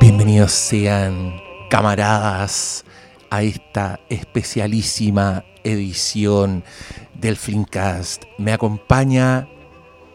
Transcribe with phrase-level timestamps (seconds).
[0.00, 1.40] Bienvenidos sean,
[1.70, 2.84] camaradas,
[3.30, 6.62] a esta especialísima edición
[7.14, 8.24] del Flimcast.
[8.36, 9.48] Me acompaña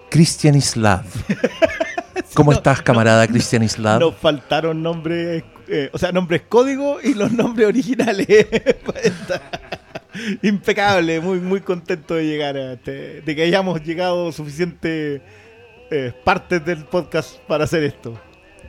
[0.10, 1.04] Cristian Islav.
[2.36, 4.00] ¿Cómo estás, camarada Cristian Islav?
[4.00, 8.28] Nos faltaron nombres, eh, o sea, nombres código y los nombres originales.
[10.42, 15.22] Impecable, muy, muy contento de llegar a este- de que hayamos llegado suficiente
[15.92, 18.20] eh, partes del podcast para hacer esto.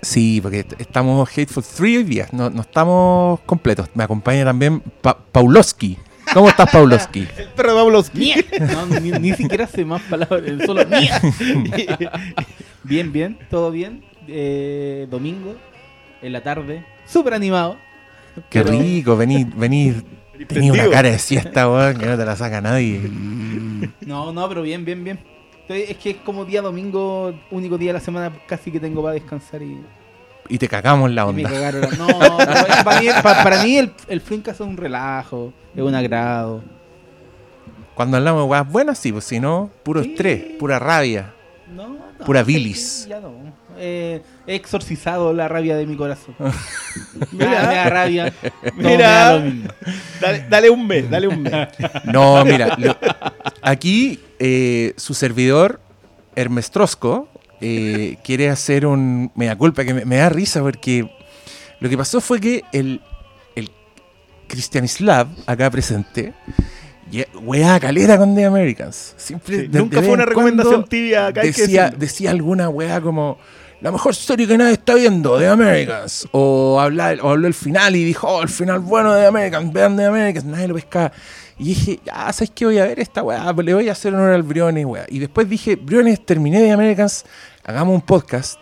[0.02, 3.88] Sí, porque est- estamos Hateful Three hoy día, no, no estamos completos.
[3.95, 5.98] Me acompaña también Pa- Paulowski.
[6.34, 7.21] ¿Cómo estás, Paulowski?
[7.38, 8.35] El perro de Pavlovsky.
[8.60, 11.21] No, ni, ni siquiera hace más palabras, solo mía.
[12.85, 14.05] Bien, bien, todo bien.
[14.29, 15.57] Eh, domingo,
[16.23, 17.77] en la tarde, súper animado.
[18.51, 20.05] Qué Pero- rico, venir, venir.
[20.47, 23.01] Tenía una cara de siesta, weón, que no te la saca nadie.
[24.06, 25.19] No, no, pero bien, bien, bien.
[25.69, 29.15] Es que es como día domingo, único día de la semana casi que tengo para
[29.15, 29.79] descansar y,
[30.48, 31.51] Y te cagamos la y me onda.
[31.51, 31.80] cagaron.
[31.82, 36.63] la- No, para mí, pa- para mí el, el es un relajo, es un agrado.
[37.95, 40.10] Cuando hablamos de weas buenas, sí, pues si no, puro Sí.
[40.13, 41.35] estrés, pura rabia.
[41.74, 43.07] No, no, Pura bilis.
[43.09, 43.32] Ya no.
[43.80, 46.34] Eh, he exorcizado la rabia de mi corazón.
[47.32, 47.48] Mira.
[47.51, 48.32] Mira, me da rabia.
[48.76, 49.09] me Mira.
[49.10, 49.68] da lo mismo.
[50.20, 51.52] Dale, dale un mes, dale un mes.
[52.04, 52.96] No, mira, lo-
[53.62, 55.80] aquí eh, su servidor,
[56.37, 57.29] Hermes Trosco,
[57.60, 61.10] eh, quiere hacer un mea culpa que me, me da risa porque
[61.80, 63.01] lo que pasó fue que el,
[63.57, 63.70] el
[64.48, 66.32] Christian Slav, acá presente,
[67.10, 69.15] ye- weá caleta con The Americans.
[69.16, 71.42] Siempre, Sí, de- nunca de fue una en recomendación tibia acá.
[71.42, 73.38] Decía, decía alguna weá como
[73.81, 76.28] la mejor serie que nadie está viendo, The Americans.
[76.32, 79.72] O, habla, o habló el final y dijo, oh, el final bueno de The Americans,
[79.72, 81.12] vean The Americans, nadie lo pescaba.
[81.59, 82.66] Y dije, ya, ¿sabes qué?
[82.66, 85.06] Voy a ver esta weá, le voy a hacer honor al Briones, weá.
[85.09, 87.25] Y después dije, Briones, terminé The Americans,
[87.65, 88.60] hagamos un podcast.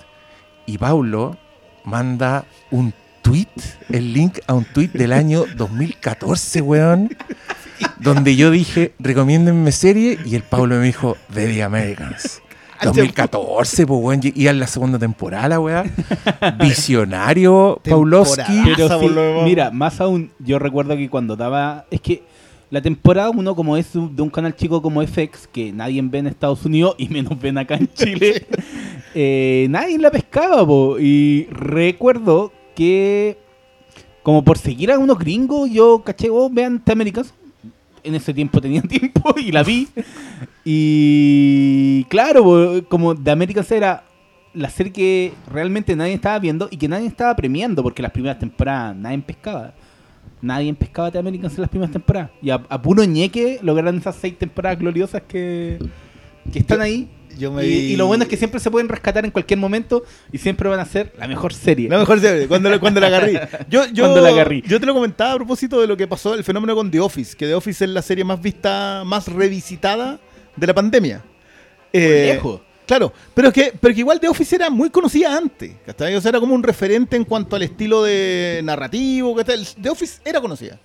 [0.66, 1.36] Y Paulo
[1.84, 2.92] manda un
[3.22, 3.48] tweet,
[3.88, 7.16] el link a un tweet del año 2014, weón.
[7.98, 12.42] Donde yo dije, recomiéndenme serie, y el Pablo me dijo, The, The Americans.
[12.82, 15.84] 2014, pues, weón, y en la segunda temporada, la weá.
[16.60, 18.62] Visionario, Paulowski.
[18.64, 19.08] Pero sí,
[19.44, 21.86] mira, más aún, yo recuerdo que cuando daba.
[21.90, 22.22] Es que
[22.70, 26.26] la temporada uno, como es de un canal chico como FX, que nadie ve en
[26.26, 28.46] Estados Unidos y menos ven acá en Chile,
[29.14, 30.98] eh, nadie la pescaba, po.
[30.98, 33.38] Y recuerdo que,
[34.22, 37.32] como por seguir a unos gringos, yo caché, oh, vean The Americans.
[38.06, 39.88] En ese tiempo tenía tiempo y la vi.
[40.64, 44.04] Y claro, como The Americans era
[44.54, 48.38] la serie que realmente nadie estaba viendo y que nadie estaba premiando, porque las primeras
[48.38, 49.74] temporadas nadie pescaba.
[50.40, 52.30] Nadie pescaba The Americans en las primeras temporadas.
[52.40, 55.78] Y a, a puro ñeque lograron esas seis temporadas gloriosas que,
[56.52, 57.10] que están ahí.
[57.38, 60.68] Yo Y, lo bueno es que siempre se pueden rescatar en cualquier momento y siempre
[60.68, 61.88] van a ser la mejor serie.
[61.88, 63.40] La mejor serie, cuando, la- cuando la agarré.
[63.68, 64.62] Yo, yo, Cuando la agarrí.
[64.66, 67.36] yo te lo comentaba a propósito de lo que pasó, el fenómeno con The Office,
[67.36, 70.18] que The Office es la serie más vista, más revisitada
[70.56, 71.22] de la pandemia.
[71.92, 72.60] Eh, lejos.
[72.86, 76.14] Claro, pero es que, pero que igual The Office era muy conocida antes, ¿cachai?
[76.14, 79.58] O sea, era como un referente en cuanto al estilo de narrativo, ¿cachai?
[79.82, 80.78] The Office era conocida.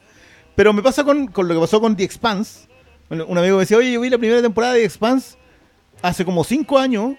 [0.55, 2.67] Pero me pasa con, con lo que pasó con The Expanse.
[3.07, 5.37] Bueno, un amigo me decía, oye, yo vi la primera temporada de The Expanse
[6.01, 7.15] hace como cinco años.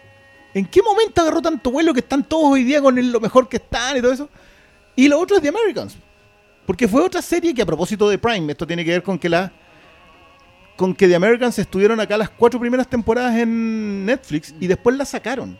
[0.55, 3.49] ¿En qué momento agarró tanto vuelo que están todos hoy día con el- lo mejor
[3.49, 4.29] que están y todo eso?
[4.97, 5.97] Y lo otro es The Americans.
[6.67, 9.29] Porque fue otra serie que a propósito de Prime, esto tiene que ver con que
[9.29, 9.53] la
[10.77, 15.05] con que The Americans estuvieron acá las cuatro primeras temporadas en Netflix y después la
[15.05, 15.59] sacaron.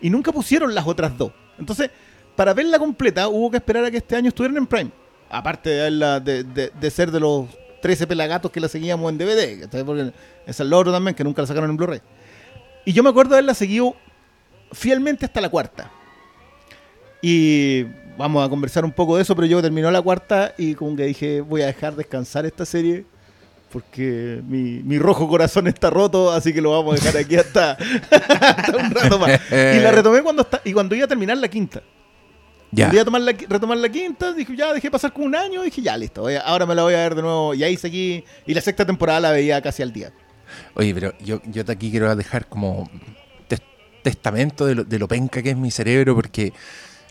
[0.00, 1.32] Y nunca pusieron las otras dos.
[1.58, 1.90] Entonces,
[2.36, 4.90] para verla completa, hubo que esperar a que este año estuvieran en Prime.
[5.30, 7.46] Aparte de, de, ser de los
[7.80, 9.68] 13 pelagatos que la seguíamos en DVD.
[9.84, 10.12] Porque
[10.46, 12.00] es el otro también, que nunca la sacaron en Blu-ray.
[12.84, 13.94] Y yo me acuerdo de haberla seguido
[14.72, 15.90] fielmente hasta la cuarta.
[17.22, 17.84] Y
[18.18, 21.04] vamos a conversar un poco de eso, pero yo terminó la cuarta y como que
[21.04, 23.06] dije, voy a dejar descansar esta serie
[23.72, 27.72] porque mi, mi rojo corazón está roto, así que lo vamos a dejar aquí hasta,
[28.10, 29.40] hasta un rato más.
[29.50, 31.82] Y la retomé cuando, está, y cuando iba a terminar la quinta.
[32.70, 32.84] Ya.
[32.86, 35.62] Cuando iba a tomar la, retomar la quinta, dije, ya dejé pasar como un año,
[35.62, 37.52] dije, ya listo, voy a- ahora me la voy a ver de nuevo.
[37.54, 40.12] Y ahí seguí, y la sexta temporada la veía casi al día.
[40.76, 42.90] Oye, pero yo, yo te aquí quiero dejar como
[43.48, 43.62] tes-
[44.02, 46.52] testamento de lo, de lo penca que es mi cerebro, porque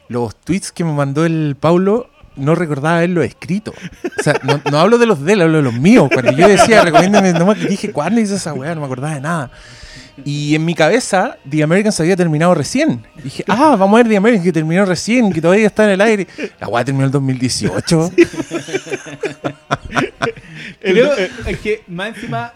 [0.10, 3.74] los tweets que me mandó el Paulo no recordaba haberlo escrito.
[4.20, 6.10] O sea, no, no hablo de los de él, hablo de los míos.
[6.12, 8.74] Cuando yo decía, recomiéndame, no me dije, ¿cuándo hice esa weá?
[8.74, 9.52] No me acordaba de nada.
[10.26, 13.04] Y en mi cabeza, The Americans había terminado recién.
[13.24, 16.02] Dije, ah, vamos a ver The Americans que terminó recién, que todavía está en el
[16.02, 16.28] aire.
[16.60, 18.12] La weá terminó en el 2018.
[20.82, 21.12] Creo
[21.48, 22.54] es que más encima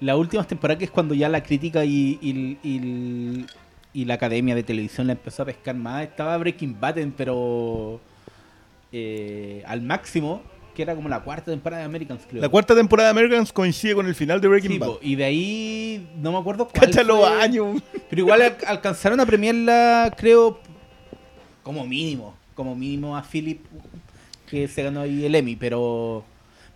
[0.00, 3.46] las últimas temporadas que es cuando ya la crítica y, y- y-
[3.94, 8.00] y la academia de televisión la empezó a pescar más, estaba Breaking Bad, pero
[8.92, 10.42] eh, al máximo,
[10.74, 12.40] que era como la cuarta temporada de Americans, creo.
[12.40, 14.88] La cuarta temporada de Americans coincide con el final de Breaking Sí, Bad.
[15.02, 17.82] y de ahí no me acuerdo cuál Cacha los fue, años.
[18.08, 20.60] Pero igual al- alcanzaron a premiarla, creo,
[21.62, 23.64] como mínimo, como mínimo a Philip,
[24.48, 26.24] que se ganó ahí el Emmy, pero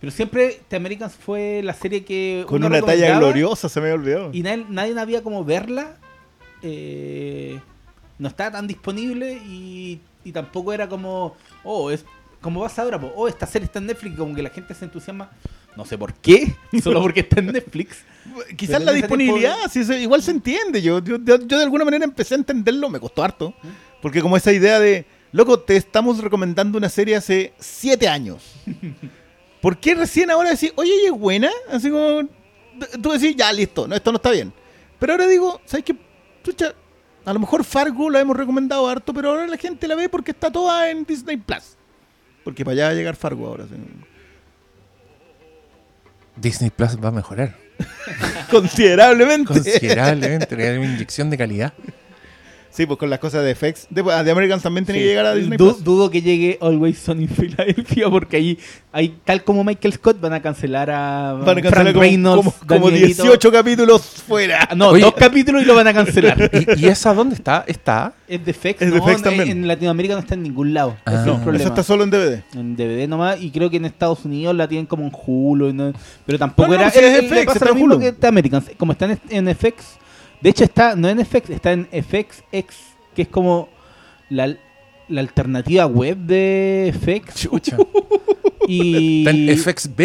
[0.03, 3.95] pero siempre The Americans fue la serie que Con una talla gloriosa, se me había
[4.01, 4.29] olvidado.
[4.33, 5.95] y nadie, nadie sabía cómo verla.
[6.61, 7.57] eh,
[8.19, 12.03] no estaba tan disponible y, y tampoco era como, oh, es
[12.41, 14.83] como vas ahora, po, oh, esta serie está en Netflix, como que la gente se
[14.83, 15.31] entusiasma.
[15.77, 16.53] No sé por qué,
[16.83, 17.99] solo porque está en Netflix.
[18.57, 20.81] Quizás Pero la disponibilidad, tiempo- igual se entiende.
[20.81, 23.53] Yo, yo, yo- yo de alguna manera empecé a entenderlo, me costó harto.
[24.01, 28.43] Porque como esa idea de, loco, te estamos recomendando una serie hace siete años.
[29.63, 31.49] ¿Por qué recién ahora decís, oye, ¿y es buena?
[31.71, 32.27] Así como,
[33.01, 34.51] tú decís, ya, listo, no, esto no está bien.
[34.99, 35.95] Pero ahora digo, ¿sabes qué?
[36.43, 36.73] Chucha,
[37.23, 40.31] a lo mejor Fargo la hemos recomendado harto, pero ahora la gente la ve porque
[40.31, 41.77] está toda en Disney Plus.
[42.43, 43.63] Porque para allá va a llegar Fargo ahora.
[43.63, 43.75] sí.
[46.35, 47.55] Disney Plus va a mejorar
[48.51, 49.47] Considerablemente.
[49.53, 50.57] considerablemente.
[50.57, 51.71] le una inyección de calidad.
[52.75, 53.85] Sí, pues con las cosas de FX.
[53.91, 55.05] De, de Americans también tenía Sí.
[55.05, 55.83] que llegar a Disney Du- Plus.
[55.83, 58.57] dudo que llegue Always Sunny en Filadelfia porque ahí,
[58.91, 62.43] ahí, tal como Michael Scott, van a cancelar a Van a cancelar Frank como, Reynolds,
[62.43, 63.21] como, como Danielito.
[63.23, 64.67] 18 capítulos fuera.
[64.71, 65.03] Ah, No, Oye.
[65.03, 66.49] dos capítulos y lo van a cancelar.
[66.77, 67.63] ¿Y, y esa dónde está?
[67.67, 68.13] ¿Está?
[68.27, 69.49] es de FX, Es de no, FX en- también.
[69.49, 70.97] En Latinoamérica no está en ningún lado.
[71.05, 71.13] Ah.
[71.13, 71.69] Es No, Eso problema.
[71.69, 72.43] está solo en DVD.
[72.55, 75.73] En DVD nomás, y creo que en Estados Unidos la tienen como en Hulu, y
[75.73, 75.93] no-
[76.25, 76.89] pero tampoco No, no, era.
[76.89, 77.99] si es le FX, está en Hulu.
[77.99, 79.99] que Americans, como están en, en FX.
[80.43, 82.75] De hecho, está, no en FX, está en FXX,
[83.15, 83.69] que es como
[84.29, 84.53] la,
[85.07, 87.35] la alternativa web de FX.
[87.49, 87.77] Chucha.
[88.67, 90.01] Y Está en FXB.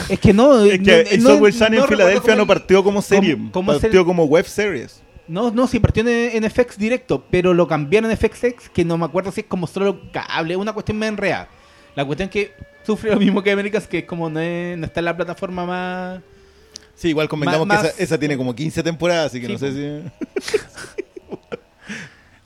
[0.10, 0.64] es que no.
[0.64, 3.32] Es que el no- Software Sun no en recuerdo Filadelfia no partió como serie.
[3.32, 5.02] es partió como web series.
[5.26, 6.08] No, no, sí, partió en,
[6.44, 9.66] en FX directo, pero lo cambiaron en FXX, que no me acuerdo si es como
[9.66, 11.48] solo cable, una cuestión me enrea.
[11.94, 12.52] La cuestión es que
[12.84, 15.64] sufre lo mismo que Americas, que es como no, es- no está en la plataforma
[15.64, 16.20] más...
[16.96, 19.52] Sí, igual convengamos Más- que más- esa, esa tiene como 15 temporadas, así que Sí,
[19.52, 20.58] no sé si.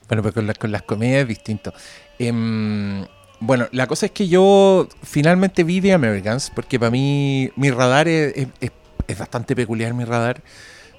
[0.08, 1.72] Bueno, pero con, la- con las comedias es distinto.
[2.18, 3.04] Em,
[3.40, 8.08] bueno, la cosa es que yo finalmente vi The Americans, porque para mí mi radar
[8.08, 8.72] es, es- es-
[9.06, 10.42] es bastante peculiar, mi radar.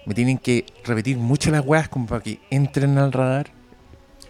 [0.06, 3.48] Me tienen que repetir mucho las weas como para que entren al radar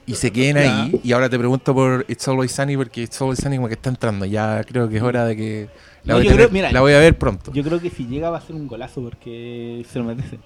[0.05, 0.99] y se queden ahí.
[1.03, 3.89] Y ahora te pregunto por It's Always Sunny, porque It's Always Sunny como que está
[3.89, 4.25] entrando.
[4.25, 5.69] Ya creo que es hora de que
[6.03, 7.51] la, No, voy, a yo creo- tener- mira, la voy a ver pronto.
[7.53, 10.39] Yo creo que si llega va a ser un golazo porque se lo merece.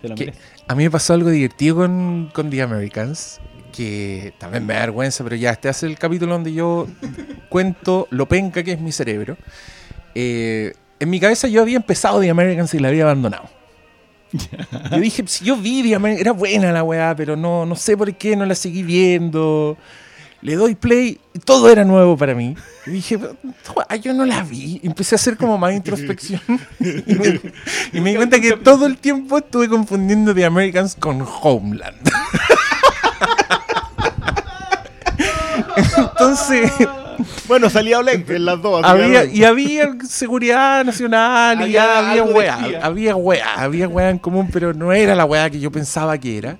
[0.00, 0.26] Se lo ¿Qué?
[0.26, 0.40] merece.
[0.68, 3.40] A mí me pasó algo divertido con, con The Americans,
[3.72, 6.86] que también me da vergüenza, pero ya este hace el capítulo donde yo
[7.48, 9.36] cuento lo penca que es mi cerebro.
[10.14, 13.44] Eh, en mi cabeza yo había empezado The Americans y la había abandonado.
[14.90, 17.96] Yo dije, si yo vi The Americans, era buena la weá, pero no, no sé
[17.96, 19.76] por qué no la seguí viendo.
[20.44, 22.54] Le doy play, y todo era nuevo para mí.
[22.86, 23.18] Y dije,
[23.88, 24.78] "Ah, yo no la vi.
[24.82, 26.40] Y empecé a hacer como más introspección.
[26.80, 27.40] y, me,
[27.94, 31.96] y me di cuenta que todo el tiempo estuve confundiendo The Americans con Homeland.
[35.96, 36.70] Entonces,
[37.46, 38.84] Bueno, salía Oleg en las dos.
[38.84, 44.18] había, y había seguridad nacional y Había ya había weá, había weá, había weá en
[44.18, 46.58] común, pero no era la weá que yo pensaba que era.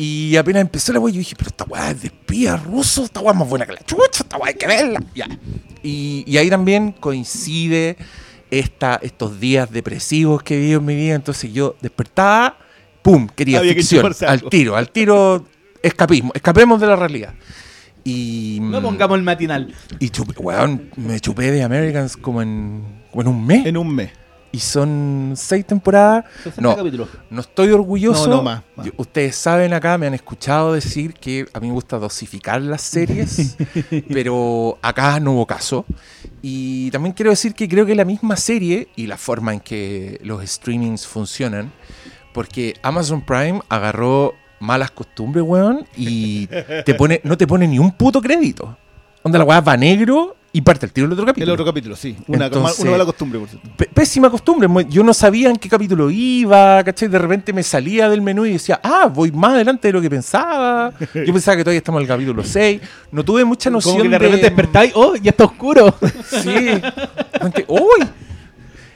[0.00, 3.18] Y apenas empezó la weá, yo dije, pero esta weá es de espía ruso, esta
[3.18, 5.02] weá es más buena que la chucha, esta weá hay que verla.
[5.12, 5.26] Ya.
[5.82, 7.96] Y, y ahí también coincide
[8.48, 12.56] esta, estos días depresivos que he vivido en mi vida, entonces yo despertaba,
[13.02, 15.44] pum, quería Había ficción, al tiro, al tiro,
[15.82, 17.34] escapismo, escapemos de la realidad.
[18.04, 19.74] Y, No pongamos el matinal.
[19.98, 23.66] y chupé, weón, me chupé de Americans como en, como en un mes.
[23.66, 24.12] En un mes.
[24.50, 26.24] Y son seis temporadas.
[26.42, 27.08] 60 No, capítulos.
[27.28, 28.28] no estoy orgulloso.
[28.28, 28.86] No, no, más, más.
[28.86, 32.80] Yo- ustedes saben acá, me han escuchado decir que a mí me gusta dosificar las
[32.80, 33.56] series,
[34.08, 35.84] pero acá no hubo caso.
[36.40, 40.18] Y también quiero decir que creo que la misma serie y la forma en que
[40.22, 41.70] los streamings funcionan,
[42.32, 47.92] porque Amazon Prime agarró malas costumbres, weón, y te pone, no te pone ni un
[47.92, 48.76] puto crédito.
[49.28, 51.44] Donde la weá va negro y parte el tiro del otro capítulo.
[51.52, 52.16] El otro capítulo, sí.
[52.26, 53.68] Una, Entonces- una mala costumbre, por cierto.
[53.92, 54.68] Pésima costumbre.
[54.88, 57.08] Yo no sabía en qué capítulo iba, ¿cachai?
[57.08, 60.08] De repente me salía del menú y decía, ah, voy más adelante de lo que
[60.08, 60.92] pensaba.
[61.14, 62.80] Yo pensaba que todavía estamos en el capítulo 6.
[63.12, 65.94] No tuve mucha noción Como que de repente despertáis, oh, ya está oscuro.
[66.42, 66.80] Sí.
[67.68, 68.08] ¡Uy!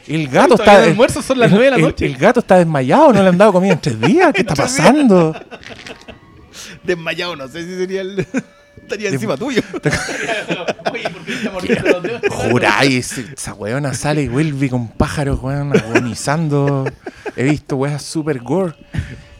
[0.08, 0.82] El gato está.
[0.84, 2.06] el almuerzo son las el- nueve de la el- noche.
[2.06, 4.32] El, gato está desmayado, no le han dado comida en tres días.
[4.32, 5.34] ¿Qué está pasando?
[6.82, 8.26] Desmayado, no sé si sería el.
[8.92, 9.62] Estaría encima tuyo.
[10.92, 12.20] Oye, ¿por qué está mordiendo los dedos?
[12.30, 16.84] Juráis, esa weona sale y vuelve con pájaros, weón, agonizando.
[17.34, 18.74] He visto weas super gore.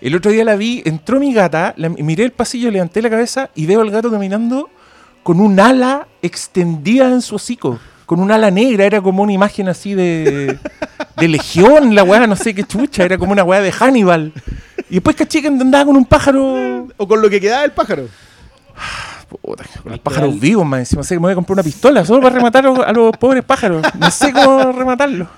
[0.01, 3.51] El otro día la vi, entró mi gata, la, miré el pasillo, levanté la cabeza
[3.55, 4.71] y veo al gato caminando
[5.23, 7.79] con un ala extendida en su hocico.
[8.07, 10.59] Con un ala negra, era como una imagen así de,
[11.19, 14.33] de legión, la weá, no sé qué chucha, era como una weá de Hannibal.
[14.89, 16.89] Y después caché que andaba con un pájaro.
[16.97, 18.09] O con lo que quedaba del pájaro.
[19.41, 21.03] Puta, con los pájaros vivos, más encima.
[21.03, 23.83] Sé que me voy a comprar una pistola solo para rematar a los pobres pájaros.
[23.99, 25.29] No sé cómo rematarlos.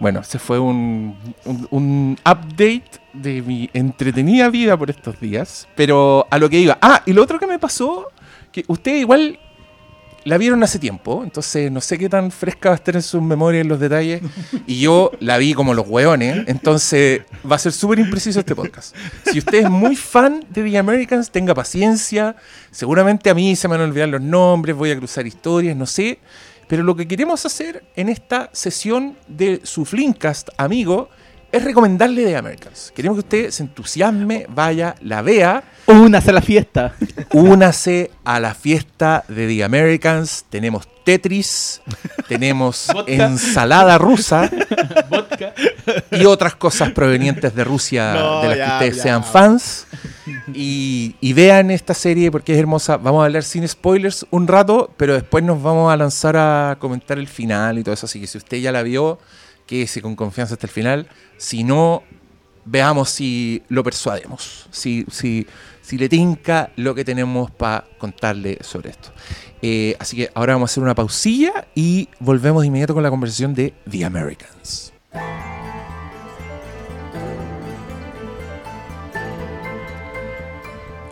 [0.00, 5.68] Bueno, ese fue un, un- un update de mi entretenida vida por estos días.
[5.76, 6.76] Pero a lo que iba.
[6.82, 8.08] Ah, y lo otro que me pasó,
[8.52, 9.38] que ustedes igual
[10.24, 13.20] la vieron hace tiempo, entonces no sé qué tan fresca va a estar en sus
[13.22, 14.22] memorias los detalles.
[14.66, 18.96] Y yo la vi como los hueones, entonces va a ser súper impreciso este podcast.
[19.30, 22.36] Si usted es muy fan de The Americans, tenga paciencia.
[22.70, 25.86] Seguramente a mí se me van a olvidar los nombres, voy a cruzar historias, no
[25.86, 26.18] sé.
[26.66, 31.10] Pero lo que queremos hacer en esta sesión de su Flimcast, amigo,
[31.56, 32.92] es recomendarle The Americans.
[32.94, 35.62] Queremos que usted se entusiasme, vaya, la vea.
[35.86, 36.94] Únase a la fiesta.
[37.32, 40.44] Únase a la fiesta de The Americans.
[40.50, 41.82] Tenemos Tetris,
[42.28, 43.12] tenemos Vodka.
[43.12, 44.50] ensalada rusa
[45.10, 45.52] Vodka.
[46.10, 49.02] y otras cosas provenientes de Rusia No, de las que ustedes ya.
[49.02, 49.86] sean fans.
[50.54, 52.96] Y, y vean esta serie porque es hermosa.
[52.96, 57.18] Vamos a hablar sin spoilers un rato, pero después nos vamos a lanzar a comentar
[57.18, 58.06] el final y todo eso.
[58.06, 59.18] Así que si usted ya la vio,
[59.66, 61.08] quédese con confianza hasta el final.
[61.36, 62.02] Si no,
[62.64, 64.66] veamos si lo persuademos.
[64.70, 65.46] Si, si,
[65.92, 69.10] le tinca lo que tenemos para contarle sobre esto.
[69.62, 73.10] Eh, así que ahora vamos a hacer una pausilla y volvemos de inmediato con la
[73.10, 74.92] conversación de The Americans.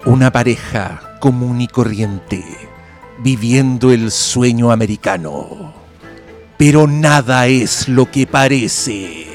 [0.04, 2.44] Una pareja común y corriente,
[3.20, 5.81] viviendo el sueño americano.
[6.56, 9.26] Pero nada es lo que parece.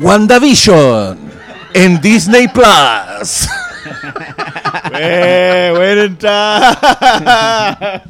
[0.00, 1.18] WandaVision
[1.74, 3.48] en Disney Plus.
[4.94, 8.02] ¡Eh, buena entrada!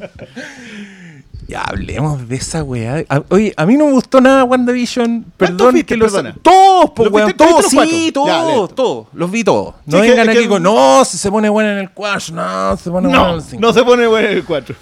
[1.47, 3.03] Ya hablemos de esa weá.
[3.09, 5.25] A- Oye, a mí no me gustó nada WandaVision.
[5.35, 6.09] Perdón viste, que los.
[6.13, 6.33] perdona?
[6.41, 7.33] Todos, pues ¿Los weón.
[7.33, 9.07] Todos, sí, todos, todos.
[9.13, 9.75] Los vi todos.
[9.85, 10.63] No Sí, vengan que- aquí con.
[10.63, 12.33] No, si se pone bueno en el 4.
[12.35, 13.59] No, se pone bueno en No, el 5.
[13.61, 14.75] no se pone bueno en el 4.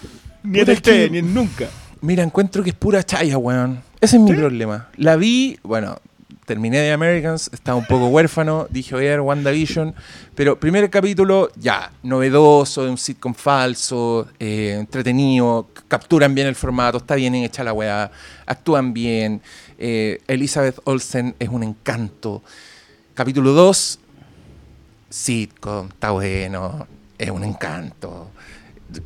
[0.44, 1.66] Ni en el es que- 3, ni en nunca.
[2.02, 3.82] Mira, encuentro que es pura chaya, weón.
[4.00, 4.88] Ese es mi problema.
[4.96, 5.98] La vi, bueno,
[6.50, 9.94] terminé de Americans, estaba un poco huérfano, dije voy a ver WandaVision,
[10.34, 17.14] pero primer capítulo, ya, novedoso, un sitcom falso, eh, entretenido, capturan bien el formato, está
[17.14, 18.10] bien hecha la weá,
[18.48, 19.42] actúan bien,
[19.78, 22.42] eh, Elizabeth Olsen es un encanto.
[23.14, 24.00] Capítulo 2,
[25.10, 26.88] sitcom, está bueno,
[27.20, 28.32] es un encanto.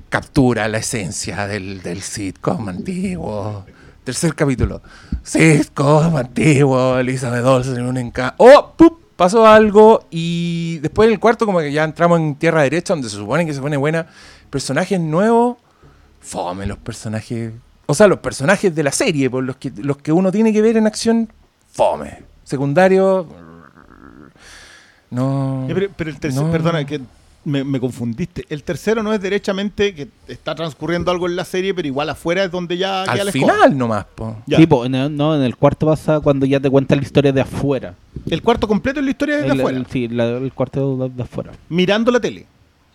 [0.10, 3.66] Captura la esencia del, del sitcom antiguo.
[4.04, 4.82] Tercer capítulo.
[5.24, 8.36] Sitcom antiguo, Elizabeth Olsen, un encanto.
[8.38, 8.74] ¡Oh!
[8.78, 9.02] ¡pup!
[9.16, 13.10] Pasó algo y después en el cuarto como que ya entramos en tierra derecha donde
[13.10, 14.08] se supone que se pone buena.
[14.50, 15.58] Personajes nuevos.
[16.20, 17.52] Fome los personajes.
[17.86, 20.62] O sea, los personajes de la serie, por los que, los que uno tiene que
[20.62, 21.30] ver en acción,
[21.72, 22.24] fome.
[22.44, 23.28] Secundario.
[25.12, 25.68] No.
[25.70, 26.52] Eh, Pero, pero el tercero, no.
[26.52, 27.00] perdona, que
[27.46, 28.46] me, me confundiste.
[28.50, 32.44] El tercero no es derechamente que está transcurriendo algo en la serie, pero igual afuera
[32.44, 33.54] es donde ya queda Al escoba.
[33.54, 34.38] final nomás, po.
[34.46, 34.58] Ya.
[34.58, 37.32] Sí, po, en el, no, en el cuarto pasa cuando ya te cuentan la historia
[37.32, 37.96] de afuera.
[38.30, 41.10] El cuarto completo es la historia de El, afuera, el- sí, la- el cuarto de,
[41.10, 41.52] de afuera.
[41.70, 42.46] mirando la tele.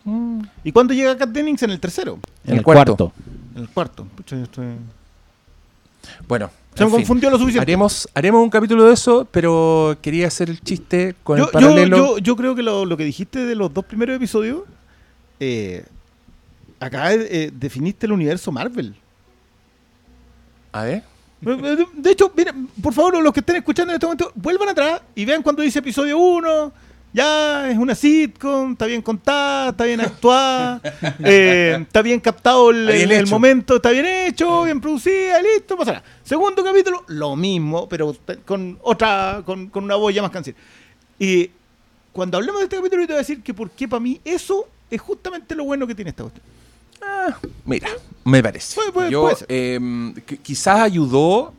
[0.04, 0.40] Mm.
[0.64, 2.18] ¿Y cuándo llega Kat Dennings en el tercero?
[2.44, 2.96] En el el cuarto.
[2.96, 3.12] cuarto.
[3.56, 4.04] En el cuarto.
[4.16, 4.76] Pucha, yo estoy-
[6.26, 7.62] Bueno, Se me confundió lo suficiente.
[7.62, 11.96] Haremos, haremos un capítulo de eso, pero quería hacer el chiste con Yo, el paralelo.
[11.96, 14.62] yo, yo creo que lo, lo que dijiste de los dos primeros episodios,
[15.40, 15.84] eh,
[16.80, 18.94] acá eh, definiste el universo Marvel.
[20.72, 21.02] A ver.
[21.40, 25.02] De de hecho, miren, por favor, los que estén escuchando en este momento, vuelvan atrás
[25.14, 26.72] y vean cuando dice episodio 1.
[27.12, 30.80] Ya es una sitcom, está bien contada, está bien actuada,
[31.24, 36.02] eh, está bien captado el, bien el- momento, está bien hecho, bien producida, listo, pasará.
[36.22, 40.56] Segundo capítulo, lo mismo, pero con otra, con, con una voz ya más cansada.
[41.18, 41.50] Y
[42.12, 44.20] cuando hablemos de este capítulo, yo te voy a decir que por qué para mí
[44.24, 46.44] eso es justamente lo bueno que tiene esta cuestión.
[47.02, 47.88] Ah, mira,
[48.24, 48.74] me parece.
[48.74, 51.54] Puede- puede- Yo, puede em, qui- quizás ayudó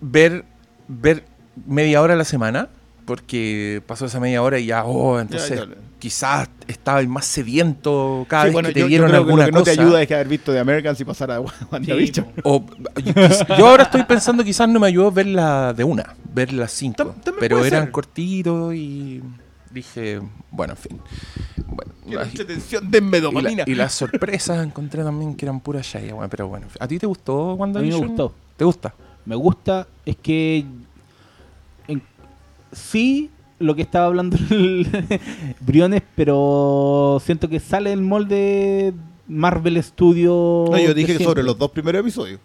[0.00, 0.44] ver,
[0.88, 1.24] ver
[1.66, 2.70] media hora a la semana,
[3.10, 5.74] porque pasó esa media hora y ya, oh, entonces Ya, ya.
[5.98, 9.26] quizás estaba más sediento cada Sí, vez bueno, que te yo- yo dieron creo que
[9.26, 9.74] alguna lo que no cosa.
[9.74, 12.26] te ayuda es que haber visto de Americans y pasar a WandaVision.
[12.44, 12.64] O,
[13.58, 17.16] yo, ahora estoy pensando quizás no me ayudó verla de una, ver las cinco.
[17.40, 17.90] Pero eran ser.
[17.90, 19.20] cortitos y
[19.72, 20.20] dije,
[20.52, 21.00] bueno, en fin.
[21.66, 23.64] Bueno, mucha atención, denme y, la- dopamina.
[23.66, 26.68] y las sorpresas encontré también que eran pura shaya, bueno, pero bueno.
[26.78, 28.00] ¿A ti te gustó A mí WandaVision?
[28.02, 28.34] me gustó.
[28.56, 28.94] ¿Te gusta?
[29.26, 30.64] Me gusta, es que
[32.72, 34.86] sí lo que estaba hablando el
[35.60, 38.92] Briones, pero siento que sale del molde
[39.28, 40.66] Marvel Studio.
[40.70, 42.40] No, yo dije que sobre los dos primeros episodios.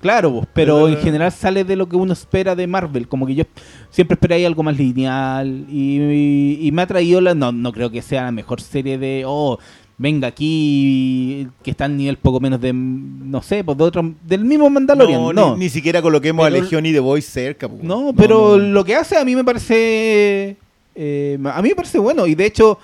[0.00, 3.06] Claro, pero Pero- en general sale de lo que uno espera de Marvel.
[3.06, 3.44] Como que yo
[3.90, 5.64] siempre esperé algo más lineal.
[5.68, 7.34] Y, y- y me ha traído la.
[7.36, 9.22] No, no creo que sea la mejor serie de.
[9.26, 9.58] Oh,
[9.98, 11.46] venga aquí.
[11.62, 12.72] Que está al nivel poco menos de.
[12.72, 14.14] No sé, pues de otro.
[14.24, 15.20] Del mismo Mandalorian.
[15.20, 17.68] No, No, Ni, ni siquiera coloquemos Pero- a Legión y The Voice cerca.
[17.68, 17.78] po.
[17.82, 18.58] No, pero no.
[18.58, 20.56] lo que hace a mí me parece.
[20.94, 22.26] eh, a mí me parece bueno.
[22.26, 22.78] Y de hecho,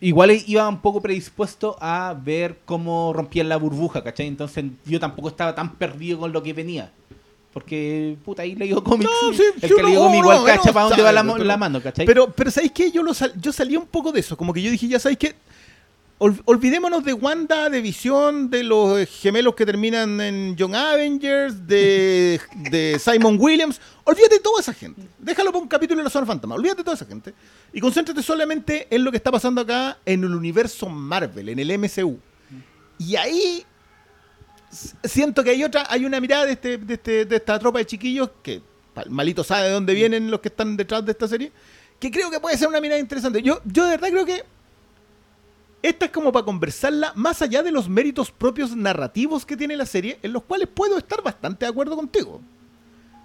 [0.00, 4.26] igual iba un poco predispuesto a ver cómo rompían la burbuja, ¿cachai?
[4.26, 6.90] Entonces yo tampoco estaba tan perdido con lo que venía.
[7.52, 9.10] Porque, puta, ahí leyó cómics.
[9.22, 11.58] No, sí, el que uno- leyó cómics igual cacha uno para dónde va la, pero-
[11.58, 12.06] mano, ¿cachai?
[12.06, 12.90] Pero, pero ¿sabéis qué?
[12.92, 14.36] Yo, lo sal- yo salí un poco de eso.
[14.36, 15.34] Como que yo dije, ya sabéis qué.
[16.20, 22.40] Ol- olvidémonos de Wanda, de Visión, de los gemelos que terminan en Young Avengers, de,
[22.70, 23.80] de Simon Williams.
[24.04, 25.02] Olvídate de toda esa gente.
[25.18, 26.56] Déjalo por un capítulo de la zona fantasma.
[26.56, 27.34] Olvídate de toda esa gente.
[27.72, 31.78] Y concéntrate solamente en lo que está pasando acá en el universo Marvel, en el
[31.78, 32.18] MCU.
[32.98, 33.64] Y ahí
[35.04, 37.86] siento que hay otra, hay una mirada de, este, de, este- de esta tropa de
[37.86, 38.60] chiquillos que
[39.08, 41.52] malito sabe de dónde vienen los que están detrás de esta serie,
[42.00, 43.40] que creo que puede ser una mirada interesante.
[43.40, 44.42] Yo, yo de verdad creo que
[45.82, 49.86] esta es como para conversarla más allá de los méritos propios narrativos que tiene la
[49.86, 52.40] serie, en los cuales puedo estar bastante de acuerdo contigo.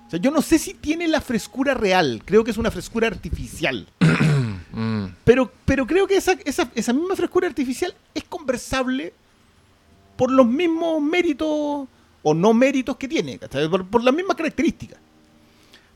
[0.07, 3.07] O sea, yo no sé si tiene la frescura real, creo que es una frescura
[3.07, 3.87] artificial.
[4.75, 5.05] Mm.
[5.23, 9.13] Pero, pero creo que esa, esa, esa misma frescura artificial es conversable
[10.17, 11.87] por los mismos méritos
[12.23, 13.37] o no méritos que tiene,
[13.69, 14.97] por, por las mismas características.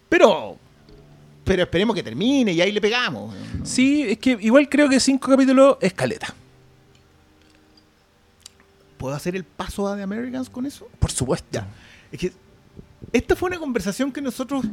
[0.07, 0.59] Pero,
[1.43, 3.33] pero esperemos que termine y ahí le pegamos.
[3.63, 6.35] Sí, es que igual creo que cinco capítulos es caleta.
[8.97, 10.87] ¿Puedo hacer el paso a The Americans con eso?
[10.99, 11.47] Por supuesto.
[11.51, 11.67] Ya.
[12.11, 12.31] Es que
[13.13, 14.65] esta fue una conversación que nosotros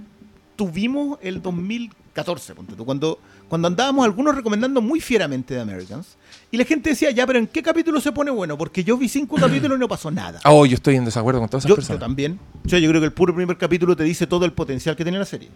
[0.56, 6.16] tuvimos el 2014, ponte tú, cuando, cuando andábamos algunos recomendando muy fieramente The Americans.
[6.50, 8.56] Y la gente decía, ya, pero ¿en qué capítulo se pone bueno?
[8.56, 10.40] Porque yo vi cinco capítulos y no pasó nada.
[10.44, 12.00] Oh, yo estoy en desacuerdo con todas esas Yo, yo personas.
[12.00, 12.38] también.
[12.64, 15.04] O sea, yo creo que el puro primer capítulo te dice todo el potencial que
[15.04, 15.50] tiene la serie.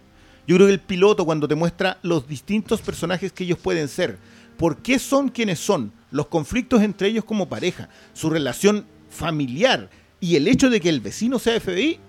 [0.47, 4.17] Yo creo que el piloto, cuando te muestra los distintos personajes que ellos pueden ser,
[4.59, 10.35] por qué son quienes son, los conflictos entre ellos como pareja, su relación familiar y
[10.35, 11.99] el hecho de que el vecino sea FBI,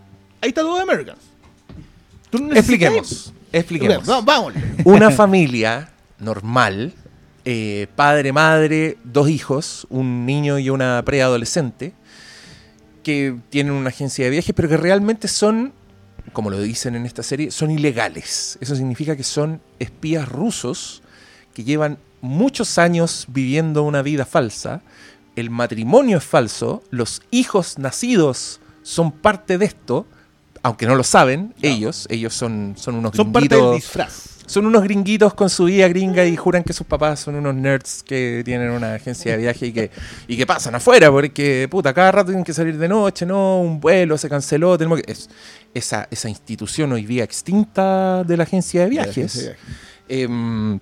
[0.42, 1.20] ahí está todo de Americans.
[2.28, 3.32] Tú no Expliquemos.
[3.52, 4.08] Expliquemos.
[4.08, 4.52] Va- Vamos.
[4.84, 6.92] Una familia normal,
[7.44, 11.92] eh, padre, madre, dos hijos, un niño y una preadolescente,
[13.02, 15.72] que tienen una agencia de viajes, pero que realmente son,
[16.32, 18.58] como lo dicen en esta serie, son ilegales.
[18.60, 21.02] Eso significa que son espías rusos
[21.54, 24.82] que llevan muchos años viviendo una vida falsa.
[25.36, 30.06] El matrimonio es falso, los hijos nacidos son parte de esto,
[30.62, 34.28] aunque no lo saben, ellos, ellos son, son unos Son parte del gringuitos- disfraz.
[34.44, 38.02] son unos gringuitos con su vida gringa y juran que sus papás son unos nerds
[38.02, 39.90] que tienen una agencia de viaje y que,
[40.26, 43.80] y que pasan afuera porque, puta, cada rato tienen que salir de noche, no, un
[43.80, 45.10] vuelo se canceló, tenemos que...
[45.12, 45.30] Es,
[45.72, 49.16] esa, esa institución hoy día extinta de la agencia de De la viajes.
[49.16, 49.76] agencia de viajes.
[50.08, 50.80] Em,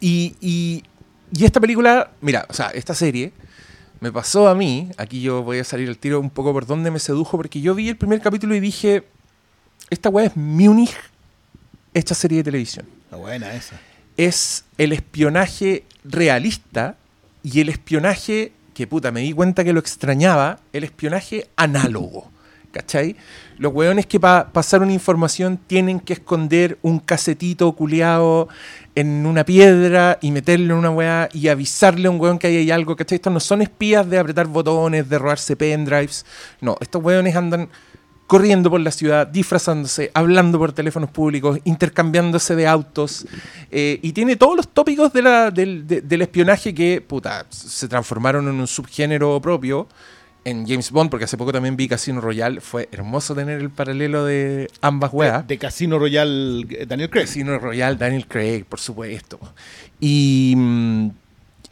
[0.00, 0.82] y, y-
[1.32, 3.32] y esta película, mira, o sea, esta serie
[4.00, 6.90] me pasó a mí, aquí yo voy a salir al tiro un poco por donde
[6.90, 9.04] me sedujo, porque yo vi el primer capítulo y dije,
[9.90, 10.96] esta weá es Múnich,
[11.94, 12.86] esta serie de televisión.
[13.04, 13.78] Está buena esa.
[14.16, 16.96] Es el espionaje realista
[17.42, 22.30] y el espionaje, que puta, me di cuenta que lo extrañaba, el espionaje análogo.
[22.72, 23.16] ¿Cachai?
[23.60, 28.48] Los weones que para pasar una información tienen que esconder un casetito culeado
[28.94, 32.56] en una piedra y meterlo en una weá y avisarle a un weón que ahí
[32.56, 33.16] hay algo, ¿cachai?
[33.16, 36.24] Estos no son espías de apretar botones, de robarse pendrives.
[36.62, 37.68] No, estos weones andan
[38.26, 43.26] corriendo por la ciudad, disfrazándose, hablando por teléfonos públicos, intercambiándose de autos.
[43.70, 48.54] eh, y tiene todos los tópicos del, de- del espionaje que, puta, se transformaron en
[48.54, 49.86] un subgénero propio
[50.44, 52.60] en James Bond, porque hace poco también vi Casino Royale.
[52.60, 55.46] Fue hermoso tener el paralelo de ambas weas.
[55.46, 57.24] De Casino Royal eh, Daniel Craig.
[57.24, 59.38] Casino Royale, Daniel Craig, por supuesto.
[60.00, 61.08] Y, mm,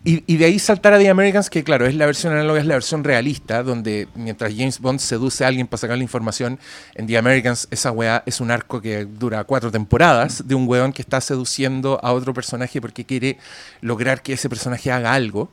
[0.05, 2.67] y, y de ahí saltar a The Americans, que claro, es la versión análoga, es
[2.67, 6.59] la versión realista, donde mientras James Bond seduce a alguien para sacar la información,
[6.95, 10.93] en The Americans esa weá es un arco que dura cuatro temporadas de un weón
[10.93, 13.39] que está seduciendo a otro personaje porque quiere
[13.81, 15.51] lograr que ese personaje haga algo.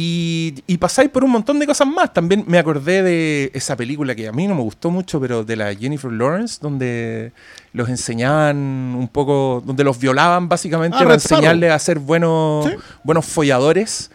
[0.00, 2.12] Y, y pasáis por un montón de cosas más.
[2.14, 5.56] También me acordé de esa película que a mí no me gustó mucho, pero de
[5.56, 7.32] la Jennifer Lawrence, donde
[7.72, 12.72] los enseñaban un poco, donde los violaban básicamente Ah, para enseñarles a ser buenos, Sí.
[13.02, 14.12] buenos folladores.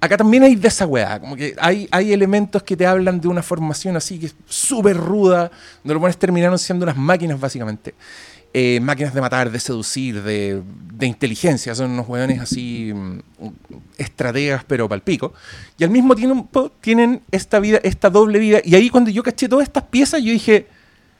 [0.00, 3.28] Acá también hay de esa weá, como que hay, hay elementos que te hablan de
[3.28, 5.50] una formación así que es súper ruda,
[5.84, 7.94] donde los buenos terminaron siendo unas máquinas básicamente.
[8.58, 10.62] Eh, máquinas de matar, de seducir, de,
[11.02, 11.74] inteligencia.
[11.74, 13.18] Son unos hueones así, mm,
[13.98, 15.34] estrategas, pero palpico.
[15.76, 18.60] Y al mismo tiempo tienen esta vida, esta doble vida.
[18.64, 20.68] Y ahí cuando yo caché todas estas piezas, yo dije,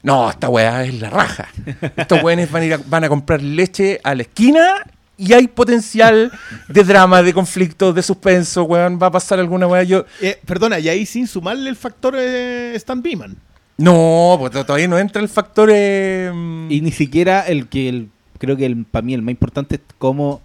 [0.02, 1.48] no, esta weá es la raja.
[1.94, 4.86] Estos hueones van a, van a comprar leche a la esquina
[5.18, 6.32] y hay potencial
[6.68, 8.98] de drama, de conflicto, de suspenso, weón.
[8.98, 9.82] Va a pasar alguna weá.
[10.22, 13.36] Eh, perdona, y ahí sin sumarle el factor eh, Stan Beeman.
[13.78, 15.70] No, pues todavía no entra el factor.
[15.72, 16.30] eh,
[16.70, 18.08] Y ni siquiera el que el,
[18.38, 20.40] creo que el, para mí el más importante es como,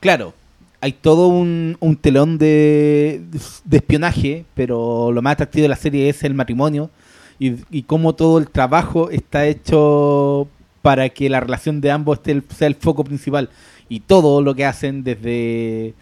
[0.00, 0.34] claro,
[0.80, 3.22] hay todo un, un telón de,
[3.64, 6.90] de espionaje, pero lo más atractivo de la serie es el matrimonio
[7.38, 10.48] y, y cómo todo el trabajo está hecho
[10.82, 13.50] para que la relación de ambos esté el- sea el foco principal.
[13.88, 15.94] Y todo lo que hacen desde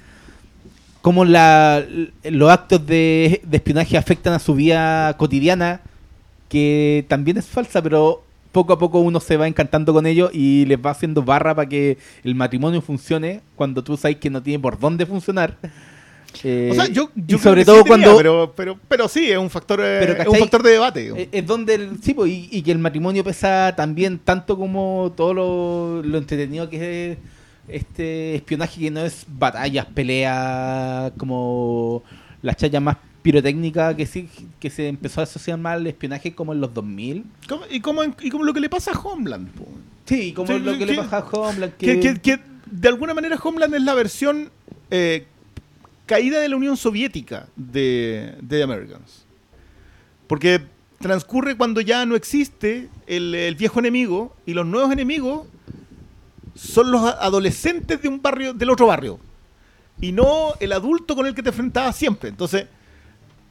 [1.03, 1.85] cómo la,
[2.25, 5.81] los actos de espionaje afectan a su vida cotidiana,
[6.55, 10.65] que también es falsa, pero poco a poco uno se va encantando con ello y
[10.67, 14.61] les va haciendo barra para que el matrimonio funcione cuando tú sabes que no tiene
[14.61, 15.57] por dónde funcionar.
[16.45, 19.39] Eh, O sea, yo, yo sobre todo sí tenía, cuando pero, pero, pero sí, es
[19.39, 21.13] un factor, eh, Pero, es un factor de debate.
[21.17, 25.13] eh, es donde el, sí, pues, y, y que el matrimonio pesa también tanto como
[25.17, 27.19] todo lo, lo entretenido que es
[27.69, 32.03] este espionaje que no es batallas, peleas, como
[32.43, 34.29] la chaya más pirotécnica que sí
[34.61, 37.25] que se empezó a asociar más al espionaje como en los 2000.
[37.49, 39.49] ¿Cómo- y, como, y como lo que le pasa a Homeland.
[39.53, 39.67] po.
[40.05, 41.73] Sí, como Sí, lo que que- le pasa a Homeland.
[41.79, 42.39] Que, que- que
[42.71, 44.51] de alguna manera Homeland es la versión
[44.91, 45.27] eh,
[46.05, 49.25] caída de la Unión Soviética de, de The Americans.
[50.27, 50.61] Porque
[51.01, 55.47] transcurre cuando ya no existe el, el viejo enemigo y los nuevos enemigos
[56.55, 59.19] son los adolescentes de un barrio, del otro barrio.
[59.99, 62.29] Y no el adulto con el que te enfrentabas siempre.
[62.29, 62.67] Entonces,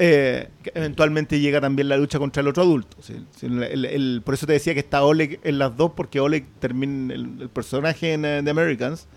[0.06, 2.98] eh, eventualmente llega también la lucha contra el otro adulto.
[3.02, 3.26] ¿sí?
[3.38, 6.20] Sí, el- el- el- por eso te decía que está Oleg en las dos, porque
[6.20, 9.08] Oleg termina, el, personaje en eh, The Americans,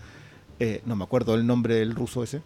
[0.61, 2.41] eh, no me acuerdo el nombre del ruso ese,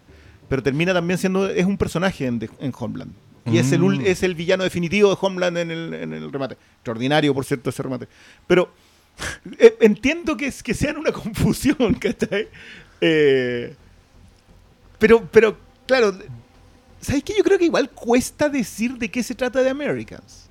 [0.49, 2.39] pero termina también siendo, es un personaje en,
[2.80, 3.13] Homeland.
[3.45, 4.01] Y es, el, Mm.
[4.06, 6.58] es el villano definitivo de Homeland en el, en el remate.
[6.77, 8.08] Extraordinario, por cierto, ese remate.
[8.47, 8.71] Pero
[9.60, 12.47] eh, entiendo que, es, que sean una confusión, ¿cachai?
[13.01, 13.75] Eh,
[14.99, 16.15] pero, pero, claro,
[17.01, 17.33] ¿sabes qué?
[17.37, 20.49] Yo creo que igual cuesta decir de qué se trata de Americans.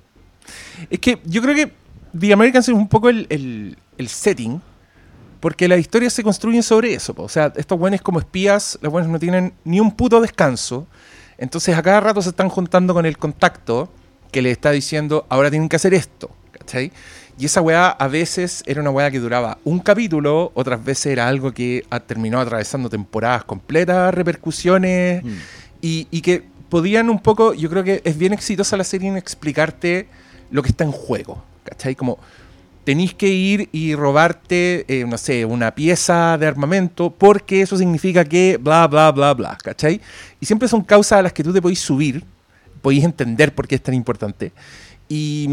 [0.89, 1.71] Es que yo creo que
[2.17, 4.61] The Americans es un poco el, el- el setting,
[5.39, 7.13] porque las historias se construyen sobre eso.
[7.13, 7.23] po.
[7.23, 10.87] O sea, estos buenos como espías, los buenos no tienen ni un puto descanso.
[11.37, 13.91] Entonces a cada rato se están juntando con el contacto
[14.31, 16.29] que le está diciendo, ahora tienen que hacer esto.
[16.51, 16.91] ¿Cachai?
[17.39, 21.27] Y esa weá a veces era una weá que duraba un capítulo, otras veces era
[21.27, 25.23] algo que terminó atravesando temporadas completas, repercusiones,
[25.81, 29.17] y, y que podían un poco, yo creo que es bien exitosa la serie en
[29.17, 30.07] explicarte
[30.51, 31.95] lo que está en juego, ¿cachai?
[31.95, 32.17] Como
[32.83, 38.25] tenéis que ir y robarte, eh, no sé, una pieza de armamento porque eso significa
[38.25, 40.01] que bla, bla, bla, bla, ¿cachai?
[40.39, 42.23] Y siempre son causas a las que tú te podéis subir,
[42.81, 44.51] podéis entender por qué es tan importante.
[45.13, 45.45] Y,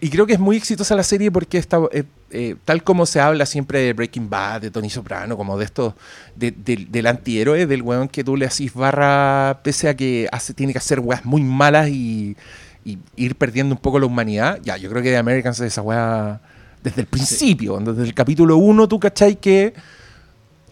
[0.00, 3.20] y creo que es muy exitosa la serie porque está, eh, eh, tal como se
[3.20, 5.92] habla siempre de Breaking Bad, de Tony Soprano, como de estos,
[6.34, 10.54] de- del- del antihéroe, del weón que tú le hacís barra, pese a que hace,
[10.54, 12.38] tiene que hacer weas muy malas y,
[12.86, 14.58] y ir perdiendo un poco la humanidad.
[14.62, 16.40] Ya, yo creo que The Americans es esa wea
[16.82, 19.74] desde el principio, desde el capítulo 1, tú cachai que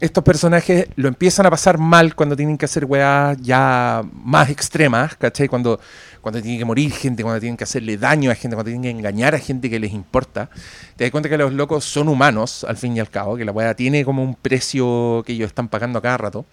[0.01, 5.15] estos personajes lo empiezan a pasar mal cuando tienen que hacer weas ya más extremas,
[5.17, 5.47] ¿cachai?
[5.47, 5.79] Cuando,
[6.21, 8.91] cuando tienen que morir gente, cuando tienen que hacerle daño a gente, cuando tienen que
[8.91, 10.51] engañar a gente que les importa.
[10.97, 13.53] Te das cuenta que los locos son humanos, al fin y al cabo, que la
[13.53, 16.45] wea tiene como un precio que ellos están pagando a cada rato.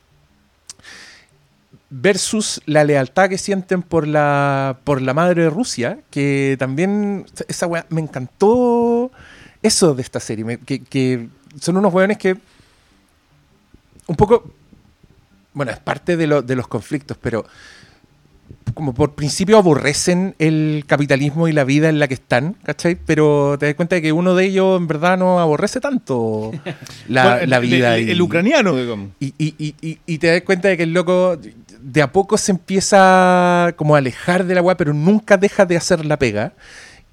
[1.89, 7.65] Versus la lealtad que sienten por la, por la madre de Rusia, que también, esa
[7.67, 9.09] wea, me encantó
[9.61, 11.29] eso de esta serie, que, que
[11.61, 12.37] son unos weones que
[14.05, 14.53] un poco,
[15.53, 17.45] bueno, es parte de, lo- de los conflictos, pero
[18.73, 22.95] como por principio aborrecen el capitalismo y la vida en la que están, ¿cachai?
[22.95, 26.51] Pero te das cuenta de que uno de ellos en verdad no aborrece tanto
[27.07, 27.97] la, Bueno, el- la vida.
[27.97, 29.09] El, y- el ucraniano, digamos.
[29.19, 31.37] y, y- y- y- y te das cuenta de que el loco
[31.81, 35.77] de a poco se empieza como a alejar de la weá, pero nunca deja de
[35.77, 36.53] hacer la pega.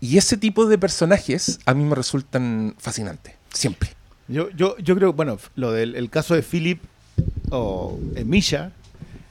[0.00, 3.90] Y ese tipo de personajes a mí me resultan fascinantes, siempre.
[4.28, 6.82] Yo, yo, yo creo, bueno, lo del el caso de Philip
[7.50, 8.72] o eh, Misha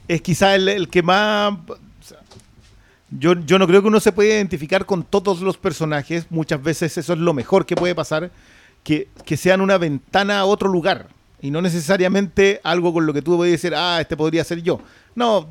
[0.08, 1.54] es quizá el, el que más...
[3.10, 6.26] yo, yo no creo que uno se pueda identificar con todos los personajes.
[6.30, 8.30] Muchas veces eso es lo mejor que puede pasar,
[8.82, 11.08] que, que sean una ventana a otro lugar.
[11.40, 14.80] Y no necesariamente algo con lo que tú puedes decir, ah, este podría ser yo.
[15.14, 15.48] No,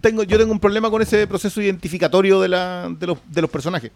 [0.00, 3.50] tengo, yo tengo un problema con ese proceso identificatorio de, la, de, los, de los
[3.50, 3.90] personajes.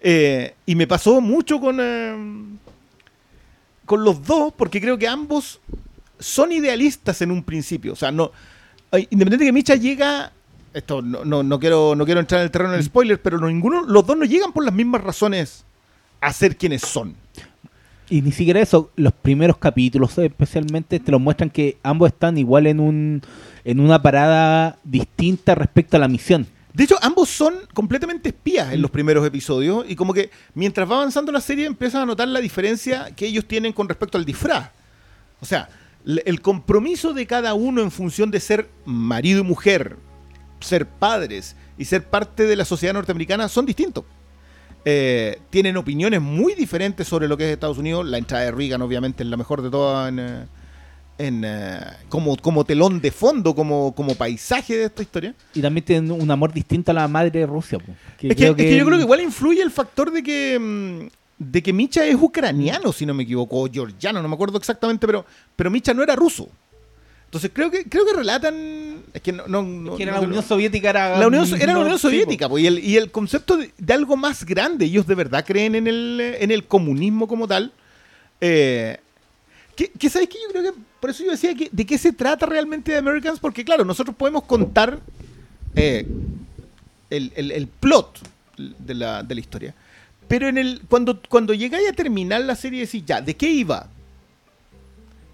[0.00, 1.78] Eh, y me pasó mucho con...
[1.80, 2.56] eh,
[3.90, 5.58] con los dos porque creo que ambos
[6.20, 7.92] son idealistas en un principio.
[7.92, 8.30] O sea, no.
[8.92, 10.30] ay, Independiente que Micha llega.
[10.72, 13.48] Esto no, no, no quiero, no quiero entrar en el terreno del spoiler, pero no,
[13.48, 15.64] ninguno, los dos no llegan por las mismas razones
[16.20, 17.16] a ser quienes son.
[18.08, 22.66] Y ni siquiera eso, los primeros capítulos especialmente te lo muestran que ambos están igual
[22.66, 23.22] en un
[23.64, 26.46] en una parada distinta respecto a la misión.
[26.72, 30.96] De hecho, ambos son completamente espías en los primeros episodios y como que mientras va
[30.96, 34.70] avanzando la serie empiezas a notar la diferencia que ellos tienen con respecto al disfraz.
[35.40, 35.68] O sea,
[36.04, 39.96] el compromiso de cada uno en función de ser marido y mujer,
[40.60, 44.04] ser padres y ser parte de la sociedad norteamericana son distintos.
[44.84, 48.06] Eh, tienen opiniones muy diferentes sobre lo que es Estados Unidos.
[48.06, 50.46] La entrada de Reagan obviamente es la mejor de todas en, eh,
[51.18, 55.34] en, eh, como, como telón de fondo, como, como paisaje de esta historia.
[55.54, 57.78] Y también tienen un amor distinto a la madre de Rusia.
[58.18, 60.58] que Es que, creo es que yo creo que igual influye el factor de que
[60.58, 64.58] mm, de que Micha es ucraniano, si no me equivoco, o georgiano, no me acuerdo
[64.58, 65.24] exactamente, pero,
[65.56, 66.48] pero Micha no era ruso.
[67.30, 70.42] Entonces creo que creo que relatan es que no, no- no- que era la Unión
[70.42, 71.98] Soviética era, la Unión, era la Unión.
[71.98, 75.76] Soviética, y, el, y el concepto de, de algo más grande, ellos de verdad creen
[75.76, 77.72] en el, en el comunismo como tal.
[78.40, 78.98] Eh,
[79.76, 82.12] que, que sabes que yo creo que, por eso yo decía que de qué se
[82.12, 84.98] trata realmente de Americans, porque claro, nosotros podemos contar
[85.76, 86.06] eh,
[87.10, 88.18] el, el- el plot
[88.58, 89.74] de la, de la historia,
[90.26, 93.86] pero en el cuando, cuando llegáis a terminar la serie decís, ya, ¿de qué iba?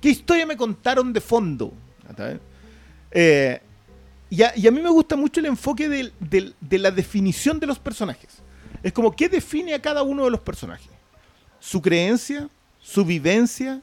[0.00, 1.72] ¿Qué historia me contaron de fondo?
[3.10, 3.60] Eh,
[4.28, 8.42] y, a, mí me gusta mucho el enfoque de la definición de los personajes.
[8.82, 10.90] Es como, ¿qué define a cada uno de los personajes?
[11.60, 12.48] Su creencia,
[12.80, 13.80] su vivencia,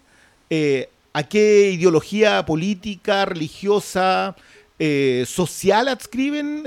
[0.49, 4.35] eh, a qué ideología política, religiosa,
[4.79, 6.63] eh, social adscriben.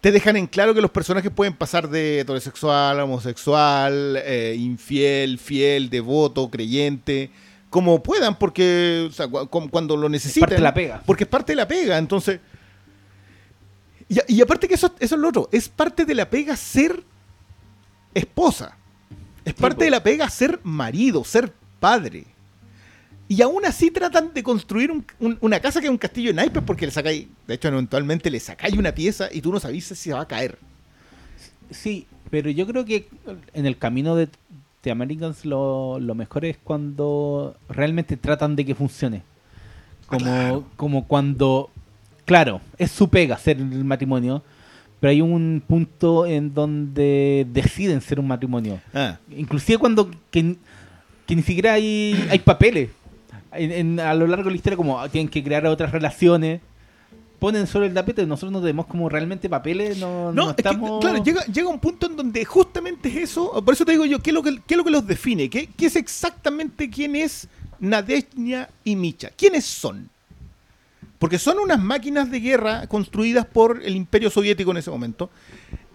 [0.00, 4.22] te dejan en claro que los personajes pueden pasar de heterosexual, homosexual,
[4.56, 7.30] infiel, fiel, devoto, creyente,
[7.70, 10.40] como puedan, porque o sea, cu- cu- cuando lo necesiten.
[10.42, 11.02] parte de la pega.
[11.06, 12.40] Porque es parte de la pega, entonces.
[14.28, 17.00] Y, aparte que eso, eso es lo otro, es parte de la pega ser
[18.12, 18.76] esposa.
[19.44, 19.84] Es parte po.
[19.84, 22.24] de la pega ser marido, ser padre.
[23.28, 26.34] Y aún así tratan de construir un- un- una casa que es un castillo de
[26.34, 29.84] naipes porque le sacáis, de hecho eventualmente le sacáis una pieza y tú no sabes
[29.84, 30.58] si se va a caer.
[31.70, 33.08] Sí, pero yo creo que
[33.54, 34.28] en el camino de,
[34.82, 39.22] de Americans lo, lo mejor es cuando realmente tratan de que funcione.
[40.06, 40.64] Como, Claro.
[40.76, 41.70] como cuando,
[42.24, 44.42] claro, es su pega ser el matrimonio,
[44.98, 48.80] pero hay un punto en donde deciden ser un matrimonio.
[48.92, 50.56] Ah, Inclusive cuando que,
[51.26, 52.90] que ni siquiera hay, hay papeles.
[53.52, 56.60] En- en- a lo largo de la historia como ah, tienen que crear otras relaciones.
[57.40, 60.60] Ponen sobre el tapete, nosotros no tenemos como realmente papeles, no, No, no es que,
[60.60, 61.00] estamos...
[61.00, 63.64] claro, llega, llega un punto en donde justamente es eso.
[63.64, 65.48] Por eso te digo yo, ¿qué es lo que, qué es lo que los define?
[65.48, 67.48] ¿Qué, qué es exactamente quién es
[67.80, 69.30] Nadezhnia y Micha?
[69.30, 70.10] ¿Quiénes son?
[71.18, 75.30] Porque son unas máquinas de guerra construidas por el imperio soviético en ese momento,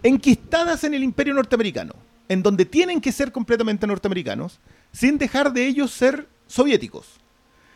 [0.02, 1.94] enquistadas en el imperio norteamericano,
[2.28, 4.58] en donde tienen que ser completamente norteamericanos,
[4.92, 7.06] sin dejar de ellos ser soviéticos.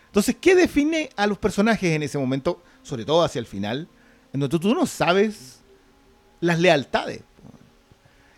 [0.06, 3.88] Entonces, ¿qué define a los personajes en ese momento, sobre todo hacia el final,
[4.32, 5.60] en donde tú no sabes
[6.40, 7.22] las lealtades?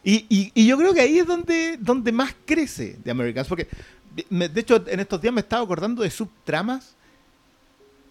[0.04, 3.68] Y, y- y yo creo que ahí es donde, donde más crece de Americans, porque
[4.30, 6.96] me- de hecho en estos días me estaba acordando de subtramas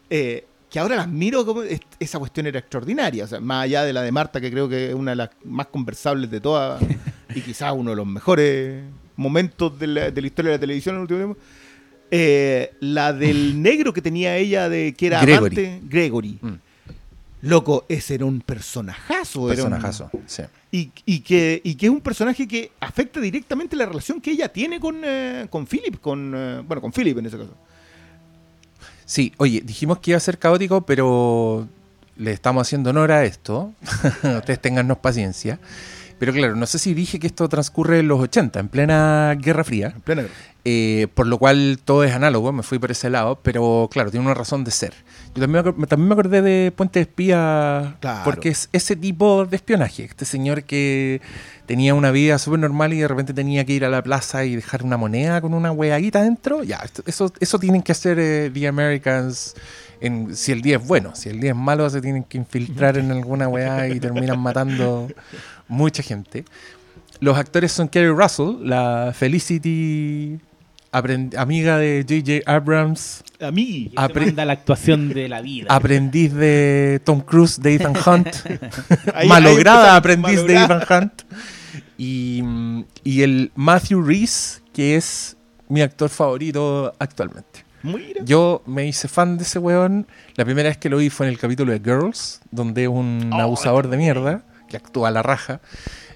[0.09, 3.83] eh, que ahora las miro como es- esa cuestión era extraordinaria, o sea, más allá
[3.83, 6.81] de la de Marta, que creo que es una de las más conversables de todas
[7.35, 8.83] y quizás uno de los mejores
[9.17, 11.37] momentos de la, de la historia de la televisión en el último tiempo.
[12.13, 15.55] Eh, la del negro que tenía ella de que era Gregory.
[15.65, 16.37] amante, Gregory.
[16.41, 16.53] Mm.
[17.43, 19.51] Loco, ese era un personajazo.
[19.51, 20.43] era un- Personajazo, sí.
[20.71, 24.49] y, y que, y que es un personaje que afecta directamente la relación que ella
[24.49, 27.55] tiene con, eh, con Philip, con, eh, bueno, con Philip en ese caso.
[29.05, 31.67] Sí, oye, dijimos que iba a ser caótico, pero
[32.17, 33.73] le estamos haciendo honor a esto.
[34.37, 35.59] Ustedes tengannos paciencia.
[36.21, 39.63] Pero claro, no sé si dije que esto transcurre en los 80, en plena Guerra
[39.63, 39.87] Fría.
[39.95, 40.33] En plena guerra.
[40.63, 44.23] Eh, por lo cual todo es análogo, me fui por ese lado, pero claro, tiene
[44.27, 44.93] una razón de ser.
[45.33, 48.21] Yo también también me acordé de Puente de Espía, Claro.
[48.23, 50.03] porque es ese tipo de espionaje.
[50.03, 51.21] Este señor que
[51.65, 54.55] tenía una vida súper normal y de repente tenía que ir a la plaza y
[54.55, 56.63] dejar una moneda con una hueaguita adentro.
[56.63, 59.55] Ya, eso, eso tienen que hacer eh, The Americans.
[59.99, 62.97] En, si el día es bueno, si el día es malo, se tienen que infiltrar
[62.97, 65.07] en alguna weá y terminan matando
[65.71, 66.45] mucha gente.
[67.19, 70.39] Los actores son Kerry Russell, la Felicity
[70.91, 72.51] amiga de J.J.
[72.51, 73.85] Abrams, A mí.
[73.85, 75.67] Que se apre- manda la actuación de la vida.
[75.73, 78.27] aprendiz de Tom Cruise, de Ethan Hunt,
[79.15, 80.55] ahí malograda aprendiz de.
[80.55, 81.21] Ethan Hunt,
[81.97, 82.43] y,
[83.03, 85.37] y el Matthew Reese, que es
[85.69, 87.63] mi actor favorito actualmente.
[87.83, 88.23] Mira.
[88.25, 90.05] Yo me hice fan de ese weón.
[90.35, 93.31] La primera vez que lo vi fue en el capítulo de Girls, donde es un
[93.33, 95.59] Oh, abusador de mierda que actúa a la raja.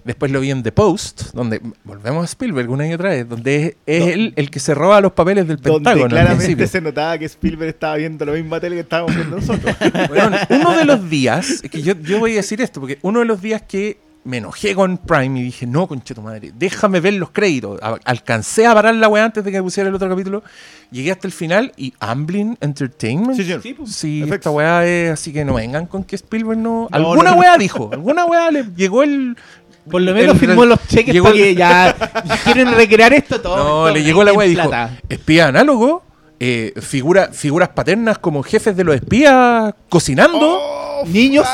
[0.06, 3.76] Después lo vi en The Post, donde volvemos a Spielberg una y otra vez, donde
[3.86, 6.08] es, él el que se roba los papeles del Donde Pentágono.
[6.08, 9.76] claramente se notaba que Spielberg estaba viendo la misma tele que estábamos viendo nosotros.
[10.10, 13.20] Weón, uno de los días, es que yo, yo voy a decir esto, porque uno
[13.20, 17.00] de los días que me enojé con Prime y dije, no, conche tu madre, déjame
[17.00, 17.80] ver los créditos.
[17.82, 20.44] A- Alcancé a parar la weá antes de que pusiera el otro capítulo.
[20.92, 23.36] Llegué hasta el final y Amblin Entertainment.
[23.38, 23.62] Sí, señor.
[23.62, 23.92] Sí, pues.
[23.96, 24.36] Sí, Efectos.
[24.40, 26.88] esta weá es así que no vengan con que Spielberg no.
[26.92, 27.42] No, alguna no, no.
[27.42, 29.38] weá dijo, alguna weá le llegó el.
[29.90, 31.96] Por lo menos el- firmó los cheques llegó para el- que ya
[32.44, 33.88] quieren recrear esto todo.
[33.88, 34.72] No, le llegó la weá y dijo:
[35.10, 36.02] espía análogo,
[36.40, 40.58] eh, figura, figuras paternas como jefes de los espías cocinando.
[40.60, 41.48] Oh, Niños,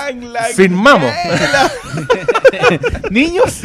[0.55, 1.11] firmamos.
[3.09, 3.61] Niños,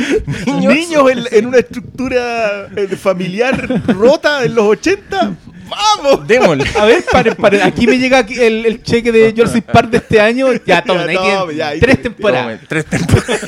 [0.47, 0.75] Niños.
[0.75, 5.35] Niños, en, en una estructura eh, familiar rota en los 80.
[5.69, 6.27] ¡Vamos!
[6.29, 6.65] Démosle.
[6.79, 7.63] a ver, paren, paren.
[7.63, 10.49] Aquí me llega aquí el, el cheque de Jurassic Park de este año.
[10.65, 12.61] Ya, tomen, Ya, tienen tome, ya, ahí tres temporadas.
[12.69, 13.41] Tres temporadas.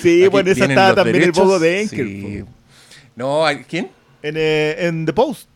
[0.00, 1.44] Sí, Aquí bueno, esa los también el derechos.
[1.44, 2.06] bogo de Enker.
[2.06, 2.44] Sí.
[3.14, 3.90] No, ¿a- ¿quién?
[4.22, 5.48] En, eh, en The Post.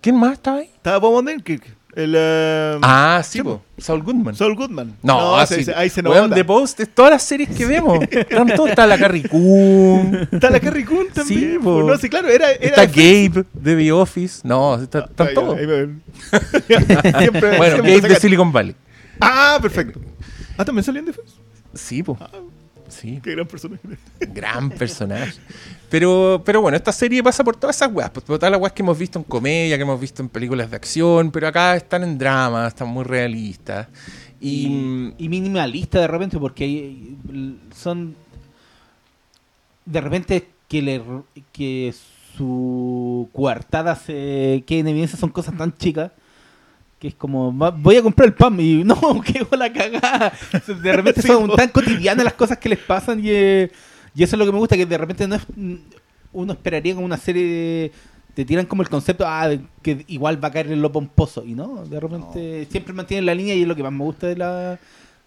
[0.00, 0.70] ¿Quién más estaba ahí?
[0.74, 1.64] Estaba Bobo Denkirk.
[1.96, 3.62] El, eh, Ah, sí, sí, po.
[3.78, 4.36] Saul Goodman.
[4.36, 4.96] Saul Goodman.
[5.02, 6.34] No, se- ahí se Weón, nota.
[6.36, 7.98] The Post es todas las series que vemos.
[8.10, 10.28] Están todas, está la Carrie Coon.
[10.30, 11.52] Está la Carrie Coon también.
[11.52, 11.82] Sí, po.
[11.82, 12.50] No, sí, claro, era.
[12.52, 14.40] era Está Gabe de The Office.
[14.44, 15.56] No, está- están Ahí- todos.
[17.58, 18.74] Bueno, Gabe de Silicon Valley.
[19.20, 20.00] Ah, perfecto.
[20.56, 21.32] Ah, también salió en Defense.
[21.74, 22.16] Sí, po.
[22.20, 22.28] Ah.
[22.90, 23.80] Sí, Qué gran personaje.
[24.20, 25.32] gran personaje.
[25.88, 28.82] Pero, pero bueno, esta serie pasa por todas esas weas, por todas las weas que
[28.82, 32.18] hemos visto en comedia, que hemos visto en películas de acción, pero acá están en
[32.18, 33.88] drama, están muy realistas.
[34.40, 37.16] Y, y, y minimalista de repente porque hay-
[37.74, 38.14] son
[39.84, 41.02] de repente que le
[41.52, 41.92] que
[42.36, 46.12] su coartada se quede en evidencia son cosas tan chicas
[47.00, 50.32] que es como voy a comprar el pan y no qué la cagada.
[50.82, 51.56] De repente Sí, son po.
[51.56, 53.70] tan cotidianas las cosas que les pasan y, eh,
[54.14, 55.42] y eso es lo que me gusta que de repente no es
[56.32, 57.92] uno esperaría como una serie de-
[58.34, 61.42] te tiran como el concepto ah, de que igual va a caer en lo pomposo
[61.44, 64.28] y no de repente siempre mantienen la línea y es lo que más me gusta
[64.28, 64.78] de la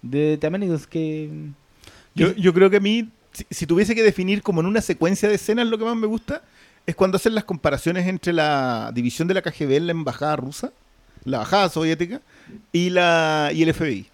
[0.01, 1.29] de The Americans que
[2.15, 5.27] Yo, yo creo que a mí, si, si tuviese que definir como en una secuencia
[5.27, 6.43] de escenas lo que más me gusta,
[6.85, 10.71] es cuando hacen las comparaciones entre la división de la KGB en la embajada rusa,
[11.25, 12.21] la embajada soviética,
[12.71, 14.07] y, la, y el FBI.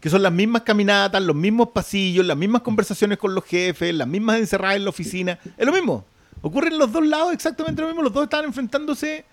[0.00, 4.06] Que son las mismas caminatas, los mismos pasillos, las mismas conversaciones con los jefes, las
[4.06, 5.38] mismas encerradas en la oficina.
[5.56, 6.04] Es lo mismo.
[6.42, 8.02] Ocurre en los dos lados exactamente lo mismo.
[8.02, 9.24] Los dos estaban enfrentándose.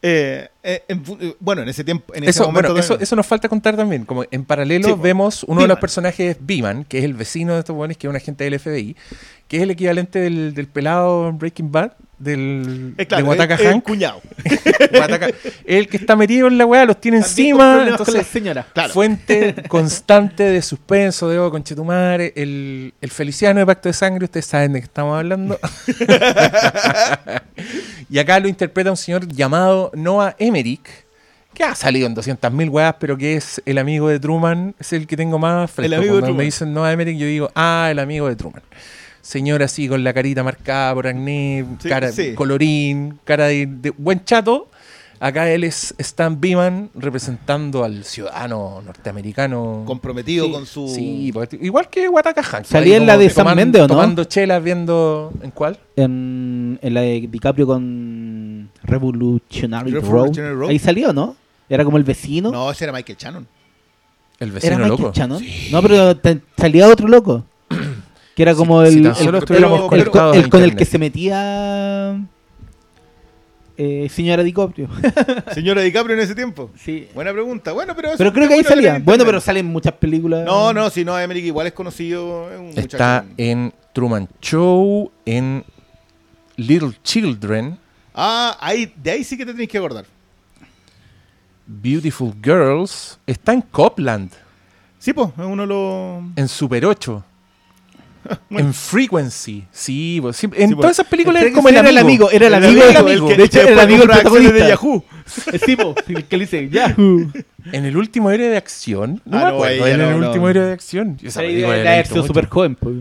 [0.00, 2.14] eh, eh, en eh, bueno, en ese tiempo.
[2.14, 4.04] En ese eso, momento bueno, eso, eso nos falta contar también.
[4.04, 7.60] Como en paralelo Sí, vemos uno de los personajes, Beeman, que es el vecino de
[7.60, 8.96] estos buenos, que es un agente del FBI,
[9.48, 13.66] que es el equivalente del, del pelado Breaking Bad, del, Eh, claro, de Wataka el
[13.68, 13.84] Hank.
[13.84, 14.20] cuñado.
[14.92, 15.32] Wataka-
[15.64, 17.76] el que está metido en la weá, los tiene También encima.
[17.84, 18.92] la Entonces, señora Claro.
[18.92, 22.32] Fuente constante de suspenso, de conchetumare.
[22.36, 25.58] El, el Feliciano de Pacto de Sangre, ustedes saben de qué estamos hablando.
[28.10, 30.86] y acá lo interpreta un señor llamado Noah Emmerich,
[31.54, 35.06] que ha salido en 200.000 weas, pero que es el amigo de Truman, es el
[35.06, 35.86] que tengo más fresco.
[35.86, 36.44] El amigo de Cuando me Truman.
[36.46, 38.62] dicen Noah Emmerich, yo digo, ah, el amigo de Truman.
[39.22, 42.34] Señor así con la carita marcada por acné, Sí, cara sí.
[42.34, 44.68] colorín, cara de, de buen chato.
[45.20, 49.84] Acá él es Stan Beeman representando al ciudadano norteamericano.
[49.86, 50.88] comprometido Sí, con su.
[50.88, 52.64] Sí, porque- igual que Wataka Hank.
[52.64, 53.94] Salía en la de Sam toman- Mendes, ¿o no?
[53.94, 55.32] Tomando chelas, viendo.
[55.40, 55.78] ¿En cuál?
[55.94, 60.60] en, en la de DiCaprio con Revolutionary, Revolutionary Road.
[60.62, 60.70] Road.
[60.70, 61.36] Ahí salió, ¿no?
[61.68, 62.50] Era como el vecino.
[62.50, 63.46] No, ese era Michael Shannon.
[64.40, 65.12] El ¿Era vecino Michael loco.
[65.14, 65.42] Shannon?
[65.70, 66.18] No, pero
[66.58, 67.44] salía otro loco.
[68.36, 72.18] Que era como Si- el, el- con el que se metía
[73.76, 74.88] eh, señora DiCaprio.
[75.54, 76.70] Señora DiCaprio en ese tiempo.
[76.76, 77.08] sí.
[77.14, 77.72] Buena pregunta.
[77.72, 78.10] Bueno, pero.
[78.16, 78.98] Pero creo que ahí salía.
[79.02, 80.44] Bueno, pero salen muchas películas.
[80.44, 82.50] No, no, si no, Emmerich igual es conocido.
[82.52, 83.34] Es un Está muchacho.
[83.38, 85.64] en Truman Show, en
[86.56, 87.78] Little Children,
[88.14, 90.04] Ah, ahí, de ahí sí que te tenés que acordar.
[91.66, 93.18] Beautiful Girls.
[93.26, 94.30] Está en Copland,
[94.98, 96.22] Sí, pues, es uno de los.
[96.36, 97.24] en Super 8.
[98.50, 98.68] Bueno.
[98.68, 102.30] En Frequency, sí, pues, sí, en Sí, todas esas películas que como el era amigo.
[102.30, 102.82] Era el El amigo.
[103.08, 104.64] el que- de hecho, era el amigo acciones protagonista.
[104.64, 105.04] de Yahoo.
[105.52, 107.32] El tipo, el que le dice Yahoo.
[107.72, 109.22] En el último héroe de acción.
[109.24, 109.86] No Ah, me no, acuerdo.
[109.86, 110.26] en no, el no.
[110.28, 111.18] último héroe de acción.
[111.22, 111.40] Esa
[112.08, 112.26] sido mucho.
[112.28, 112.74] súper joven.
[112.74, 112.94] pues.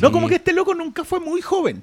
[0.00, 1.82] No, como que este loco nunca fue muy joven.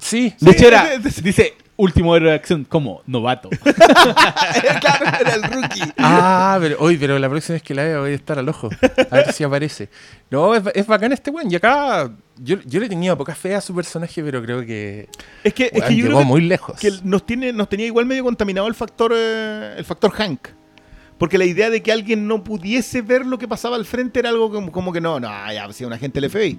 [0.00, 0.90] Sí, De Sí, hecho, era,
[1.22, 3.48] dice, último héroe de acción como novato.
[4.80, 5.80] claro, era el rookie.
[5.96, 8.68] Ah, pero hoy, pero la próxima vez que la vea voy a estar al ojo.
[9.10, 9.88] A ver si aparece.
[10.30, 11.50] No, es, es bacán este weón.
[11.50, 15.08] Y acá yo, yo le tenía poca fe a su personaje, pero creo que,
[15.44, 16.78] Es que, es que yo llegó creo que, muy lejos.
[16.78, 20.48] que nos, tiene, nos tenía igual medio contaminado el factor, eh, el factor Hank.
[21.16, 24.28] Porque la idea de que alguien no pudiese ver lo que pasaba al frente era
[24.28, 26.58] algo como, como que no, no, ya, si un agente del FBI.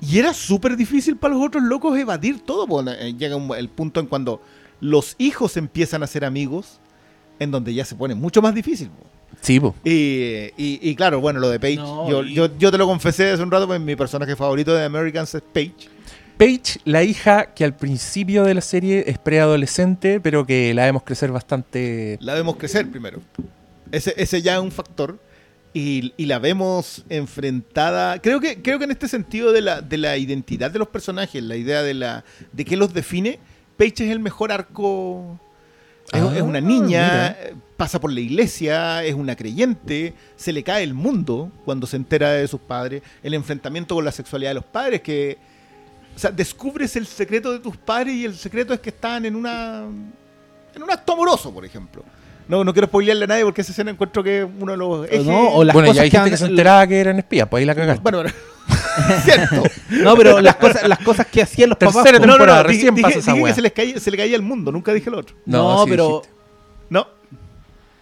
[0.00, 2.66] Y era súper difícil para los otros locos evadir todo.
[2.92, 4.42] Eh, Llega un- el punto en cuando
[4.80, 6.80] los hijos empiezan a ser amigos,
[7.38, 8.90] en donde ya se pone mucho más difícil.
[9.40, 9.74] Sí, po.
[9.84, 12.86] Y, y- y claro, bueno, lo de Paige, No, yo, y- yo, yo te lo
[12.86, 15.74] confesé hace un rato, pues mi personaje favorito de Americans es Paige.
[16.38, 21.02] Paige, la hija que al principio de la serie es preadolescente, pero que la vemos
[21.02, 22.18] crecer bastante.
[22.20, 23.20] La vemos crecer primero.
[23.90, 25.18] Ese, ese ya es un factor.
[25.78, 28.22] Y, y la vemos enfrentada.
[28.22, 31.42] Creo que, creo que en este sentido de la, de la identidad de los personajes,
[31.42, 33.38] la idea de la de qué los define,
[33.76, 35.38] Paige es el mejor arco.
[36.14, 37.36] Es, Ah, es una niña, mira.
[37.42, 41.96] eh, pasa por la iglesia, es una creyente, se le cae el mundo cuando se
[41.96, 45.36] entera de sus padres, el enfrentamiento con la sexualidad de los padres, que,
[46.14, 49.36] o sea, descubres el secreto de tus padres y el secreto es que están en
[49.36, 49.82] una,
[50.74, 52.02] en un acto amoroso, por ejemplo.
[52.48, 55.06] No, no quiero spoilearle a nadie porque esa escena encuentro que es uno de los
[55.08, 55.24] ejes.
[55.26, 57.18] no, o las bueno, cosas ya hay que gente han- que se enteraba que eran
[57.18, 58.02] espías, pues ahí la cagaste.
[58.02, 58.30] Bueno, bueno,
[59.24, 59.62] cierto.
[59.90, 61.94] No, pero las cosas, las cosas que hacían los papás.
[62.04, 62.26] Tercera po.
[62.26, 64.10] No, no, no, temporada, dije, recién dije- pasa esa dije que se, les caía, se
[64.10, 65.36] le caía el mundo, nunca dije el otro.
[65.44, 66.28] No, sí pero dijiste.
[66.90, 67.08] No.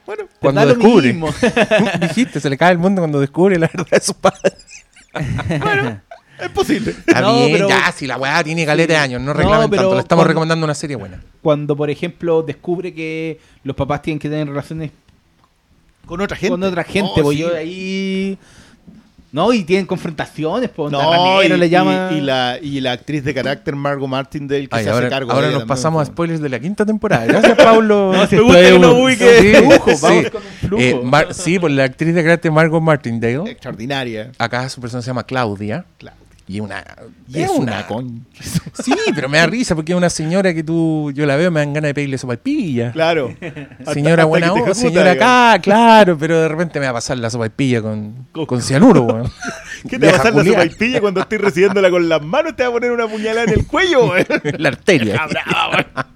[0.07, 1.07] Bueno, Cuando lo descubre.
[1.15, 1.29] mismo.
[2.01, 4.53] Dijiste, se le cae el mundo cuando descubre la verdad de sus padres.
[6.41, 6.91] Es posible.
[6.93, 9.71] Está No, bien, pero- ya, si la weá tiene caleta de años, no No, reclamen
[9.71, 9.95] pero tanto.
[9.97, 11.21] Le estamos cuando- recomendando una serie buena.
[11.43, 14.91] Cuando, por ejemplo, descubre que los papás tienen que tener relaciones
[16.07, 16.51] Con otra gente.
[16.51, 17.43] con otra gente, No, pues sí.
[17.43, 18.39] yo ahí.
[19.35, 22.11] No, y tienen confrontaciones, pues No, y, le llama.
[22.13, 25.11] y- y la, y la actriz de carácter Margot Martindale que Ay, se ahora hace
[25.15, 26.15] cargo ahora nos también, pasamos a pues.
[26.15, 27.27] spoilers de la quinta temporada.
[27.27, 28.13] Gracias, Pablo.
[28.15, 29.41] No, si Me gusta que ubique.
[29.41, 29.99] sí, flujo, Sí.
[30.03, 30.83] vamos con un flujo.
[30.83, 33.51] Eh, Mar- sí, por la actriz de carácter Margot Martindale.
[33.51, 34.31] Extraordinaria.
[34.39, 35.85] Acá su persona se llama Claudia.
[35.99, 36.17] Claro.
[36.47, 36.85] Y una.
[37.29, 38.27] Y es una con.
[38.85, 41.11] Sí, pero me da risa porque es una señora que tú.
[41.15, 42.93] Yo la veo, me dan ganas de pedirle sopa pilla.
[42.93, 43.29] Claro.
[43.39, 45.33] Señora Hasta- hasta buena onda, ejecuta, señora digamos.
[45.55, 47.49] acá, claro, pero de repente me va a pasar la sopa
[47.81, 49.31] con, con cianuro, weón.
[49.89, 50.53] ¿Qué te va a pasar la culiá.
[50.53, 52.57] sopaipilla cuando estoy recibiéndola con las manos?
[52.57, 54.27] Te va a poner una puñalada en el cuello, güey.
[54.59, 55.21] La arteria.
[55.55, 56.07] Ah.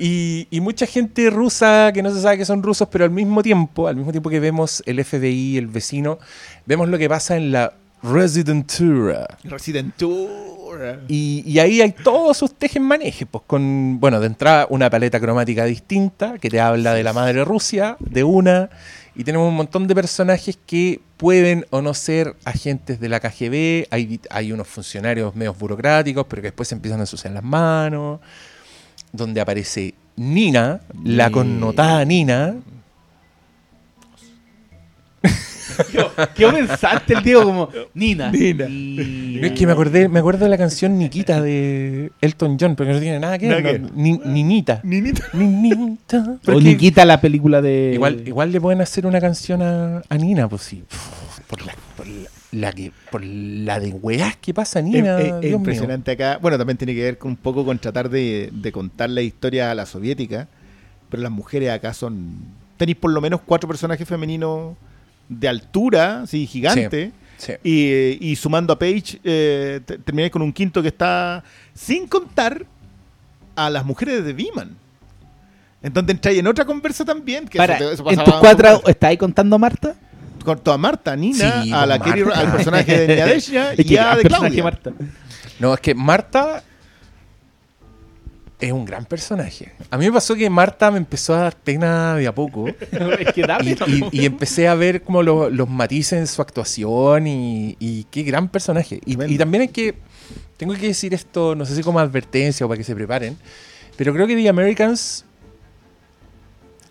[0.00, 3.42] Y, y mucha gente rusa que no se sabe que son rusos, pero al mismo
[3.42, 6.18] tiempo, al mismo tiempo que vemos el FBI, el vecino,
[6.64, 7.72] vemos lo que pasa en la
[8.10, 9.26] Residentura.
[9.44, 11.00] Resident Tour.
[11.08, 15.18] Y, y ahí hay todos sus tejes manejes, pues con, bueno, de entrada una paleta
[15.20, 18.68] cromática distinta que te habla de la madre Rusia, de una,
[19.14, 23.86] y tenemos un montón de personajes que pueden o no ser agentes de la KGB,
[23.90, 28.20] hay, hay unos funcionarios medios burocráticos, pero que después se empiezan a ensuciar las manos,
[29.12, 32.56] donde aparece Nina, la connotada Nina,
[36.34, 38.30] ¿Qué pensaste el Diego como Nina?
[38.30, 38.66] Nina.
[39.46, 42.94] Es que me acordé, me acuerdo de la canción Nikita de Elton John, pero que
[42.94, 43.80] no tiene nada que ver.
[43.80, 44.80] No, ni- Ninita.
[44.82, 45.24] Ninita.
[45.32, 46.38] Ninita.
[46.46, 47.92] O Nikita la película de.
[47.94, 50.84] igual, igual le pueden hacer una canción a, a Nina, pues sí.
[51.46, 55.18] Por la, por la, la que, por la de weás que pasa Nina.
[55.20, 55.56] Es- es- es Dios mío.
[55.58, 56.38] impresionante acá.
[56.40, 59.70] Bueno, también tiene que ver con un poco con tratar de, de contar la historia
[59.70, 60.48] a la soviética.
[61.08, 62.36] Pero las mujeres acá son.
[62.76, 64.76] Tenéis por lo menos cuatro personajes femeninos
[65.28, 67.12] de altura, sí, gigante.
[67.38, 67.52] Sí.
[67.62, 71.42] Y, eh, y sumando a Paige, eh, te- termináis con un quinto que está.
[71.74, 72.64] Sin contar
[73.54, 74.76] a las mujeres de Beeman.
[75.82, 77.46] Entonces entráis en otra conversa también.
[77.46, 79.94] Que Para, eso te- eso en tus cuatro, ¿está ahí contando Marta?
[80.44, 82.40] Con toda Marta, a Nina, Sí, a la Kerry- Marta.
[82.40, 84.62] al personaje de Nadeshia Es y que a de Claudia.
[84.62, 84.92] Marta.
[85.58, 86.62] No, es que Marta
[88.58, 89.72] es un gran personaje.
[89.90, 92.68] A mí me pasó que Marta me empezó a dar pena de a poco.
[93.18, 93.58] es que Y, pena.
[93.86, 98.22] y- y empecé a ver como lo- los matices en su actuación y, y qué
[98.22, 99.00] gran personaje.
[99.04, 99.94] Y también hay que,
[100.56, 103.36] tengo que decir esto, no sé si como advertencia o para que se preparen,
[103.96, 105.24] pero creo que The Americans,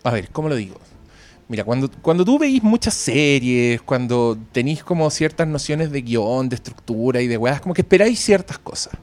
[0.04, 0.76] a ver, ¿cómo lo digo?
[1.48, 6.56] Mira, cuando, cuando tú veis muchas series, cuando tenéis como ciertas nociones de guion, de
[6.56, 8.94] estructura y de weas, como que esperáis ciertas cosas.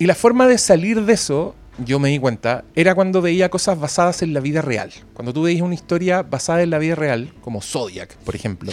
[0.00, 3.78] Y la forma de salir de eso, yo me di cuenta, era cuando veía cosas
[3.78, 4.90] basadas en la vida real.
[5.12, 8.72] Cuando tú veías una historia basada en la vida real, como Zodiac, por ejemplo,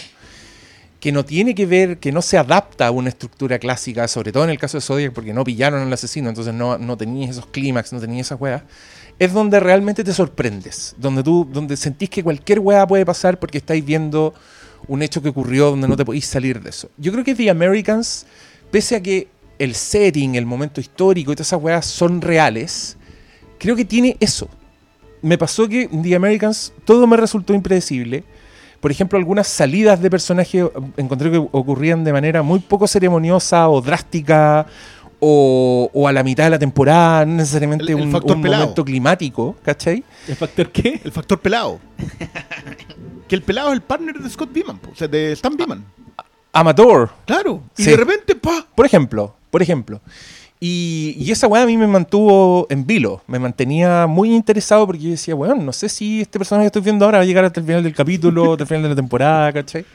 [1.02, 4.46] que no tiene que ver, que no se adapta a una estructura clásica, sobre todo
[4.46, 7.48] en el caso de Zodiac, porque no pillaron al asesino, entonces no, no tenías esos
[7.48, 8.64] clímax, no tenías esas weas,
[9.20, 13.58] es donde realmente te sorprendes, donde tú donde sentís que cualquier wea puede pasar porque
[13.58, 14.34] estáis viendo
[14.88, 16.90] un hecho que ocurrió donde no te podéis salir de eso.
[16.96, 18.26] Yo creo que The Americans,
[18.72, 19.28] pese a que
[19.60, 22.98] el setting, el momento histórico y todas esas weas son reales,
[23.58, 24.48] creo que tiene eso.
[25.22, 28.24] Me pasó que en The Americans todo me resultó impredecible.
[28.80, 30.66] Por ejemplo, algunas salidas de personajes
[30.98, 34.68] encontré que ocurrían de manera muy poco ceremoniosa o drástica
[35.20, 38.44] o, o a la mitad de la temporada, no necesariamente El- el un, factor un
[38.44, 40.04] momento climático, ¿cachai?
[40.28, 41.02] ¿El factor qué?
[41.04, 41.80] El factor pelado.
[43.28, 45.84] que el pelado es el partner de Scott Beeman, o sea, de Stan Beeman.
[46.54, 47.62] Amador, Claro.
[47.78, 47.90] Y Sí.
[47.92, 48.66] de repente, pa.
[48.76, 50.02] Por ejemplo, por ejemplo.
[50.60, 55.04] Y, y esa weá a mí me mantuvo en vilo, me mantenía muy interesado porque
[55.04, 57.46] yo decía, weón, no sé si este personaje que estoy viendo ahora va a llegar
[57.46, 59.86] hasta el final del capítulo, hasta el final de la temporada, ¿cachai?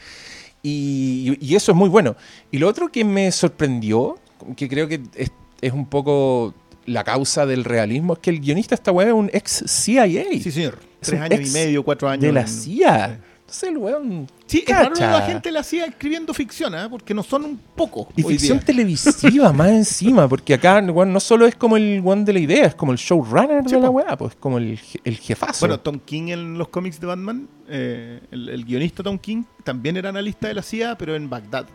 [0.62, 2.14] Y, y eso es muy bueno.
[2.52, 4.18] Y lo otro que me sorprendió,
[4.56, 6.54] que creo que es, es un poco
[6.86, 10.06] la causa del realismo, es que el guionista de esta weá es un ex CIA.
[10.40, 10.78] Sí, señor.
[11.00, 12.22] Es Tres años y medio, cuatro años.
[12.22, 13.20] de la en- CIA.
[13.52, 14.26] Entonces el weón...
[14.46, 15.10] Sí, es raro cacha.
[15.10, 16.88] la gente la hacía escribiendo ficción, ¿ah?
[16.88, 18.08] porque no son un poco.
[18.16, 18.66] Y hoy ficción día.
[18.66, 22.64] televisiva más encima, porque acá weón, no solo es como el one de la idea,
[22.66, 23.92] es como el showrunner Sí, de la po.
[23.92, 25.60] weá, pues como el, el jefazo.
[25.66, 29.98] Bueno, Tom King en los cómics de Batman, eh, el, el guionista Tom King también
[29.98, 31.66] era analista de la CIA, pero en Bagdad.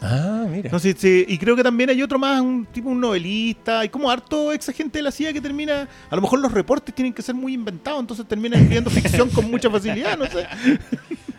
[0.00, 0.70] Ah, mira.
[0.70, 3.88] No sé, sí, y creo que también hay otro más, un tipo un novelista, hay
[3.88, 7.12] como harto ex agente de la CIA que termina, a lo mejor los reportes tienen
[7.12, 10.46] que ser muy inventados, entonces termina escribiendo ficción con mucha facilidad, no sé.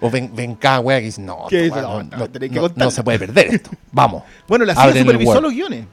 [0.00, 3.70] O ven, ven cada que dice, no, No, no, que se puede perder esto.
[3.92, 4.24] Vamos.
[4.46, 5.86] Bueno, la CIA supervisó los guiones.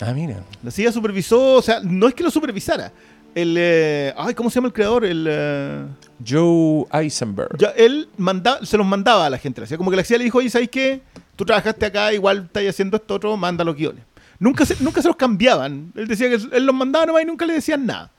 [0.00, 0.42] Ah, mira.
[0.62, 2.92] La CIA supervisó, o sea, no es que lo supervisara.
[3.36, 5.04] El, eh, ay, ¿cómo se llama el creador?
[5.04, 5.84] El, eh,
[6.26, 7.58] Joe Eisenberg.
[7.58, 9.62] ya, él manda, se los mandaba a la gente.
[9.76, 11.02] como que la CIA le dijo, oye, ¿sabes qué?
[11.36, 14.02] Tú trabajaste acá, igual estás haciendo esto otro, manda los guiones.
[14.38, 15.92] Nunca se, nunca se los cambiaban.
[15.96, 18.10] Él decía que él los mandaba nomás y nunca le decían nada.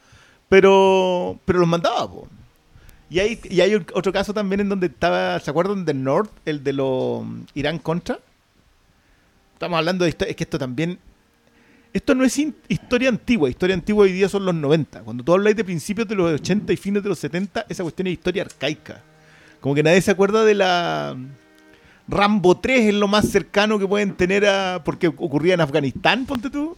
[0.50, 2.28] Pero, pero los mandaba, po.
[3.10, 6.30] Y hay, y hay otro caso también en donde estaba, ¿se acuerdan de North?
[6.46, 8.20] El de los Irán contra.
[9.54, 11.00] Estamos hablando de historia, es que esto también
[11.94, 15.02] esto no es historia antigua, historia antigua hoy día son los 90.
[15.02, 18.08] Cuando tú habláis de principios de los 80 y fines de los 70, esa cuestión
[18.08, 19.02] es historia arcaica.
[19.60, 21.18] Como que nadie se acuerda de la
[22.08, 26.50] Rambo 3 es lo más cercano que pueden tener a porque ocurría en Afganistán, ponte
[26.50, 26.78] tú.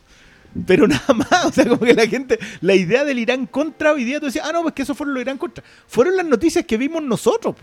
[0.66, 4.04] Pero nada más, o sea, como que la gente, la idea del Irán contra hoy
[4.04, 5.64] día, tú decías, ah, no, pues que eso fueron los Irán contra.
[5.88, 7.56] Fueron las noticias que vimos nosotros,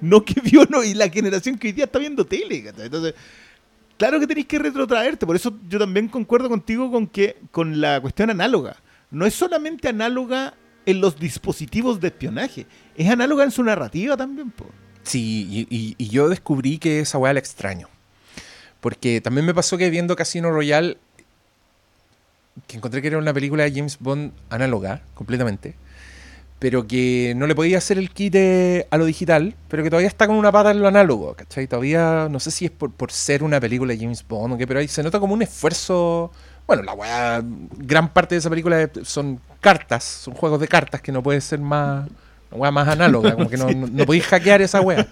[0.00, 2.72] no que vio no, y la generación que hoy día está viendo tele.
[2.78, 3.14] Entonces,
[3.98, 8.00] Claro que tenéis que retrotraerte, por eso yo también concuerdo contigo con que con la
[8.00, 8.76] cuestión análoga.
[9.10, 10.54] No es solamente análoga
[10.86, 14.52] en los dispositivos de espionaje, es análoga en su narrativa también.
[14.52, 14.66] po.
[15.02, 17.88] Sí, y, yo descubrí que esa weá la extraño.
[18.80, 20.98] Porque también me pasó que viendo Casino Royale,
[22.68, 25.74] que encontré que era una película de James Bond análoga, completamente,
[26.58, 30.26] pero que no le podía hacer el quite a lo digital, pero que todavía está
[30.26, 31.66] con una pata en lo análogo, ¿cachai?
[31.66, 34.66] Todavía, no sé si es por, por ser una película de James Bond o qué,
[34.66, 36.32] pero ahí se nota como un esfuerzo...
[36.66, 37.42] Bueno, la weá,
[37.78, 41.60] gran parte de esa película son cartas, son juegos de cartas que no puede ser
[41.60, 42.06] más,
[42.50, 45.06] una weá más análoga, como que no, no, no podéis hackear esa weá.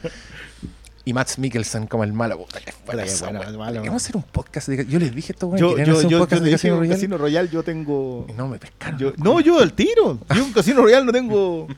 [1.09, 3.49] Y Max Mikkelsen como el malo, puta, que buena Puta, que esa bueno, weá.
[3.49, 3.81] el malo.
[3.81, 4.85] Vamos a hacer un podcast de...
[4.87, 6.95] Yo les dije esto, weón, Yo, yo, hacer un yo, podcast yo de Casino Royale.
[6.97, 8.27] Casino Royale yo tengo...
[8.29, 8.99] Y no me pescaron.
[8.99, 10.19] yo- no, yo al tiro.
[10.35, 11.61] Yo en Casino Royale no tengo...
[11.63, 11.69] O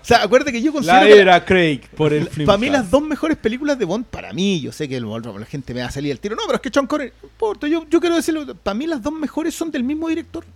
[0.00, 3.02] sea, acuérdate que yo considero La que era Craig por el para mí las dos
[3.02, 5.90] mejores películas de Bond, para mí, yo sé que el, la gente me va a
[5.90, 6.34] salir el tiro.
[6.34, 9.02] No, pero es que Sean Connery, no importa, yo, yo quiero decirlo, para mí las
[9.02, 10.46] dos mejores son del mismo director.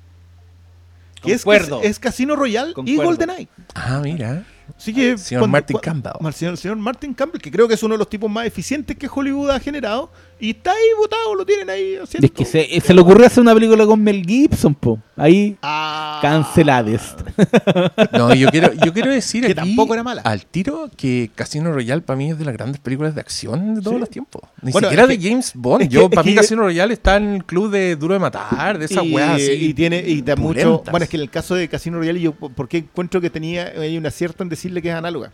[1.22, 1.44] Que es,
[1.82, 3.04] es Casino Royale y Concuerdo.
[3.04, 3.48] GoldenEye.
[3.74, 4.44] Ah, mira.
[4.76, 6.12] Así que Señor Martin Campbell.
[6.24, 8.96] El señor, señor Martin Campbell, que creo que es uno de los tipos más eficientes
[8.96, 10.10] que Hollywood ha generado.
[10.44, 12.26] Y está ahí votado, lo tienen ahí haciendo.
[12.26, 14.98] Es que se, se le ocurrió hacer una película con Mel Gibson, po.
[15.16, 16.18] Ahí Ah.
[16.20, 17.14] cancelades.
[18.12, 20.22] No, yo quiero, yo quiero decir Que aquí, tampoco era mala.
[20.22, 23.80] al tiro que Casino Royale para mí es de las grandes películas de acción de
[23.82, 24.00] todos Sí.
[24.00, 24.42] los tiempos.
[24.62, 25.88] Ni Bueno, siquiera de que- James Bond.
[25.88, 28.86] yo, para mí que- Casino Royale está en el club de Duro de Matar, de
[28.86, 29.52] esas y, weas así.
[29.52, 32.32] y tiene y da mucho bueno es que en el caso de Casino Royale yo
[32.32, 35.30] porque encuentro que tenía hay un acierto en decirle que es análoga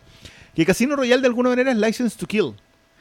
[0.54, 2.52] que Casino Royale de alguna manera es License to Kill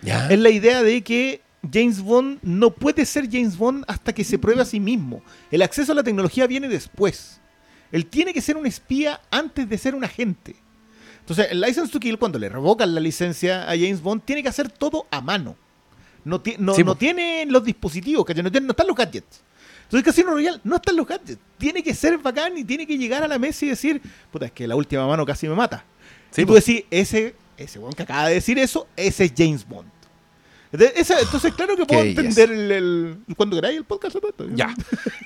[0.01, 0.27] ¿Ya?
[0.29, 1.41] es la idea de que
[1.71, 5.61] James Bond no puede ser James Bond hasta que se pruebe a sí mismo el
[5.61, 7.41] acceso a la tecnología viene después
[7.91, 10.55] él tiene que ser un espía antes de ser un agente
[11.19, 14.49] entonces el License to Kill cuando le revocan la licencia a James Bond tiene que
[14.49, 15.55] hacer todo a mano
[16.23, 16.97] no, ti- no, Sí, no po.
[16.97, 18.25] tiene los dispositivos.
[18.27, 19.43] No, tiene- no están los gadgets.
[19.83, 21.39] Entonces Casino Royale no están los gadgets.
[21.57, 24.51] Tiene que ser bacán y tiene que llegar a la mesa y decir, puta, es
[24.51, 25.85] que la última mano casi me mata.
[26.31, 29.65] Sí, y tú decís, ese, ese weón que acaba de decir eso, ese es James
[29.65, 29.89] Bond.
[30.72, 34.15] Entonces, esa- entonces, claro que puedo Qué entender el, el- cuando queráis el podcast.
[34.39, 34.55] ¿no?
[34.55, 34.74] Ya,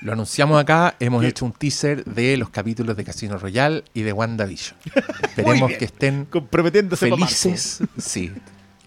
[0.02, 0.94] lo anunciamos acá.
[1.00, 4.76] Hemos hecho un teaser de los capítulos de Casino Royale y de WandaVision.
[5.22, 7.80] Esperemos que estén Comprometiéndose felices.
[7.98, 8.30] Sí.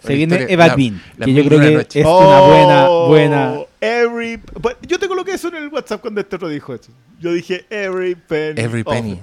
[0.04, 2.00] Se viene historia- Eva la- Green, la que yo creo que noche.
[2.02, 3.56] es una buena, Oh, buena.
[3.82, 4.40] Every.
[4.62, 6.92] Bueno, Yo te coloqué eso en el WhatsApp cuando este otro dijo eso.
[7.20, 8.62] Yo dije every penny.
[8.62, 9.20] Every of penny.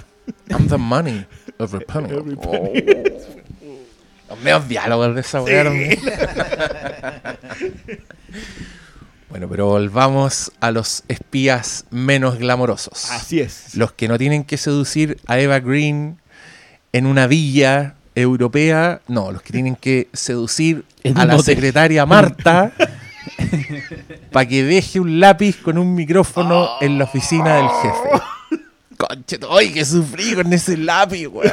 [0.51, 1.25] I'm the money.
[1.59, 2.09] Every penny.
[2.11, 2.73] Every Oh.
[4.33, 5.63] Los medios diálogos de esa weá.
[9.29, 13.11] bueno, pero volvamos a los espías menos glamorosos.
[13.11, 13.75] Así es.
[13.75, 16.19] Los que no tienen que seducir a Eva Green
[16.95, 19.03] en una villa europea.
[19.07, 21.45] No, los que tienen que seducir En a la hotel.
[21.57, 22.73] secretaria Marta
[24.33, 28.25] para que deje un lápiz con un micrófono en la oficina del jefe.
[29.09, 31.51] Concheto, ¡ay, que sufrí con ese lápiz, weón!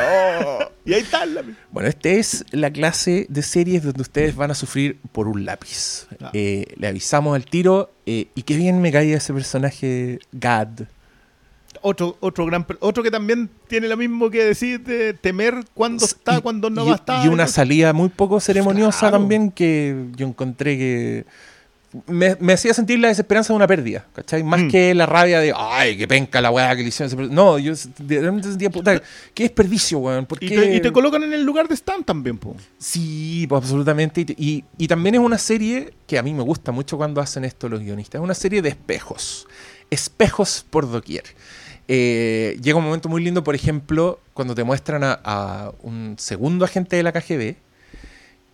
[0.86, 1.44] Y ahí está la.
[1.72, 6.08] Bueno, esta es la clase de series donde ustedes van a sufrir por un lápiz.
[6.22, 6.30] Ah.
[6.34, 10.70] Eh, le avisamos al tiro eh, y qué bien me caía ese personaje Gad.
[11.82, 12.66] Otro, otro gran.
[12.82, 16.88] Otro que también tiene lo mismo que decir de temer cuándo está, cuándo no y-
[16.88, 17.26] va a estar.
[17.26, 19.18] Y una salida muy poco ceremoniosa Claro.
[19.20, 21.26] también que yo encontré que
[22.06, 24.44] me, me hacía sentir la desesperanza de una pérdida, ¿cachai?
[24.44, 24.68] Más Mm.
[24.70, 27.06] que la rabia de, ay, que penca la weá que le hicieron.
[27.06, 27.32] a ese per-".
[27.32, 29.02] No, yo de repente sentía, puta,
[29.34, 30.26] qué desperdicio, weón.
[30.28, 30.56] ¿Por Y qué?
[30.60, 32.56] te, y te colocan en el lugar de Stan también, po.
[32.78, 34.22] Sí, pues absolutamente.
[34.22, 37.44] Y, y- y también es una serie que a mí me gusta mucho cuando hacen
[37.46, 38.20] esto los guionistas.
[38.20, 39.48] Es una serie de espejos.
[39.90, 41.24] Espejos por doquier.
[41.88, 46.66] Eh, llega un momento muy lindo, por ejemplo, cuando te muestran a, a un segundo
[46.66, 47.56] agente de la KGB.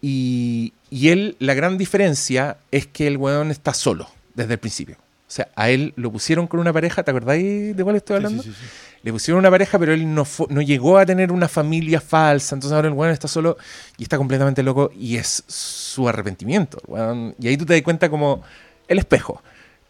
[0.02, 4.98] Y, y él, la gran diferencia es que el weón está solo desde el principio.
[5.28, 8.44] O sea, a él lo pusieron con una pareja, ¿te acordáis de cuál estoy hablando?
[8.44, 8.68] Sí, sí, sí.
[9.02, 12.56] Le pusieron una pareja, pero él no, no llegó a tener una familia falsa.
[12.56, 13.58] Entonces ahora el weón está solo
[13.98, 16.80] y está completamente loco y es su arrepentimiento.
[16.88, 17.36] weón.
[17.40, 18.44] Y ahí tú te das cuenta como
[18.88, 19.44] el espejo.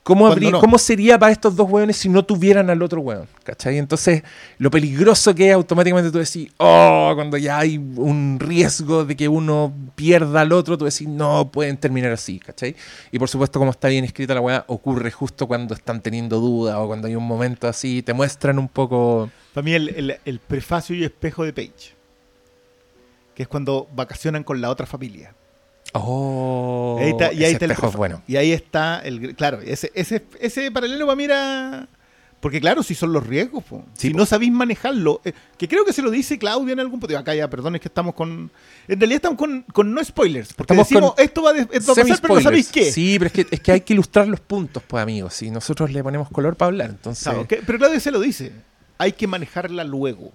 [0.06, 0.60] ¿Cómo, habría- no.
[0.60, 3.28] ¿Cómo sería para estos dos weones si no tuvieran al otro weón?
[3.44, 3.80] ¿Cachai?
[3.80, 4.22] Entonces,
[4.60, 9.28] lo peligroso que es automáticamente tú decís, oh, cuando ya hay un riesgo de que
[9.28, 12.76] uno pierda al otro, tú decís, no, pueden terminar así, ¿cachai?
[13.12, 16.76] Y por supuesto, como está bien escrita la weá, ocurre justo cuando están teniendo dudas
[16.78, 19.32] o cuando hay un momento así, te muestran un poco...
[19.56, 21.96] Para mí, el, el- el prefacio y espejo de Page.
[23.34, 25.34] Que es cuando vacacionan con la otra familia.
[25.98, 28.22] Oh, Ahí está- y ahí ese está el es bueno.
[28.28, 29.36] Y ahí está el.
[29.36, 31.88] Claro, ese, ese, ese paralelo para mí era.
[32.42, 33.84] Porque claro, si son los riesgos, po.
[33.94, 34.20] Sí, si po.
[34.20, 37.18] no sabéis manejarlo, eh, que creo que se lo dice Claudia en algún punto.
[37.18, 38.52] Acá ya, perdón, es que estamos con...
[38.88, 41.96] En realidad estamos con, con no spoilers, porque Estamos decimos, con esto va, de- esto
[41.96, 42.92] va a pasar, pero no sabéis qué.
[42.92, 45.42] Sí, pero es que, es que hay que ilustrar los puntos, pues, amigos.
[45.42, 46.90] Y nosotros le ponemos color para hablar.
[46.92, 48.52] Entonces, Claro, pero Claudia se lo dice.
[49.00, 50.32] Hay que manejarla luego.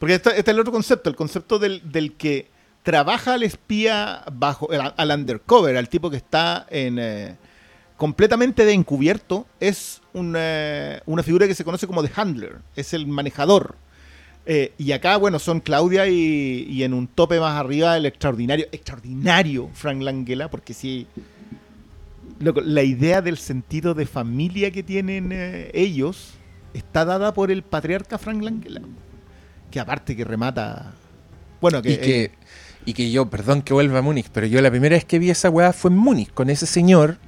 [0.00, 2.48] Porque este, este es el otro concepto, el concepto del, del que
[2.86, 7.34] trabaja al espía bajo, al, al undercover, al tipo que está en eh,
[7.96, 13.08] completamente de encubierto, es una, una figura que se conoce como the handler, es el
[13.08, 13.74] manejador.
[14.46, 18.66] Eh, y acá, bueno, son Claudia y, y en un tope más arriba el extraordinario,
[18.70, 21.08] extraordinario Frank Langella, porque sí,
[22.38, 26.34] loco, la idea del sentido de familia que tienen eh, ellos
[26.72, 28.82] está dada por el patriarca Frank Langella,
[29.72, 30.94] que aparte que remata...
[31.60, 31.90] Bueno, que...
[31.90, 32.30] y, que,
[32.86, 35.28] y que yo, perdón que vuelva a Múnich, pero yo la primera vez que vi
[35.28, 37.18] esa weá fue en Múnich, con ese señor.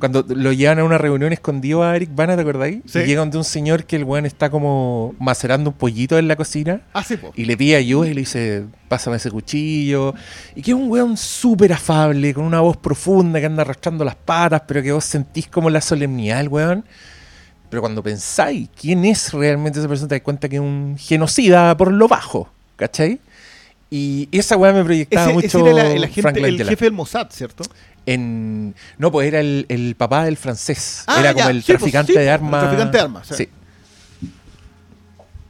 [0.00, 2.82] Cuando lo llevan a una reunión escondido a Eric Bana, ¿te acordáis?
[2.84, 2.98] Sí.
[2.98, 6.36] Y llega donde un señor que el weón está como macerando un pollito en la
[6.36, 6.82] cocina.
[6.92, 7.32] hace poco.
[7.34, 10.12] Y le pide ayuda y le dice, pásame ese cuchillo.
[10.54, 14.16] Y que es un weón súper afable, con una voz profunda que anda arrastrando las
[14.16, 16.84] patas, pero que vos sentís como la solemnidad del weón.
[17.70, 21.74] Pero cuando pensáis quién es realmente esa persona, te das cuenta que es un genocida
[21.76, 23.18] por lo bajo, ¿cachai?
[23.88, 26.84] Y esa weá me proyectaba Ese, ese mucho era la- el, agente, Frank el jefe
[26.86, 27.64] del Mossad, ¿cierto?
[28.04, 31.04] En, no, pues era el, el papá del francés.
[31.06, 32.60] Ah, era ya, como el sí, pues, traficante sí, de pues, el armas.
[32.62, 33.34] traficante de armas, sí.
[33.36, 33.48] Sí.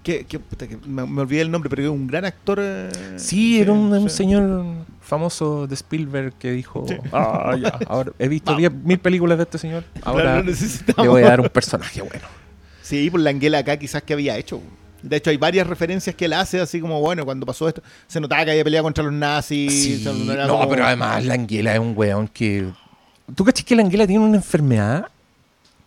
[0.03, 2.59] Que, que- puta, que me, me olvidé el nombre, pero es un gran actor.
[2.63, 4.65] eh, Sí, era un, señor
[5.01, 8.59] famoso de Spielberg que dijo, ah, ya, ahora he visto Vamos.
[8.61, 12.27] diez mil películas de este señor, ahora Claro, le voy a dar un personaje bueno.
[12.83, 14.61] Sí, por Langella acá quizás que había hecho.
[15.09, 18.21] De hecho, hay varias referencias que él hace, así como, bueno, cuando pasó esto, se
[18.21, 19.73] notaba que había peleado contra los nazis.
[19.73, 22.69] Sí, no como- pero además Languela es un weón que...
[23.35, 25.07] ¿Tú cachas que Languela tiene una enfermedad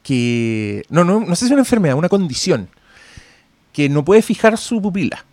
[0.03, 0.83] que...
[0.89, 2.69] No, no, no sé si es una enfermedad, una condición
[3.73, 5.23] que no puede fijar su pupila.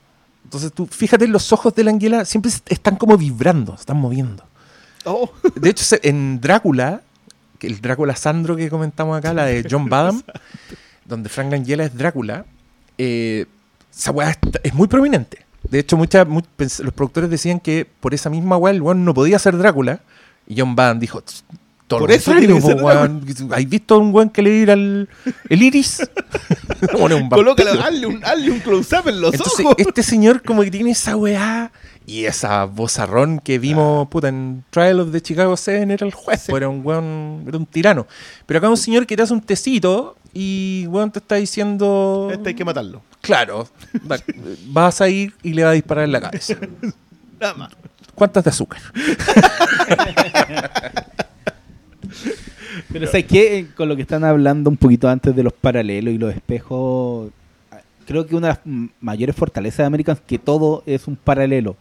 [0.44, 4.44] Entonces tú fíjate en los ojos de Languela, siempre est- están como vibrando, están moviendo.
[5.04, 7.02] Oh, De hecho, en Drácula,
[7.60, 10.22] el Drácula Sandro que comentamos acá, la de John Badham,
[11.04, 12.44] donde Frank Langella es Drácula,
[12.98, 13.46] eh,
[13.96, 15.38] esa weá está- es muy prominente.
[15.68, 19.38] De hecho, muchas los productores decían que por esa misma weá el weón no podía
[19.38, 20.00] ser Drácula.
[20.46, 21.44] Y John Badham dijo, "Tss,
[21.88, 23.24] todo Por eso weón.
[23.52, 25.08] ¿Has visto a un weón que le ir al
[25.48, 26.02] el iris?
[26.98, 28.22] Un colócalo, hazle un,
[28.52, 29.76] un close-up en los Entonces, ojos.
[29.78, 31.72] este señor como que tiene esa weá
[32.06, 36.42] Y esa vozarrón que vimos puta, en Trial of the Chicago 7 era el juez,
[36.42, 36.46] Sí.
[36.50, 38.06] pues, era un weón, era un tirano.
[38.44, 42.28] Pero acá un señor que te hace un tecito y weón te está diciendo.
[42.30, 43.00] Este hay que matarlo.
[43.22, 43.66] Claro,
[44.10, 44.18] va-
[44.66, 46.56] vas a ir y le va a disparar en la cabeza.
[47.40, 47.72] Nada más.
[48.14, 48.80] ¿Cuántas de azúcar?
[52.92, 53.58] Pero ¿sabes qué?
[53.58, 57.30] Eh, Con lo que están hablando un poquito antes de los paralelos y los espejos,
[57.70, 61.16] ah, creo que una de las mayores fortalezas de Americans es que todo es un
[61.16, 61.76] paralelo.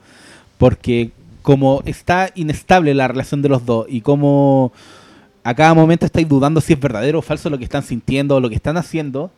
[0.57, 4.71] Porque como está inestable la relación de los dos y como
[5.45, 8.39] a cada momento estáis dudando si es verdadero o falso lo que están sintiendo o
[8.41, 9.31] lo que están haciendo,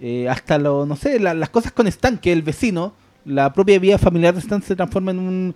[0.00, 2.92] eh, hasta lo, no sé, la- las cosas con Stan, que el vecino,
[3.24, 5.54] la propia vida familiar de Stan se transforma en un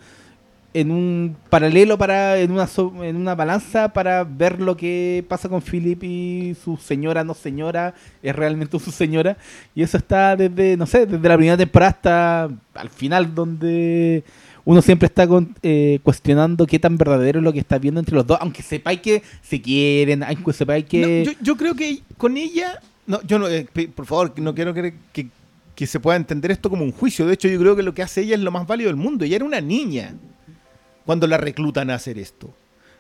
[0.75, 2.67] en un paralelo para en una
[3.03, 7.93] en una balanza para ver lo que pasa con Philip y su señora no señora
[8.23, 9.37] es realmente su señora.
[9.75, 14.25] Y eso está desde no sé desde la primera temporada hasta al final donde
[14.65, 18.15] uno siempre está con- eh, cuestionando qué tan verdadero es lo que está viendo entre
[18.15, 22.01] los dos aunque sepáis que se quieren aunque sepáis que No, yo, yo creo que
[22.17, 22.81] con ella.
[23.07, 25.29] No, yo no, eh, por favor, no quiero que, que-
[25.75, 27.27] que se pueda entender esto como un juicio.
[27.27, 29.25] De hecho, yo creo que lo que hace ella es lo más válido del mundo.
[29.25, 30.15] Ella era una niña
[31.05, 32.55] cuando la reclutan a hacer esto.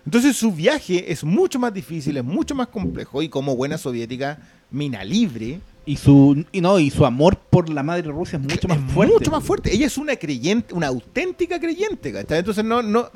[0.04, 4.38] Entonces su viaje es mucho más difícil, es mucho más complejo y como buena soviética,
[4.72, 8.68] mina libre, y su y no y su amor por la madre Rusia es mucho
[8.68, 9.74] más es fuerte Mucho más fuerte.
[9.74, 12.38] Ella es una creyente, una auténtica creyente, ¿cachai?
[12.38, 13.10] Entonces no, no.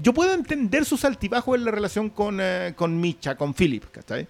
[0.00, 4.26] Yo puedo entender sus altibajos en la relación con, eh, con Micha, con Philip, ¿cachai?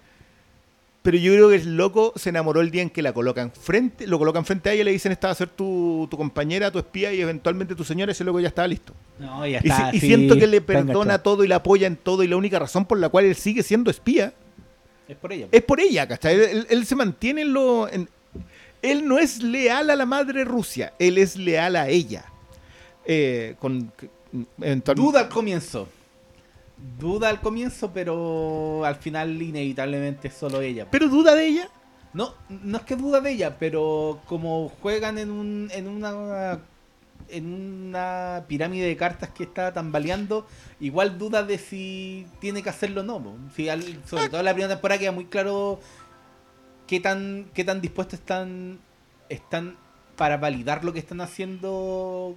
[1.03, 4.07] Pero yo creo que el loco se enamoró el día en que la colocan frente,
[4.07, 6.71] lo colocan frente a ella y le dicen esta va a ser tu, tu compañera,
[6.71, 8.93] tu espía y eventualmente tu señora, ese loco ya estaba listo.
[9.19, 11.87] No, ya Y, está, si- y sí, siento que le perdona todo y la apoya
[11.87, 14.33] en todo y la única razón por la cual él sigue siendo espía
[15.07, 16.35] es por ella es por ella, ¿cachai?
[16.35, 17.87] Él, él se mantiene en lo...
[17.89, 18.09] en-
[18.81, 22.25] él no es leal a la madre Rusia, él es leal a ella.
[23.05, 23.91] Eh, con,
[24.95, 25.87] Duda al comienzo.
[26.99, 30.87] Duda al comienzo, pero al final inevitablemente es solo ella.
[30.91, 31.69] Pero duda de ella.
[32.13, 36.59] No, no es que duda de ella, pero como juegan en un, en una
[37.33, 37.53] en
[37.89, 40.45] una pirámide de cartas que está tambaleando,
[40.79, 43.19] igual duda de si tiene que hacerlo o no.
[43.21, 43.35] po.
[43.55, 45.79] Si al- sobre todo en la primera temporada queda muy claro
[46.87, 48.79] qué tan qué tan dispuestos están
[49.29, 49.75] están
[50.15, 52.35] para validar lo que están haciendo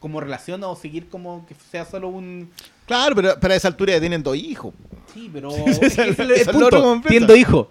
[0.00, 2.50] como relación o seguir como que sea solo un
[2.86, 4.74] Claro, pero para esa altura ya tienen dos hijos.
[5.14, 5.50] Sí, pero
[6.82, 7.08] completa.
[7.08, 7.68] Tiendo hijos.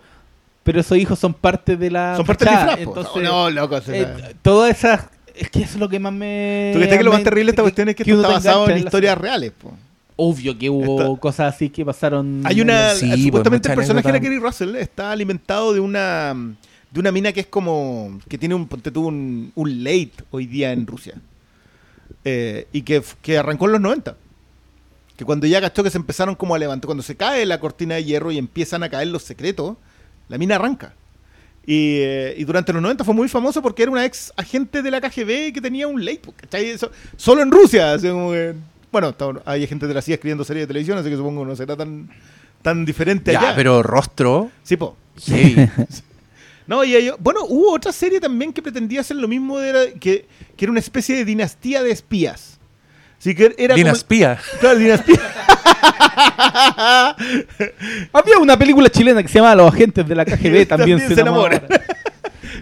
[0.63, 2.15] Pero esos hijos son parte de la.
[2.15, 2.79] Son parte del disfraz.
[2.79, 3.79] Entonces, No, no, loco.
[3.87, 5.07] eh, todas esas.
[5.35, 6.71] Es que eso es lo que más me.
[6.73, 8.77] ¿Tú crees que lo más terrible de esta cuestión es que, esto está basado en
[8.77, 9.51] historias reales?
[9.51, 9.73] po?
[10.15, 12.41] Obvio que hubo Esta- cosas así que pasaron.
[12.45, 12.93] Hay una.
[12.93, 14.21] Sí, pues, supuestamente mucha el personaje de.
[14.21, 16.35] Kerry Russell está alimentado de una.
[16.91, 18.19] De una mina que es como.
[18.27, 18.67] que tiene un.
[18.67, 21.15] ponte tú, un, un late hoy día en Rusia.
[22.23, 24.15] Eh, y que, que arrancó en los 90.
[25.17, 26.87] Que cuando ya cachó que se empezaron como a levantar.
[26.87, 29.77] Cuando se cae la cortina de hierro y empiezan a caer los secretos,
[30.29, 30.93] la mina arranca.
[31.65, 34.89] Y, eh, y durante los 90 fue muy famoso porque era una ex agente de
[34.91, 36.01] la KGB que tenía un.
[36.53, 37.93] Eso- solo en Rusia.
[37.93, 38.55] así como que-
[38.91, 39.13] bueno,
[39.45, 41.77] hay gente de la CIA escribiendo series de televisión, así que supongo que no será
[41.77, 42.09] tan,
[42.61, 43.55] tan diferente Ya, allá.
[43.55, 44.49] pero rostro.
[44.63, 44.95] Sí, po.
[45.25, 45.69] heavy.
[46.67, 50.25] No, y hay- bueno, hubo otra serie también que pretendía hacer lo mismo, de que,
[50.55, 52.59] que era una especie de dinastía de espías.
[53.21, 54.39] Así que era como- Dinaspía.
[54.59, 55.15] Claro, dinastía.
[58.13, 60.65] Había una película chilena que se llama Los agentes de la KGB.
[60.67, 61.59] también, se, enamoran.
[61.63, 61.81] enamoran.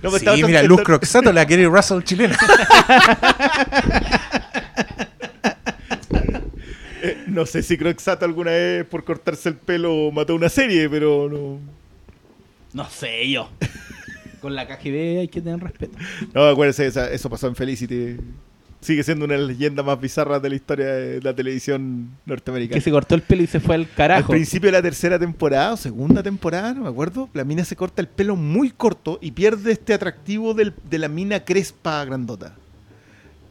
[0.04, 2.38] No, sí, mira, Luz Croxato, la Kerry Russell chilena.
[7.02, 11.30] eh, no sé si Croxato alguna vez por cortarse el pelo mató una serie, pero
[11.30, 11.60] no.
[12.74, 13.50] No sé yo.
[14.42, 15.98] Con la KGB hay que tener respeto.
[16.34, 18.18] No, acuérdense, eso pasó en Felicity.
[18.82, 22.76] Sigue siendo una de las leyendas más bizarras de la historia de la televisión norteamericana.
[22.78, 24.32] Que se cortó el pelo y se fue al Al carajo.
[24.32, 28.02] principio de la tercera temporada o segunda temporada, no me acuerdo, la mina se corta
[28.02, 32.56] el pelo muy corto y pierde este atractivo del- de la mina crespa grandota.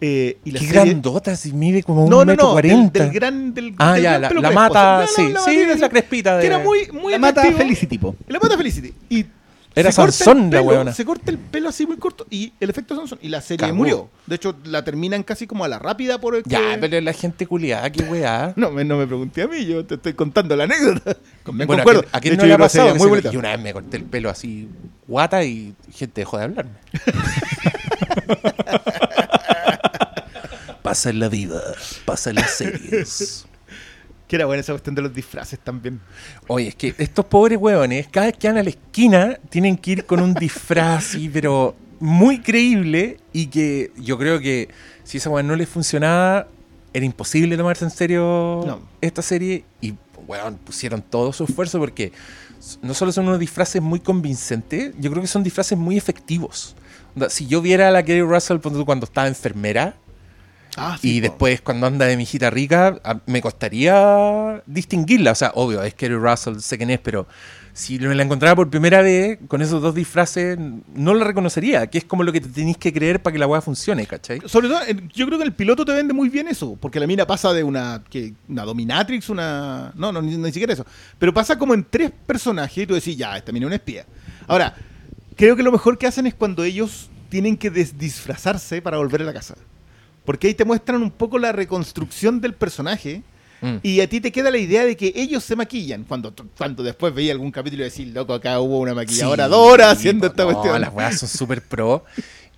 [0.01, 2.63] Eh, y la Qué serie- grandota, si mide como un No, no, metro no, del,
[2.71, 3.03] cuarenta.
[3.05, 3.53] del gran...
[3.53, 4.61] Del, Ah, del ya, gran la, pelo la crespo.
[4.63, 6.41] mata, No, no, sí, la sí, es la crespita de...
[6.41, 7.43] Que era muy, muy la mata.
[7.53, 8.17] Felicity, po.
[8.29, 8.95] La mata Felicity.
[9.11, 9.27] Y
[9.79, 10.93] Era se corta Sansón, la weona.
[10.93, 13.19] Se corta el pelo así muy corto y el efecto Sansón.
[13.23, 13.77] Y la serie Cagó.
[13.77, 14.11] murió.
[14.27, 17.13] De hecho, la terminan casi como a la rápida por el que- Ya, pero la
[17.13, 18.53] gente culiada, qué weá.
[18.57, 21.17] No me, no me pregunté a mí, yo te estoy contando la anécdota.
[21.53, 22.01] Me Bueno, concuerdo.
[22.01, 22.89] ¿a quién- ¿a De quién hecho, no le yo ha que pasado?
[22.89, 23.31] Muy Ese- bonita.
[23.33, 24.69] Y una vez me corté el pelo así,
[25.07, 26.73] guata, y gente dejó de hablarme.
[30.83, 31.61] pasa en la vida,
[32.05, 33.47] pasa en las series.
[34.29, 36.01] Que era buena esa cuestión de los disfraces también.
[36.47, 39.91] Oye, es que estos pobres huevones, cada vez que van a la esquina, tienen que
[39.93, 44.69] ir con un disfraz, pero muy creíble, y que yo creo que
[45.03, 46.47] si esa weá no les funcionaba,
[46.93, 48.81] era imposible tomarse en serio No.
[49.01, 49.95] esta serie y,
[50.27, 52.13] weón, pusieron todo su esfuerzo porque
[52.83, 56.77] no solo son unos disfraces muy convincentes, yo creo que son disfraces muy efectivos.
[57.31, 59.97] Si yo viera a la Kerry Russell cuando estaba enfermera
[60.79, 61.23] Ah, y po.
[61.23, 65.33] después cuando anda de mi hijita rica, a- me costaría distinguirla.
[65.33, 67.27] O sea, obvio, es Kerry Russell, sé quién es, pero
[67.73, 70.59] si me la encontrara por primera vez con esos dos disfraces,
[70.95, 73.47] no la reconocería, que es como lo que te tenéis que creer para que la
[73.47, 74.41] weá funcione, ¿cachai?
[74.47, 74.81] Sobre todo,
[75.15, 77.63] yo creo que el piloto te vende muy bien eso, porque la mina pasa de
[77.63, 79.93] una, que, una dominatrix, una...
[79.95, 80.85] No, no, ni, ni siquiera eso.
[81.21, 84.05] Pero pasa como en tres personajes y tú decís, ya, esta mina es una espía.
[84.49, 84.75] Ahora,
[85.37, 89.23] creo que lo mejor que hacen es cuando ellos tienen que des- disfrazarse para volver
[89.23, 89.55] a la casa.
[90.29, 93.23] Porque ahí te muestran un poco la reconstrucción del personaje
[93.63, 93.77] Mm.
[93.83, 96.05] y a ti te queda la idea de que ellos se maquillan.
[96.05, 99.93] Cuando, cuando después veía algún capítulo y decís, loco, acá hubo una maquilladora Sí, horas
[99.97, 100.79] haciendo esta no, cuestión.
[100.81, 102.05] las weas son súper pro.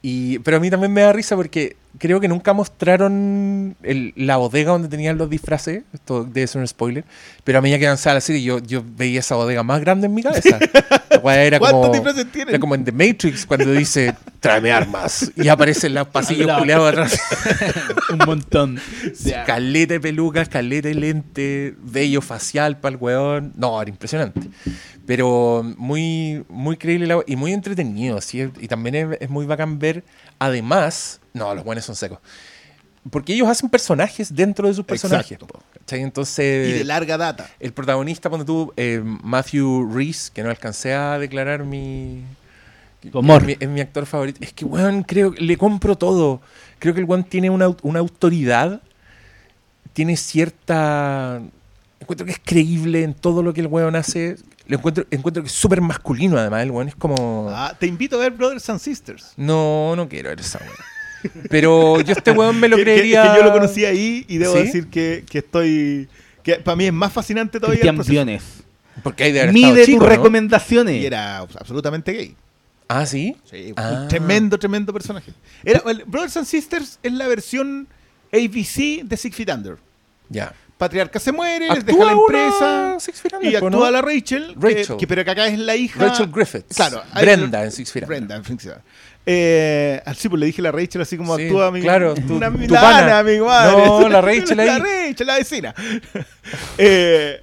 [0.03, 4.37] Y, pero a mí también me da risa porque creo que nunca mostraron el- la
[4.37, 5.83] bodega donde tenían los disfraces.
[5.93, 7.05] Esto debe ser un spoiler.
[7.45, 10.15] Pero a medida que avanzaba la serie, yo, yo veía esa bodega más grande en
[10.15, 10.59] mi cabeza.
[11.23, 12.49] Era ¿Cuántos como, disfraces tienen?
[12.51, 15.31] era como en The Matrix cuando dice, tráeme armas.
[15.37, 17.21] Y aparecen los pasillos culeados atrás.
[18.11, 18.81] Un montón.
[19.15, 23.53] Sí, caleta de pelucas, caleta de lente, vello facial para el weón.
[23.57, 24.41] No, era impresionante.
[25.07, 28.21] Pero muy, muy creíble y muy entretenido.
[28.21, 28.49] ¿sí?
[28.61, 30.05] Y también es, es muy bacán ver,
[30.39, 32.19] además, no, los buenos son secos.
[33.11, 35.39] Porque ellos hacen personajes dentro de sus personajes.
[35.91, 37.49] Entonces, Y de larga data.
[37.59, 42.23] el protagonista, cuando tú, eh, Matthew Reese, que no alcancé a declarar mi.
[43.15, 43.41] Amor.
[43.41, 44.39] Es mi, es mi actor favorito.
[44.43, 46.43] Es que, weón, creo que le compro todo.
[46.79, 48.83] Creo que el weón tiene una, una autoridad,
[49.95, 51.41] tiene cierta.
[51.99, 54.37] Encuentro que es creíble en todo lo que el weón hace.
[54.67, 56.63] Lo encuentro, encuentro que es súper masculino, además.
[56.63, 57.49] El weón es como.
[57.51, 59.33] Ah, te invito a ver Brothers and Sisters.
[59.37, 60.75] No, no quiero ver esa weón.
[61.49, 63.33] Pero yo este weón me lo Que- que- creería.
[63.33, 64.63] que yo lo conocí ahí y debo ¿Sí?
[64.65, 66.09] decir que, que estoy.
[66.43, 68.07] que para mí es más fascinante todavía el Cristian.
[68.27, 68.43] Briones.
[69.03, 70.15] Porque hay de haber Mide chico, tus ¿no?
[70.15, 71.01] recomendaciones.
[71.03, 72.35] Y era absolutamente gay.
[72.89, 73.37] Ah, sí.
[73.49, 74.01] Sí, Ah.
[74.03, 75.33] un tremendo, tremendo personaje.
[75.65, 77.87] Era, el Brothers and Sisters es la versión
[78.33, 79.77] ABC de Six Feet Under.
[80.29, 80.53] Ya.
[80.81, 82.97] Patriarca se muere, les Actúa deja la empresa
[83.43, 83.59] y ¿no?
[83.67, 84.97] actúa la Rachel, que- Rachel.
[84.97, 86.75] Que, pero que acá es la hija Rachel Griffiths.
[86.75, 88.19] Claro, Brenda en Six Feet Under.
[88.19, 88.85] Brenda en Six Feet Under.
[89.27, 92.51] Eh, así pues le dije la Rachel así como Sí, actúa mi claro, tu- una
[92.51, 93.23] tu pana.
[93.23, 93.77] mi madre.
[93.87, 94.81] No, la Rachel la ahí.
[95.11, 95.75] Rachel, la vecina.
[96.79, 97.43] Eh,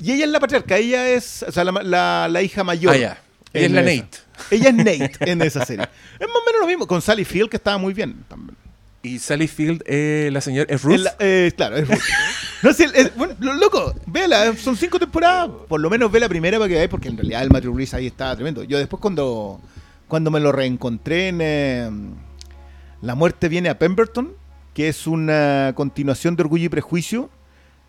[0.00, 2.94] y ella es la patriarca, ella es o sea, la, la- la hija mayor.
[2.94, 3.16] Ah.
[3.54, 4.02] Ella es la esa.
[4.02, 4.18] Nate.
[4.50, 5.88] Ella es Nate en esa serie.
[6.18, 8.54] Es más o menos lo mismo con Sally Field, que estaba muy bien también.
[9.04, 11.06] Y Sally Field, eh, la señora, es Ruth.
[11.20, 11.98] Eh, claro, es Ruth.
[12.62, 12.88] No sé,
[13.38, 15.50] loco, vela, son cinco temporadas.
[15.68, 17.96] Por lo menos ve la primera para que veáis, porque en realidad el Matthew Reese
[17.96, 18.64] ahí estaba tremendo.
[18.64, 19.60] Yo después cuando,
[20.08, 21.90] cuando me lo reencontré en eh,
[23.02, 24.32] La muerte viene a Pemberton,
[24.72, 27.28] que es una continuación de Orgullo y Prejuicio,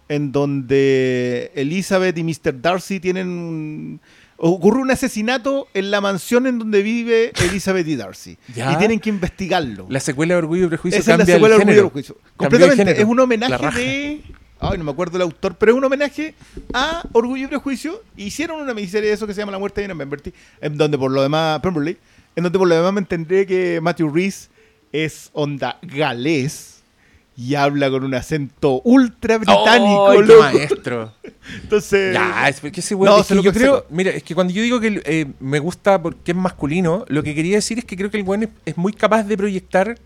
[0.09, 2.61] en donde Elizabeth y Mr.
[2.61, 3.29] Darcy tienen...
[3.29, 4.01] un-
[4.37, 8.37] Ocurre un asesinato en la mansión en donde vive Elizabeth y Darcy.
[8.53, 8.73] Ya.
[8.73, 9.87] Y tienen que investigarlo.
[9.89, 11.89] La secuela de Orgullo y Prejuicio Esa es la secuela el de Orgullo y.
[11.89, 12.17] Prejuicio.
[12.35, 12.99] Completamente.
[12.99, 14.21] Es un homenaje de.
[14.59, 16.33] Ay, no me acuerdo el autor, pero es un homenaje
[16.73, 18.01] a Orgullo y Prejuicio.
[18.17, 21.11] Hicieron una miniserie de eso que se llama La muerte de Pemberley, en donde por
[21.11, 21.59] lo demás.
[21.61, 21.97] Pemberley,
[22.35, 24.49] en donde por lo demás me entenderé que Matthew Reese
[24.91, 26.74] es onda galés
[27.37, 30.41] y habla con un acento ultra británico, ¡Ay, qué loco.
[30.41, 31.13] maestro!
[31.61, 32.13] Entonces.
[32.13, 33.13] Ya, es porque ese weón.
[33.13, 33.85] No, es que lo yo creo.
[33.89, 37.35] Mira, es que cuando yo digo que eh, me gusta porque es masculino, lo que
[37.35, 39.97] quería decir es que creo que el weón es, es muy capaz de proyectar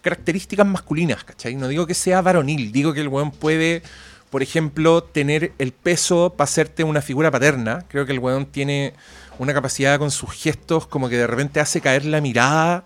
[0.00, 1.56] características masculinas, ¿cachai?
[1.56, 3.82] No digo que sea varonil, digo que el weón puede,
[4.30, 7.84] por ejemplo, tener el peso para hacerte una figura paterna.
[7.88, 8.94] Creo que el weón tiene
[9.40, 12.84] una capacidad con sus gestos, como que de repente hace caer la mirada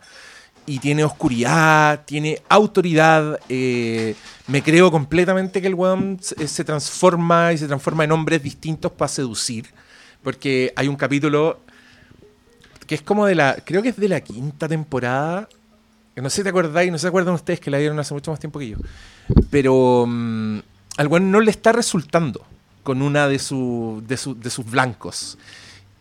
[0.70, 3.38] y tiene oscuridad, tiene autoridad.
[3.48, 4.14] eh,
[4.46, 8.92] me creo completamente que el weón se, se transforma y se transforma en hombres distintos
[8.92, 9.66] para seducir.
[10.22, 11.58] Porque hay un capítulo
[12.86, 13.56] que es como de la.
[13.64, 15.48] Creo que es de la quinta temporada.
[16.16, 18.38] No sé si te acordáis, no se acuerdan ustedes que la vieron hace mucho más
[18.40, 18.76] tiempo que yo.
[19.50, 20.58] Pero mm,
[20.98, 22.44] al weón no le está resultando
[22.82, 25.38] con una de, su- de, su- de sus blancos.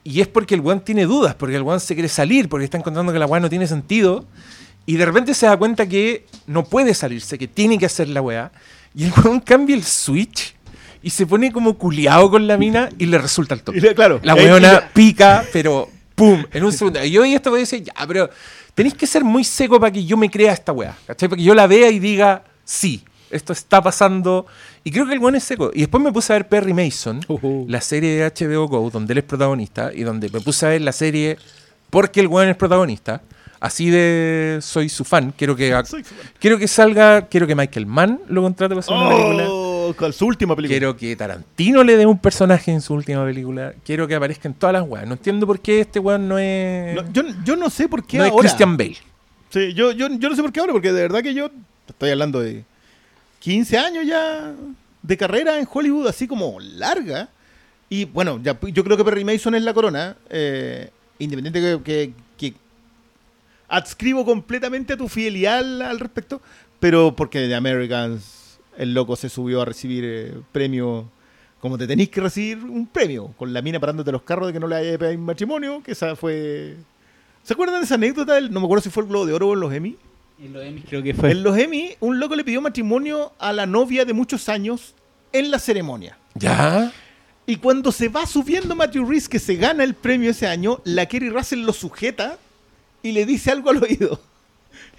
[0.03, 2.77] Y es porque el weón tiene dudas, porque el weón se quiere salir, porque está
[2.77, 4.25] encontrando que la weá no tiene sentido.
[4.85, 8.21] Y de repente se da cuenta que no puede salirse, que tiene que hacer la
[8.21, 8.51] weá.
[8.95, 10.55] Y el weón cambia el switch
[11.03, 13.79] y se pone como culiado con la mina y le resulta el toque.
[13.93, 14.19] Claro.
[14.23, 16.43] La weona la- pica, pero ¡pum!
[16.51, 17.03] En un segundo.
[17.03, 18.29] Y yo y esto voy a decir, ya, pero
[18.73, 20.97] tenéis que ser muy seco para que yo me crea esta weá.
[21.05, 21.29] ¿Cachai?
[21.29, 24.47] Para que yo la vea y diga, sí, esto está pasando.
[24.83, 25.69] Y creo que el weón es seco.
[25.73, 27.65] Y después me puse a ver Perry Mason, Ujú.
[27.69, 30.81] la serie de HBO Go, donde él es protagonista, y donde me puse a ver
[30.81, 31.37] la serie
[31.91, 33.21] porque el weón es protagonista.
[33.59, 35.33] Así de soy su fan.
[35.37, 36.03] Quiero que, fan.
[36.39, 39.45] quiero que salga, quiero que Michael Mann lo contrate para hacer una película.
[39.49, 40.73] Oh, con su última película.
[40.79, 43.73] Quiero que Tarantino le dé un personaje en su última película.
[43.83, 45.05] Quiero que aparezca en todas las weas.
[45.07, 46.95] No entiendo por qué este weón no es.
[46.95, 48.31] No, yo, yo no sé por qué no es.
[48.33, 48.97] Christian Bale.
[49.49, 51.49] Sí, yo, yo, yo no sé por qué ahora, porque de verdad que yo
[51.87, 52.63] estoy hablando de
[53.39, 54.53] 15 años ya
[55.01, 57.29] de carrera en Hollywood, así como larga.
[57.89, 60.15] Y bueno, ya, yo creo que Perry Mason es la corona.
[60.29, 62.13] eh, independiente que- que
[63.69, 66.41] adscribo completamente a tu fidelidad al, al respecto,
[66.79, 71.09] pero porque de Americans el loco se subió a recibir eh, premio
[71.59, 74.59] como te tenéis que recibir un premio, con la mina parándote los carros de que
[74.61, 76.77] no le haya pegado en matrimonio, que esa fue...
[77.43, 78.35] ¿Se acuerdan de esa anécdota?
[78.35, 79.97] del- no me acuerdo si fue el Globo de Oro o en los Emmy.
[80.41, 81.31] En los Emmys creo que fue.
[81.31, 84.95] En los Emmy, un loco le pidió matrimonio a la novia de muchos años
[85.33, 86.17] en la ceremonia.
[86.35, 86.93] ¿Ya?
[87.45, 91.07] Y cuando se va subiendo Matthew Reese, que se gana el premio ese año, la
[91.07, 92.37] Kerry Russell lo sujeta
[93.03, 94.19] y le dice algo al oído.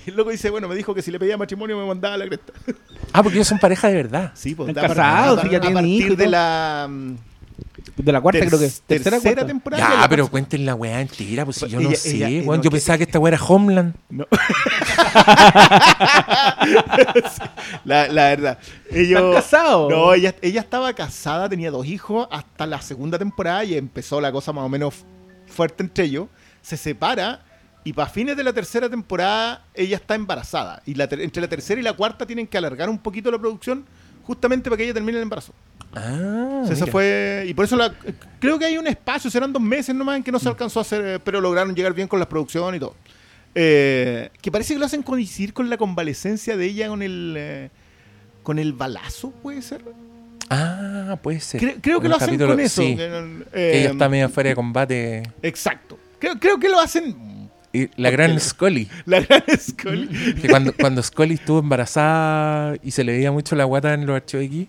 [0.06, 2.18] Y el loco dice, bueno, me dijo que si le pedía matrimonio me mandaba a
[2.18, 2.52] la cresta.
[3.12, 4.30] Ah, porque ellos son pareja de verdad.
[4.34, 6.88] Sí, pues Están casados, ya a tienen partir hijos de la
[7.96, 8.66] De la cuarta, ter- creo que.
[8.86, 9.46] tercera, Tercera, cuarta.
[9.48, 9.82] temporada.
[10.02, 12.46] Ya, pero cuarta- cuenten la weá entera, pues si Pues yo no sé, ella- weón.
[12.46, 13.94] no, yo que- pensaba que esta weá era Homeland.
[14.10, 14.26] No.
[17.84, 18.58] la, la verdad.
[18.90, 19.90] Ellos, ¿Están casados?
[19.90, 24.30] No, ella, ella estaba casada, tenía dos hijos hasta la segunda temporada y empezó la
[24.32, 24.94] cosa más o menos
[25.46, 26.28] fuerte entre ellos.
[26.62, 27.42] Se separa
[27.84, 30.82] y para fines de la tercera temporada ella está embarazada.
[30.86, 33.84] Y la entre la tercera y la cuarta tienen que alargar un poquito la producción
[34.24, 35.52] justamente para que ella termine el embarazo.
[35.94, 36.92] Ah, O sea, esa mira.
[36.92, 37.44] fue.
[37.48, 37.92] Y por eso la,
[38.38, 40.82] creo que hay un espacio, serán dos meses nomás en que no se alcanzó a
[40.82, 42.94] hacer, eh, pero lograron llegar bien con la producción y todo.
[43.54, 47.34] Eh, que parece que lo hacen coincidir con la convalecencia de ella con el.
[47.36, 47.70] eh,
[48.44, 49.82] con el balazo, puede ser.
[50.48, 51.60] Ah, puede ser.
[51.60, 52.82] Cre- creo que lo hacen capítulo- con eso.
[52.82, 55.22] sí, eh, ella está medio fuera de combate.
[55.42, 55.98] Exacto.
[56.18, 57.16] Creo, creo que lo hacen.
[57.72, 58.88] Y la gran Scully.
[59.06, 60.34] La gran Scully.
[60.34, 64.16] Que cuando, cuando Scully estuvo embarazada y se le veía mucho la guata en los
[64.16, 64.66] archivos X,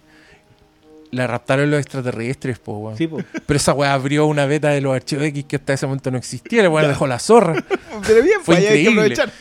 [1.12, 2.97] la raptaron los extraterrestres, po, weón.
[2.97, 3.20] Sí, po.
[3.45, 6.18] Pero esa weá abrió una beta de los archivos X que hasta ese momento no
[6.18, 6.64] existía.
[6.64, 7.53] La weá dejó la zorra.
[8.07, 9.01] Pero bien, Fue pues, ahí hay que increíble.
[9.14, 9.32] aprovechar.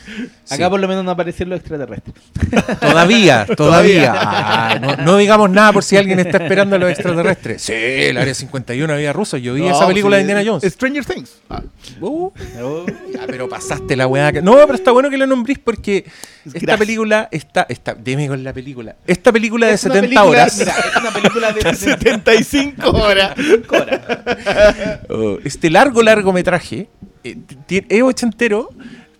[0.49, 0.69] Acá Sí.
[0.69, 2.15] por lo menos no aparecieron los extraterrestres.
[2.79, 3.55] Todavía, todavía.
[3.55, 4.13] Todavía.
[4.17, 7.61] Ah, no, no digamos nada por si alguien está esperando a los extraterrestres.
[7.61, 9.41] Sí, el área 51 había rusos.
[9.41, 10.71] Yo vi No, esa película sí, de Indiana Jones.
[10.73, 11.37] Stranger Things.
[11.49, 11.61] Ah,
[12.01, 12.31] Uh,
[13.13, 14.31] ya, pero pasaste la weá.
[14.31, 16.05] que- No, pero está bueno que lo nombrís porque
[16.45, 16.77] esta Gracias.
[16.79, 17.93] película está, está.
[17.93, 18.95] Dime con la película.
[19.05, 20.57] Esta película de Es una 70 película- horas.
[20.57, 23.35] Mira, es una película de 75 horas.
[23.35, 24.01] 75 horas.
[25.09, 26.87] oh, este largo largometraje
[27.23, 27.37] eh,
[27.89, 28.69] es ochentero.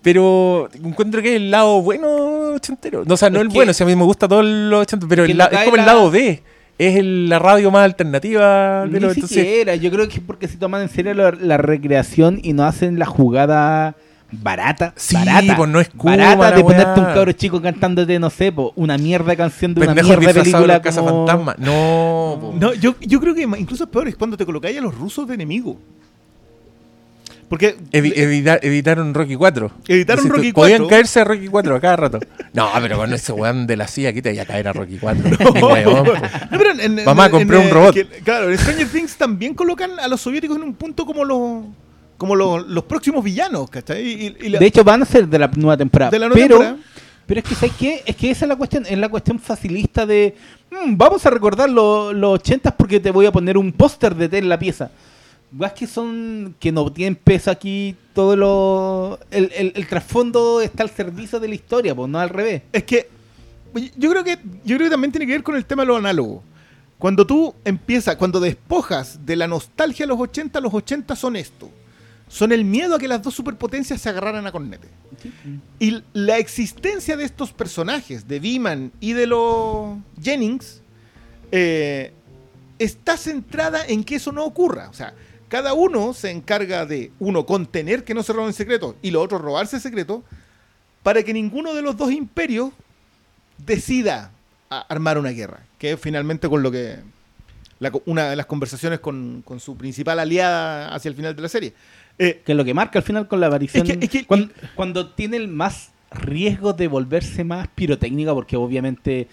[0.02, 3.04] Pero encuentro que es el lado bueno ochentero.
[3.06, 4.80] No, o sea, no Es el que- bueno, si a mí me gusta todo lo
[4.80, 6.42] ochentero, pero el la- es como el la- lado B.
[6.78, 9.28] Es el- la radio más alternativa de Ni entonces.
[9.30, 12.64] siquiera, yo creo que es porque se toman en serio la, la recreación y no
[12.64, 13.94] hacen la jugada
[14.32, 14.92] barata.
[14.96, 18.72] Sí, barata, pues no es barata de ponerte un cabro chico cantándote, no sé, po,
[18.76, 21.26] una mierda canción de una Pendejos mierda de disfrazados de película los como...
[21.26, 21.58] cazafantasmas.
[21.58, 22.54] No, po.
[22.58, 25.28] No, yo, yo creo que incluso es peor es cuando te colocáis a los rusos
[25.28, 25.76] de enemigo.
[27.48, 29.70] Porque Evi- evita- evitaron Rocky 4.
[29.86, 30.88] Evitaron Decís tú, Rocky Podían 4.
[30.88, 32.18] caerse a Rocky 4 a cada rato.
[32.54, 34.96] No, pero con ese weón de la CIA, aquí te vaya a caer a Rocky
[34.98, 35.22] 4.
[35.54, 36.14] Ni No, weón, po.
[36.14, 37.94] no, pero en- en- Mamá, en- compré en, un eh, robot.
[37.94, 41.64] que- claro, en Stranger Things también colocan a los soviéticos en un punto como los
[42.22, 44.00] como los, los próximos villanos, ¿cachai?
[44.06, 46.12] Y- y la- De hecho, van a ser de la nueva temporada.
[46.12, 46.86] de la nueva pero, temporada.
[47.26, 48.02] pero es que, ¿sabes qué?
[48.06, 50.36] Es que esa es la cuestión, es la cuestión facilista de
[50.70, 54.28] "Mm, vamos a recordar lo- los ochentas porque te voy a poner un póster de
[54.28, 54.92] té en la pieza.
[55.58, 59.18] Weas que son, que no tienen peso aquí, todo lo.
[59.32, 62.62] El, el- el trasfondo está al servicio de la historia, pues no al revés.
[62.72, 63.08] Es que
[63.98, 65.96] yo creo que yo creo que también tiene que ver con el tema de lo
[65.96, 66.42] análogo.
[66.98, 71.68] Cuando tú empiezas, cuando despojas de la nostalgia a los 80, los 80 son esto.
[72.32, 74.88] Son el miedo a que las dos superpotencias se agarraran a cornete.
[75.78, 80.80] Y la existencia de estos personajes, de Beeman y de los Jennings,
[81.50, 82.14] eh,
[82.78, 84.88] está centrada en que eso no ocurra.
[84.88, 85.12] O sea,
[85.48, 89.36] cada uno se encarga de, uno, contener que no se roben secretos y lo otro,
[89.36, 90.22] robarse secretos,
[91.02, 92.70] para que ninguno de los dos imperios
[93.58, 94.30] decida
[94.70, 95.66] a- armar una guerra.
[95.78, 96.96] Que es finalmente con lo que.
[97.78, 101.48] la una de las conversaciones con, con su principal aliada hacia el final de la
[101.50, 101.74] serie.
[102.18, 103.86] Eh, Que es lo que marca al final con la aparición.
[103.86, 108.56] Es que- es que- cuando, cuando tiene el más riesgo de volverse más pirotécnica, porque
[108.56, 109.28] obviamente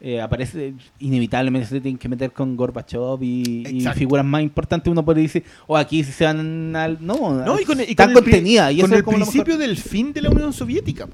[0.00, 4.90] eh, aparece, inevitablemente se tienen que meter con Gorbachev y, figuras más importantes.
[4.90, 6.98] Uno puede decir, o aquí se van al.
[7.00, 8.70] No, No, y con, y con el pri- contenida.
[8.70, 11.08] Y con eso es el como lo principio del fin de la Unión Soviética.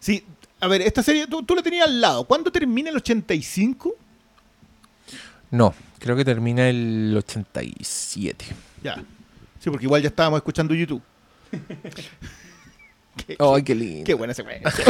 [0.00, 0.24] Sí,
[0.58, 2.24] a ver, esta serie tú, tú la tenías al lado.
[2.24, 3.94] ¿Cuándo termina el 85?
[5.52, 8.44] No, creo que termina el 87.
[8.82, 9.02] Ya.
[9.68, 11.02] Sí, porque igual ya estábamos escuchando YouTube.
[13.38, 14.04] Ay, qué lindo.
[14.04, 14.70] Qué buena secuencia.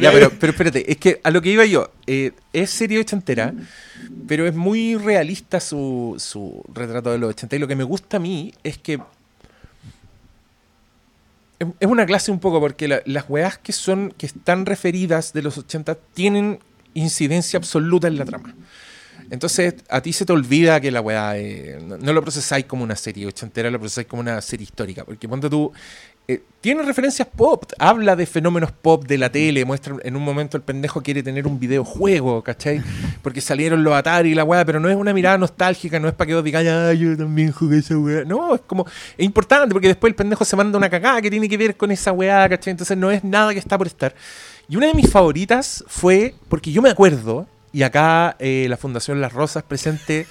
[0.00, 3.52] Ya, pero, pero espérate, es que a lo que iba yo, eh, es serie ochentera,
[4.26, 7.56] pero es muy realista su, su retrato de los 80.
[7.56, 8.94] Y lo que me gusta a mí es que
[11.58, 15.32] es es una clase un poco, porque la- las weas que son, que están referidas
[15.32, 16.58] de los 80 tienen
[16.94, 18.54] incidencia absoluta en la trama.
[19.34, 22.96] Entonces, a ti se te olvida que la weá eh, no, lo procesáis como una
[22.96, 25.04] serie ochentera, lo procesáis como una serie histórica.
[25.04, 25.72] Porque ponte tú,
[26.26, 30.56] eh, tiene referencias pop, habla de fenómenos pop de la tele, muestra en un momento
[30.56, 32.80] el pendejo quiere tener un videojuego, ¿cachai?
[33.22, 36.14] Porque salieron los Atari y la weá, pero no es una mirada nostálgica, no es
[36.14, 38.24] para que vos digáis, ah, yo también jugué esa weá.
[38.24, 38.86] No, es como,
[39.18, 41.90] es importante porque después el pendejo se manda una cagada que tiene que ver con
[41.90, 42.70] esa weá, ¿cachai?
[42.70, 44.14] Entonces no es nada que está por estar.
[44.68, 49.20] Y una de mis favoritas fue, porque yo me acuerdo, y acá eh, la Fundación
[49.20, 50.26] Las Rosas presente,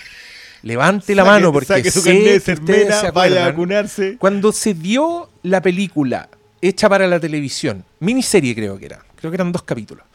[0.64, 4.18] levante la Saque- mano porque saque su sé carnet que ustedes se vaya a vacunarse.
[4.18, 6.30] Cuando se dio la película
[6.62, 10.06] hecha para la televisión, miniserie creo que era, creo que eran dos capítulos,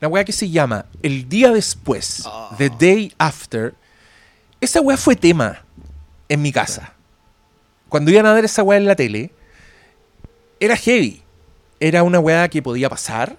[0.00, 2.24] la weá que se llama El Día Después,
[2.56, 3.74] The Day After,
[4.60, 5.62] esa weá fue tema
[6.30, 6.94] en mi casa.
[7.90, 9.30] Cuando iban a ver esa weá en la tele,
[10.58, 11.22] era heavy.
[11.80, 13.36] Era una weá que podía pasar,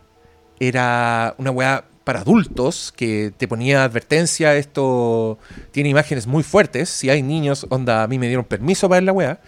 [0.60, 5.38] era una weá para adultos que te ponía advertencia, esto
[5.72, 9.04] tiene imágenes muy fuertes, si hay niños, onda, a mí me dieron permiso para ver
[9.06, 9.40] la weá.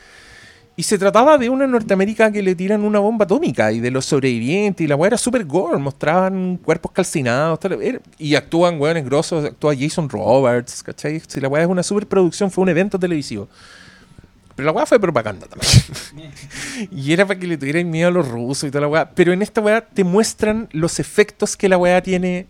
[0.75, 4.05] Y se trataba de una Norteamérica que le tiran una bomba atómica y de los
[4.05, 4.83] sobrevivientes.
[4.83, 5.77] Y la weá era super gore.
[5.77, 7.59] Mostraban cuerpos calcinados.
[7.59, 9.45] tal, y actúan weones grosos.
[9.45, 10.81] Actúa Jason Roberts.
[10.81, 11.21] ¿Cachai?
[11.27, 13.47] Si la weá es una superproducción, fue un evento televisivo.
[14.55, 16.31] Pero la weá fue propaganda también.
[16.91, 19.09] y era para que le tuvieran miedo a los rusos y toda la weá.
[19.11, 22.47] Pero en esta weá te muestran los efectos que la weá tiene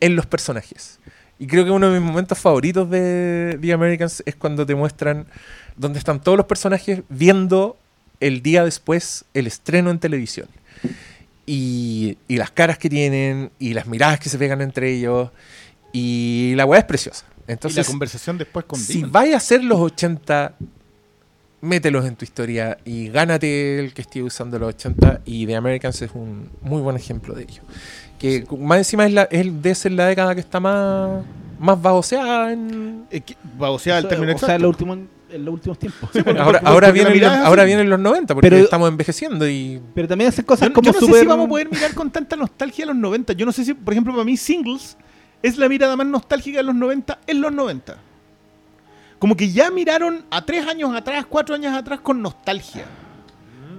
[0.00, 0.98] en los personajes.
[1.38, 5.26] Y creo que uno de mis momentos favoritos de The Americans es cuando te muestran
[5.76, 7.78] donde están todos los personajes viendo
[8.18, 10.48] el día después el estreno en televisión.
[11.46, 15.30] Y, y las caras que tienen, y las miradas que se pegan entre ellos.
[15.92, 17.24] Y la weá es preciosa.
[17.28, 19.12] y la Entonces, conversación después con si Dylan.
[19.12, 20.54] vais a hacer los 80,
[21.62, 25.20] mételos en tu historia y gánate el que esté usando los 80.
[25.24, 27.62] Y The Americans es un muy buen ejemplo de ello.
[28.18, 31.22] Que más encima es, la, es de ser la década que está más,
[31.58, 34.62] más baboseada en, Eh, que- baboseada el término o sea, en exacto.
[34.62, 34.98] los últimos,
[35.30, 36.10] en los últimos tiempos.
[36.12, 38.88] porque- ahora, porque ahora, la vienen, mirada los, ahora vienen los 90 porque Pero- estamos
[38.88, 41.70] envejeciendo y Pero también hacen cosas Yo, como yo no sé si vamos a poder
[41.70, 43.32] mirar con tanta nostalgia los 90.
[43.34, 44.96] Yo no sé si, por ejemplo, para mí Singles
[45.42, 47.96] es la mirada más nostálgica de los 90 en los 90.
[49.20, 52.86] Como que ya miraron a tres años atrás, cuatro años atrás con nostalgia.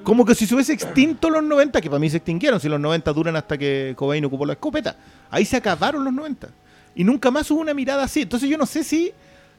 [0.03, 2.79] Como que si se hubiese extinto los 90, que para mí se extinguieron, si los
[2.79, 4.95] 90 duran hasta que Cobain ocupó la escopeta.
[5.31, 6.47] Ahí se acabaron los 90.
[6.93, 8.21] Y nunca más hubo una mirada así.
[8.21, 9.11] Entonces yo no sé si,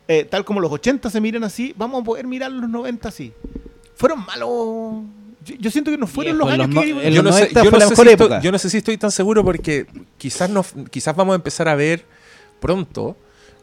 [0.06, 3.32] eh, tal como los 80 se miran así, vamos a poder mirar los 90 así.
[3.96, 5.02] Fueron malos.
[5.44, 7.12] Yo, yo siento que no fueron los años que...
[7.12, 8.40] yo no, sé, 90 yo, fue no la sé mejor si estoy, época.
[8.40, 11.74] yo no sé si estoy tan seguro porque quizás, no, quizás vamos a empezar a
[11.74, 12.04] ver
[12.60, 13.16] pronto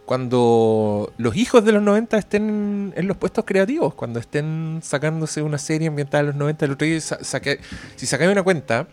[0.10, 5.60] cuando los hijos de los 90 estén en los puestos creativos, cuando estén sacándose una
[5.60, 6.66] serie ambientada en los 90.
[6.66, 7.60] El otro día sa- saqué,
[7.95, 8.88] si sacáis una cuenta,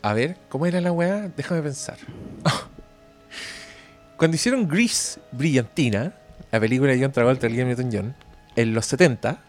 [0.00, 1.28] a ver, ¿cómo era la weá?
[1.36, 1.98] Déjame pensar.
[4.16, 6.14] cuando hicieron Grease Brillantina,
[6.52, 8.14] la película de John Travolta y Liam Newton-John,
[8.54, 9.42] en los 70,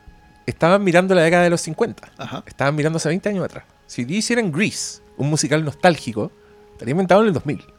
[0.47, 2.13] estaban mirando la década de los 50.
[2.17, 2.43] Ajá.
[2.47, 3.65] Estaban mirando hace 20 años atrás.
[3.86, 6.32] Si hicieran Grease, un musical nostálgico,
[6.71, 7.76] estaría inventado en el 2000.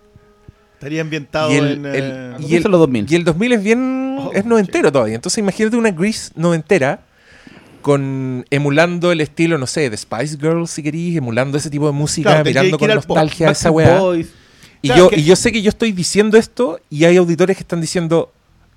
[0.79, 1.87] Estaría ambientado Y el, en...
[1.87, 3.07] el- eh, y, el, los 2000.
[3.11, 5.15] y el 2000 es bien Oh, es noventero todavía.
[5.17, 7.01] Entonces imagínate una Grease noventera
[7.83, 11.93] con emulando el estilo, no sé, de Spice Girls si querís, emulando ese tipo de
[11.93, 12.95] música, Claro, mirando con pop.
[12.97, 13.99] nostalgia a esa weá.
[14.01, 14.29] Boys.
[14.83, 17.57] Y, Claro, yo, que- y yo sé que yo estoy diciendo esto y hay auditores
[17.57, 18.33] que están diciendo,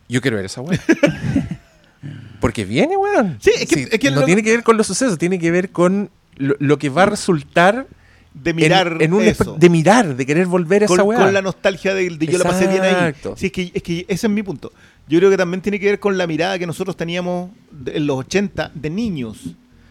[0.10, 0.80] yo quiero ver esa weá.
[2.40, 3.38] Porque viene, weón.
[3.42, 5.52] Sí, es que- es que no lo- tiene que ver con los sucesos, tiene que
[5.52, 7.88] ver con lo, lo que va a resultar
[8.34, 9.56] de mirar en, un eso.
[9.60, 11.20] de mirar, de querer volver a con, esa weá.
[11.20, 13.14] con la nostalgia de, de yo la pasé bien ahí.
[13.36, 14.72] Sí, es que, es que ese es mi punto.
[15.08, 17.52] Yo creo que también tiene que ver con la mirada que nosotros teníamos
[17.86, 19.38] en los 80 de niños.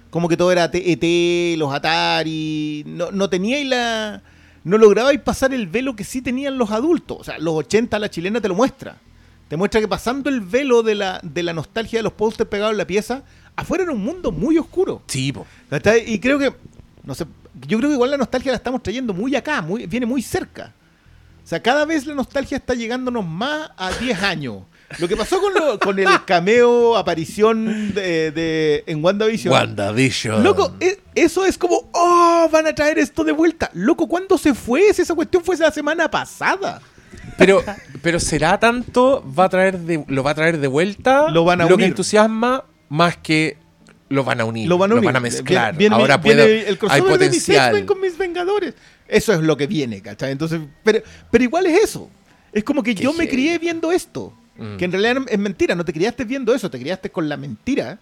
[0.09, 2.85] Como que todo era T- ET, los Atari.
[2.87, 4.23] No, no teníais la.
[4.65, 7.19] No lograbais pasar el velo que sí tenían los adultos.
[7.21, 8.97] O sea, los 80 la chilena te lo muestra.
[9.49, 12.73] Te muestra que pasando el velo de la, de la nostalgia de los posters pegados
[12.73, 13.23] en la pieza,
[13.57, 15.03] afuera era un mundo muy oscuro.
[15.07, 15.47] Sí, po.
[16.07, 16.53] Y creo que,
[17.05, 17.27] no sé,
[17.66, 20.72] yo creo que igual la nostalgia la estamos trayendo muy acá, muy, viene muy cerca.
[21.44, 24.62] O sea, cada vez la nostalgia está llegándonos más a 10 años.
[24.98, 29.52] Lo que pasó con, lo- con el cameo, aparición de, de- en WandaVision.
[29.52, 30.43] WandaVision.
[30.43, 33.70] Loco, e- eso es como, oh, van a traer esto de vuelta.
[33.72, 34.93] Loco, ¿cuándo se fue?
[34.93, 36.81] Si esa cuestión fue la semana pasada.
[37.39, 37.62] Pero,
[38.02, 41.60] pero será tanto, va a traer de, lo va a traer de vuelta Lo van
[41.62, 41.86] a que unir.
[41.86, 43.56] entusiasma más que
[44.11, 45.20] lo van a unir, lo van a, unir.
[45.20, 45.74] mezclar.
[45.77, 47.69] Viene, Ahora viene puede, el hay crossover de mis potencial.
[47.70, 48.74] X-Men con mis Vengadores.
[49.09, 50.31] Eso es lo que viene, ¿cachai?
[50.32, 51.01] Entonces, pero,
[51.31, 52.11] pero igual es eso.
[52.53, 54.32] Es como que Qué yo me crié viendo esto.
[54.57, 54.77] Mm.
[54.77, 57.99] Que en realidad es mentira, no te criaste viendo eso, te criaste con la mentira,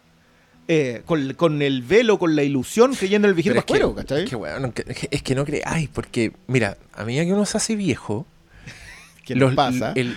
[0.67, 3.73] eh, con, con el velo, con la ilusión, creyendo en el vigil Pero es que,
[3.75, 4.25] pascuero, ¿cachai?
[4.25, 4.31] es
[4.75, 8.27] que, que- es que no creáis, porque, mira, a medida que uno se hace viejo,
[9.25, 9.93] ¿Qué los- pasa?
[9.95, 10.17] El,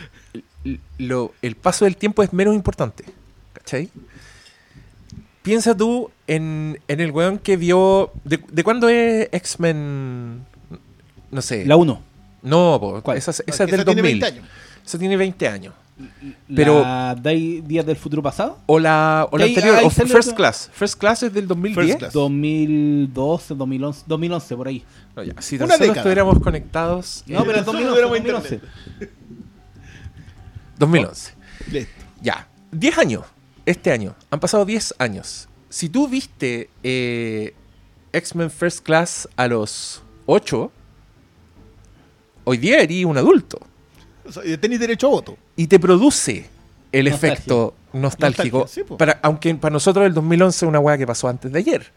[0.63, 3.03] el- lo- el paso del tiempo es menos importante.
[3.53, 3.89] ¿Cachai?
[5.43, 8.11] Piensa tú en, en el weón que vio.
[8.23, 10.45] ¿De, de cuándo es X-Men?
[11.31, 11.65] No sé.
[11.65, 12.01] La 1.
[12.43, 13.17] no, po, ¿Cuál?
[13.17, 14.03] esa, esa es del esa tiene 2000.
[14.19, 14.45] 20 años.
[14.85, 15.73] Esa tiene 20 años.
[16.55, 18.57] Pero- ¿La Day- Días del Futuro Pasado?
[18.65, 20.69] O la, o la anterior, ahí o First otro- Class.
[20.73, 21.85] First Class es del 2010.
[21.87, 22.13] First Class.
[22.13, 24.83] 2012, 2011, 2011 por ahí.
[25.15, 27.23] No, ya, Si tan Una solo estuviéramos conectados.
[27.27, 27.89] No, pero Nosotros 2011.
[27.89, 28.17] tuviéramos
[28.49, 28.61] 2011.
[30.77, 31.33] 2011.
[31.71, 31.91] Listo.
[32.21, 33.23] Ya, 10 años.
[33.65, 34.15] Este año.
[34.29, 35.47] Han pasado 10 años.
[35.69, 37.53] Si tú viste eh,
[38.13, 40.71] X-Men First Class a los 8,
[42.43, 43.59] hoy día eres un adulto.
[44.25, 45.37] O sea, derecho a voto.
[45.55, 46.49] Y te produce
[46.91, 47.33] el Nostalgia.
[47.33, 48.59] efecto nostálgico.
[48.59, 48.97] Nostalgia, sí, po.
[48.97, 51.91] para, aunque para nosotros el 2011 es una weá que pasó antes de ayer.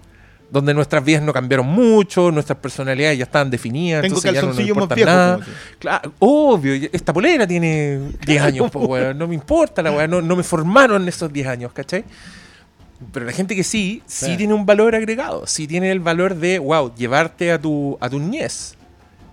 [0.50, 4.02] Donde nuestras vidas no cambiaron mucho, nuestras personalidades ya estaban definidas.
[4.02, 5.12] Tengo ya no calzoncillos más viejos.
[5.12, 5.40] nada.
[5.78, 9.18] Claro, obvio, esta polera tiene 10 años, pues, weón.
[9.18, 12.04] No me importa la weá, no, no me formaron esos 10 años, ¿cachai?
[13.12, 14.36] Pero la gente que sí, sí, Sí.
[14.36, 18.20] tiene un valor agregado, sí tiene el valor de, wow, llevarte a tu, a tu
[18.20, 18.76] niñez,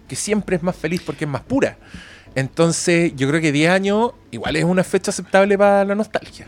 [0.08, 1.78] que siempre es más feliz porque es más pura.
[2.34, 6.48] Entonces, yo creo que 10 años igual es una fecha aceptable para la nostalgia.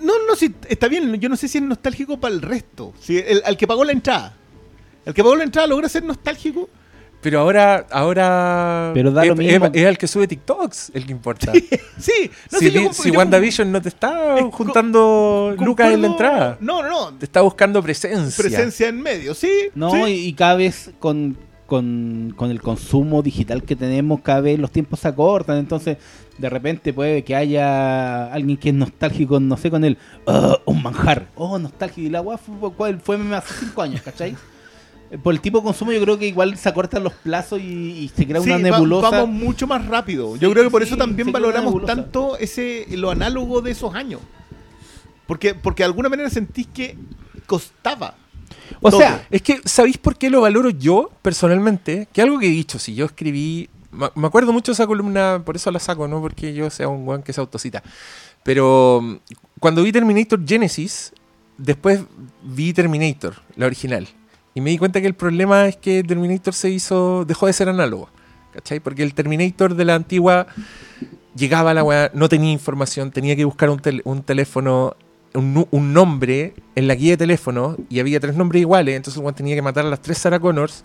[0.00, 1.14] No, no, sí, está bien.
[1.20, 2.92] Yo no sé si es nostálgico para el resto.
[3.00, 4.34] Si el, al que pagó la entrada.
[5.04, 6.68] El que pagó la entrada logra ser nostálgico.
[7.20, 9.66] Pero ahora, ahora Pero da es, lo mismo.
[9.66, 11.52] es- es el que sube TikToks el que importa.
[11.98, 16.06] Sí, no si sé, yo si yo WandaVision no te está juntando lucas en la
[16.06, 17.18] entrada, No, no, no.
[17.18, 18.40] te está buscando presencia.
[18.40, 19.50] Presencia en medio, sí.
[19.74, 19.98] No, sí.
[20.12, 21.36] y, y cada vez con,
[21.66, 25.58] con, con el consumo digital que tenemos, cada vez los tiempos se acortan.
[25.58, 25.96] Entonces,
[26.38, 30.82] de repente puede que haya alguien que es nostálgico, no sé, con el "Ah, un
[30.82, 31.28] manjar.
[31.34, 32.06] Oh, nostálgico.
[32.06, 34.36] Y la weá fue, fue, hace cinco años, ¿cachai?
[35.22, 38.08] Por el tipo de consumo, yo creo que igual se acortan los plazos y, y
[38.14, 39.10] se crea Sí, una va- nebulosa.
[39.10, 40.36] vamos mucho más rápido.
[40.36, 43.94] Yo Sí, creo que por sí, eso también valoramos tanto ese lo análogo de esos
[43.94, 44.20] años.
[45.26, 46.96] Porque, porque de alguna manera sentís que
[47.46, 48.14] costaba.
[48.82, 49.00] o todo.
[49.00, 52.06] sea, Es que, ¿sabéis por qué lo valoro yo personalmente?
[52.12, 53.68] Que algo que he dicho, si yo escribí.
[53.90, 57.06] Me acuerdo mucho de esa columna, por eso la saco, no porque yo sea un
[57.08, 57.82] weón que se autocita.
[58.42, 59.14] Pero mm,
[59.60, 61.12] cuando vi Terminator Genesis,
[61.56, 62.02] después
[62.42, 64.06] vi Terminator, la original.
[64.54, 67.24] Y me di cuenta que el problema es que Terminator se hizo.
[67.24, 68.08] dejó de ser análogo.
[68.52, 68.80] ¿Cachai?
[68.80, 70.46] Porque el Terminator de la antigua
[71.36, 74.96] llegaba a la weá, no tenía información, tenía que buscar un, tel- un teléfono,
[75.34, 79.54] un, nombre en la guía de teléfono y había tres nombres iguales, entonces el tenía
[79.54, 80.84] que matar a las tres Sarah Connors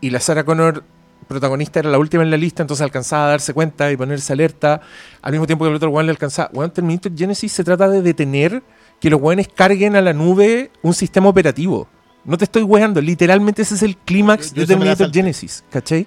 [0.00, 0.84] y la Sarah Connor
[1.26, 4.80] protagonista era la última en la lista, entonces alcanzaba a darse cuenta y ponerse alerta
[5.20, 6.50] al mismo tiempo que el otro weón le alcanzaba.
[6.52, 8.62] Weón, Terminator Genesis se trata de detener
[9.00, 11.88] que los weones carguen a la nube un sistema operativo.
[12.24, 15.12] No te estoy weando, literalmente ese es el clímax de Terminator.
[15.12, 16.06] Genesis, ¿cachai?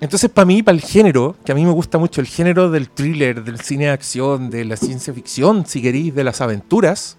[0.00, 2.90] Entonces, para mí, para el género, que a mí me gusta mucho el género del
[2.90, 7.18] thriller, del cine de acción, de la ciencia ficción, si queréis, de las aventuras,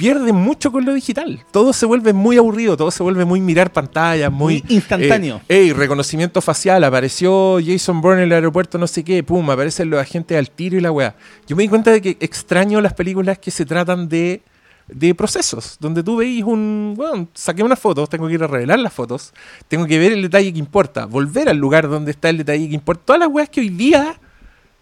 [0.00, 1.44] pierde mucho con lo digital.
[1.50, 4.64] Todo se vuelve muy aburrido, todo se vuelve muy mirar pantallas, muy...
[4.66, 5.42] Muy instantáneo.
[5.46, 9.90] Eh, ey, reconocimiento facial, apareció Jason Bourne en el aeropuerto, no sé qué, pum, aparecen
[9.90, 11.14] los agentes al tiro y la weá.
[11.46, 14.40] Yo me di cuenta de que extraño las películas que se tratan de,
[14.88, 18.78] de procesos, donde tú veis un, bueno, saqué unas fotos, tengo que ir a revelar
[18.78, 19.34] las fotos,
[19.68, 22.74] tengo que ver el detalle que importa, volver al lugar donde está el detalle que
[22.74, 23.02] importa.
[23.04, 24.18] Todas las weas que hoy día,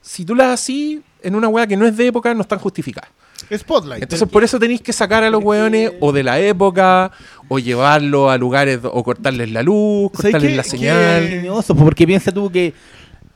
[0.00, 3.10] si tú las así en una wea que no es de época, no están justificadas.
[3.56, 4.02] Spotlight.
[4.02, 7.10] Entonces por eso tenéis que sacar a los weones o de la época,
[7.48, 10.56] o llevarlos a lugares, o cortarles la luz, ¿Sabes cortarles qué?
[10.56, 11.24] la qué- señal.
[11.24, 12.74] ingenioso, porque piensa tú que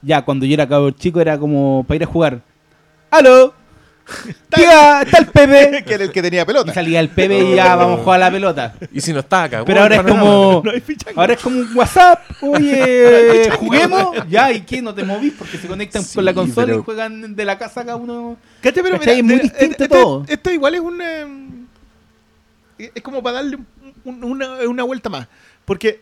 [0.02, 2.40] ya cuando yo era cabrón chico era como para ir a jugar.
[3.10, 3.54] ¡Aló!
[4.54, 5.02] ¡Tía!
[5.02, 5.84] ¡Está el Pepe!
[5.86, 6.74] que era el que tenía Y pelota.
[6.74, 8.74] salía el Pepe y ya vamos a jugar a la pelota.
[8.92, 9.64] Y si no está acá.
[9.64, 10.62] Pero ahora es como.
[11.16, 12.20] Ahora es como un WhatsApp.
[12.42, 14.16] Oye, juguemos.
[14.28, 14.82] Ya, ¿y qué?
[14.82, 17.56] No te movís porque se conectan Sí, con la consola pero- y juegan de la
[17.58, 18.36] casa cada uno.
[18.60, 18.82] ¿Cachai?
[18.82, 19.22] Pero ¿Cachai?
[19.22, 20.24] mira, Es muy de- distinto esto- todo.
[20.28, 21.00] Esto igual es un.
[21.00, 23.64] eh, es como para darle un-
[24.04, 25.26] un- una, una vuelta más.
[25.64, 26.00] Porque.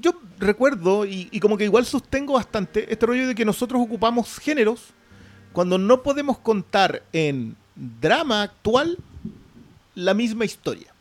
[0.00, 4.38] Yo recuerdo, y, y como que igual sostengo bastante, este rollo de que nosotros ocupamos
[4.38, 4.84] géneros
[5.52, 8.98] cuando no podemos contar en drama actual
[9.94, 10.92] la misma historia.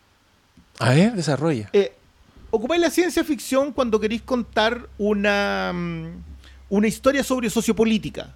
[0.80, 1.69] A ver, desarrolla.
[1.73, 1.94] Eh,
[2.49, 6.06] ocupáis la ciencia ficción cuando queréis contar una, mm,
[6.69, 8.34] una historia sobre sociopolítica.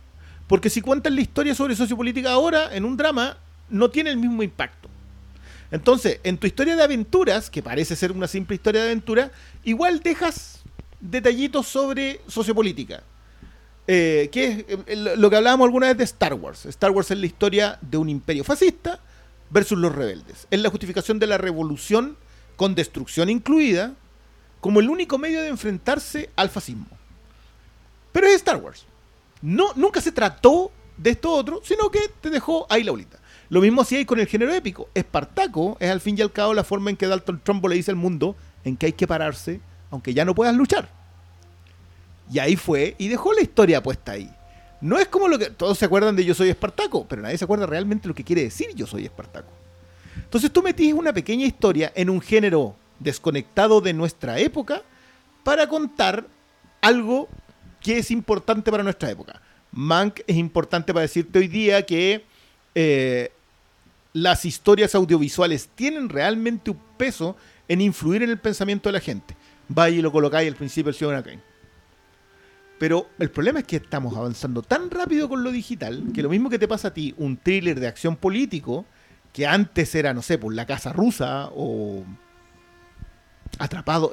[0.48, 3.38] Porque si cuentan la historia sobre sociopolítica ahora, en un drama,
[3.70, 4.90] no tiene el mismo impacto.
[5.72, 9.32] Entonces, en tu historia de aventuras, que parece ser una simple historia de aventura,
[9.64, 10.62] igual dejas
[11.02, 13.04] detallitos sobre sociopolítica.
[13.88, 16.66] Eh, que es eh, lo que hablábamos alguna vez de Star Wars.
[16.66, 19.00] Star Wars es la historia de un imperio fascista
[19.50, 20.48] versus los rebeldes.
[20.50, 22.18] Es la justificación de la revolución,
[22.56, 23.94] con destrucción incluida,
[24.60, 26.88] como el único medio de enfrentarse al fascismo.
[28.12, 28.86] Pero es Star Wars.
[29.42, 33.20] No, nunca se trató de esto otro, sino que te dejó ahí la bolita.
[33.50, 34.90] Lo mismo hacía ahí con el género épico.
[34.96, 37.92] Espartaco es al fin y al cabo la forma en que Dalton Trumbo le dice
[37.92, 40.90] al mundo en que hay que pararse, aunque ya no puedas luchar.
[42.32, 44.30] Y ahí fue y dejó la historia puesta ahí.
[44.82, 47.46] No es como lo que todos se acuerdan de Yo soy Espartaco, pero nadie se
[47.46, 49.52] acuerda realmente lo que quiere decir Yo soy Espartaco.
[50.16, 54.82] Entonces tú metís una pequeña historia en un género desconectado de nuestra época
[55.44, 56.26] para contar
[56.82, 57.30] algo
[57.82, 59.42] que es importante para nuestra época.
[59.72, 62.26] Mank es importante para decirte hoy día que
[62.74, 63.32] eh,
[64.14, 67.36] las historias audiovisuales tienen realmente un peso
[67.68, 69.36] en influir en el pensamiento de la gente.
[69.68, 71.55] Vaya y lo colocáis al principio del Ciudadano Kane.
[72.78, 76.50] Pero el problema es que estamos avanzando tan rápido con lo digital que lo mismo
[76.50, 78.86] que te pasa a ti, un thriller de acción político,
[79.32, 82.04] que antes era, no sé, por la casa rusa o
[83.60, 84.12] atrapado,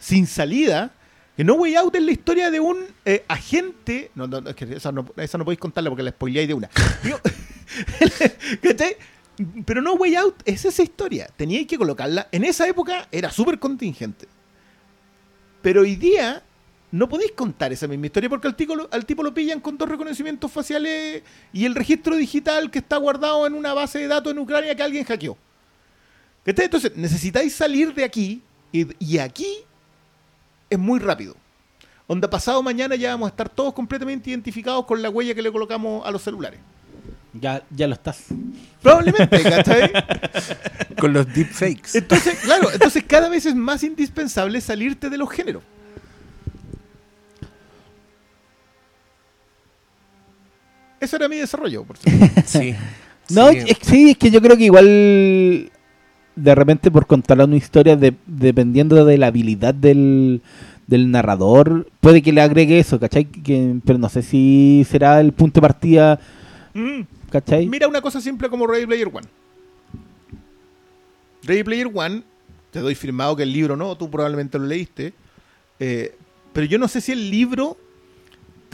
[0.00, 0.92] sin salida,
[1.36, 4.10] que No Way Out es la historia de un eh, agente.
[4.14, 6.70] No, no, es que esa no, esa no podéis contarla porque la spoileáis de una.
[9.66, 11.28] Pero No Way Out es esa historia.
[11.36, 12.28] Teníais que colocarla.
[12.30, 14.28] En esa época era súper contingente.
[15.60, 16.42] Pero hoy día
[16.94, 19.88] no podéis contar esa misma historia porque al tipo, al tipo lo pillan con dos
[19.88, 24.38] reconocimientos faciales y el registro digital que está guardado en una base de datos en
[24.38, 25.36] Ucrania que alguien hackeó.
[26.46, 29.56] Entonces necesitáis salir de aquí y, aquí
[30.70, 31.34] es muy rápido.
[32.06, 35.50] Onda pasado mañana ya vamos a estar todos completamente identificados con la huella que le
[35.50, 36.60] colocamos a los celulares.
[37.32, 38.26] Ya, ya lo estás.
[38.80, 39.90] Probablemente, ¿cachai?
[41.00, 41.98] Con los deepfakes.
[41.98, 45.64] Entonces, claro, entonces cada vez es más indispensable salirte de los géneros.
[51.00, 51.96] Ese era mi desarrollo, por.
[52.44, 52.74] Sí.
[53.30, 53.58] No, sí.
[53.66, 55.70] Es, sí, es que yo creo que igual
[56.36, 60.42] de repente por contar una historia, de- dependiendo de la habilidad del,
[60.86, 63.24] del narrador, puede que le agregue eso, ¿cachai?
[63.24, 66.20] Que- pero no sé si será el punto de partida,
[66.74, 67.00] Mm,
[67.30, 67.66] ¿cachai?
[67.66, 69.26] Mira una cosa simple como Ready Player One.
[71.44, 72.22] Ready Player One,
[72.72, 75.14] te doy firmado que el libro no, tú probablemente lo leíste,
[75.78, 76.14] eh,
[76.52, 77.76] pero yo no sé si el libro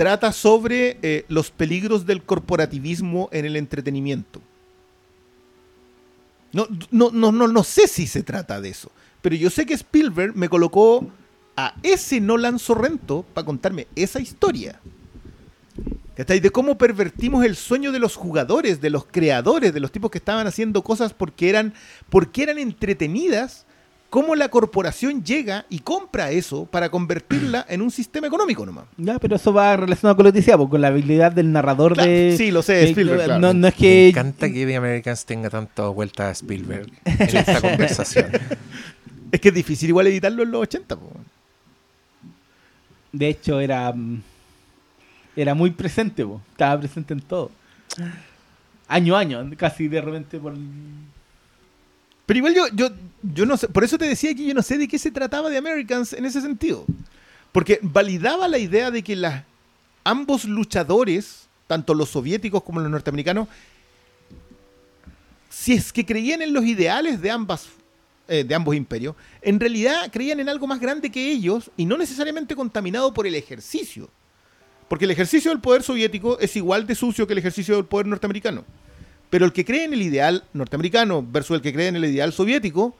[0.01, 4.41] trata sobre eh, los peligros del corporativismo en el entretenimiento.
[6.55, 8.91] No, no, no, no, no sé si se trata de eso,
[9.21, 11.07] pero yo sé que Spielberg me colocó
[11.55, 14.81] a ese Nolan Sorrento para contarme esa historia.
[16.17, 16.41] ¿Cachai?
[16.41, 20.17] De cómo pervertimos el sueño de los jugadores, de los creadores, de los tipos que
[20.17, 21.75] estaban haciendo cosas porque eran,
[22.09, 23.67] porque eran entretenidas,
[24.11, 28.85] cómo la corporación llega y compra eso para convertirla en un sistema económico nomás.
[28.97, 31.95] Ya, pero eso va relacionado con lo que decía, pues, con la habilidad del narrador
[31.95, 32.35] Claro, de...
[32.37, 33.41] sí, lo sé, de- Spielberg, claro.
[33.41, 34.09] no, no es Me que...
[34.11, 38.27] encanta que The Americans tenga tantas vueltas a Spielberg en esta conversación.
[39.33, 40.97] Es que es difícil igual editarlo en los 80.
[40.97, 41.11] po.
[43.13, 43.93] De hecho, era...
[43.93, 44.23] mm,
[45.37, 46.41] Era muy presente, po.
[46.51, 47.51] estaba presente en todo.
[48.89, 50.55] Año a año, casi de repente por...
[52.31, 52.91] Pero igual yo, yo,
[53.25, 55.51] yo no sé, por eso te decía que yo no sé de qué se trataba
[55.51, 56.85] de Americans en ese sentido.
[57.51, 59.21] Porque validaba la idea de que
[60.05, 63.49] ambos luchadores, tanto los soviéticos como los norteamericanos,
[65.49, 67.67] si es que creían en los ideales de ambas
[68.29, 71.99] eh, de ambos imperios, en realidad creían en algo más grande que ellos y no
[71.99, 74.09] necesariamente contaminado por el ejercicio.
[74.87, 78.07] Porque el ejercicio del poder soviético es igual de sucio que el ejercicio del poder
[78.07, 78.65] norteamericano.
[79.31, 82.33] Pero el que cree en el ideal norteamericano versus el que cree en el ideal
[82.33, 82.95] soviético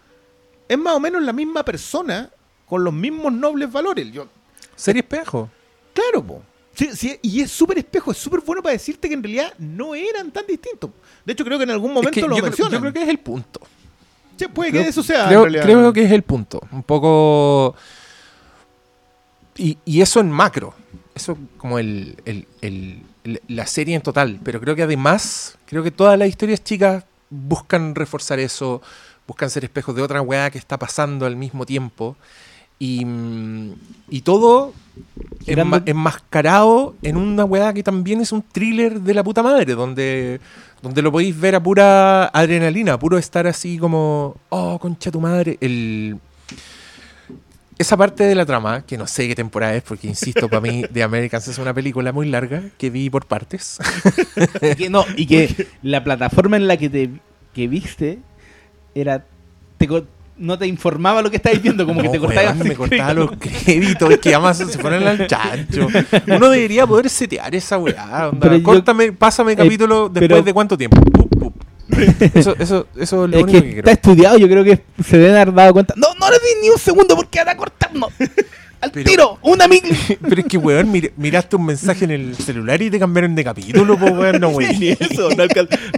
[0.69, 2.31] es más o menos la misma persona
[2.67, 4.11] con los mismos nobles valores.
[4.13, 4.29] Yo,
[4.77, 5.51] Serie espejo.
[5.93, 6.43] claro, po.
[6.73, 9.95] Sí, sí, y es súper espejo, es súper bueno para decirte que en realidad no
[9.95, 10.91] eran tan distintos.
[11.27, 13.03] De hecho, creo que en algún Es momento que lo yo, creo, yo creo que
[13.03, 13.61] es el punto.
[14.37, 15.23] Sí, puede creo- que eso sea.
[15.25, 15.63] en creo, realidad.
[15.65, 16.61] creo que es el punto.
[16.71, 17.75] Un poco.
[19.57, 20.73] Y, y eso en macro.
[21.15, 23.03] Eso como el, el- el- el-
[23.49, 24.39] la serie en total.
[24.45, 28.83] Pero creo que además, creo que todas las historias chicas buscan reforzar eso.
[29.27, 32.17] Buscan ser espejos de otra weá que está pasando al mismo tiempo.
[32.79, 33.73] Y, mm,
[34.09, 34.73] y todo
[35.47, 40.41] enma- enmascarado en una weá que también es un thriller de la puta madre, donde,
[40.83, 45.59] donde lo podéis ver a pura adrenalina, puro estar así como, oh, concha tu madre.
[45.61, 46.19] El,
[47.81, 50.85] esa parte de la trama, que no sé qué temporada es, porque insisto, para mí
[50.93, 53.79] The Americans es una película muy larga que vi por partes.
[54.63, 57.11] Y que no, y que la plataforma en la que te
[57.55, 58.19] que viste
[58.95, 59.25] era
[59.79, 59.89] te
[60.39, 64.17] no te informaba lo que estabas viendo, como que te cortaba me cortaba los créditos,
[64.19, 65.87] que Amazon se ponen al chancho.
[66.27, 68.29] Uno debería poder setear esa weá.
[68.29, 70.99] onda, yo- Córtame, pásame Eh, capítulo después pero- de cuánto tiempo.
[72.35, 75.19] Eso, eso, eso es lo Es único que, que, está estudiado, yo creo que se
[75.19, 75.95] deben haber dado cuenta.
[75.97, 78.13] No, no le di ni un segundo porque van a cortarnos.
[78.81, 79.83] Al Pero- tiro, una mil.
[80.29, 83.45] Pero es que, weón, mir- miraste un mensaje en el celular y te cambiaron de
[83.45, 84.79] capítulo, pues, weón, no, weón.
[84.79, 85.45] Ni eso, no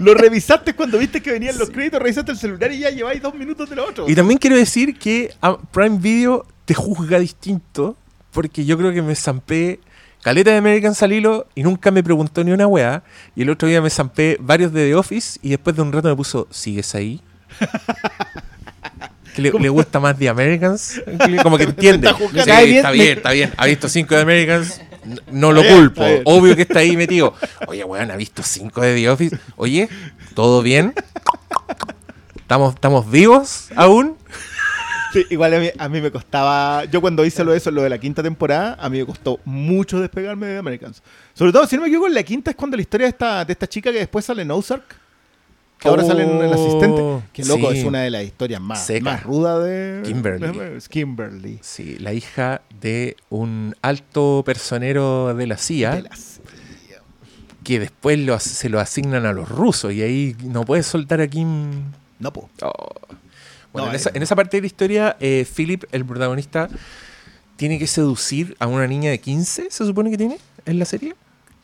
[0.00, 3.34] lo revisaste cuando viste que venían los créditos, revisaste el celular y ya lleváis dos
[3.36, 4.08] minutos de lo otro.
[4.08, 5.30] Y también quiero decir que
[5.70, 7.96] Prime Video te juzga distinto,
[8.32, 9.78] porque yo creo que me zampé
[10.22, 13.02] caleta de American Salilo y nunca me preguntó ni una weá.
[13.36, 16.08] Y el otro día me zampé varios de The Office y después de un rato
[16.08, 17.20] me puso, ¿sigues ahí?
[19.34, 21.00] que le, le gusta más The Americans.
[21.42, 22.08] Como que entiende.
[22.08, 22.44] está.
[22.60, 23.52] Sí, bien, está bien, está bien.
[23.56, 24.80] Ha visto cinco de Americans.
[25.04, 26.04] n- No lo bien, culpo.
[26.24, 27.34] Obvio que está ahí metido.
[27.66, 29.38] Oye, weón, ha visto cinco de The Office.
[29.56, 29.88] Oye,
[30.34, 30.92] ¿todo bien?
[32.36, 34.16] ¿Estamos, estamos vivos aún?
[35.12, 36.84] Sí, igual a mí, a mí me costaba.
[36.86, 39.40] Yo cuando hice lo de eso, lo de la quinta temporada, a mí me costó
[39.44, 41.02] mucho despegarme de Americans.
[41.34, 43.44] Sobre todo, si no me equivoco, en la quinta es cuando la historia de esta,
[43.44, 44.96] de esta chica que después sale en Ozark.
[45.78, 47.02] Que ahora Oh, sale en el asistente.
[47.32, 47.78] Que loco, sí.
[47.78, 49.04] es una de las historias más, Seca.
[49.04, 50.00] más rudas de.
[50.04, 50.46] Kimberly.
[50.58, 51.58] de- Kimberly.
[51.60, 56.40] Sí, la hija de un alto personero de la CIA De las-
[57.64, 61.26] que después lo, se lo asignan a los rusos y ahí no puedes soltar a
[61.28, 61.70] Kim.
[62.20, 62.48] No, po.
[62.62, 62.94] Oh.
[63.72, 66.68] Bueno, No, en, es- esa, en esa parte de la historia, eh, Philip, el protagonista,
[67.56, 71.14] tiene que seducir a una niña de 15, se supone que tiene en la serie.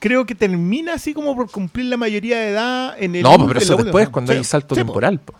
[0.01, 3.23] Creo que termina así como por cumplir la mayoría de edad en el.
[3.23, 5.19] no, pues, pero eso después, cuando Sí, hay salto sí, temporal.
[5.19, 5.35] po.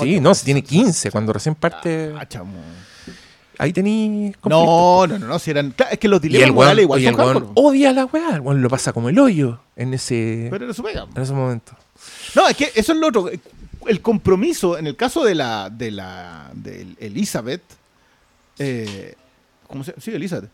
[0.00, 2.12] Sí, no, si tiene 15, cuando recién parte.
[2.18, 2.54] Ah, chamo.
[3.58, 4.48] ahí conflicto.
[4.48, 5.72] No, no, no, no, si eran.
[5.72, 8.36] claro, es que los dilemas morales igual y son el weón odia a la weá.
[8.36, 11.06] El lo pasa como el hoyo en ese, Pero era su pega.
[11.14, 11.72] en ese momento.
[12.34, 13.28] No, es que eso es lo otro.
[13.88, 15.70] El compromiso, en el caso de la.
[15.70, 16.50] de la.
[16.54, 17.62] de Elizabeth.
[18.58, 19.14] eh,
[19.66, 20.02] ¿Cómo se llama?
[20.02, 20.50] Sí, Elizabeth.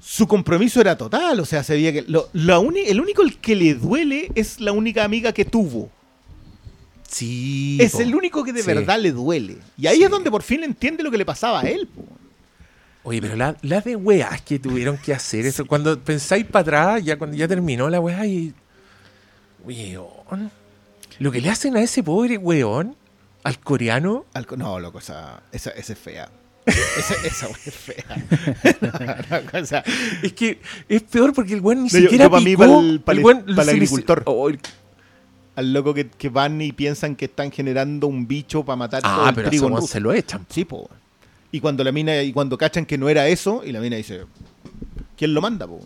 [0.00, 1.40] Su compromiso era total.
[1.40, 2.02] O sea, se veía que.
[2.02, 5.90] Lo, la uni- el único el que le duele es la única amiga que tuvo.
[7.08, 7.78] Sí.
[7.80, 8.00] es po.
[8.00, 8.66] el único que de Sí.
[8.66, 9.58] verdad le duele.
[9.78, 10.04] Y ahí Sí.
[10.04, 11.86] es donde por fin entiende lo que le pasaba a él.
[11.86, 12.04] po.
[13.04, 15.64] Oye, pero la, la de weás que tuvieron que hacer eso.
[15.66, 18.52] Cuando pensáis para atrás, ya cuando ya terminó la weá y.
[19.64, 20.50] Weón.
[21.18, 22.96] Lo que le hacen a ese pobre weón,
[23.42, 24.24] al coreano.
[24.34, 26.28] Al no, loco, esa, esa, esa es fea.
[26.66, 28.04] Esa, esa es fea.
[28.80, 29.84] No, no, o sea,
[30.22, 32.64] Es que es peor porque el weón ni No, yo- siquiera yo pa' mí, picó.
[32.64, 34.22] pa'l- pa'l- el agricultor.
[34.26, 34.58] Oh, el-
[35.54, 39.24] al loco que, que van y piensan que están generando un bicho para matar todo
[39.24, 40.44] ah, el pero trigo se lo echan.
[40.50, 40.90] Sí, po.
[41.50, 44.24] Y cuando la mina, y cuando cachan que no era eso, y la mina dice,
[45.16, 45.80] ¿quién lo manda, po?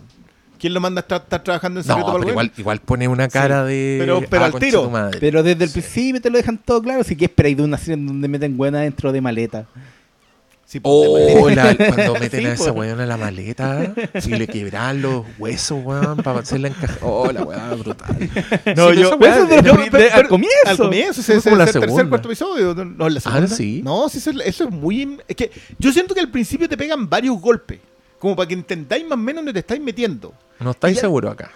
[0.61, 3.09] ¿Quién lo manda a estar, estar trabajando en secreto No, para el igual, igual pone
[3.09, 3.97] una cara de.
[4.01, 4.93] Pero- pero al tiro.
[5.19, 7.03] Pero desde el principio te lo dejan todo claro.
[7.03, 9.67] Si que esperáis de una serie en donde meten buena dentro de maleta.
[10.67, 12.79] Sí, de Oh, la- cuando meten Sí, a esa po.
[12.79, 13.93] weón en la maleta
[14.25, 16.99] y le quebran los huesos, weón, para hacerla encajar.
[17.03, 18.17] Oh, la weá brutal.
[18.77, 20.55] No, Sí, yo, de No, pero- de- al comienzo.
[20.67, 22.09] Al comienzo, es el la tercer, segunda.
[22.09, 22.75] cuarto episodio.
[22.75, 23.49] No, la Ah, segunda.
[23.49, 23.81] sí.
[23.83, 25.19] No, sí, eso, es- eso es muy...
[25.27, 27.81] Es que yo siento que al principio te pegan varios golpes.
[28.21, 30.33] Como para que entendáis más o menos dónde te estáis metiendo.
[30.61, 31.51] No estáis Ya- seguros acá.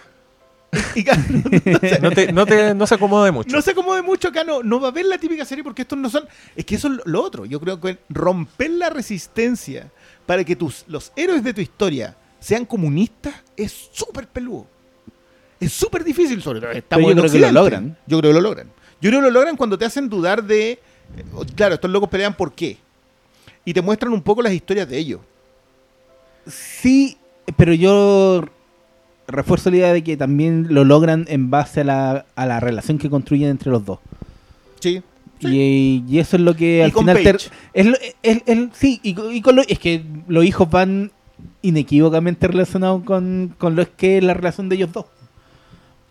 [0.97, 1.15] Y no,
[1.81, 3.55] sé, No, te, no, te, no se acomode mucho.
[3.55, 5.97] no se acomode mucho acá, no, no va a haber la típica serie porque estos
[5.99, 6.25] no son...
[6.57, 7.45] Es que eso es lo- lo otro.
[7.47, 9.91] Yo creo que romper la resistencia
[10.27, 14.67] para que tus, los héroes de tu historia sean comunistas es súper peludo.
[15.61, 16.73] Es súper difícil, sobre todo.
[16.73, 17.97] Estamos yo en creo que lo logran.
[18.07, 18.67] Yo creo que lo logran.
[19.01, 20.73] Yo creo que lo logran cuando te hacen dudar de...
[20.73, 20.81] eh,
[21.55, 22.79] Claro, estos locos pelean por qué.
[23.65, 25.21] Y te muestran un poco las historias de ellos.
[26.47, 27.17] Sí,
[27.57, 28.45] pero yo
[29.27, 32.99] refuerzo la idea de que también lo logran en base a la, a la relación
[32.99, 33.99] que construyen entre los dos.
[34.81, 35.03] Sí.
[35.41, 37.17] Y, y eso es lo que Y al final...
[37.17, 37.51] Paige.
[37.75, 41.11] es lo- es- es- sí, y, y con lo- es que los hijos van
[41.63, 45.07] inequívocamente relacionados con, con lo que es la relación de ellos dos.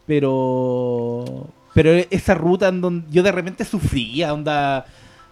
[0.05, 1.47] Pero...
[1.73, 4.85] Pero esa ruta en donde yo de repente sufría, onda...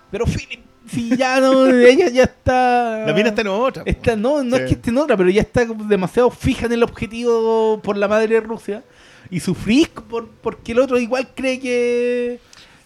[0.09, 3.03] Pero Philip, si ya no, ella ya está...
[3.05, 3.83] La mina está en otra.
[3.83, 3.89] po.
[3.89, 4.63] Está- no, no Sí.
[4.63, 8.07] es que esté en otra, pero ya está demasiado fija en el objetivo por la
[8.07, 8.83] madre de Rusia.
[9.29, 12.39] Y sufrís por, porque el otro igual cree que...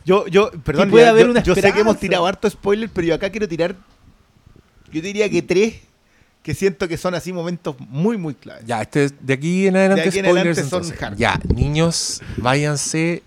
[0.06, 2.90] Yo, yo, perdón, puede ya, haber yo, una yo sé que hemos tirado harto spoiler,
[2.94, 3.76] pero yo acá quiero tirar,
[4.92, 5.76] yo diría que tres,
[6.44, 8.64] que siento que son así momentos muy, muy claves.
[8.68, 10.58] Ya, este, de aquí en adelante De aquí en spoilers.
[10.60, 11.02] adelante son entonces.
[11.04, 11.18] hard.
[11.18, 13.24] Ya, niños, váyanse,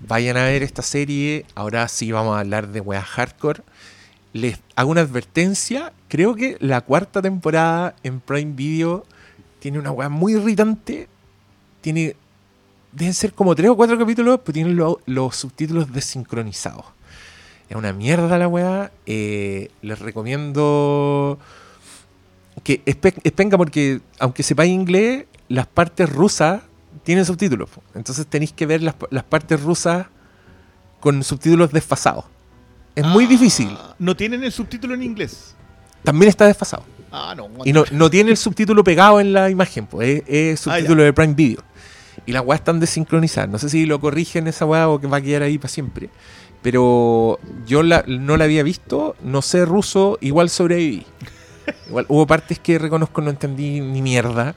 [0.00, 1.44] vayan a ver esta serie.
[1.54, 3.62] Ahora sí vamos a hablar de weas hardcore.
[4.32, 5.92] Les hago una advertencia.
[6.08, 9.04] Creo que la cuarta temporada en Prime Video
[9.60, 11.08] tiene una weá muy irritante.
[11.80, 12.16] Tiene.
[12.92, 16.84] Deben ser como tres o cuatro capítulos, pero tienen lo- los subtítulos desincronizados.
[17.68, 18.90] Es una mierda la weá.
[19.06, 21.38] Eh, les recomiendo
[22.64, 26.62] que es, pe- es penca porque, aunque sepáis inglés, las partes rusas
[27.04, 27.68] tienen subtítulos.
[27.94, 30.06] Entonces tenéis que ver las partes rusas
[31.00, 32.24] con subtítulos desfasados.
[32.98, 33.76] Es muy Ah, difícil.
[33.98, 35.54] No tienen el subtítulo en inglés.
[36.04, 36.84] También está desfasado.
[37.10, 37.48] Ah, no.
[37.64, 41.02] Y no, no tiene el subtítulo pegado en la imagen, pues es, es Ah, subtítulo
[41.02, 41.62] de Prime Video.
[42.26, 43.48] Y las weas están desincronizadas.
[43.48, 46.10] No sé si lo corrigen esa wea o que va a quedar ahí para siempre.
[46.62, 51.06] Pero yo la- no la había visto, no sé ruso, igual sobreviví.
[51.88, 54.54] Igual hubo partes que reconozco no entendí ni mierda,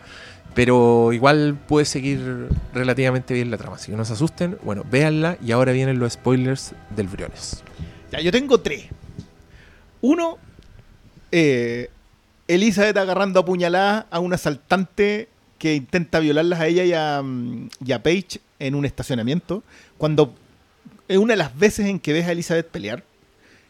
[0.54, 3.76] pero igual pude seguir relativamente bien la trama.
[3.76, 4.58] Así que no se asusten.
[4.64, 7.64] Bueno, véanla y ahora vienen los spoilers del Briones.
[8.12, 8.86] Ya, yo tengo tres.
[10.02, 10.38] Uno,
[11.32, 11.90] eh,
[12.48, 17.70] Elizabeth agarrando a puñalada a un asaltante que intenta violarlas a ella y a, mm,
[17.86, 19.64] y a Paige en un estacionamiento.
[19.98, 20.34] Cuando
[21.08, 23.04] es una de las veces en que ves a Elizabeth pelear.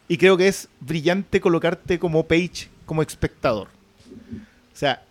[0.07, 3.67] Y creo que es brillante colocarte como Paige, como espectador.
[4.73, 5.03] O sea,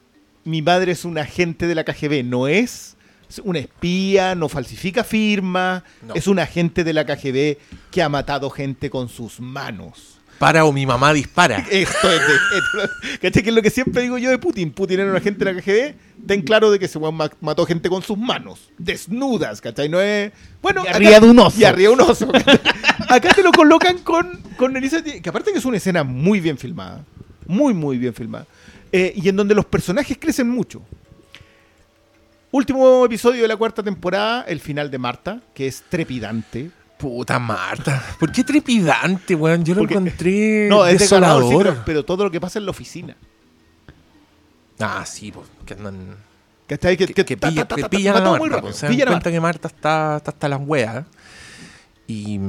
[0.44, 2.96] mi madre es un agente de la KGB, no es
[3.38, 6.14] una espía, no falsifica firma, No.
[6.14, 7.58] es un agente de la KGB
[7.90, 10.16] que ha matado gente con sus manos.
[10.38, 11.58] Para o mi mamá dispara.
[11.70, 12.34] Esto es de.
[12.56, 13.42] esto- ¿Cachai?
[13.42, 14.70] Que es lo que siempre digo yo de Putin.
[14.72, 16.26] Putin era un agente de la KGB.
[16.26, 18.70] Ten claro de que ese weón ma- mató gente con sus manos.
[18.78, 19.90] Desnudas, ¿cachai?
[19.90, 20.32] No es.
[20.62, 21.60] Bueno, Y arriba de un oso.
[21.60, 22.26] Y arriba de un oso.
[23.08, 25.20] acá te lo colocan con, con Elizabeth.
[25.20, 27.04] Que aparte que es una escena muy bien filmada.
[27.46, 28.46] Muy, muy bien filmada.
[28.92, 30.80] Eh, y en donde los personajes crecen mucho.
[32.52, 36.70] Último episodio de la cuarta temporada, el final de Marta, que es trepidante.
[36.98, 38.02] Puta Marta.
[38.18, 39.64] ¿Por qué trepidante, weón?
[39.64, 41.74] Yo lo Porque- encontré No, es desgarrador, sí, desolador.
[41.74, 43.16] pero, pero todo lo que pasa en la oficina.
[44.80, 46.16] Ah, sí, pues, que andan...
[46.66, 46.96] ¿Cachai?
[46.96, 47.36] Que, Que, que que
[47.88, 51.04] pillan a Marta, pues, se dan cuenta que Marta está, está hasta las weas.
[52.10, 52.40] Y,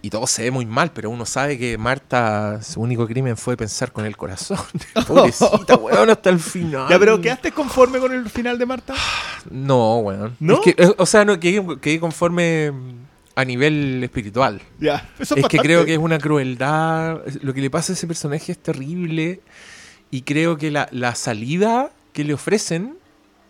[0.00, 3.54] y todo se ve muy mal, pero uno sabe que Marta, su único crimen fue
[3.54, 4.56] pensar con el corazón.
[5.06, 6.86] Pobrecita, weón, hasta el final.
[6.88, 8.94] Ya, pero ¿quedaste conforme con el final de Marta?
[9.50, 10.36] No, weón.
[10.40, 10.54] ¿No?
[10.54, 12.72] Es que, eh, o sea, no, quedé, quedé conforme
[13.34, 14.62] a nivel espiritual.
[14.78, 17.20] Ya, eso es que creo que es una crueldad.
[17.42, 19.40] Lo que le pasa a ese personaje es terrible.
[20.10, 22.96] Y creo que la, la salida que le ofrecen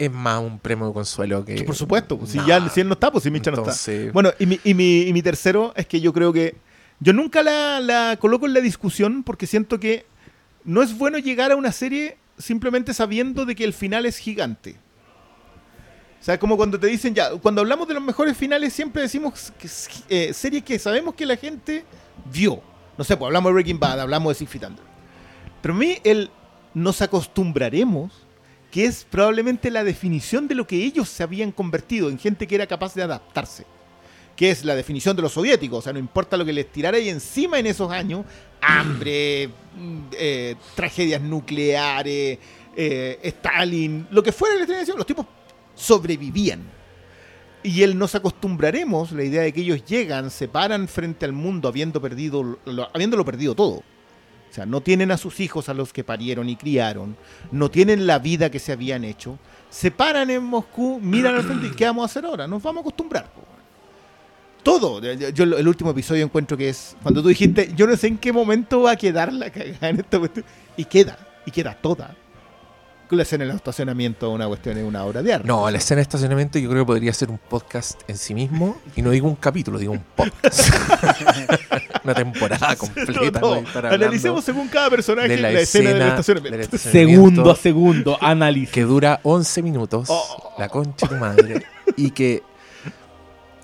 [0.01, 1.63] es más un premio de consuelo que.
[1.63, 4.13] Por supuesto, pues, si, ya, si él no está, pues si Micha no está.
[4.13, 6.57] Bueno, y mi, y, mi, y mi tercero es que yo creo que.
[7.01, 10.07] Yo nunca la, la coloco en la discusión porque siento que
[10.65, 14.77] no es bueno llegar a una serie simplemente sabiendo de que el final es gigante.
[16.21, 19.53] O sea, como cuando te dicen ya, cuando hablamos de los mejores finales siempre decimos
[19.59, 19.69] que
[20.09, 21.85] eh, series que sabemos que la gente
[22.31, 22.63] vio.
[22.99, 24.85] No sé, pues hablamos de Breaking Bad, hablamos de Six Feet Under.
[25.63, 26.31] Pero a mí el
[26.75, 28.13] nos acostumbraremos,
[28.71, 32.55] que es probablemente la definición de lo que ellos se habían convertido en gente que
[32.55, 33.65] era capaz de adaptarse.
[34.37, 35.81] Que es la definición de los soviéticos.
[35.81, 38.25] O sea, no importa lo que les tirara ahí encima en esos años,
[38.63, 42.39] hambre, mm, eh, tragedias nucleares,
[42.77, 45.27] eh, Stalin, lo que fuera la los tipos
[45.75, 46.63] sobrevivían.
[47.63, 51.69] Y el nos acostumbraremos, la idea de que ellos llegan, se paran frente al mundo
[51.69, 53.83] habiendo perdido, lo- habiéndolo perdido todo.
[54.51, 57.17] O sea, no tienen a sus hijos a los que parieron y criaron,
[57.53, 59.39] no tienen la vida que se habían hecho.
[59.71, 62.49] Se paran en Moscú, miran al frente y ¿qué vamos a hacer ahora?
[62.49, 63.31] Nos vamos a acostumbrar.
[64.65, 65.01] Todo.
[65.01, 68.33] Yo el último episodio encuentro que es cuando tú dijiste, yo no sé en qué
[68.33, 70.45] momento va a quedar la cagada en esta cuestión.
[70.77, 71.17] Y queda,
[71.47, 72.15] y queda toda.
[73.11, 75.47] La escena en el estacionamiento, una cuestión es una obra de arte.
[75.49, 78.79] No, la escena de estacionamiento yo creo que podría ser un podcast en sí mismo.
[78.95, 80.71] Y no digo un capítulo, digo un podcast.
[82.05, 83.41] Una temporada completa.
[83.41, 83.89] No, no.
[83.89, 86.57] Analicemos según cada personaje de la, la escena, del escena estacionamiento.
[86.57, 87.19] del estacionamiento.
[87.21, 88.71] Segundo a segundo, análisis.
[88.71, 90.55] que dura 11 minutos, Oh.
[90.59, 91.63] la concha de tu madre,
[91.97, 92.43] y que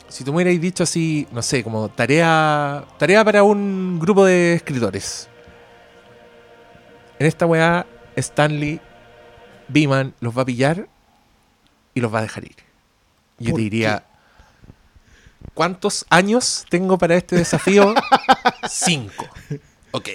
[0.08, 4.54] si tú me hubierais dicho así, no sé, como tarea tarea para un grupo de
[4.54, 5.28] escritores.
[7.18, 7.86] En esta weá,
[8.16, 8.80] Stanley
[9.68, 10.88] Beeman los va a pillar
[11.94, 12.56] y los va a dejar ir.
[13.38, 14.04] Yo ¿Por te diría,
[15.54, 17.94] ¿cuántos años tengo para este desafío?
[18.68, 19.26] cinco.
[19.92, 20.08] Ok,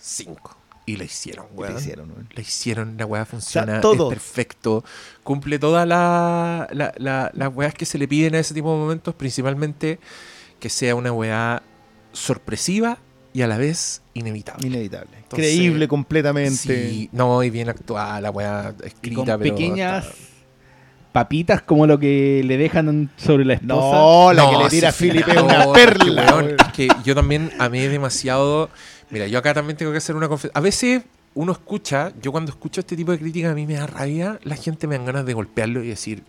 [0.00, 0.56] cinco.
[0.86, 1.76] Y lo hicieron, ¿Qué te weón.
[1.78, 2.28] hicieron, weón?
[2.34, 4.08] La hicieron, la weá funciona, todo.
[4.10, 4.84] es perfecto.
[5.22, 8.78] Cumple todas la- la- la- las weas que se le piden a ese tipo de
[8.78, 9.98] momentos, principalmente
[10.60, 11.62] que sea una weá
[12.12, 12.98] sorpresiva
[13.32, 14.66] y a la vez inevitable.
[14.66, 15.23] Inevitable.
[15.34, 16.88] Entonces, Creíble completamente.
[16.90, 20.16] Sí, no, y bien actuada, la weá Y escrita, con pero pequeñas está-
[21.12, 23.74] papitas como lo que le dejan sobre la esposa.
[23.74, 26.26] No, la No, que le tira a sí, Felipe no, una es que, perla.
[26.34, 28.68] weón, es que yo también amé demasiado.
[29.10, 30.52] Mira, yo acá también tengo que hacer una confesión.
[30.54, 31.02] A veces
[31.34, 34.56] uno escucha, yo cuando escucho este tipo de críticas a mí me da rabia, la
[34.56, 36.24] gente me dan ganas de golpearlo y decir,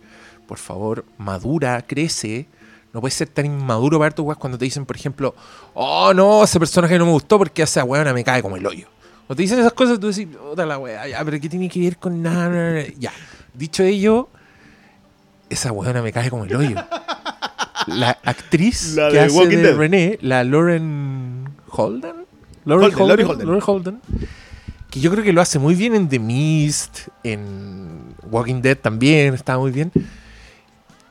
[0.46, 2.46] por favor, madura, crece.
[2.92, 5.34] No puedes ser tan inmaduro para tus weas cuando te dicen, por ejemplo,
[5.74, 8.86] oh no, ese personaje no me gustó porque esa weona me cae como el hoyo.
[9.28, 11.80] O te dicen esas cosas, tú decís, puta la wea, ya, pero ¿qué tiene que
[11.80, 12.84] ver con nada?
[12.98, 13.12] Ya.
[13.54, 14.28] Dicho ello,
[15.48, 16.76] esa weona me cae como el hoyo.
[17.86, 19.76] La actriz La que de hace Walking de Dead.
[19.76, 22.12] René, la Lauren Holden.
[22.64, 23.46] Holden, Lauren Holden.
[23.46, 24.00] Lauren Holden.
[24.90, 29.34] Que yo creo que lo hace muy bien en The Mist, en Walking Dead también,
[29.34, 29.92] está muy bien.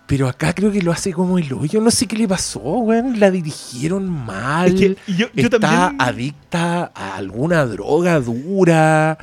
[0.08, 1.82] Pero acá creo que lo hace como el hoyo.
[1.82, 3.20] No sé qué le pasó, weón.
[3.20, 4.68] La dirigieron mal.
[4.68, 9.18] Es que yo- yo está también- adicta a alguna droga dura.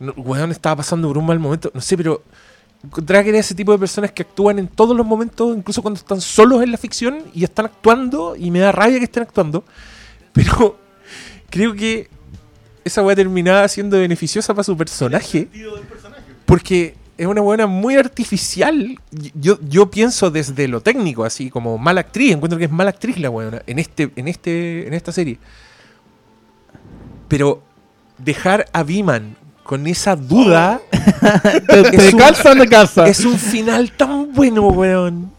[0.00, 1.70] No, weón, estaba pasando por un mal momento.
[1.74, 2.22] No sé, pero
[2.94, 6.20] que era ese tipo de personas que actúan en todos los momentos, incluso cuando están
[6.20, 9.64] solos en la ficción y están actuando, y me da rabia que estén actuando.
[10.32, 10.78] Pero
[11.50, 12.08] creo que
[12.84, 15.48] esa weá terminaba siendo beneficiosa para su personaje.
[16.46, 18.98] Porque es una buena muy artificial.
[19.34, 22.32] Yo, yo pienso desde lo técnico, así como mala actriz.
[22.32, 25.38] Encuentro que es mala actriz la buena en este, en este, en esta serie.
[27.28, 27.62] Pero
[28.18, 30.80] dejar a Viman con esa duda
[31.68, 33.06] ¿Te, Es te un- calza o no te calza?
[33.06, 35.30] es un final tan bueno, weón.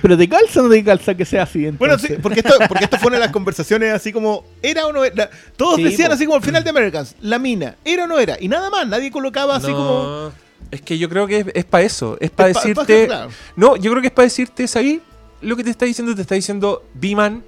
[0.00, 1.68] ¿Pero te calza o no te calza que sea así?
[1.72, 4.92] Bueno, sí, porque esto, porque esto fue una de las conversaciones así como, ¿era o
[4.92, 5.28] no era?
[5.56, 6.14] Todos Sí, decían po.
[6.14, 8.36] así como al final de Americans, la mina, ¿era o no era?
[8.40, 10.32] Y nada más, nadie colocaba así No, como...
[10.70, 12.16] Es que yo creo que es, para eso.
[12.20, 13.00] Es para Es pa- decirte.
[13.02, 13.30] pa- claro.
[13.56, 15.00] No, yo creo que es para decirte, ¿sabes?
[15.40, 17.42] Lo que te está diciendo, te está diciendo, B-Man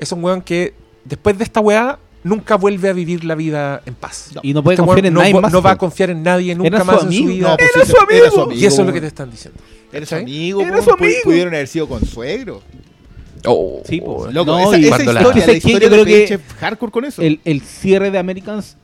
[0.00, 3.94] es un weón que después de esta weá nunca vuelve a vivir la vida en
[3.94, 4.30] paz.
[4.34, 4.40] No.
[4.42, 5.52] Y no puede Este confiar en no, nadie va- más.
[5.52, 7.28] no va a confiar en nadie nunca Era su más en su amigo.
[7.28, 7.48] vida.
[7.50, 8.42] No, pues Era sí, su Era su amigo.
[8.44, 8.60] amigo.
[8.60, 9.60] y eso es lo que te están diciendo.
[9.92, 11.14] Era su amigo, Era su amigo.
[11.24, 12.62] pudieron haber sido con suegro.
[13.46, 16.04] Oh, Sí, oh, Loco, No, esa, esa la- historia, Es la que yo historia creo
[16.04, 17.22] de que es hardcore con eso.
[17.22, 18.76] el, el cierre de Americans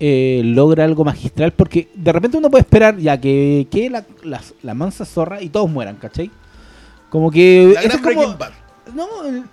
[0.00, 5.04] eh, logra algo magistral porque de repente uno puede esperar ya que, que la, mansa
[5.04, 6.30] zorra y todos mueran, ¿cachai?
[7.10, 7.72] Como que...
[7.74, 8.36] la gran es como-.
[8.94, 9.06] No,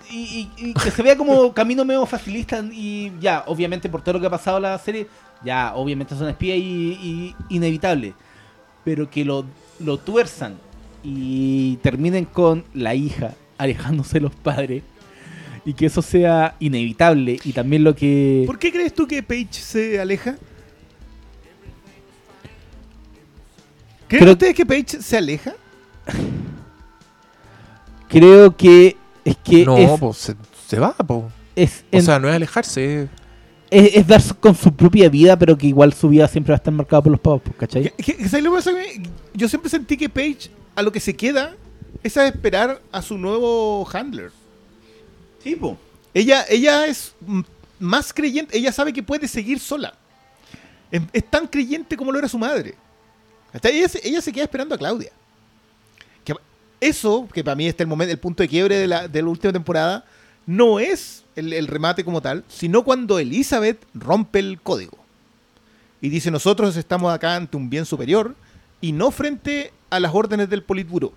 [0.10, 4.14] y, y- y que se vea como camino medio facilista y ya, obviamente por todo
[4.14, 5.08] lo que ha pasado en la serie,
[5.44, 6.64] ya, obviamente son espías y,
[7.50, 8.14] y inevitable.
[8.84, 9.46] Pero que lo,
[9.80, 10.56] lo tuerzan
[11.04, 14.82] y terminen con la hija alejándose de los padres
[15.68, 18.44] y que eso sea inevitable y también lo que...
[18.46, 20.38] ¿Por qué crees tú que Paige se aleja?
[24.08, 25.54] ¿Creen Creo- ustedes que Paige se aleja?
[28.08, 28.96] Creo que
[29.26, 30.36] es que No, es, pues se,
[30.68, 31.30] se va, po.
[31.56, 33.04] es, O en- sea, no es alejarse.
[33.04, 33.10] es-
[33.70, 36.60] es- es dar con su propia vida, pero que igual su vida siempre va a
[36.60, 37.92] estar marcada por los pavos, pues, ¿cachai?
[37.98, 38.72] ¿Qué- qué- ¿sabes lo que pasa?
[38.74, 39.04] Que
[39.34, 41.56] Yo siempre sentí que Paige a lo que se queda
[42.04, 44.32] es a esperar a su nuevo handler.
[46.14, 47.14] Ella, ella es
[47.80, 49.94] más creyente, ella sabe que puede seguir sola.
[50.92, 52.76] Es, tan creyente como lo era su madre.
[53.54, 55.12] Hasta ella, se- queda esperando a Claudia.
[56.24, 56.34] Que
[56.80, 59.28] eso, que para mí está el momento, el punto de quiebre de la, de la
[59.30, 60.06] última temporada,
[60.46, 64.98] no es el, el remate como tal, sino cuando Elizabeth rompe el código.
[66.02, 68.36] Y dice, nosotros estamos acá ante un bien superior
[68.80, 71.12] y no frente a las órdenes del Politburo.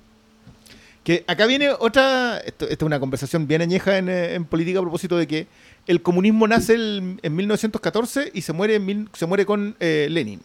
[1.04, 4.82] Que acá viene otra, esta es una conversación bien añeja en, eh, en política a
[4.82, 5.46] propósito de que
[5.86, 10.40] el comunismo nace en 1914 y se muere, en mil- se muere con eh, Lenin.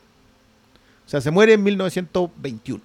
[1.05, 2.81] O sea, se muere en 1921.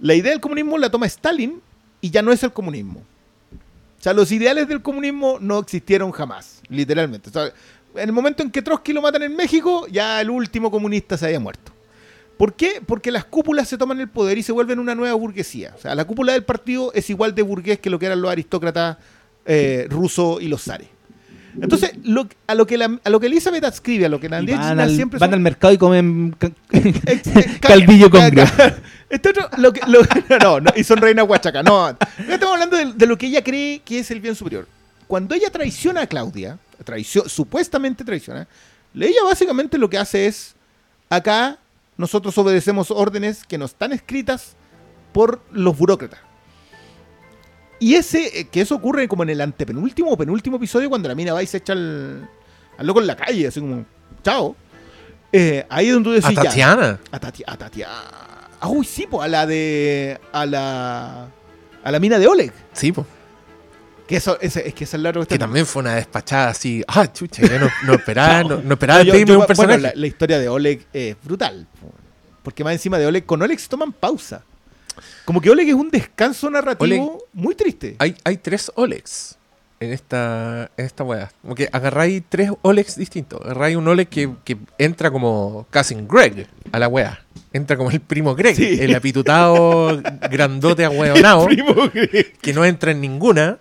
[0.00, 1.60] La idea del comunismo la toma Stalin
[2.00, 3.00] y ya no es el comunismo.
[3.00, 7.30] O sea, los ideales del comunismo no existieron jamás, literalmente.
[7.30, 7.46] O sea,
[7.94, 11.26] en el momento en que Trotsky lo matan en México, ya el último comunista se
[11.26, 11.72] había muerto.
[12.38, 12.80] ¿Por qué?
[12.86, 15.74] Porque las cúpulas se toman el poder y se vuelven una nueva burguesía.
[15.76, 18.30] O sea, la cúpula del partido es igual de burgués que lo que eran los
[18.30, 18.96] aristócratas
[19.44, 20.88] eh, rusos y los zares.
[21.60, 24.56] Entonces, lo- a, lo que la- a lo que Elizabeth adscribe, a lo que Nadine
[24.56, 26.92] van, al, siempre van son- al mercado y comen ca- eh,
[27.60, 28.20] ca- calvillo con
[29.10, 30.02] Este otro, lo que, lo-
[30.40, 31.62] no, no, y son reina huachaca.
[31.64, 34.68] No, estamos hablando de, de lo que ella cree que es el bien superior.
[35.08, 38.46] Cuando ella traiciona a Claudia, traicio- supuestamente traiciona,
[38.94, 40.54] ella básicamente lo que hace es,
[41.10, 41.58] acá
[41.98, 44.56] nosotros obedecemos órdenes que no están escritas
[45.12, 46.20] por los burócratas.
[47.80, 51.14] Y ese, eh, que eso ocurre como en el antepenúltimo o penúltimo episodio cuando la
[51.14, 52.28] mina va y se echa al,
[52.76, 53.84] al loco en la calle, así como,
[54.22, 54.56] chao.
[55.30, 56.98] Eh, ahí es donde tú A decís, ya, Tatiana.
[57.12, 57.92] a Tati- a Tatiana.
[58.60, 60.18] Ah, uy, sí, pues, a la de.
[60.32, 61.28] A la.
[61.84, 62.52] A la mina de Oleg.
[62.72, 63.06] Sí, po.
[64.08, 65.40] Que eso, ese- es que esa es la otra Que cuestión.
[65.40, 66.82] también fue una despachada así.
[66.88, 69.74] Ah, chucha, yo no, no esperaba, no, no esperaba yo- yo- un personaje.
[69.78, 71.66] bueno, la, la historia de Oleg es brutal.
[71.80, 71.92] po.
[72.42, 74.42] Porque más encima de Oleg, con Oleg se toman pausa.
[75.26, 77.96] Como que Oleg es un descanso narrativo Oleg- muy triste.
[77.98, 79.36] hay, hay tres Olegs.
[79.80, 81.30] en esta, en esta weá.
[81.42, 83.40] Como que agarráis tres Olegs distintos.
[83.42, 87.20] Agarráis un Oleg que, que entra como Cousin Greg a la weá.
[87.52, 88.78] Entra como el primo Greg, Sí.
[88.80, 92.38] el apitutado grandote Greg.
[92.40, 93.58] que no entra en ninguna.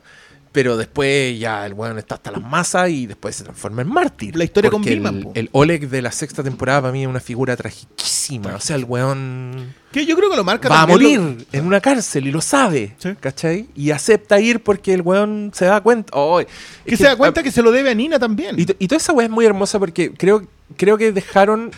[0.58, 4.36] Pero después ya el weón está hasta las masas y después se transforma en mártir.
[4.36, 7.56] La historia con Billman, el, Oleg de la sexta temporada para mí es una figura
[7.56, 8.56] tragiquísima.
[8.56, 11.80] O sea, el weón Que yo creo que lo marca va a morir en una
[11.80, 12.96] cárcel y lo sabe.
[12.98, 13.10] Sí.
[13.20, 13.68] ¿Cachai?
[13.76, 16.12] Y acepta ir porque el weón se da cuenta.
[16.16, 16.42] Oh,
[16.84, 18.60] que se da cuenta que se lo debe a Nina también.
[18.60, 21.70] Y, to- y toda esa weá es muy hermosa porque creo, creo que dejaron,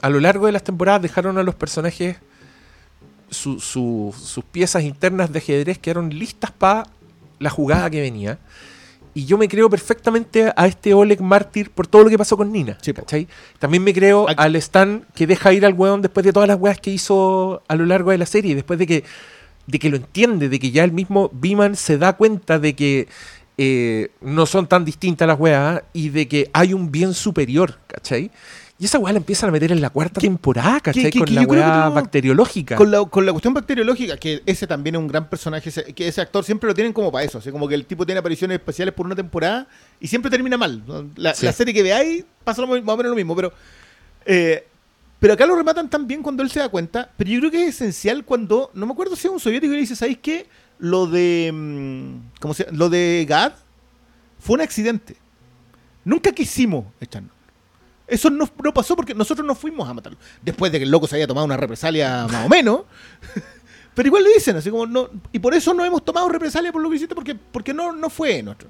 [0.00, 2.16] a lo largo de las temporadas, dejaron a los personajes
[3.28, 6.86] su- su- sus piezas internas de ajedrez quedaron listas para
[7.38, 8.38] la jugada que venía.
[9.14, 12.52] Y yo me creo perfectamente a este Oleg mártir por todo lo que pasó con
[12.52, 12.78] Nina.
[12.80, 12.94] Sí.
[13.58, 16.58] También me creo Aquí- al Stan que deja ir al weón después de todas las
[16.58, 18.54] weas que hizo a lo largo de la serie.
[18.54, 19.04] Después de que,
[19.66, 23.08] de que lo entiende, de que ya el mismo Beeman se da cuenta de que
[23.56, 28.30] eh, no son tan distintas las weas y de que hay un bien superior, ¿cachai?
[28.80, 31.10] Y esa wea la empiezan a meter en la cuarta temporada, ¿cachai?
[31.10, 32.76] con la no- bacteriológica.
[32.76, 36.06] Con la, con la cuestión bacteriológica, que ese también es un gran personaje, ese- que
[36.06, 38.56] ese actor siempre lo tienen como para eso, así como que el tipo tiene apariciones
[38.56, 39.66] especiales por una temporada
[39.98, 40.84] y siempre termina mal.
[41.16, 41.44] La, Sí.
[41.46, 43.52] la serie que veáis pasa más o menos lo mismo, pero
[44.24, 44.64] eh,
[45.18, 47.62] pero acá lo rematan tan bien cuando él se da cuenta, pero yo creo que
[47.66, 50.46] es esencial cuando, no me acuerdo si es un soviético y le dice, ¿sabéis qué?
[50.78, 52.68] Lo de, mm, ¿cómo se?
[52.70, 53.54] Lo de Gad
[54.38, 55.16] fue un accidente.
[56.04, 57.32] Nunca quisimos echarnos.
[58.08, 60.18] Eso no, no pasó porque nosotros no fuimos a matarlo.
[60.42, 62.82] Después de que el loco se haya tomado una represalia más o menos.
[63.94, 65.10] Pero igual le dicen, así como no.
[65.32, 68.08] Y por eso no hemos tomado represalia por lo que hiciste, porque, porque no, no
[68.08, 68.68] fue nuestro.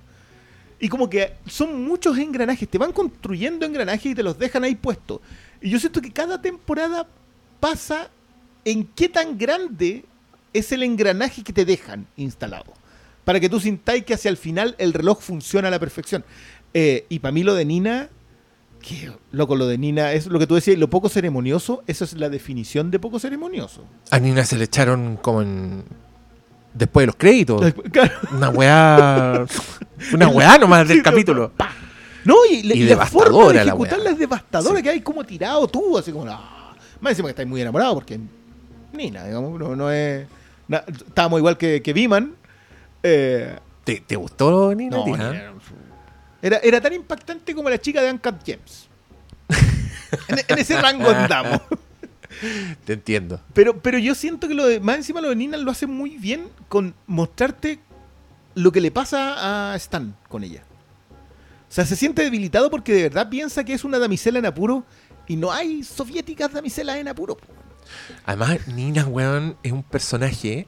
[0.81, 4.75] Y como que son muchos engranajes, te van construyendo engranajes y te los dejan ahí
[4.75, 5.21] puestos.
[5.61, 7.07] Y yo siento que cada temporada
[7.61, 8.11] pasa
[8.65, 10.05] en qué tan grande
[10.53, 12.73] es el engranaje que te dejan instalado.
[13.25, 16.25] Para que tú sintáis que hacia el final el reloj funciona a la perfección.
[16.75, 18.09] Eh, y para mí lo de Nina,
[18.81, 22.15] que loco, lo de Nina es lo que tú decías, lo poco ceremonioso, eso es
[22.15, 23.85] la definición de poco ceremonioso.
[24.11, 25.85] A Nina se le echaron como en...
[26.75, 27.73] Después de los créditos.
[27.91, 28.13] Claro.
[28.33, 29.47] Una weá...
[30.15, 31.53] Una weá nomás del capítulo.
[32.25, 34.13] No, y, la- Y y la forma de devastadora la ejecutarla weá.
[34.13, 34.83] es devastadora, Sí.
[34.83, 36.39] que hay como tirado tú, así como, no.
[37.01, 38.21] Más encima que estáis muy enamorado, porque
[38.93, 40.27] Nina, digamos, no, no es.
[40.69, 42.35] na- estábamos igual que, que Beeman.
[43.03, 44.99] Eh, ¿Te, te gustó Nina?
[44.99, 45.05] no?
[45.07, 45.53] Nina
[46.43, 48.89] era, era tan impactante como la chica de Uncut Gems.
[50.29, 51.61] en, en ese rango andamos.
[52.85, 53.41] Te entiendo.
[53.55, 56.19] Pero, pero yo siento que lo de, más encima lo de Nina lo hace muy
[56.19, 57.81] bien con mostrarte
[58.55, 60.63] lo que le pasa a Stan con ella.
[61.69, 64.85] O sea, se siente debilitado porque de verdad piensa que es una damisela en apuro
[65.27, 67.37] y no hay soviéticas damiselas en apuro.
[68.25, 70.67] Además, Nina, weón, es un personaje.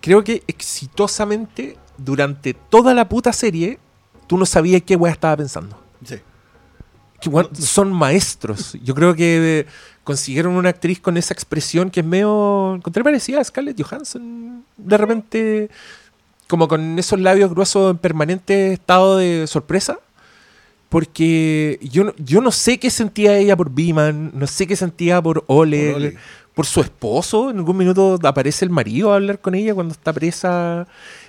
[0.00, 3.78] Creo que exitosamente, durante toda la puta serie,
[4.26, 5.78] tú no sabías qué weá estaba pensando.
[7.20, 8.72] Que, weón, son maestros.
[8.82, 9.66] Yo creo que eh,
[10.02, 12.74] consiguieron una actriz con esa expresión que es medio.
[12.74, 14.64] Encontré parecida a Scarlett Johansson.
[14.76, 15.70] De repente,
[16.48, 19.98] como con esos labios gruesos en permanente estado de sorpresa.
[20.88, 25.22] Porque yo, no- yo no sé qué sentía ella por Beeman, no sé qué sentía
[25.22, 26.18] por Oleg,
[26.54, 27.48] Por su esposo.
[27.50, 30.86] En algún minuto aparece el marido a hablar con ella cuando está presa,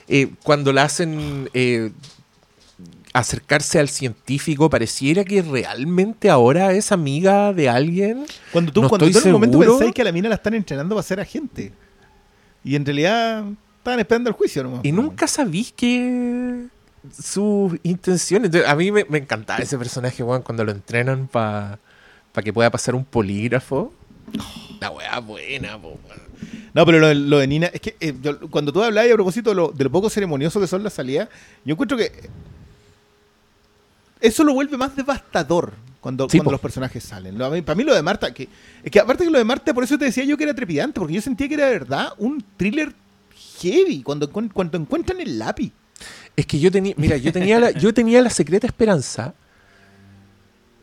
[0.09, 1.91] eh, cuando la hacen eh,
[3.13, 4.69] acercarse al científico.
[4.69, 8.25] Pareciera que realmente ahora es amiga de alguien.
[8.51, 10.53] Cuando tú, No cuando tú en un momento pensáis que a la mina la están
[10.55, 11.71] entrenando para ser agente.
[12.63, 13.45] Y en realidad
[13.77, 14.81] estaban esperando el juicio nomás.
[14.83, 16.65] Y nunca sabís que
[17.21, 18.51] sus intenciones.
[18.65, 21.77] A mí me, me encantaba ese personaje, weón, cuando lo entrenan para
[22.43, 23.93] que pueda pasar un polígrafo.
[24.79, 25.97] La weá buena, po.
[26.73, 29.13] No, pero lo, de- lo de Nina, es que eh, yo- cuando tú hablabas a
[29.13, 31.29] propósito de lo, de lo poco ceremonioso que son las salidas,
[31.63, 32.11] yo encuentro que
[34.23, 37.37] eso lo vuelve más devastador cuando, Sí, cuando los personajes salen.
[37.37, 38.49] Lo- a mí- para mí lo de Marta, que,
[38.83, 40.99] es que aparte que lo de Marta, por eso te decía yo que era trepidante,
[40.99, 42.93] porque yo sentía que era de verdad un thriller
[43.61, 45.71] heavy cuando, cuando encuentran el lápiz.
[46.35, 49.33] Es que yo tenía, mira, yo tenía la, yo tenía la secreta esperanza,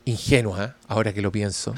[0.04, 1.74] ingenua, ahora que lo pienso,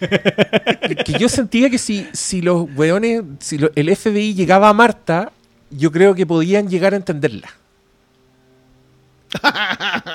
[0.00, 5.32] que yo sentía que si, si los weones, si lo- el FBI llegaba a Marta,
[5.70, 7.48] yo creo que podían llegar a entenderla.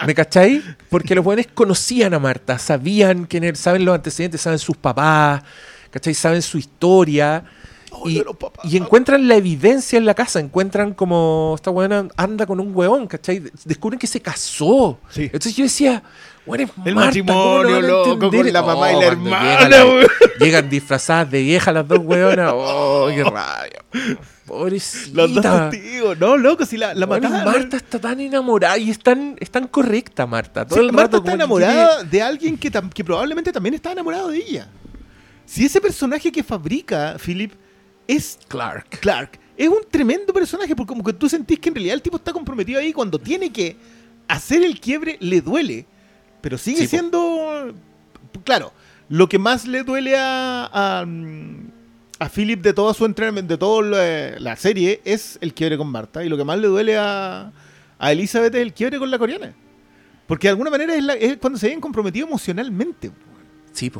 [0.05, 0.63] ¿Me cacháis?
[0.89, 5.43] Porque los weones conocían a Marta, sabían quién era, saben los antecedentes, saben sus papás,
[5.91, 6.13] ¿cachai?
[6.13, 7.43] Saben su historia.
[7.91, 8.21] Oh, y,
[8.75, 13.43] encuentran la evidencia en la casa, encuentran como esta buena anda con un weón, ¿cachai?
[13.63, 14.99] Descubren que se casó.
[15.09, 15.23] Sí.
[15.23, 16.03] Entonces yo decía,
[16.45, 19.59] bueno, es El Marta, ¿cómo no matrimonio, loco, con la mamá y la cuando hermana,
[19.59, 20.07] llega la- weón.
[20.39, 22.51] Llegan disfrazadas de vieja las dos weonas.
[22.53, 24.25] ¡Oh, qué rabia!
[24.45, 25.15] Pobrecita.
[25.27, 26.19] Los dos testigos.
[26.19, 27.53] No, loco, si la, la Bueno, mataron.
[27.53, 30.65] Marta está tan enamorada y es tan, es tan correcta, Marta.
[30.65, 34.29] Todo Sí, el Marta rato está enamorada de alguien que, que probablemente también está enamorado
[34.29, 34.67] de ella.
[35.45, 37.53] Si ese personaje que fabrica Philip
[38.07, 38.99] es Clark.
[38.99, 42.17] Clark, es un tremendo personaje porque como que tú sentís que en realidad el tipo
[42.17, 43.75] está comprometido ahí cuando tiene que
[44.27, 45.85] hacer el quiebre le duele,
[46.41, 47.73] pero sigue Sí, siendo
[48.43, 48.73] claro,
[49.09, 51.71] lo que más le duele a a, mm,
[52.19, 56.23] a Philip de todo su entrenamiento, de toda la, serie es el quiebre con Marta
[56.23, 57.51] y lo que más le duele a,
[57.99, 59.53] a Elizabeth es el quiebre con la coreana.
[60.27, 63.11] Porque de alguna manera es, la- es cuando se habían comprometido emocionalmente.
[63.73, 63.91] Sí.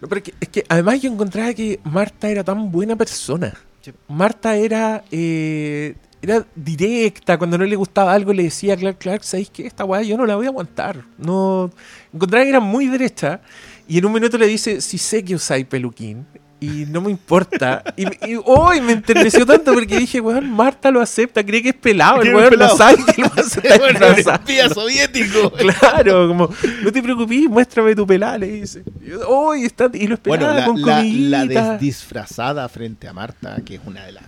[0.00, 3.52] No, pero es que, es que además yo encontraba que Marta era tan buena persona.
[3.82, 3.92] Sí.
[4.08, 9.24] Marta era eh, era directa, cuando no le gustaba algo le decía a Clark, Clark,
[9.24, 9.66] ¿sabéis qué?
[9.66, 11.02] Esta weá yo no la voy a aguantar.
[11.18, 11.70] No,
[12.14, 13.40] encontraba que era muy derecha
[13.88, 16.24] y en un minuto le dice, si sé que usáis peluquín
[16.62, 17.82] y no me importa.
[17.96, 18.06] Y,
[18.44, 22.28] hoy me enterneció tanto porque dije, weón, Marta lo acepta, cree que es pelado, el
[22.28, 22.70] es weón pelado.
[22.72, 25.52] no sabe que se está Bueno, espía soviético.
[25.52, 26.48] Claro, como,
[26.82, 28.82] no te preocupes, muéstrame tu pelada, le dice.
[29.26, 31.72] Oh, y, está, y lo esperaba Bueno, la, con la, la comidita.
[31.72, 34.24] desdisfrazada frente a Marta, que es una de las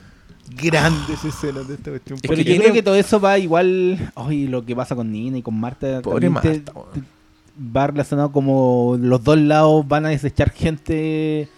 [0.60, 2.18] grandes escenas de esta cuestión.
[2.20, 4.12] Pero que yo creo que todo eso va igual.
[4.14, 6.00] Ay, lo que pasa con Nina y con Marta.
[6.02, 6.88] Pobre te- Marta, weón.
[6.92, 7.02] te-
[7.76, 11.48] va relacionado como los dos lados van a desechar gente.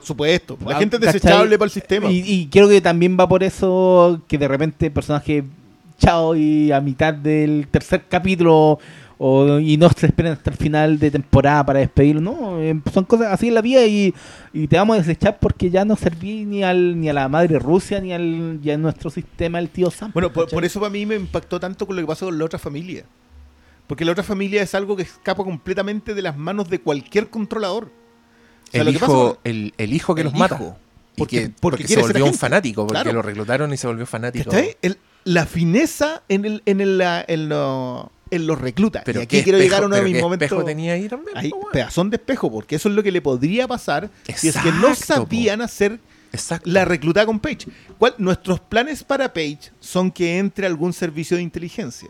[0.00, 2.10] Por supuesto, la Ah, gente es desechable para el sistema.
[2.10, 5.44] Y, y creo que también va por eso que de repente el personaje
[5.98, 8.78] chao y a mitad del tercer capítulo
[9.22, 12.22] o, y no se esperen hasta el final de temporada para despedirlo.
[12.22, 14.14] No, eh, son cosas así en la vida y,
[14.54, 17.58] y te vamos a desechar porque ya no serví ni al ni a la madre
[17.58, 20.10] Rusia ni al ya nuestro sistema el tío Sam.
[20.14, 22.46] Bueno, por, por eso para mí me impactó tanto con lo que pasó con la
[22.46, 23.04] otra familia.
[23.86, 27.90] Porque la otra familia es algo que escapa completamente de las manos de cualquier controlador.
[28.70, 30.54] Sea, el, pasa hijo, el, el hijo que el los mata.
[30.56, 30.76] hijo.
[31.16, 33.12] Y Porque- que- porque porque, se volvió un fanático, porque Claro.
[33.16, 34.50] lo reclutaron y se volvió fanático.
[35.24, 39.02] La fineza en, el, en, el, en, lo- en los reclutas.
[39.04, 40.46] Pero y aquí quiero espejo- llegar a uno de mis momentos.
[40.46, 41.36] espejo tenía ahí también.
[41.36, 44.72] Hay pedazón de espejo, porque eso es lo que le podría pasar si es que
[44.72, 45.98] no Exacto, sabían hacer
[46.32, 46.70] Exacto.
[46.70, 47.66] la reclutada con Page.
[47.98, 52.08] ¿Cuál- Nuestros planes para Page son que entre algún servicio de inteligencia.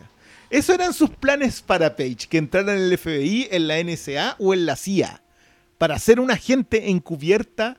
[0.51, 4.53] Esos eran sus planes para Page, que entrara en el FBI, en la NSA o
[4.55, 5.21] en la CIA,
[5.81, 7.79] para ser un agente encubierta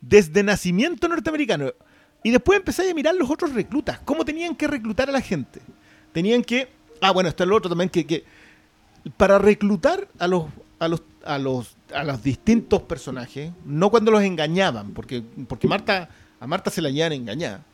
[0.00, 1.72] desde nacimiento norteamericano.
[2.22, 5.60] Y después empezáis a mirar los otros reclutas, cómo tenían que reclutar a la gente.
[6.12, 6.68] Tenían que...
[7.00, 8.22] Ah, bueno, está lo otro también, que, que
[9.16, 10.44] para reclutar a los,
[10.78, 16.08] a los, a los, a los distintos personajes, no cuando los engañaban, porque, porque Marta,
[16.38, 17.64] a Marta se la llevan engañada.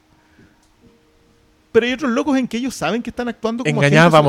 [1.70, 4.22] Pero hay otros locos en que ellos saben que están actuando como Engañada agentes-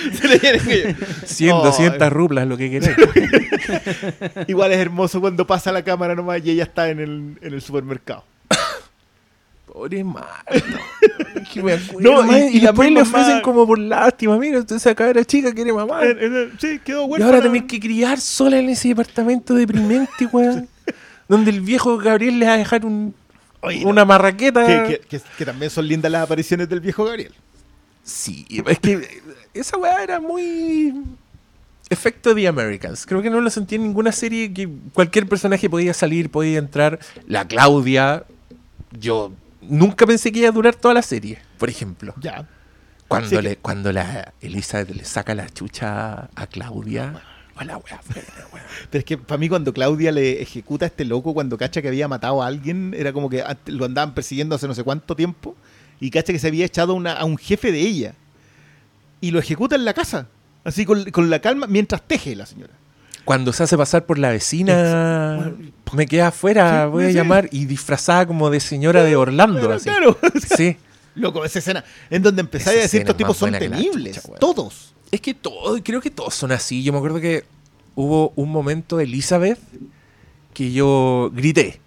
[0.12, 0.96] se engañada.
[1.24, 2.96] 100, Oh, 200 ruplas, lo que queréis.
[4.48, 7.60] Igual es hermoso cuando pasa la cámara nomás y ella está en el, en el
[7.62, 8.24] supermercado.
[9.66, 10.44] Pobre Marta.
[11.52, 13.78] Que me acuerdo, No, man, y- y, y la después le mamá- ofrecen como por
[13.78, 14.36] lástima.
[14.38, 16.00] Mira, usted esa cabra chica quiere mamá.
[16.58, 17.26] Sí, quedó Y huérfana.
[17.36, 20.68] ahora tenés que criar sola en ese departamento deprimente, weón.
[21.28, 23.14] donde el viejo Gabriel le va a dejar un,
[23.60, 24.66] Oye, no, una marraqueta.
[24.66, 27.32] que, que- que- que también son lindas las apariciones del viejo Gabriel.
[28.02, 29.20] Sí, es que
[29.54, 30.94] esa weá era muy.
[31.88, 33.04] Efecto de Americans.
[33.04, 37.00] Creo que no lo sentí en ninguna serie que cualquier personaje podía salir, podía entrar.
[37.26, 38.24] La Claudia,
[38.92, 42.14] yo nunca pensé que iba a durar toda la serie, por ejemplo.
[42.20, 42.46] Ya.
[43.08, 47.20] Cuando, Sí le, cuando la Elizabeth le saca la chucha a Claudia.
[47.60, 48.62] la weá fue una weá.
[48.90, 51.88] Pero es que para mí cuando Claudia le ejecuta a este loco cuando cacha que
[51.88, 55.56] había matado a alguien, era como que lo andaban persiguiendo hace no sé cuánto tiempo
[55.98, 58.14] y cacha que se había echado una- a un jefe de ella
[59.20, 60.28] y lo ejecuta en la casa,
[60.64, 62.72] así con, con la calma, mientras teje la señora.
[63.24, 67.14] Cuando se hace pasar por la vecina, Bueno, me queda afuera, sí, voy a sí.
[67.14, 69.60] llamar, y disfrazada como de señora de Orlando.
[69.60, 69.84] Pero así.
[69.84, 70.18] claro,
[70.56, 70.76] Sí.
[71.14, 74.94] loco, esa escena en donde empezáis a decir estos tipos son temibles, chucha, todos.
[75.10, 76.82] Es que todo, creo que todos son así.
[76.82, 77.44] Yo me acuerdo que
[77.94, 79.58] hubo un momento de Elizabeth
[80.54, 81.80] que yo grité.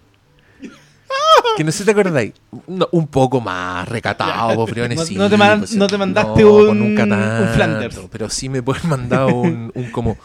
[1.56, 2.32] Que no sé si te acordáis.
[2.66, 5.96] No, un poco más recatado, po, Briones, No- sí, no te man- pues, no te
[5.98, 8.00] mandaste no, un- pues, nunca un tanto, Flanders.
[8.10, 10.16] Pero sí me pueden mandar un, un como.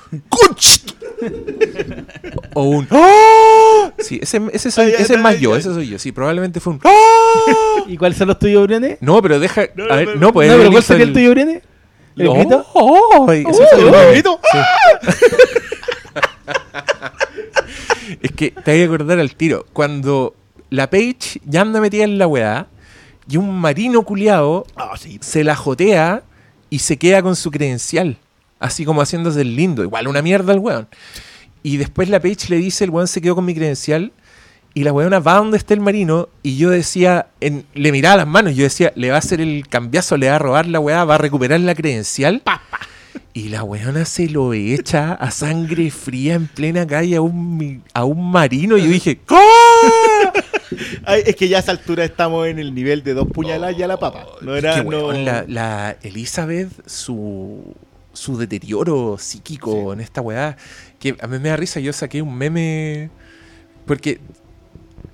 [2.54, 3.92] O un ¡Ah!
[4.00, 5.60] Sí, ese, ese, soy- Ay, ay, ese es más ay, yo, ay.
[5.60, 6.00] ese soy yo.
[6.00, 7.84] Sí, probablemente fue un ¡Ah!
[7.88, 8.98] ¿Y cuáles son los tuyos, Brene?
[9.02, 9.64] No, pero deja.
[9.76, 11.62] No, no, a ver, no, pues no, pero ¿cuál sería el el- tuyo, Brene?
[12.16, 12.34] ¿El ¡Oh!
[12.34, 12.66] grito?
[12.74, 13.28] ¡Oh!
[13.28, 13.32] ¡Oh!
[18.22, 19.66] Es que te hay que acordar al tiro.
[19.72, 20.36] Cuando
[20.70, 22.68] la Page ya anda metida en la weá
[23.30, 25.18] y un marino culiado Ah, sí.
[25.22, 26.24] se la jotea
[26.70, 28.18] y se queda con su credencial.
[28.60, 29.84] Así como haciéndose el lindo.
[29.84, 30.88] Igual una mierda el weón.
[31.64, 34.12] Y después la Page le dice, el weón se quedó con mi credencial.
[34.74, 38.28] Y la weona va donde está el marino y yo decía, en- le miraba las
[38.28, 41.04] manos, yo decía, le va a hacer el cambiazo, le va a robar la weá,
[41.06, 42.44] va a recuperar la credencial.
[43.34, 48.04] Y la weona se lo echa a sangre fría en plena calle a un, a
[48.06, 48.78] un marino.
[48.78, 49.42] Y yo dije, ¿cómo?
[51.06, 53.84] Ay, es que ya a esa altura estamos en el nivel de dos puñaladas y
[53.84, 54.26] a la papa.
[54.42, 54.84] No era.
[54.84, 57.76] No- la, la Elizabeth, su,
[58.14, 60.58] su deterioro psíquico en esta weá,
[61.00, 63.10] que a mí me da risa, yo saqué un meme,
[63.86, 64.20] porque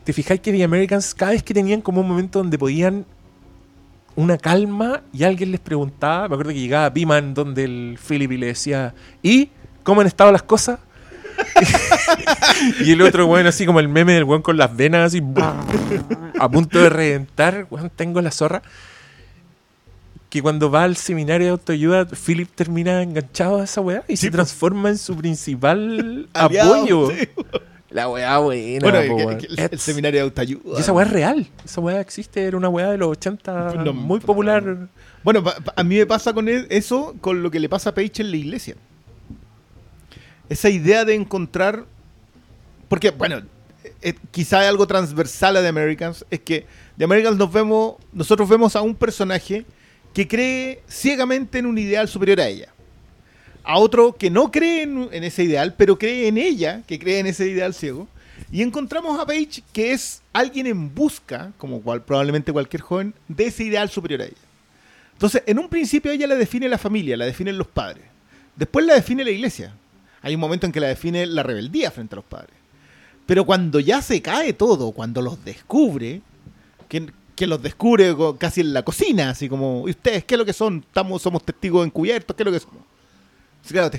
[0.04, 3.06] te fijáis que The Americans cada vez que tenían como un momento donde podían
[4.16, 8.38] una calma y alguien les preguntaba, me acuerdo que llegaba Piman donde el Philip y
[8.38, 9.50] le decía, ¿y
[9.84, 10.80] cómo han estado las cosas?
[12.86, 15.22] y el otro weón así como el meme del weón con las venas así
[16.40, 18.62] a punto de reventar, weón, tengo la zorra.
[20.30, 24.30] Que cuando va al seminario de autoayuda, Philip termina enganchado a esa weá y se
[24.30, 27.12] transforma en su principal Aliado, apoyo.
[27.12, 27.30] sí.
[27.96, 28.90] La weá buena.
[28.90, 30.78] Bueno, po, el, seminario de autoayuda.
[30.78, 31.48] Y esa weá es real.
[31.64, 34.90] Esa weá existe, era una weá de los 80 No, muy popular.
[35.24, 35.42] Bueno,
[35.74, 38.32] a mí me pasa con e- eso con lo que le pasa a Paige en
[38.32, 38.76] la iglesia.
[40.50, 41.86] Esa idea de encontrar.
[42.88, 43.42] Porque, bueno,
[44.02, 46.26] eh, quizá hay algo transversal a The Americans.
[46.30, 46.66] Es que
[46.98, 47.96] The Americans nos vemos.
[48.14, 49.66] Nosotros vemos a un personaje
[50.14, 52.70] que cree ciegamente en un ideal superior a ella.
[53.64, 57.20] A otro que no cree en, en ese ideal, pero cree en ella, que cree
[57.20, 58.08] en ese ideal ciego.
[58.52, 63.48] Y encontramos a Paige que es alguien en busca, como cual, probablemente cualquier joven, de
[63.48, 64.36] ese ideal superior a ella.
[65.14, 68.04] Entonces, en un principio ella la define la familia, la definen los padres.
[68.56, 69.74] Después la define la iglesia.
[70.26, 72.56] Hay un momento en que la define la rebeldía frente a los padres.
[73.28, 76.24] Pero cuando ya se cae todo, cuando los descubre,
[76.90, 80.46] que, que los descubre casi en la cocina, así como, ¿y ustedes qué es lo
[80.46, 80.84] que son?
[80.88, 82.82] Estamos, somos testigos encubiertos, ¿qué es lo que somos?
[83.68, 83.92] Claro.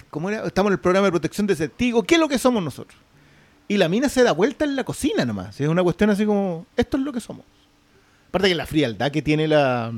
[0.44, 2.98] Estamos en el programa de protección de testigos, ¿qué es lo que somos nosotros?
[3.68, 5.60] Y la mina se da vuelta en la cocina nomás.
[5.60, 7.44] Es una cuestión así como, esto es lo que somos.
[8.30, 9.92] Aparte que la frialdad que tiene la,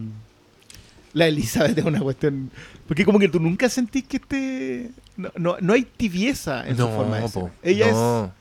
[1.19, 2.51] la Elizabeth es una cuestión.
[2.87, 4.91] Porque como que tú nunca sentís que este.
[5.17, 7.45] No, no, no hay tibieza en su forma de ser.
[7.63, 8.33] Ella no.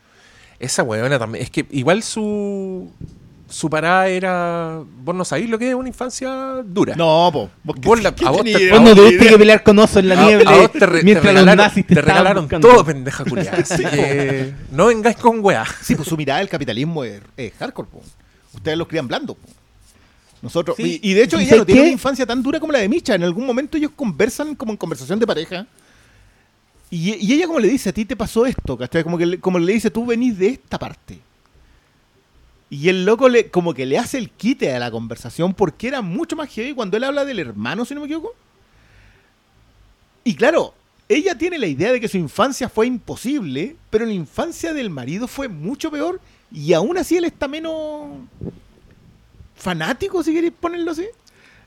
[0.59, 1.43] Esa weona también.
[1.43, 2.89] Es que igual su.
[3.49, 4.81] Su parada era.
[5.03, 6.29] Vos no sabéis lo que es una infancia
[6.65, 6.91] dura.
[6.91, 6.97] es.
[6.97, 7.49] No, po.
[7.63, 8.71] vos Vos la- ¿qué a vos tenés te-?
[8.71, 10.99] Vos no tuviste que pelear con oso en la A- nieve a vos te, re-
[10.99, 12.67] te mientras los regalaron, nazis te, te regalaron buscando.
[12.67, 13.57] todo, pendeja culiada.
[13.61, 15.63] Así que no vengáis con weá.
[15.81, 18.01] Sí, pues su mirada del capitalismo es, es hardcore, po.
[18.53, 19.47] Ustedes los crían blandos, po.
[20.41, 20.77] Nosotros.
[20.77, 20.99] Sí.
[21.01, 22.89] Y, y de hecho, ¿Y ella no tiene una infancia tan dura como la de
[22.89, 23.15] Micha.
[23.15, 25.67] En algún momento ellos conversan como en conversación de pareja.
[26.89, 29.03] Y, y ella como le dice, a ti te pasó esto, ¿cachai?
[29.03, 31.19] Como que le, como le dice, tú venís de esta parte.
[32.69, 36.01] Y el loco le, como que le hace el quite a la conversación porque era
[36.01, 38.35] mucho más heavy cuando él habla del hermano, si no me equivoco.
[40.23, 40.73] Y claro,
[41.07, 45.27] ella tiene la idea de que su infancia fue imposible, pero la infancia del marido
[45.27, 46.19] fue mucho peor
[46.51, 48.09] y aún así él está menos
[49.57, 51.05] fanático, si queréis ponerlo así.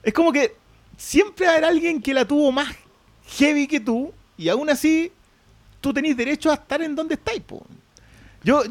[0.02, 0.54] Es como que
[0.96, 2.68] siempre habrá alguien que la tuvo más
[3.38, 5.12] heavy que tú y aún así
[5.80, 7.40] tú tenés derecho a estar en donde estáis.
[7.42, 7.64] po.
[8.42, 8.62] Yo,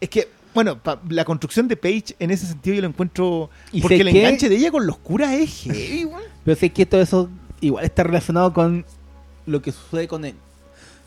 [0.00, 3.50] es que, bueno, pa- la construcción de Paige en ese sentido yo lo encuentro...
[3.72, 6.08] ¿Y Porque el enganche de ella con los curas es heavy.
[6.44, 7.28] Pero sé que todo eso
[7.60, 8.84] igual está relacionado con
[9.46, 10.34] lo que sucede con él.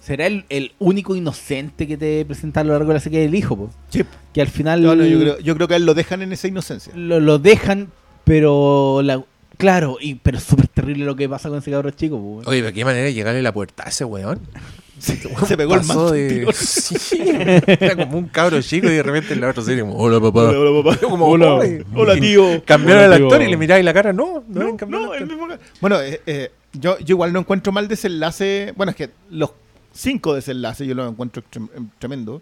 [0.01, 3.35] Será el, el único inocente que te presenta a lo largo de la serie del
[3.35, 3.69] hijo, po?
[3.89, 4.03] Sí.
[4.33, 6.33] que al final No, no, yo creo, yo creo que a él lo dejan en
[6.33, 6.91] esa inocencia.
[6.95, 7.89] lo, lo dejan,
[8.23, 9.23] pero la,
[9.57, 12.17] claro, y pero es súper terrible lo que pasa con ese cabrón chico.
[12.17, 12.49] po.
[12.49, 14.39] Oye, pero qué manera de llegarle a la puerta a ese weón.
[14.99, 16.11] Se pegó el manto.
[16.11, 16.47] de...
[16.53, 20.19] Sí, era como un cabro chico y de repente en la otra serie como, hola
[20.19, 20.49] papá.
[20.49, 21.07] Hola, hola, papá.
[21.07, 21.59] Como, Hola.
[21.95, 22.63] Hola, tío.
[22.65, 23.47] Cambiaron Hola, al actor tío.
[23.47, 24.13] y le miráis la cara.
[24.13, 25.47] No, no, No, no, el el mismo
[25.79, 28.73] Bueno, eh, eh, yo, yo igual no encuentro mal desenlace.
[28.75, 29.49] Bueno, es que los
[29.93, 32.41] cinco desenlaces yo los encuentro em, tremendo.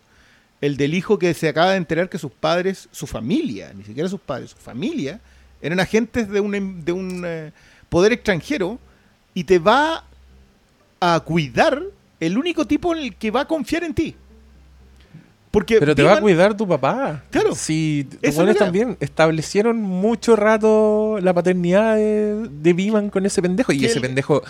[0.62, 4.10] El del hijo que se acaba de enterar que sus padres, su familia, ni siquiera
[4.10, 5.20] sus padres, su familia,
[5.62, 7.52] eran agentes de un, em- de un eh,
[7.88, 8.78] poder extranjero
[9.34, 10.04] y te va
[11.00, 11.82] a cuidar
[12.20, 14.16] el único tipo en el que va a confiar en ti.
[15.52, 17.24] Porque Pero te va a Biman- cuidar tu papá.
[17.32, 17.56] Claro.
[17.56, 18.54] Si era.
[18.54, 23.72] también establecieron mucho rato la paternidad de, de Beeman con ese pendejo.
[23.72, 24.44] Y ese el- pendejo,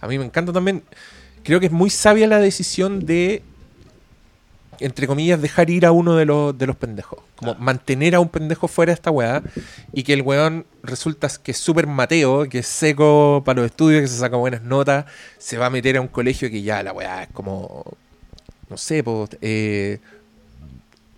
[0.00, 0.82] a mí me encanta también.
[1.46, 3.42] Creo que es muy sabia la decisión de,
[4.80, 7.20] entre comillas, dejar ir a uno de los, de los pendejos.
[7.36, 7.56] Como Ah.
[7.58, 9.42] mantener a un pendejo fuera de esta weá.
[9.92, 14.02] Y que el weón resulta que es súper mateo, que es seco para los estudios,
[14.02, 15.04] que se saca buenas notas.
[15.38, 17.84] Se va a meter a un colegio que ya la weá es como.
[18.68, 19.30] No sé, pues.
[19.40, 19.98] Eh,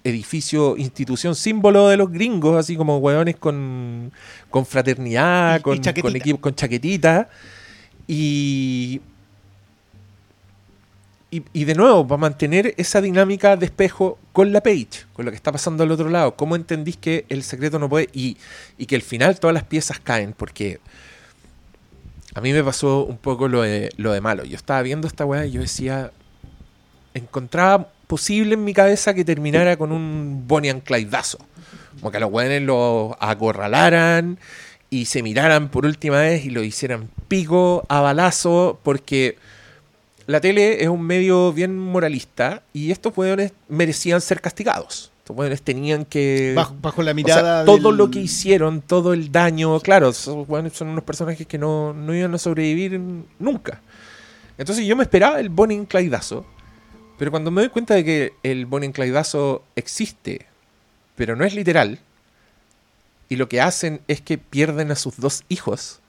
[0.04, 4.10] edificio, institución símbolo de los gringos, así como hueones con,
[4.48, 6.02] con fraternidad, Y- y con, chaquetita.
[6.08, 7.28] con equipo, con chaquetita.
[8.06, 9.00] Y,
[11.30, 15.30] y, y de nuevo, para mantener esa dinámica de espejo con la Page, con lo
[15.30, 16.36] que está pasando al otro lado.
[16.36, 18.08] ¿Cómo entendís que el secreto no puede...
[18.12, 18.36] Y,
[18.78, 20.32] y que al final todas las piezas caen?
[20.32, 20.80] Porque
[22.34, 24.44] a mí me pasó un poco lo de, lo de malo.
[24.44, 26.12] Yo estaba viendo esta weá y yo decía...
[27.14, 31.38] Encontraba posible en mi cabeza que terminara con un Bonnie and Clydeazo.
[31.98, 34.38] Como que los weones lo acorralaran
[34.88, 39.36] y se miraran por última vez y lo hicieran pico a balazo porque
[40.28, 45.10] la tele es un medio bien moralista y estos weones merecían ser castigados.
[45.20, 46.52] Estos weones tenían que...
[46.54, 47.64] Bajo, bajo la o sea, mirada.
[47.64, 51.94] todo del- lo que hicieron, todo el daño, claro, esos son unos personajes que no,
[51.94, 53.00] no iban a sobrevivir
[53.38, 53.80] nunca.
[54.58, 56.44] Entonces yo me esperaba el Bonnie and Clydeazo,
[57.18, 60.44] pero cuando me doy cuenta de que el Bonnie and Clydeazo existe,
[61.16, 61.98] pero no es literal,
[63.30, 66.00] y lo que hacen es que pierden a sus dos hijos,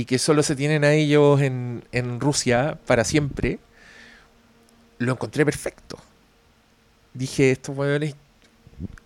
[0.00, 3.58] y que solo se tienen a ellos en, en Rusia para siempre,
[4.96, 5.98] lo encontré perfecto.
[7.12, 8.14] Dije, estos weones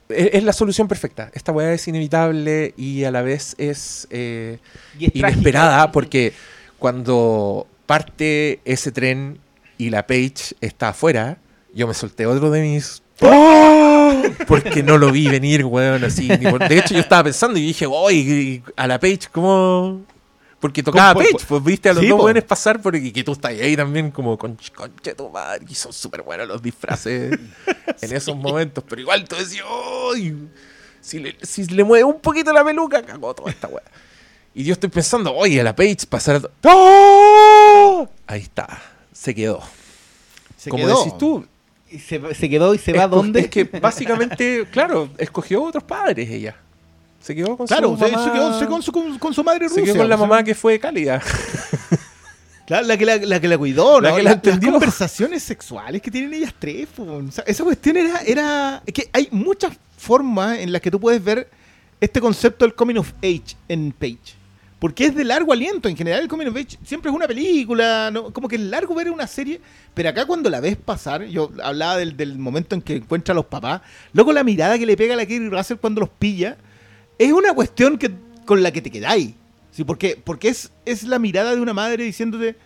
[0.09, 1.33] es, la solución perfecta.
[1.35, 4.59] Esta weá es inevitable y a la vez es eh,
[5.01, 5.93] es inesperada trágica.
[5.93, 6.33] porque
[6.79, 9.41] cuando parte ese tren
[9.77, 11.39] y la Page está afuera,
[11.75, 13.03] yo me solté otro de mis...
[14.47, 16.29] Porque no lo vi venir, weón, así.
[16.29, 20.14] De hecho, yo estaba pensando y dije, oye, a la Page, ¿cómo...?
[20.65, 21.13] Porque tocaba.
[21.21, 23.77] Page, pues viste a los Sí, dos weones pasar por y que tú estás ahí
[23.77, 25.67] también como con conche tu madre.
[25.69, 27.39] Y son súper buenos los disfraces
[28.01, 28.83] en esos momentos.
[28.89, 29.67] Pero igual tú decías,
[30.15, 30.49] ¡ay!
[31.03, 33.83] Si le, si le mueve un poquito la peluca, cagó toda esta weá.
[34.55, 36.41] Y yo estoy pensando, oye, a la Page pasar.
[36.63, 38.09] ¡No!
[38.27, 38.81] Ahí está,
[39.13, 39.61] se quedó.
[40.57, 40.99] Se Como quedó.
[41.05, 41.47] decís tú,
[41.91, 43.41] Y se, se quedó y se va dónde.
[43.41, 46.57] Es que básicamente, claro, escogió otros padres ella.
[47.25, 48.25] Se quedó con Claro, su se, mamá.
[48.25, 49.85] se quedó, se con, su, con, con su madre se rusa.
[49.93, 51.23] quedó con la mamá que fue cálida.
[52.67, 54.17] Claro, la que la, la que la cuidó, La ¿no?
[54.17, 56.89] que la las conversaciones sexuales que tienen ellas tres.
[56.99, 58.83] O sea, esa cuestión era, era.
[58.87, 61.47] Es que hay muchas formas en las que tú puedes ver
[62.01, 64.17] este concepto del coming of age en Page.
[64.79, 65.91] Porque es de largo aliento.
[65.91, 68.11] En general, el coming of age siempre es una película.
[68.11, 68.33] ¿no?
[68.33, 69.61] Como que es largo ver una serie.
[69.93, 73.37] Pero acá, cuando la ves pasar, yo hablaba del, del momento en que encuentra a
[73.37, 73.83] los papás.
[74.15, 76.57] Luego, la mirada que le pega a la Kerry Russell cuando los pilla.
[77.19, 78.11] Es una cuestión que,
[78.45, 79.35] con la que te quedáis.
[79.71, 82.57] Sí, porque, porque es, es la mirada de una madre diciéndote.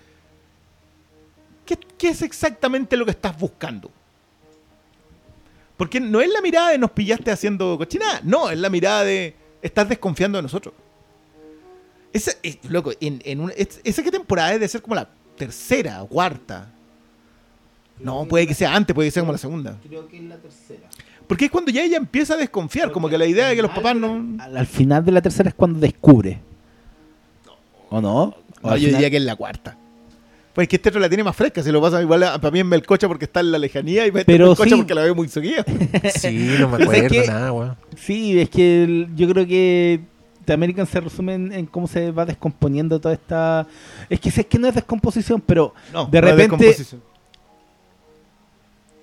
[1.65, 3.91] ¿qué, qué es exactamente lo que estás buscando?
[5.77, 8.21] Porque no es la mirada de nos pillaste haciendo cochinada.
[8.25, 10.75] No, es la mirada de estás desconfiando de nosotros.
[12.13, 15.09] Esa, es, loco, en, en un- es- ¿esa qué temporada es de ser como la
[15.37, 16.69] tercera o cuarta?
[18.01, 19.79] No, puede que sea antes, puede que sea como la segunda.
[19.87, 20.89] Creo que es la tercera.
[21.29, 23.71] Porque es cuando ya ella empieza a desconfiar, como que la idea de que los
[23.71, 24.25] papás no...
[24.43, 26.41] Al, al final de la tercera es cuando descubre.
[27.91, 28.23] ¿O no?
[28.63, 29.77] ¿O No, yo final- diría que es la cuarta.
[30.55, 32.51] Pues es que este otro la tiene más fresca, se lo pasa igual a, para
[32.51, 34.75] mí en Melcocha porque está en la lejanía y para este Melcocha sí.
[34.75, 35.65] porque la veo muy seguida.
[36.17, 37.77] Sí, no me Pero es acuerdo que- nada, weón.
[37.97, 40.01] Sí, es que el- yo creo que
[40.47, 43.67] The American se resume en, en cómo se va descomponiendo toda esta...
[44.09, 47.03] Es que sé que no es descomposición, pero No, de no es repente descomposición.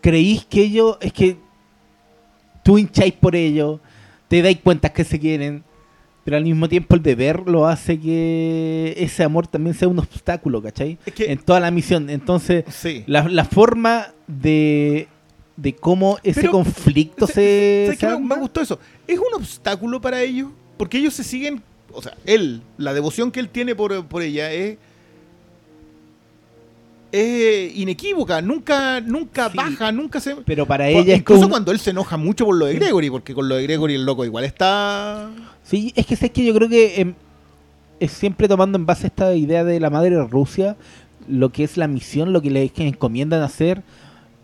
[0.02, 0.98] creís que ellos...
[1.02, 1.38] Es que
[2.66, 3.80] tú hincháis por ellos,
[4.28, 5.64] te dais cuenta que se quieren,
[6.24, 10.64] pero al mismo tiempo el deber lo hace que ese amor también sea un obstáculo,
[10.64, 10.98] ¿cachai?
[11.06, 12.10] Es que- En toda la misión.
[12.10, 13.04] Entonces, Sí.
[13.06, 15.08] la, la forma de,
[15.56, 17.84] de cómo ese Pero, conflicto ¿Sabes- se...
[17.86, 18.80] sabes se qué me, gustó eso?
[19.06, 20.50] ¿Es un obstáculo para ellos?
[20.78, 21.62] Porque ellos se siguen...
[21.94, 24.78] O sea, él, la devoción que él tiene por, por ella es...
[27.16, 29.56] Es inequívoca, nunca, nunca Sí.
[29.56, 30.36] baja, nunca se...
[30.36, 31.52] Pero para ella es incluso como...
[31.52, 34.06] cuando él se enoja mucho por lo de Gregory, porque con lo de Gregory el
[34.06, 35.32] loco igual está...
[35.64, 37.14] Sí, es que sé que yo creo que em,
[38.02, 40.76] es siempre tomando en base esta idea de la madre Rusia,
[41.30, 43.82] lo que es la misión, lo que les que encomiendan hacer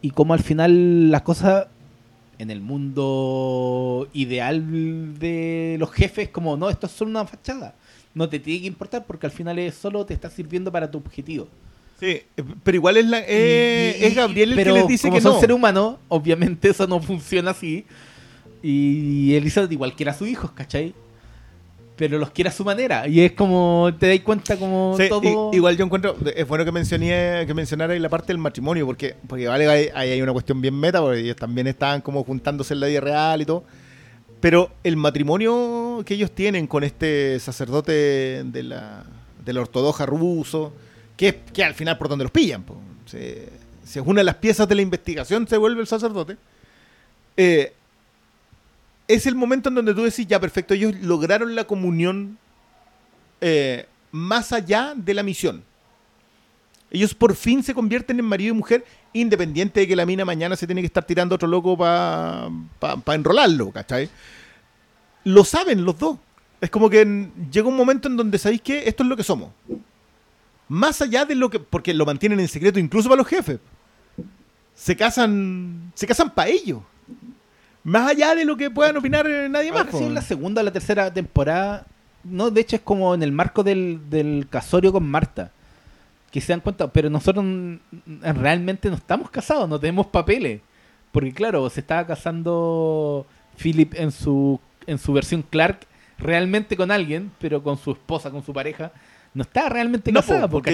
[0.01, 1.67] y cómo al final las cosas
[2.39, 7.75] en el mundo ideal de los jefes, como no, esto es solo una fachada.
[8.13, 10.99] No te tiene que importar porque al final es solo te está sirviendo para tu
[10.99, 11.49] objetivo.
[12.01, 14.87] Sí, eh, pero igual es, la, eh, Y- y- es Gabriel el pero que les
[14.89, 15.39] dice como que son no.
[15.39, 17.85] seres humanos, obviamente eso no funciona así.
[18.63, 20.93] Y Elizabeth igual quiere a sus hijos, ¿cachai?
[21.95, 23.07] Pero los quiere a su manera.
[23.07, 25.51] Y es como, te das cuenta como Sí, todo...
[25.53, 28.85] i- igual yo encuentro, es bueno que mencioné, que mencionara ahí la parte del matrimonio,
[28.87, 32.73] porque, porque vale, ahí hay una cuestión bien meta, porque ellos también estaban como juntándose
[32.73, 33.63] en la vida real y todo.
[34.39, 39.03] Pero el matrimonio que ellos tienen con este sacerdote de la,
[39.45, 40.73] de la ortodoxa ruso,
[41.29, 42.77] que, al final por donde los pillan, po.
[43.05, 43.49] se,
[43.85, 46.37] se une a las piezas de la investigación, se vuelve el sacerdote.
[47.37, 47.73] Eh,
[49.07, 52.37] es el momento en donde tú decís, ya perfecto, ellos lograron la comunión
[53.41, 55.63] eh, más allá de la misión.
[56.89, 60.55] Ellos por fin se convierten en marido y mujer, independiente de que la mina mañana
[60.55, 62.49] se tiene que estar tirando otro loco para
[62.79, 64.09] pa, enrolarlo, ¿cachai?
[65.23, 66.17] Lo saben los dos.
[66.59, 69.51] Es como que llega un momento en donde sabéis que esto es lo que somos.
[70.71, 71.59] Más allá de lo que.
[71.59, 73.59] Porque lo mantienen en secreto incluso para los jefes.
[74.73, 75.91] Se casan.
[75.95, 76.79] Se casan para ellos.
[77.83, 79.87] Más allá de lo que puedan opinar eh, nadie más.
[79.91, 81.85] Sí, en la segunda o la tercera temporada,
[82.23, 85.51] no, de hecho es como en el marco del, del casorio con Marta.
[86.31, 87.43] Que se dan cuenta, pero nosotros
[88.21, 90.61] realmente no estamos casados, no tenemos papeles.
[91.11, 93.27] Porque claro, se estaba casando
[93.61, 94.57] Philip en su,
[94.87, 95.85] en su versión Clark
[96.17, 98.93] realmente con alguien, pero con su esposa, con su pareja.
[99.33, 100.71] No estaba realmente No, casada, po, porque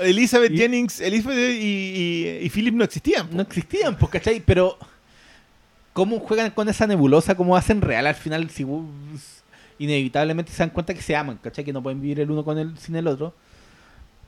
[0.00, 3.28] Elizabeth Y- Jennings, Elizabeth y, y, y Philip no existían.
[3.28, 3.36] po.
[3.36, 4.40] no existían, pues, ¿cachai?
[4.40, 4.76] Pero,
[5.92, 7.36] ¿cómo juegan con esa nebulosa?
[7.36, 8.50] ¿Cómo hacen real al final?
[8.50, 8.66] Si
[9.78, 11.64] inevitablemente se dan cuenta que se aman, ¿cachai?
[11.64, 13.32] Que no pueden vivir el uno con el, sin el otro.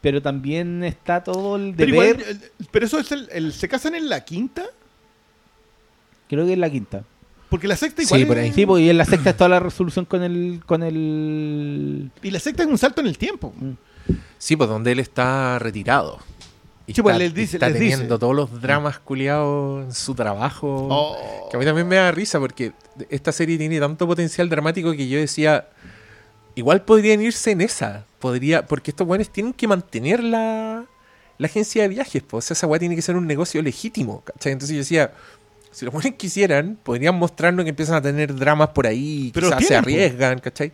[0.01, 3.69] Pero también está todo el pero, deber, igual, eh, pero eso es el, el- ¿Se
[3.69, 4.65] casan en la quinta?
[6.29, 7.05] creo que es la quinta.
[7.53, 8.27] Porque la sexta Sí, igual.
[8.27, 8.53] por es- ahí.
[8.53, 12.11] Sí, pues, y en la sexta es toda la resolución con el, con el...
[12.23, 13.53] Y la sexta es un salto en el tiempo.
[14.39, 16.19] Sí, pues donde él está retirado.
[16.87, 18.19] Y Sí, pues, está, les dice- está les teniendo dice.
[18.19, 20.89] todos los dramas culiados en su trabajo.
[20.91, 21.49] Oh.
[21.51, 22.73] Que a mí también me da risa porque
[23.09, 25.69] esta serie tiene tanto potencial dramático que yo decía,
[26.57, 28.05] igual podrían irse en esa.
[28.19, 30.85] Podría, porque estos buenos tienen que mantener la,
[31.39, 32.23] la agencia de viajes.
[32.23, 32.45] Pues.
[32.45, 34.23] O sea, esa weá tiene que ser un negocio legítimo.
[34.25, 34.53] ¿cachai?
[34.53, 35.13] Entonces yo decía,
[35.73, 39.67] si los buenos quisieran, podrían mostrarnos que empiezan a tener dramas por ahí, Pero quizás
[39.67, 40.73] se arriesgan, ¿cachai?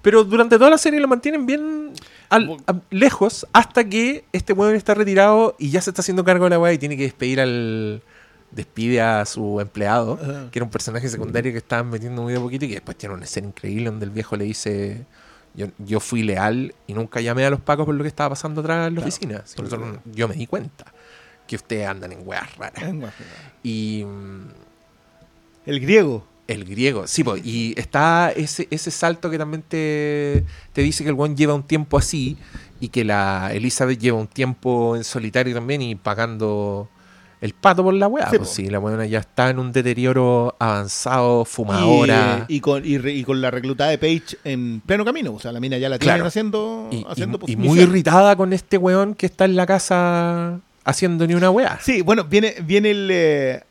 [0.00, 1.92] Pero durante toda la serie lo mantienen bien
[2.28, 6.44] al- a- lejos hasta que este weón está retirado y ya se está haciendo cargo
[6.44, 8.02] de la weá y tiene que despedir al.
[8.50, 10.50] Despide a su empleado, Ajá.
[10.50, 13.14] que era un personaje secundario que estaban metiendo muy de poquito y que después tiene
[13.14, 15.06] una escena increíble donde el viejo le dice:
[15.54, 18.60] Yo, yo fui leal y nunca llamé a los pacos por lo que estaba pasando
[18.60, 19.42] atrás en la Claro, oficina.
[20.12, 20.84] Yo me di cuenta
[21.46, 22.82] que ustedes andan en weas raras.
[23.62, 24.04] Y.
[25.66, 26.26] El griego.
[26.48, 31.10] el griego, sí, pues, y está ese, ese salto que también te, te dice que
[31.10, 32.36] el one lleva un tiempo así
[32.80, 36.88] y que la Elizabeth lleva un tiempo en solitario también y pagando
[37.40, 38.28] el pato por la weá.
[38.28, 38.54] Sí, pues po.
[38.56, 42.44] sí, la weá ya está en un deterioro avanzado, fumadora.
[42.48, 45.32] Y, y con, y, re- y con la reclutada de Page en pleno camino.
[45.32, 47.66] O sea, la mina ya la tienen haciendo, Y, haciendo y misión.
[47.66, 51.78] muy irritada con este weón que está en la casa haciendo ni una weá.
[51.80, 53.08] Sí, bueno, viene, viene el.
[53.10, 53.64] eh,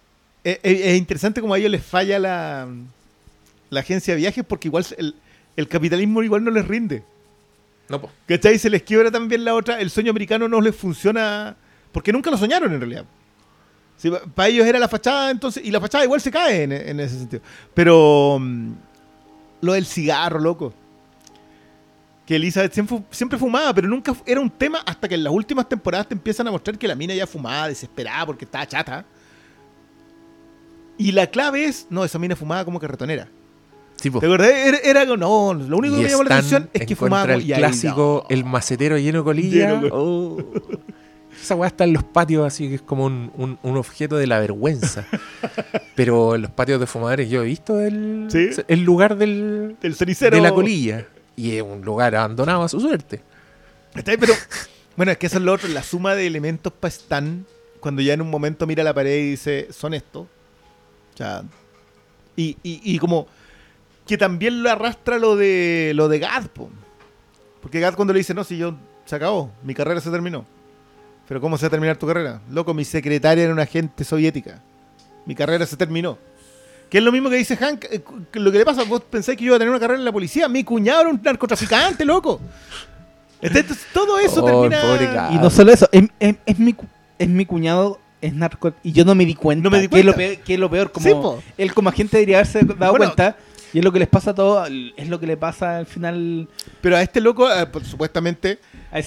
[0.44, 2.68] eh, eh, es interesante como a ellos les falla la,
[3.70, 5.16] la agencia de viajes porque igual el,
[5.56, 7.04] el capitalismo igual no les rinde.
[7.90, 8.10] No, po.
[8.28, 8.58] ¿Cachai?
[8.58, 9.80] Se les quiebra también la otra.
[9.80, 11.56] El sueño americano no les funciona
[11.92, 13.06] porque nunca lo soñaron en realidad.
[14.34, 15.64] para ellos era la fachada, entonces.
[15.66, 17.42] Y la fachada igual se cae en, en ese sentido.
[17.74, 18.38] Pero.
[18.40, 18.72] mm,
[19.62, 20.74] lo del cigarro, loco.
[22.32, 25.68] Que Elizabeth siempre, siempre fumaba, pero nunca era un tema hasta que en las últimas
[25.68, 29.03] temporadas te empiezan a mostrar que la mina ya fumaba, desesperada porque estaba chata.
[30.98, 33.28] Y la clave es, no, esa mina fumaba como carretonera.
[33.98, 34.22] Sí, po.
[34.22, 34.49] ¿Te acordás?
[34.49, 37.52] Era, era no, lo único que me llamó la atención es que fumaba el y
[37.52, 38.34] ahí, clásico, no.
[38.34, 39.70] el macetero lleno de colilla.
[39.72, 40.38] Lleno de- Oh.
[41.38, 44.28] Esa weá está en los patios, así que es como un, un- un objeto de
[44.28, 45.06] la vergüenza.
[45.95, 48.52] Pero en los patios de fumadores yo he visto el, ¿Sí?
[48.70, 50.38] el lugar del, El cenicero.
[50.38, 51.08] de la colilla.
[51.42, 53.20] Y es un lugar abandonado a su suerte.
[53.96, 54.16] ¿Cachai?
[54.16, 54.36] Pero,
[54.96, 57.48] bueno, es que eso es lo otro, la suma de elementos para Stan,
[57.80, 60.28] cuando ya en un momento mira la pared y dice, son estos.
[61.16, 61.42] O sea,
[62.36, 63.26] y, y, y como
[64.06, 66.70] que también lo arrastra lo de lo de Gad, po.
[67.60, 70.46] Porque Gad cuando le dice, no, si yo se acabó, mi carrera se terminó.
[71.28, 72.40] Pero ¿cómo se va a terminar tu carrera?
[72.52, 74.62] Loco, mi secretaria era una agente soviética.
[75.26, 76.20] Mi carrera se terminó.
[76.92, 77.86] Que es lo mismo que dice Hank.
[77.90, 78.04] eh,
[78.34, 80.12] Lo que le pasa, vos pensáis que yo iba a tener una carrera en la
[80.12, 80.48] policía.
[80.50, 82.40] Mi cuñado era un narcotraficante, loco.
[83.42, 85.30] Entonces, todo eso Oh, termina.
[85.32, 86.86] Y no solo eso, es, es- es mi, cu-
[87.18, 89.64] es mi cuñado, es narco, y yo no me di cuenta.
[89.64, 90.34] No me di Que es lo cuenta.
[90.36, 93.06] peor, que es lo peor, como Sí, él como agente debería haberse dado Bueno.
[93.06, 93.38] cuenta.
[93.74, 96.50] Y es lo que les pasa a todos, es lo que le pasa al final.
[96.82, 98.60] Pero a este loco, eh, pues, supuestamente,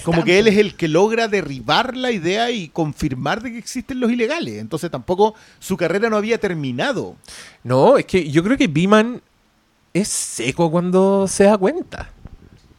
[0.03, 3.99] como que él es el que logra derribar la idea y confirmar de que existen
[3.99, 4.55] los ilegales.
[4.55, 7.15] Entonces tampoco su carrera no había terminado.
[7.63, 9.21] No, es que yo creo que Biman
[9.93, 12.09] es seco cuando se da cuenta.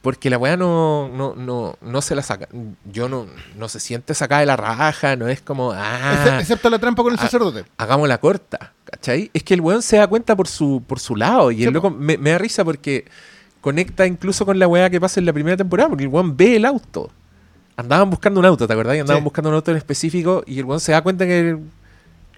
[0.02, 2.48] Porque la weá no, no, no, no se la saca.
[2.84, 3.26] Yo no,
[3.56, 7.12] no se siente sacada de la raja, no es como, ah, excepto la trampa con
[7.12, 7.64] el sacerdote.
[7.76, 9.32] hagamos la corta, ¿cachai?
[9.34, 11.72] Es que el weón se da cuenta por su, por su lado y Sí, el
[11.72, 13.06] loco me, me da risa porque
[13.66, 16.54] conecta incluso con la weá que pasa en la primera temporada, porque el weón ve
[16.54, 17.10] el auto.
[17.76, 18.94] Andaban buscando un auto, ¿te acordás?
[18.96, 19.24] Y Andaban Sí.
[19.24, 21.58] buscando un auto en específico y el weón se da cuenta que el,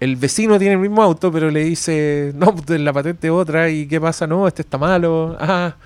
[0.01, 3.87] el vecino tiene el mismo auto, pero le dice, no, pues la patente otra y
[3.87, 4.27] ¿qué pasa?
[4.27, 5.37] No, este está malo.
[5.41, 5.77] Ah.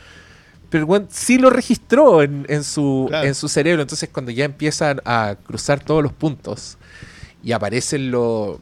[0.71, 3.27] pero el weón sí lo registró en, en su, Claro.
[3.27, 3.83] en su cerebro.
[3.83, 6.79] Entonces, cuando ya empiezan a cruzar todos los puntos
[7.43, 8.61] y aparecen lo-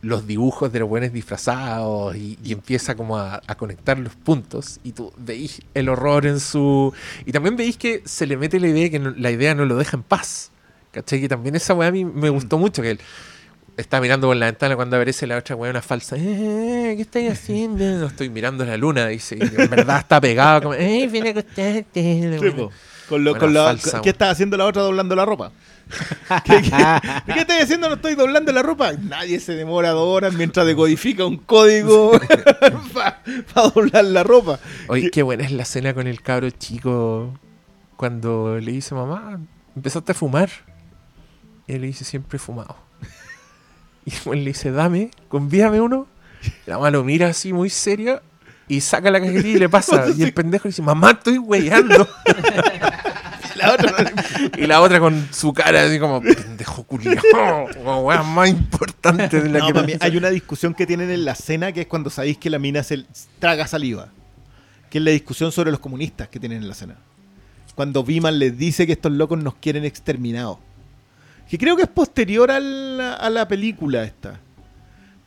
[0.00, 4.78] los dibujos de los buenos disfrazados y, y empieza como a, a conectar los puntos
[4.84, 6.92] y tú veis el horror en su...
[7.26, 9.76] Y también veis que se le mete la idea que no- la idea no lo
[9.76, 10.50] deja en paz.
[10.92, 11.20] ¿Cachai?
[11.20, 13.00] Que también esa weá a mí me gustó mucho, que él
[13.76, 16.16] está mirando por la ventana cuando aparece la otra weá, una falsa.
[16.16, 17.84] "Eh, ¿Qué estáis haciendo?
[17.98, 19.36] No estoy mirando la luna, dice.
[19.36, 22.38] Y en verdad está pegado como, eh, viene a acostarte.
[23.08, 25.50] Con lo, con la- falsa, ¿Qué está haciendo la otra doblando la ropa?
[26.44, 27.00] ¿Qué, qué,
[27.32, 27.88] ¿Qué estoy haciendo?
[27.88, 28.92] No estoy doblando la ropa.
[28.92, 32.12] Nadie se demora dos horas mientras decodifica un código
[32.94, 33.22] para
[33.74, 34.58] doblar la ropa.
[34.88, 37.32] Oye, qué buena es la escena con el cabro chico
[37.96, 39.40] cuando le dice, mamá,
[39.74, 40.50] empezaste a fumar.
[41.66, 42.76] Y él le dice, siempre he fumado.
[44.04, 46.06] Y él le dice, dame, convídame uno.
[46.66, 48.22] La mamá lo mira así muy seria
[48.68, 50.04] y saca la cajetilla y le pasa.
[50.16, 52.06] Y el pendejo le dice, mamá, estoy weyando.
[53.56, 53.92] La otra
[54.56, 59.48] Y la otra con su cara así como, pendejo culiao, como weá más importante de
[59.48, 59.98] la No, que pensé".
[60.00, 62.84] hay una discusión que tienen en la cena que es cuando sabéis que la mina
[62.84, 63.04] se
[63.40, 64.10] traga saliva.
[64.90, 66.98] Que es la discusión sobre los comunistas que tienen en la cena.
[67.74, 70.58] Cuando Biman les dice que estos locos nos quieren exterminados.
[71.50, 74.38] Que creo que es posterior al- a la película esta.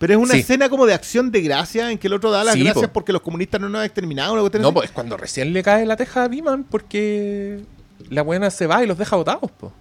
[0.02, 0.40] Pero es una Sí.
[0.40, 2.94] escena como de acción de gracia en que el otro da las Sí, gracias po.
[2.94, 4.36] porque los comunistas no nos han exterminado.
[4.36, 4.60] No, así.
[4.74, 7.62] pues cuando recién le cae la teja a Biman porque
[8.10, 9.72] la buena se va y los deja botados, pues.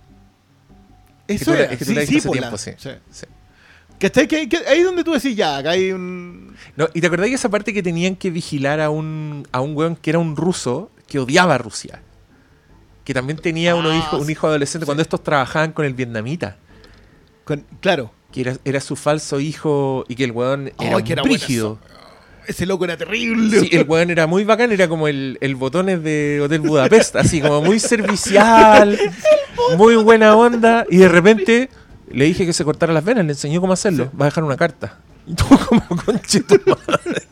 [1.26, 1.72] Eso tú la- era.
[1.72, 2.70] es que tú Sí, la sí, po, tiempo, la- sí.
[2.78, 3.26] sí.
[3.98, 4.10] Que,
[4.48, 6.54] que- ahí es donde tú decís, ya, acá hay un...
[6.76, 9.76] No, ¿Y te acordás de esa parte que tenían que vigilar a un, a un
[9.76, 12.02] weón que era un ruso que odiaba a Rusia?
[13.04, 16.56] Que también tenía uno Ah, hijo, un hijo adolescente cuando estos trabajaban con el vietnamita.
[17.44, 21.22] con- claro, Que era, era su falso hijo y que el weón era, que era
[21.22, 21.78] brígido.
[22.46, 23.60] ese loco era terrible.
[23.60, 27.40] Sí, el weón era muy bacán, era como el, el botones de Hotel Budapest, así
[27.40, 28.98] como muy servicial,
[29.76, 31.70] muy buena onda, y de repente
[32.10, 34.56] le dije que se cortara las venas, le enseñó cómo hacerlo, va a dejar una
[34.56, 34.98] carta.
[35.26, 37.22] Y tú como conche tu madre.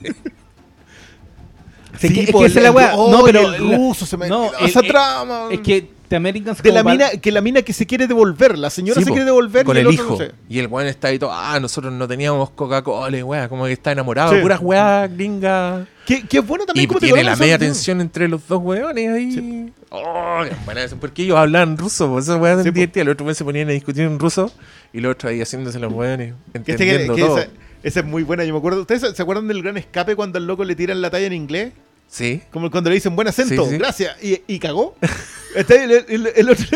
[2.00, 2.96] Es que- es que esa es la el- weá.
[2.96, 5.48] oh, No, pero el ruso se me no, esa el- el- trama.
[5.50, 8.70] Es que The Americans de la mina que la mina que se quiere devolver, la
[8.70, 10.12] señora Sí, se po, quiere devolver con y el, el, otro hijo.
[10.12, 10.32] no sé.
[10.48, 13.72] Y el weón está ahí todo, ah, nosotros no teníamos Coca-Cola, y weá, como que
[13.72, 14.40] está enamorado, Sí.
[14.40, 15.86] puras weá gringas.
[16.06, 19.10] Que, que es bueno también Y como tiene la media tensión entre los dos weones
[19.10, 19.72] ahí.
[19.90, 23.02] Oh, buena eso, porque ellos hablaban ruso, pues esa weá Sí, divertía.
[23.02, 24.50] El otro weón se ponían a discutir en ruso
[24.92, 27.38] y los otros ahí haciéndose los weones, Que este que- entendiendo que todo.
[27.38, 27.48] esa,
[27.82, 28.80] esa es muy buena, yo me acuerdo.
[28.80, 31.34] ¿Ustedes se- se acuerdan del gran escape cuando al loco le tiran la talla en
[31.34, 31.72] inglés?
[32.10, 32.40] Sí.
[32.50, 33.76] Como cuando le dicen buen acento, Sí, sí.
[33.78, 34.96] gracias, y, y cagó.
[35.54, 36.66] El, el- el otro,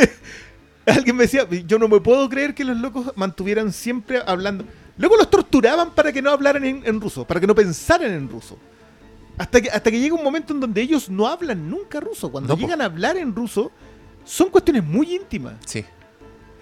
[0.87, 4.65] alguien me decía, yo no me puedo creer que los locos mantuvieran siempre hablando.
[4.99, 8.29] Luego los torturaban para que no hablaran en, en ruso, para que no pensaran en
[8.29, 8.59] ruso.
[9.39, 12.31] Hasta que, hasta que llega un momento en donde ellos no hablan nunca ruso.
[12.31, 12.61] Cuando No, po.
[12.61, 13.73] llegan a hablar en ruso,
[14.25, 15.55] son cuestiones muy íntimas.
[15.65, 15.85] Sí.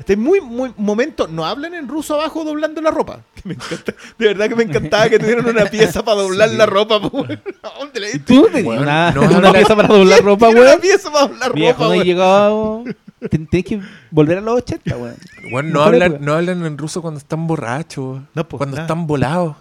[0.01, 3.21] Este muy, muy momento, no hablan en ruso abajo doblando la ropa.
[3.35, 6.57] Que me encanta, de verdad que me encantaba que tuvieran una pieza para doblar Sí.
[6.57, 7.01] la ropa.
[7.01, 7.41] po, weón.
[7.63, 8.21] ¿A dónde le diste?
[8.35, 11.27] Tú tenías Weón, una, no, una no, pieza para doblar ropa, Tiene una pieza para
[11.29, 12.85] doblar Viejo, ropa, no llegado.
[13.29, 15.17] Tenés que volver a los 80, weón.
[15.51, 18.23] Bueno, no hablan, no hablan en ruso cuando están borrachos.
[18.35, 18.87] No, pues, cuando nada.
[18.87, 19.57] están volados.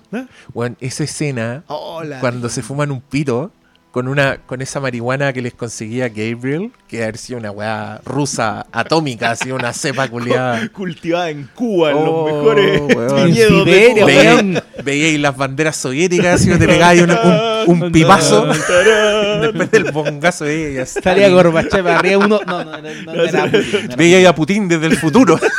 [0.53, 2.21] Bueno, esa escena, Hola.
[2.21, 3.51] cuando se fuman un pito
[3.91, 8.67] con una con esa marihuana que les conseguía Gabriel, que haber sido una weá rusa
[8.71, 10.67] atómica, así una cepa culiada.
[10.69, 13.25] cultivada en Cuba, en Oh, los mejores weón.
[13.25, 14.05] viñedos de Cuba.
[14.05, 14.63] weón.
[14.83, 18.45] Veíais las banderas soviéticas y te pegáis un, un, un pipazo
[19.41, 20.95] después del bongazo de ellas.
[21.03, 22.39] Salía Gorbachev arriba uno.
[22.45, 24.97] No, no, no, no, no era Putin, no era Veía ahí a Putin desde el
[24.97, 25.39] futuro.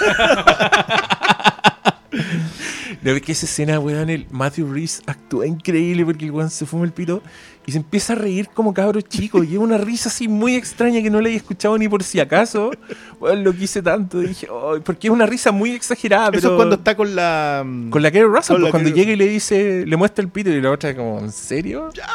[3.03, 4.11] ¿No ves que esa escena, weón?
[4.11, 7.23] El Matthew Reese actúa increíble porque el weón se fuma el pito
[7.71, 9.45] y se empieza a reír como cabro chico.
[9.45, 12.73] Lleva una risa así muy extraña que no le había escuchado ni por si acaso.
[13.21, 14.19] Weón, lo quise tanto.
[14.19, 16.39] Dije, "Ay", porque es una risa muy exagerada, pero.
[16.41, 17.63] Eso es cuando está con la.
[17.65, 20.31] mm, Con la Kerry Russell, pues, cuando Kerry- llega y le dice, le muestra el
[20.31, 21.91] pito y la otra como, ¿en serio?
[21.95, 22.07] Ya,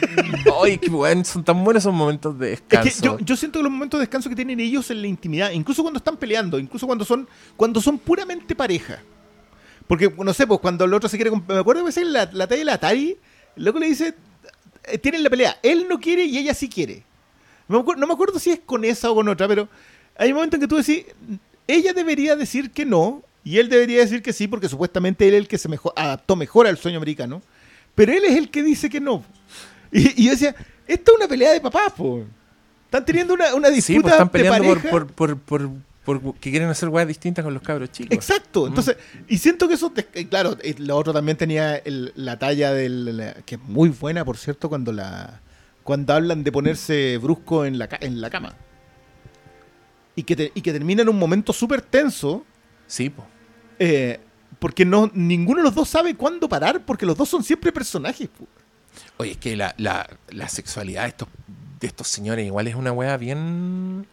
[0.64, 2.90] Ay, qué weón, son tan buenos esos momentos de Es descanso.
[3.00, 5.50] que yo, yo siento que los momentos de descanso que tienen ellos en la intimidad,
[5.52, 8.98] incluso cuando están peleando, incluso cuando son cuando son puramente pareja.
[9.86, 11.30] Porque, no sé, pues cuando el otro se quiere...
[11.30, 13.18] Me acuerdo que la, la talla de la Atari,
[13.56, 14.14] el loco le dice,
[14.86, 17.02] eh, tienen la pelea, él no quiere y ella sí quiere.
[17.68, 19.68] No me, acuer- no me acuerdo si es con esa o con otra, pero
[20.16, 21.04] hay un momento en que tú decís,
[21.66, 25.40] ella debería decir que no y él debería decir que sí porque supuestamente él es
[25.40, 27.42] el que se mejor, adaptó mejor al sueño americano,
[27.94, 29.24] pero él es el que dice que no.
[29.92, 30.54] Y, y yo decía,
[30.86, 32.24] esta es una pelea de papás, po.
[32.86, 34.90] Están teniendo una, una Sí, disputa pues están peleando por, pareja.
[34.90, 35.70] por, por, por, por
[36.40, 38.12] que quieren hacer weas distintas con los cabros chicos.
[38.14, 38.66] Exacto.
[38.66, 38.96] Entonces,
[39.28, 42.72] y siento que eso, te- eh, claro, eh, lo otro también tenía el- la talla
[42.72, 45.40] del, la- que es muy buena, por cierto, cuando la
[45.82, 48.54] cuando hablan de ponerse brusco en la, en la cama.
[50.16, 52.44] Y que, te- y que termina en un momento súper tenso,
[52.86, 53.26] Sí, po.
[53.78, 54.20] eh,
[54.58, 58.28] porque no, ninguno de los dos sabe cuándo parar, porque los dos son siempre personajes.
[58.28, 58.46] po.
[59.18, 61.28] Oye, es que la, la, la sexualidad de estos,
[61.80, 64.06] de estos señores igual es una weá bien,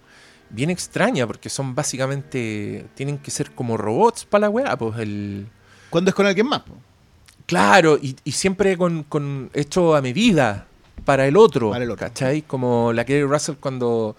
[0.53, 5.47] bien extraña, porque son básicamente, tienen que ser como robots para la weá, pues el...
[5.89, 6.61] Cuando es con alguien más.
[6.61, 6.73] po.
[7.45, 10.67] Claro, y, y siempre con, con hecho a medida
[11.05, 12.05] para el otro, Para el otro.
[12.07, 12.43] ¿cachai?
[12.43, 14.15] Como la Kerry Russell cuando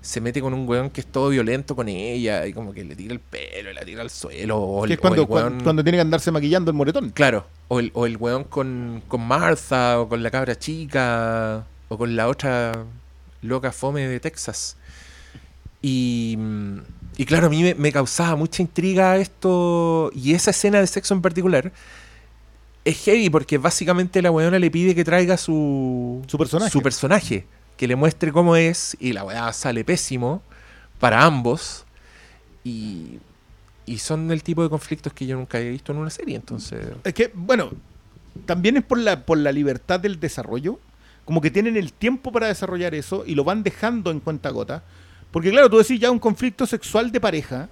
[0.00, 2.96] se mete con un weón que es todo violento con ella y como que le
[2.96, 4.58] tira el pelo y la tira al suelo.
[4.58, 7.10] O el, es cuando, o el weón- cuando, cuando tiene que andarse maquillando el moretón.
[7.10, 11.96] Claro, o el, o el weón con, con Martha, o con la cabra chica, o
[11.98, 12.72] con la otra
[13.42, 14.76] loca fome de Texas.
[15.82, 16.38] Y,
[17.16, 21.12] y claro, a mí me, me causaba mucha intriga esto, y esa escena de sexo
[21.14, 21.72] en particular
[22.84, 26.70] es heavy porque básicamente la weona le pide que traiga su, Su personaje.
[26.70, 27.46] su personaje,
[27.76, 30.42] que le muestre cómo es, y la weá sale pésimo
[30.98, 31.84] para ambos.
[32.64, 33.18] Y,
[33.86, 36.86] y son el tipo de conflictos que yo nunca he visto en una serie, entonces...
[37.04, 37.70] Es que, bueno,
[38.46, 40.78] también es por la, por la libertad del desarrollo.
[41.24, 44.82] Como que tienen el tiempo para desarrollar eso y lo van dejando en cuenta gota.
[45.32, 47.68] Porque, claro, tú decís ya un conflicto sexual de pareja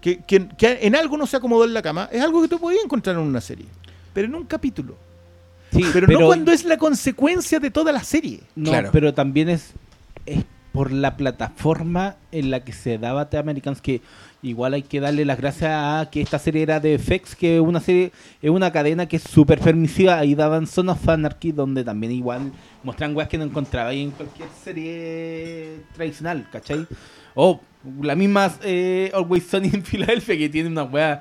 [0.00, 2.58] que, que- que en algo no se acomodó en la cama, es algo que tú
[2.58, 3.66] podías encontrar en una serie.
[4.12, 4.96] Pero en un capítulo.
[5.72, 8.40] Sí, Pero, no cuando es la consecuencia de toda la serie.
[8.56, 8.90] No, Claro.
[8.92, 9.72] pero también es,
[10.24, 14.00] es por la plataforma en la que se daba The Americans que
[14.44, 17.60] igual hay que darle las gracias a que esta serie era de FX, que es
[17.60, 20.18] una serie, es una cadena que es súper permisiva.
[20.18, 22.52] Ahí daban Son of Anarchy, donde también igual
[22.82, 26.86] muestran weas que no encontraba ahí en cualquier serie tradicional, ¿cachai?
[27.34, 27.60] O
[28.02, 31.20] la misma eh, Always Sunny en Filadelfia, que tiene unas weas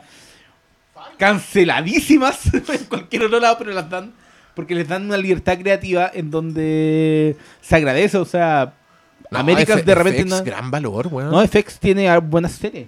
[1.18, 4.14] canceladísimas en cualquier otro lado, pero las dan
[4.56, 8.74] porque les dan una libertad creativa en donde se agradece, o sea,
[9.32, 11.32] No, Américas F- de repente FX, no, gran valor, weón.
[11.32, 12.88] no, FX tiene ah, buenas series.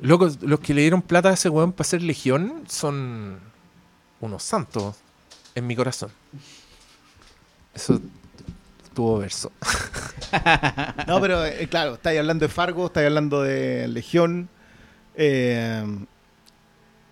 [0.00, 3.38] Locos, los que le dieron plata a ese weón para hacer Legión son
[4.20, 4.96] unos santos
[5.54, 6.10] en mi corazón.
[7.74, 8.00] Eso
[8.94, 9.50] tuvo verso.
[11.06, 14.48] No, pero eh, claro, estáis hablando de Fargo, estáis hablando de Legión.
[15.14, 15.84] eh,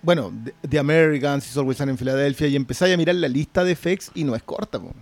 [0.03, 0.33] bueno,
[0.63, 2.47] de Americans, Is Always Sunny en Filadelfia.
[2.49, 4.79] Y empezáis a mirar la lista de FX y no es corta.
[4.79, 4.93] po.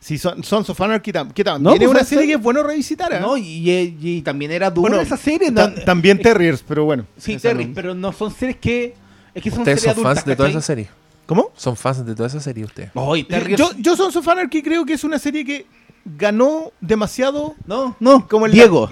[0.00, 2.32] Si son Sons of Anarchy, tam- que también No, es pues, una esa- serie que
[2.34, 3.12] es bueno revisitar.
[3.12, 3.20] ¿eh?
[3.20, 5.50] No, y, y- y también era dura Bueno, esa serie.
[5.52, 7.06] Ta- no- también es- Terriers, pero bueno.
[7.16, 8.94] Sí, no- pero no son series que.
[9.34, 10.24] Es que son Ustedes series son adultas.
[10.24, 10.88] fans de toda esa serie.
[11.26, 11.50] ¿Cómo?
[11.56, 12.90] Son fans de toda esa serie ustedes.
[12.94, 15.66] Ay, Terriers- Yo, yo Sons of Anarchy creo que es una serie que
[16.04, 17.54] ganó demasiado.
[17.66, 18.88] No, no, Como el- Diego.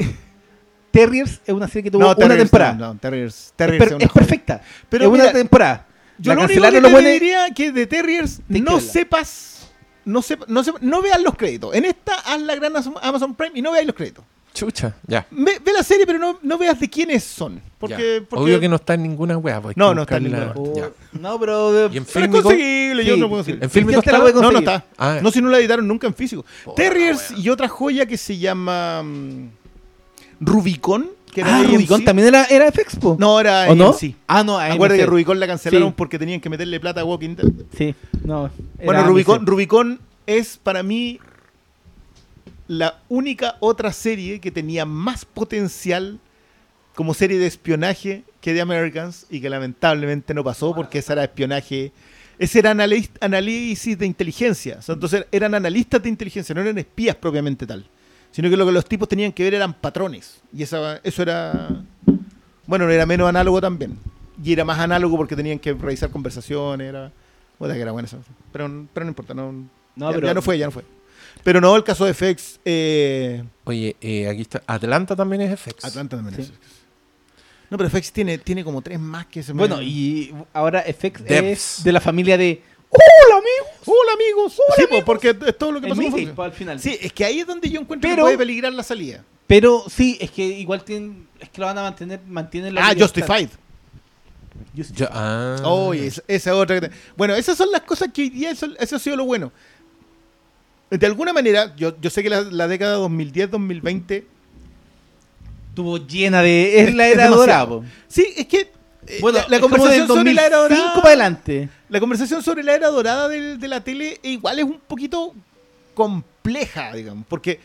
[0.91, 2.73] Terriers es una serie que tuvo no, una Terriers, temporada.
[2.75, 4.63] No, no, Terriers, es, Terriers per- es una es perfecta.
[4.89, 5.87] Pero es una temporada.
[6.19, 9.52] Yo La lo único que te diría que de Terriers no sepas,
[10.05, 11.75] no sepa, no sepa- no veas los créditos.
[11.75, 12.73] En esta haz la gran
[13.03, 14.25] Amazon- Prime y no veas los créditos.
[14.55, 15.27] Chucha, ya.
[15.31, 17.61] Ve, ve la serie, pero no, no veas de quiénes son.
[17.79, 19.61] Porque, Obvio que no está en ninguna wea.
[19.63, 20.53] pues No, no está en buscarla.
[20.57, 20.91] Oh, Ya.
[21.19, 21.89] No, pero.
[21.91, 23.59] ¿Y en pero es yo no puedo decir.
[23.63, 24.41] ¿En fílmico la está?
[24.41, 24.85] No, no está.
[24.99, 26.45] Ah, no, si no la editaron nunca en físico.
[26.77, 29.49] Terriers y otra joya que se llama mm,
[30.41, 31.11] Rubicon.
[31.33, 33.17] Que era Ah, de Rubicon también era, era FX, po.
[33.19, 33.97] No, era ¿O no?
[34.29, 35.07] Ah, no, Acuérdate que.
[35.07, 35.95] Rubicon la cancelaron Sí.
[35.97, 37.51] porque tenían que meterle plata a Walking Dead.
[37.77, 38.51] Sí, no.
[38.85, 39.03] Bueno,
[39.47, 41.19] Rubicon, es para mí
[42.69, 46.19] la única otra serie que tenía más potencial
[46.95, 51.25] como serie de espionaje que The Americans y que lamentablemente no pasó porque esa era
[51.25, 51.93] espionaje.
[52.39, 52.71] Ese era
[53.21, 54.77] análisis de inteligencia.
[54.79, 57.87] O sea, entonces eran analistas de inteligencia, no eran espías propiamente tal.
[58.33, 60.41] Sino que lo que los tipos tenían que ver eran patrones.
[60.53, 61.69] Y esa, eso era.
[62.67, 63.99] Bueno, era menos análogo también.
[64.43, 66.89] Y era más análogo porque tenían que revisar conversaciones.
[66.89, 67.13] Era.
[67.59, 68.19] Puta que era buena esa.
[68.53, 69.53] Pero, pero no importa, no,
[69.95, 70.83] No, ya, pero- ya no fue, ya no fue.
[71.45, 72.61] Pero no, el caso de FX.
[72.65, 74.63] Eh, Oye, eh, aquí está.
[74.67, 75.85] Atlanta también es FX.
[75.85, 76.43] Atlanta también Sí.
[76.43, 76.67] es FX.
[77.71, 81.23] No, pero FX tiene, tiene como tres más que se me- Bueno, y ahora FX
[81.27, 82.63] es de la familia de.
[82.93, 83.87] ¡Hola, amigos!
[83.87, 84.53] Hola amigos.
[84.77, 86.03] sí, pues, porque es todo lo que pasó
[86.35, 86.79] con al final.
[86.79, 89.25] Sí, es que ahí es donde yo encuentro Pero- que puede peligrar la salida.
[89.47, 91.27] Pero sí, es que igual tienen.
[91.41, 92.21] Es que lo van a mantener.
[92.27, 92.95] Mantienen la Ah.
[92.99, 93.49] Justified.
[94.77, 94.97] Justified.
[95.07, 95.57] Ya- ah.
[95.65, 96.81] Oh, y es- esa otra.
[96.81, 99.25] que te- Bueno, esas son las cosas que hoy día eso, eso ha sido lo
[99.25, 99.53] bueno.
[100.91, 104.25] De alguna manera, yo, yo sé que la, la década 2010-2020.
[105.71, 106.81] Estuvo llena de.
[106.83, 107.81] Es la era dorada.
[108.09, 108.71] Sí, es que.
[109.07, 110.95] Eh, Bueno, la, conversación sobre la era 2005 dorada.
[111.03, 111.69] para adelante.
[111.89, 115.35] La conversación sobre la era dorada del- de, la tele igual es un poquito
[115.95, 117.25] compleja, digamos.
[117.29, 117.61] Porque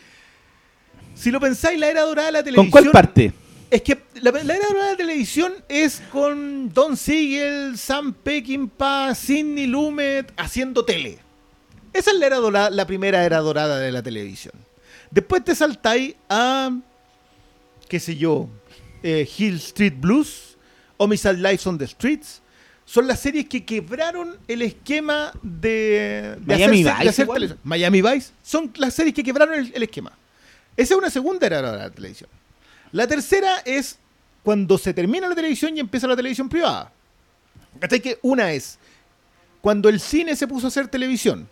[1.14, 2.70] si lo pensáis, la era dorada de la ¿Con televisión.
[2.70, 3.32] cuál parte?
[3.70, 9.14] Es que la, la era dorada de la televisión es con Don Siegel, Sam Peckinpah,
[9.14, 11.18] Sidney Lumet haciendo tele.
[11.92, 14.54] Esa Esa es la, era dorada, la primera era dorada de la televisión.
[15.10, 16.70] Después te saltáis a,
[17.88, 18.48] qué sé yo,
[19.02, 20.47] eh, Hill Street Blues,
[20.98, 22.42] Homicide Lives on the Streets.
[22.84, 27.58] Son las series que quebraron el esquema de, de Miami de Vice hacer igual.
[27.62, 30.12] Miami Vice son las series que quebraron el, el esquema.
[30.76, 32.30] Esa es una segunda era de la televisión.
[32.92, 33.98] La tercera es
[34.42, 36.92] cuando se termina la televisión y empieza la televisión privada.
[37.80, 38.00] ¿Cachai?
[38.00, 38.78] Que una es
[39.60, 41.48] cuando el cine se puso a hacer televisión.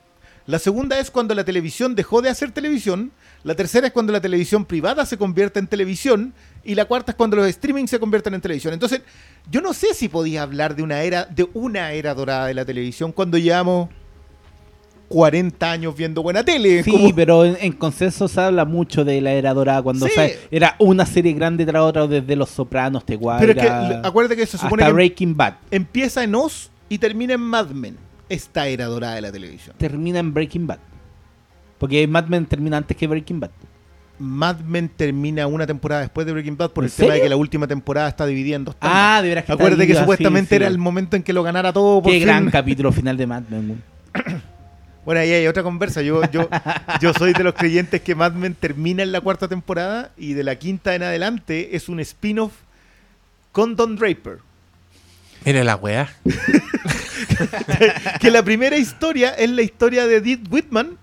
[0.47, 3.10] La segunda es cuando la televisión dejó de hacer televisión.
[3.43, 6.32] La tercera es cuando la televisión privada se convierte en televisión.
[6.66, 8.74] Y la cuarta es cuando los streaming se convierten en televisión.
[8.74, 9.02] Entonces,
[9.51, 12.64] yo no sé si podía hablar de una era, de una era dorada de la
[12.64, 13.88] televisión cuando llevamos
[15.09, 16.82] 40 años viendo buena tele.
[16.82, 20.12] Sí, Como- pero en, en consenso se habla mucho de la era dorada cuando Sí.
[20.51, 23.68] era una serie grande tras otra desde Los Sopranos, te pero es que
[24.02, 25.55] acuérdate que se supone hasta que Breaking Bad.
[25.70, 27.97] empieza en Oz y termina en Mad Men.
[28.28, 29.76] Esta era dorada de la televisión.
[29.78, 30.78] Termina en Breaking Bad.
[31.78, 33.51] Porque Mad Men termina antes que Breaking Bad.
[34.18, 37.28] Mad Men termina una temporada después de Breaking Bad por ¿En el tema de que
[37.28, 38.97] la última temporada está dividida en dos tandas.
[38.98, 40.56] Ah, de veras que está Acuérdate que supuestamente sí, sí.
[40.56, 42.26] era el momento en que lo ganara todo por Qué fin.
[42.26, 43.82] gran capítulo final de Mad Men.
[45.06, 46.02] Bueno, ahí hay otra conversa.
[46.02, 46.48] Yo, yo,
[47.01, 50.43] yo soy de los creyentes que Mad Men termina en la cuarta temporada y de
[50.43, 52.51] la quinta en adelante es un spin-off
[53.52, 54.38] con Don Draper.
[55.44, 56.09] Mira la weá.
[58.20, 60.98] que la primera historia es la historia de Dick Whitman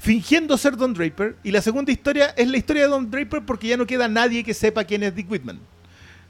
[0.00, 3.68] fingiendo ser Don Draper y la segunda historia es la historia de Don Draper porque
[3.68, 5.60] ya no queda nadie que sepa quién es Dick Whitman.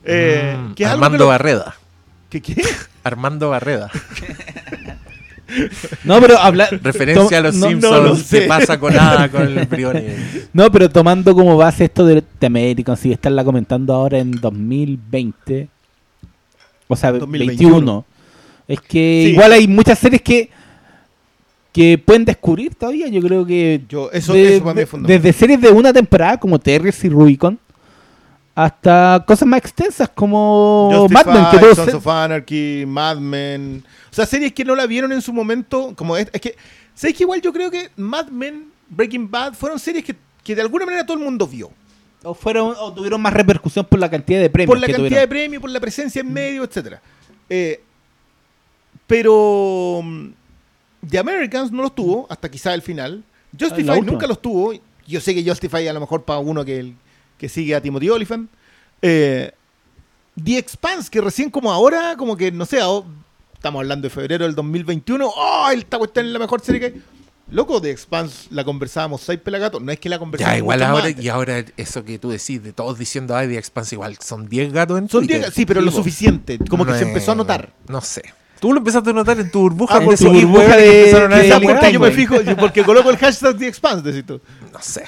[0.05, 1.77] Eh, Mm, que es algo Armando que lo- Barreda.
[2.29, 2.63] ¿Qué qué?
[3.05, 3.91] Armando Barreda.
[6.05, 6.69] No, pero habla.
[6.71, 7.93] Referencia a los no, Simpsons.
[7.93, 8.41] no lo ¿Qué sé.
[8.43, 10.49] pasa con nada con el Briones?
[10.53, 15.69] No, pero tomando como base esto de, de American, si estarla comentando ahora en 2020,
[16.87, 17.73] o sea, 2021.
[17.75, 18.05] 21,
[18.69, 19.33] es que Sí.
[19.33, 20.51] igual hay muchas series que
[21.73, 23.09] que pueden descubrir todavía.
[23.09, 25.23] Yo creo que Yo, eso, de- eso para mí es fundamental.
[25.23, 27.59] desde series de una temporada como Terriers y Rubicon
[28.55, 33.83] hasta cosas más extensas como Mad Men, que todos Sons of Anarchy, Mad Men.
[34.11, 35.95] O sea, series que no la vieron en su momento.
[35.97, 36.57] Como es, es que,
[36.95, 40.63] ¿sabes que igual yo creo que Mad Men, Breaking Bad fueron series que, que de
[40.63, 41.71] alguna manera todo el mundo vio?
[42.23, 45.09] o fueron o tuvieron más repercusión por la cantidad de premios por la que cantidad
[45.09, 45.23] tuvieron.
[45.23, 47.01] de premios, por la presencia en medio, etcétera.
[47.49, 47.81] Eh,
[49.07, 50.27] pero mm,
[51.09, 53.25] The Americans no los tuvo hasta quizá el final.
[53.27, 54.13] Ah, Justify última.
[54.13, 54.73] nunca los tuvo.
[55.07, 56.93] Yo sé que Justify a lo mejor para uno que,
[57.39, 58.49] que sigue a Timothy Olyphant.
[59.03, 59.51] Eh,
[60.43, 62.79] The Expanse, que recién como ahora, como que no sé,
[63.55, 65.27] estamos hablando de febrero del 2021.
[65.35, 65.69] ¡Oh!
[65.75, 67.03] Esta cuestión es la mejor serie que hay.
[67.51, 69.83] Loco, The Expanse la conversábamos seis pelagatos.
[69.83, 70.55] No es que la conversábamos.
[70.55, 71.19] Ya, igual ahora, más.
[71.25, 74.73] y ahora eso que tú decís, de todos diciendo, ay, The Expanse, igual son 10
[74.73, 75.47] gatos en Son Twitter.
[75.47, 76.59] diez- sí, pero lo suficiente.
[76.69, 77.73] Como que se empezó a notar.
[77.89, 78.23] No sé.
[78.61, 79.97] Tú lo empezaste a notar en tu burbuja.
[79.97, 83.17] Ah, de por tu burbuja de- de- la de- yo me fijo, porque coloco el
[83.17, 84.41] hashtag The Expanse, decís tú.
[84.73, 85.05] No sé.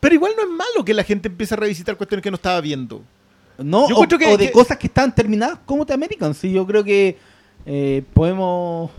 [0.00, 2.60] Pero igual no es malo que la gente empiece a revisitar cuestiones que no estaba
[2.60, 3.02] viendo.
[3.58, 6.34] No, Yo o, encuentro que- o de que- cosas que estaban terminadas como The American.
[6.34, 7.16] Sí, yo creo que
[7.64, 8.90] eh, podemos.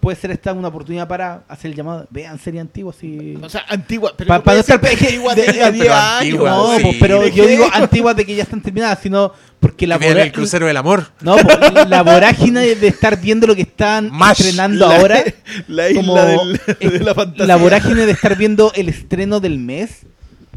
[0.00, 2.06] Puede ser esta una oportunidad para hacer el llamado.
[2.10, 2.94] Vean serie antigua.
[2.98, 3.34] Sí.
[3.42, 4.14] O sea, antigua.
[4.16, 5.94] Pero Pa- no estar- antigua de- de pero 10 años.
[5.94, 6.82] antigua, no, sí.
[6.82, 7.50] pues, pero ¿De yo qué?
[7.50, 11.08] digo antiguas de que ya están terminadas, sino porque la, vora- el crucero del amor.
[11.20, 15.22] no, pues, la vorágine de estar viendo lo que están Mash, estrenando La- ahora.
[15.68, 16.60] La isla como del-
[16.92, 17.46] de la fantasía.
[17.46, 20.06] la vorágine de estar viendo el estreno del mes.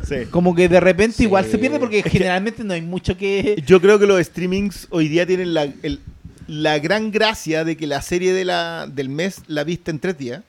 [0.08, 0.16] Sí.
[0.32, 1.24] Como que de repente Sí.
[1.24, 3.62] igual se pierde porque Es que- generalmente no hay mucho que.
[3.66, 6.00] Yo creo que los streamings hoy día tienen la, el-
[6.62, 10.18] la gran gracia de que la serie de la, del mes la viste en tres
[10.18, 10.42] días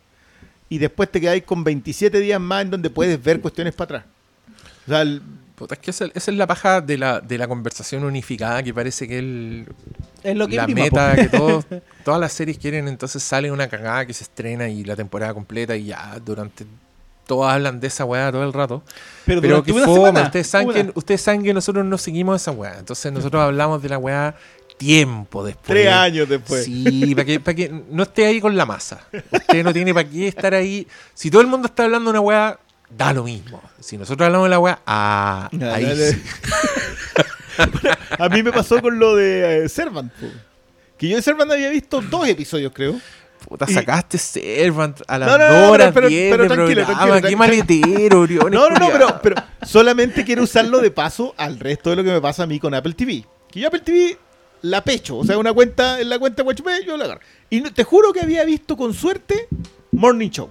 [0.69, 4.05] y después te quedáis con 27 días más en donde puedes ver cuestiones para atrás.
[4.87, 5.23] O sea, el-
[5.71, 9.07] es que esa, esa es la paja de la, de la conversación unificada que parece
[9.07, 9.67] que el,
[10.25, 11.17] Es lo que la prima, meta po.
[11.23, 11.65] que todos,
[12.05, 12.89] todas las series quieren.
[12.89, 16.67] Entonces sale una cagada que se estrena y la temporada completa y ya durante.
[17.27, 18.83] Todos hablan de esa weá todo el rato.
[19.25, 22.77] Pero, que ustedes saben, que, ustedes saben que nosotros no seguimos esa weá.
[22.79, 24.35] Entonces nosotros hablamos de la weá
[24.85, 25.67] tiempo después.
[25.67, 26.65] tres años después.
[26.65, 29.01] Sí, para que, para que no esté ahí con la masa.
[29.33, 30.87] Usted no tiene para qué estar ahí.
[31.15, 32.59] Si todo el mundo está hablando de una weá,
[32.91, 33.63] da lo mismo.
[33.81, 36.23] Si nosotros hablamos de la weá, ah, ahí sí.
[38.19, 40.13] A mí me pasó con lo de eh, Servant.
[40.13, 40.27] po.
[40.99, 43.01] Que yo de Servant había visto dos episodios, creo.
[43.49, 46.47] Puta, Y- sacaste Servant a las No, no, no, 2 pero- horas pero- 10 pero
[46.55, 49.37] tranquilo, tranquilo, Qué maletero, Briones, No, no, no, pero
[49.67, 52.75] solamente quiero usarlo de paso al resto de lo que me pasa a mí con
[52.75, 53.25] Apple TV.
[53.51, 54.17] Que yo Apple TV
[54.65, 57.21] la pecho, o sea, una cuenta en la cuenta WatchMe, yo la agarro.
[57.51, 59.47] Y no- te juro que había visto con suerte
[59.93, 60.49] Morning Show.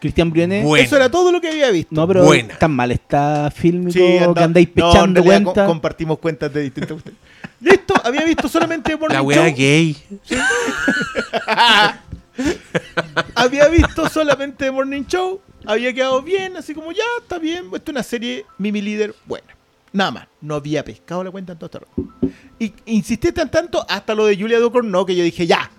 [0.00, 0.66] Cristian Briones.
[0.80, 1.94] Eso era todo lo que había visto.
[1.94, 2.56] No, pero Buena.
[2.58, 5.66] tan mal está fílmico Sí, anda- que andáis no, en pechando realidad co- cuenta.
[5.66, 6.98] compartimos cuentas de distintas
[7.60, 9.26] Listo, había visto solamente Morning La Show.
[9.28, 9.96] weá gay.
[13.34, 17.88] había visto solamente Morning Show, había quedado bien, así como ya, está bien, esto es
[17.88, 19.53] una serie Mimi Líder buena.
[19.94, 22.34] Nada más, no había pescado la cuenta en todo este rato.
[22.58, 25.70] Y insistí tan tanto hasta lo de Julia Ducournau que yo dije, ya,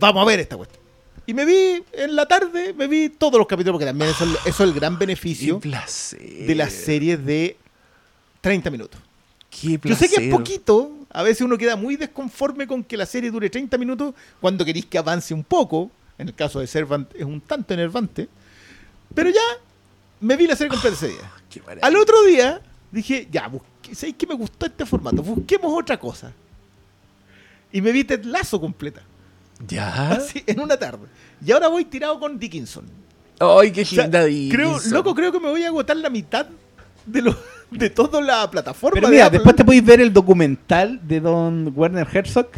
[0.00, 0.82] vamos a ver esta cuestión.
[1.26, 4.30] Y me vi en la tarde, me vi todos los capítulos, porque también eso, es
[4.30, 6.18] el- eso es el gran beneficio Qué placer.
[6.46, 7.56] de las series de
[8.40, 8.98] 30 minutos.
[9.50, 10.08] Qué Yo placer.
[10.08, 13.50] sé que es poquito, a veces uno queda muy desconforme con que la serie dure
[13.50, 15.90] 30 minutos cuando queréis que avance un poco.
[16.16, 18.28] En el caso de Servant es un tanto enervante.
[19.14, 19.40] Pero ya
[20.20, 21.30] me vi la serie completa ese día.
[21.50, 21.86] Qué maravilla.
[21.86, 25.22] Al otro día dije, ya, busque- ¿sabéis que me gustó este formato?
[25.22, 26.32] Busquemos otra cosa.
[27.72, 29.02] Y me vi Ted Lasso completa.
[29.66, 30.12] ¿Ya?
[30.12, 31.06] Así, en una tarde.
[31.44, 32.84] Y ahora voy tirado con Dickinson.
[33.40, 34.28] Ay, qué O sea, linda creo,
[34.70, 34.92] Dickinson.
[34.92, 36.46] loco, creo que me voy a agotar la mitad
[37.06, 37.36] de, lo,
[37.70, 38.94] de toda la plataforma.
[38.94, 42.48] Pero mira, después te podéis ver el documental de Don Werner Herzog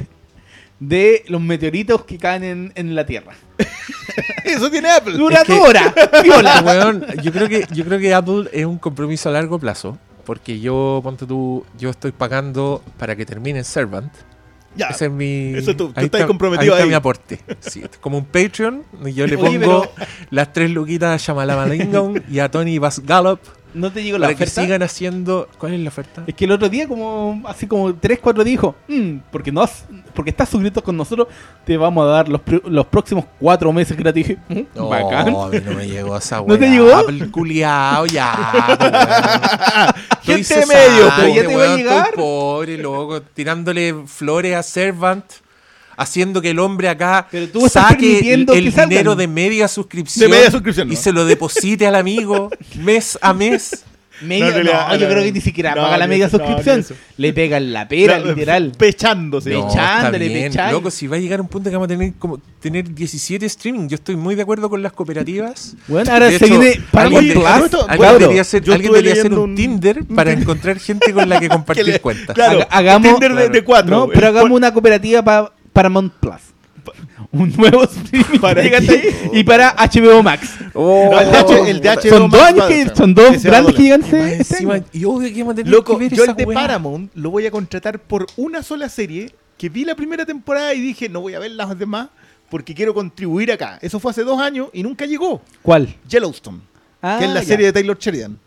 [0.78, 3.34] de los meteoritos que caen en, en la Tierra.
[4.44, 5.12] Eso tiene Apple.
[5.18, 5.52] Dura Es que-
[7.22, 9.98] yo creo que yo creo que Apple es un compromiso a largo plazo
[10.30, 14.12] porque yo ponte tú yo estoy pagando para que termine Servant
[14.76, 16.88] Ya, ese es mi eso tú- tú estás está- comprometido ahí está ahí.
[16.88, 21.66] mi aporte sí, como un Patreon yo le Oye, pongo pero- las tres luquitas a
[21.66, 23.40] Lingon y a Tony Bass Gallop
[23.74, 24.62] No te llegó la para que oferta.
[24.62, 26.24] sigan haciendo ¿cuál es la oferta?
[26.26, 29.84] Es que el otro día, como así como 3, 4 dijo, "Mm, porque no has-
[30.14, 31.28] porque estás suscrito con nosotros,
[31.64, 34.36] te vamos a dar los, los próximos 4 meses gratis.
[34.48, 35.28] "Mm, No, bacán.
[35.28, 36.58] a mí no me llegó esa ¿No weá.
[36.58, 36.94] te llegó?
[36.94, 38.32] Apple culiao, ya.
[40.22, 42.04] Gente medio, pero ya te iba a llegar.
[42.08, 45.24] estoy pobre, loco, tirándole flores a Servant,
[46.00, 50.36] haciendo que el hombre acá Pero tú estás saque el, dinero de media suscripción, De
[50.36, 51.00] media suscripción, y no.
[51.00, 53.84] se lo deposite al amigo mes a mes.
[54.22, 56.84] Media- No, no, yo creo que ni siquiera no, paga la media suscripción.
[57.16, 58.70] Le pegan la pera, literal.
[58.76, 59.48] Pechándose.
[59.50, 60.72] Pechándole, pechai.
[60.72, 63.88] Loco, si va a llegar un punto que vamos a tener como tener 17 streaming,
[63.88, 65.74] yo estoy muy de acuerdo con las cooperativas.
[65.88, 67.46] Bueno, ahora De se hecho, viene Paramount alguien, Oye, Plus.
[67.48, 70.78] a todo esto, alguien bueno, debería hacer, alguien debería hacer un un- Tinder para encontrar
[70.78, 72.34] gente con la que compartir Que le- cuentas.
[72.34, 72.58] claro.
[72.60, 73.96] Haga- hagamos, Tinder de- de cuatro.
[74.00, 76.40] No, pero hagamos una cooperativa para Paramount Plus.
[77.32, 78.40] Un nuevo streaming
[79.34, 80.48] y para HBO Max.
[80.74, 83.74] Oh, el de H- el de HBO son dos Max años que son dos grandes
[83.74, 84.02] que llegan
[84.92, 86.46] y obvio que Loco, que ver yo esa el de.
[86.46, 90.80] Paramount lo voy a contratar por una sola serie que vi la primera temporada y
[90.80, 92.08] dije, no voy a ver las demás
[92.48, 93.78] porque quiero contribuir acá.
[93.82, 95.42] Eso fue hace dos años y nunca llegó.
[95.62, 95.94] ¿Cuál?
[96.08, 96.60] Yellowstone,
[97.02, 97.46] Ah, que es la ya.
[97.46, 98.38] serie de Taylor Sheridan.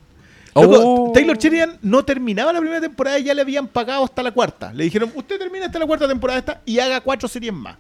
[0.54, 1.12] Oh.
[1.14, 4.72] Taylor Sheridan no terminaba la primera temporada y ya le habían pagado hasta la cuarta.
[4.74, 7.78] Le dijeron, usted termina hasta la cuarta temporada esta y haga cuatro series más.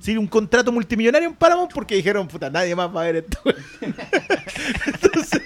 [0.00, 3.38] Sí, un contrato multimillonario en Paramount porque dijeron, puta, nadie más va a ver esto.
[4.86, 5.42] Entonces,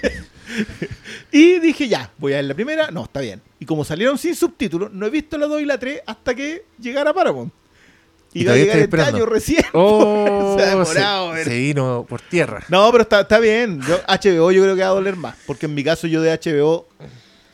[1.31, 2.91] y dije, ya, voy a ver la primera.
[2.91, 3.41] No, está bien.
[3.59, 6.65] Y como salieron sin subtítulos, no he visto la 2 y la 3 hasta que
[6.79, 7.53] llegara Paramount.
[8.33, 9.17] Y Y va a llegar este esperando.
[9.17, 9.65] año recién.
[9.73, 12.63] Oh, Se ha demorado, se, se vino por tierra.
[12.69, 13.81] No, pero está, está bien.
[13.83, 15.35] Yo, HBO yo creo que va a doler más.
[15.47, 16.87] Porque en mi caso yo de HBO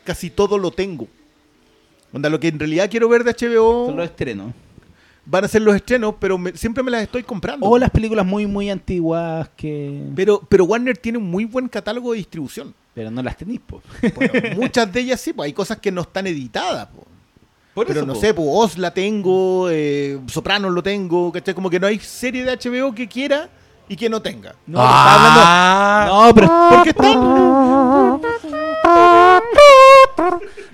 [0.05, 1.09] casi todo lo tengo.
[2.13, 4.53] Onda, lo que en realidad quiero ver de HBO Son los estrenos.
[5.25, 7.67] van a ser los estrenos, pero me- siempre me las estoy comprando.
[7.67, 10.03] O las películas muy, muy antiguas que...
[10.15, 12.73] Pero, pero Warner tiene un muy buen catálogo de distribución.
[12.95, 13.83] Pero no las tenéis, po.
[14.15, 16.87] Bueno, muchas de ellas sí, pues hay cosas que no están editadas.
[16.89, 17.07] po.
[17.77, 18.21] Por pero eso, no po.
[18.21, 21.53] sé, pues Oz la tengo, eh, Sopranos lo tengo, ¿cachai?
[21.55, 23.51] Como que no hay serie de HBO que quiera
[23.89, 24.55] y que no tenga.
[24.67, 25.41] No, pero hablando...
[25.45, 26.49] Ah, No, pero...
[26.71, 27.21] ¿Por qué están?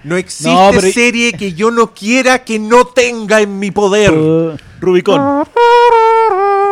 [0.05, 4.13] no existe No, pero- serie que yo no quiera que no tenga en mi poder.
[4.13, 5.45] Uh, Rubicon.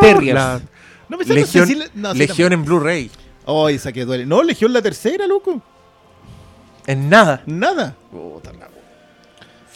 [0.01, 0.35] Terriers.
[0.35, 0.61] La-
[1.09, 3.11] No me sé, no sé Legión, si le- no, sí, Legión en Blu-ray.
[3.47, 4.27] Oh, esa que duele.
[4.27, 5.61] No, Legión la tercera, loco.
[6.87, 7.43] En nada.
[7.47, 7.97] Nada.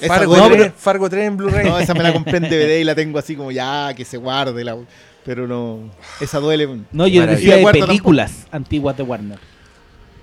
[0.05, 0.57] Esa Fargo, duele.
[0.57, 1.68] 3, Fargo 3 en Blu-ray.
[1.68, 4.16] No, esa me la compré en DVD y la tengo así como ya, que se
[4.16, 4.65] guarde.
[4.65, 4.76] La...
[5.24, 6.68] Pero no, esa duele.
[6.92, 9.39] No, yo decía de películas antiguas de Warner.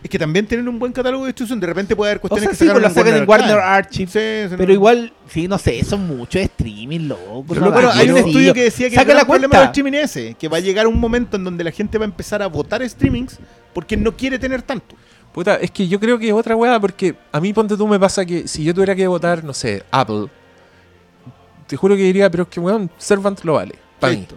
[0.03, 1.59] Es que también tienen un buen catálogo de distribución.
[1.59, 3.59] De repente puede haber O cuestiones sea, que sí, pues sacaron lo sacan en Warner
[3.59, 4.07] Archive.
[4.07, 4.73] Sí, sí, Pero no.
[4.73, 7.45] igual, sí, no sé, son muchos streaming, loco.
[7.47, 10.15] Pero, no hay un estudio que decía que Saca el la problema del streaming es
[10.15, 12.47] ese, que va a llegar un momento en donde la gente va a empezar a
[12.47, 13.37] votar streamings
[13.73, 14.95] porque no quiere tener tanto.
[15.33, 17.99] Puta, es que yo creo que es otra weá, porque a mí, ponte tú, me
[17.99, 20.27] pasa que si yo tuviera que votar, no sé, Apple,
[21.67, 23.75] te juro que diría, pero es que, weón, Servant lo vale.
[23.99, 24.27] Para mí.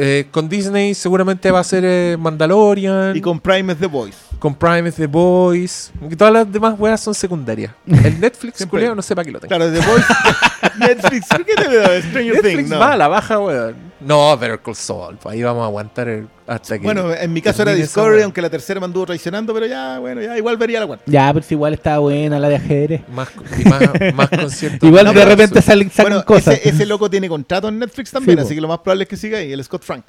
[0.00, 3.16] Eh, con Disney seguramente va a ser eh, Mandalorian.
[3.16, 4.16] Y con Prime es The Voice.
[4.38, 5.90] con Prime es The Boys.
[6.08, 7.72] Y todas las demás weas son secundarias.
[7.84, 9.48] El Netflix, culeo, no sé para qué lo tengo.
[9.48, 10.06] Claro, The Voice.
[10.78, 11.26] Netflix.
[11.26, 12.70] ¿Por qué te veo Stranger Netflix Things?
[12.70, 12.78] No.
[12.78, 13.87] va a la baja, weón.
[14.00, 15.16] No, Better Call Saul.
[15.16, 16.84] pues ahí vamos a aguantar el- hasta que.
[16.84, 20.20] Bueno, en mi caso era Discovery, aunque la tercera me anduvo traicionando, pero ya, bueno,
[20.22, 21.04] ya igual vería la cuarta.
[21.06, 23.02] Ya, pero si igual estaba buena la de ajedrez.
[23.08, 23.28] Más,
[23.58, 23.80] y más,
[24.14, 24.88] más conciertos.
[24.88, 26.54] Igual No, de repente salen, sacan Bueno, cosas.
[26.60, 28.46] ese, ese loco tiene contrato en Netflix también, Sí, po.
[28.46, 30.04] así que lo más probable es que siga ahí, el Scott Frank.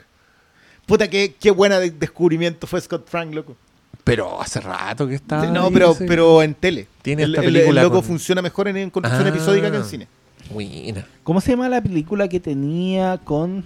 [0.85, 3.55] Puta, qué, qué buena de- descubrimiento fue Scott Frank, loco.
[4.03, 5.45] Pero hace rato que está.
[5.47, 6.87] no, ahí pero, pero en tele.
[7.01, 9.29] Tiene el, esta el- el película loco con- funciona mejor en, en construcción Ah.
[9.29, 10.07] episódica que en cine.
[10.51, 11.05] Buena.
[11.23, 13.63] ¿Cómo se llama la película que tenía con.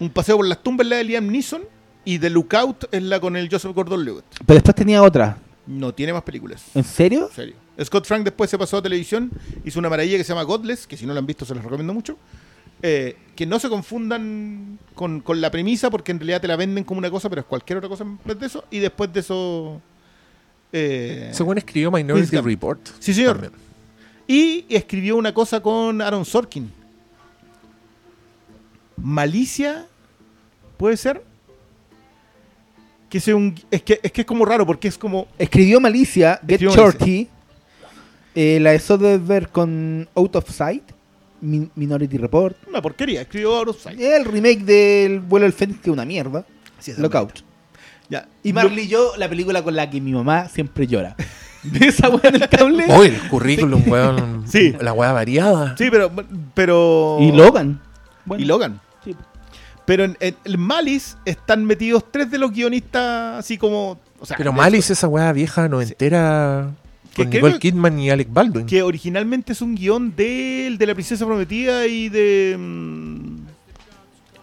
[0.00, 1.62] Un paseo por las tumbas es la de Liam Neeson
[2.04, 4.24] y The Lookout es la con el Joseph Gordon-Levitt.
[4.46, 5.36] Pero después tenía otra.
[5.66, 6.62] No tiene más películas.
[6.74, 7.26] ¿En serio?
[7.28, 7.54] En serio.
[7.84, 9.30] Scott Frank después se pasó a televisión,
[9.64, 11.62] hizo una maravilla que se llama Godless, que si no la han visto se los
[11.62, 12.16] recomiendo mucho.
[12.82, 16.82] Eh, que no se confundan con, con la premisa, porque en realidad te la venden
[16.84, 18.64] como una cosa, pero es cualquier otra cosa en vez de eso.
[18.70, 19.80] Y después de eso.
[20.72, 22.38] eh, Según escribió Minority.
[22.38, 22.80] Report.
[22.98, 23.34] Sí, señor.
[23.38, 23.52] también.
[24.26, 26.72] y escribió una cosa con Aaron Sorkin.
[28.96, 29.86] Malicia,
[30.80, 31.22] ¿puede ser?
[33.10, 35.26] Que sea un, es, que, es que es como raro, porque es como.
[35.38, 37.28] Escribió Malicia, Get Shorty.
[38.34, 40.84] eh, la de ver con Out of Sight,
[41.42, 42.56] Min- Minority Report.
[42.66, 43.20] Una porquería.
[43.22, 44.00] Escribió Aaron Sorkin.
[44.00, 46.46] El remake del Vuelo del Fénix, que es una mierda.
[46.78, 47.40] Sí, esa Lockout.
[48.08, 48.26] Ya.
[48.42, 51.14] Y Marley y yo, la película con la que mi mamá siempre llora.
[51.62, 52.86] ¿De esa weá en el cable?
[52.88, 54.44] Oye, el currículum, weón.
[54.48, 54.74] Sí.
[54.80, 55.76] La weá variada.
[55.76, 56.10] Sí, pero.
[56.54, 57.80] pero Y Logan.
[58.24, 58.80] Bueno, Y Logan.
[59.90, 59.96] Sí.
[59.96, 63.98] Pero en, en el Malice están metidos tres de los guionistas, así como.
[64.20, 66.70] O sea, Pero Malice, esa weá vieja, noventera.
[67.14, 68.66] Que Con Nicole Kidman y Alec Baldwin.
[68.66, 73.36] que originalmente es un guion del de la princesa prometida y de mm,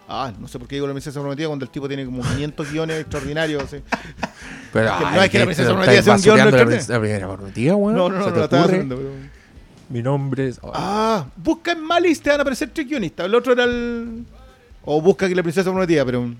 [0.09, 2.69] ah no sé por qué digo la princesa prometida cuando el tipo tiene como 500
[2.71, 3.77] guiones extraordinarios así.
[4.73, 6.99] Pero, que no es que la princesa prometida sea un guion la, no prin- la
[6.99, 7.95] primera prometida, weón.
[7.95, 9.09] no no no, ¿Se no la estaba haciendo pero...
[9.89, 10.59] Mi nombre es.
[10.73, 14.25] ah busca en Malice te van a aparecer tres guionistas el otro era el
[14.89, 16.33] o busca que la princesa prometida pero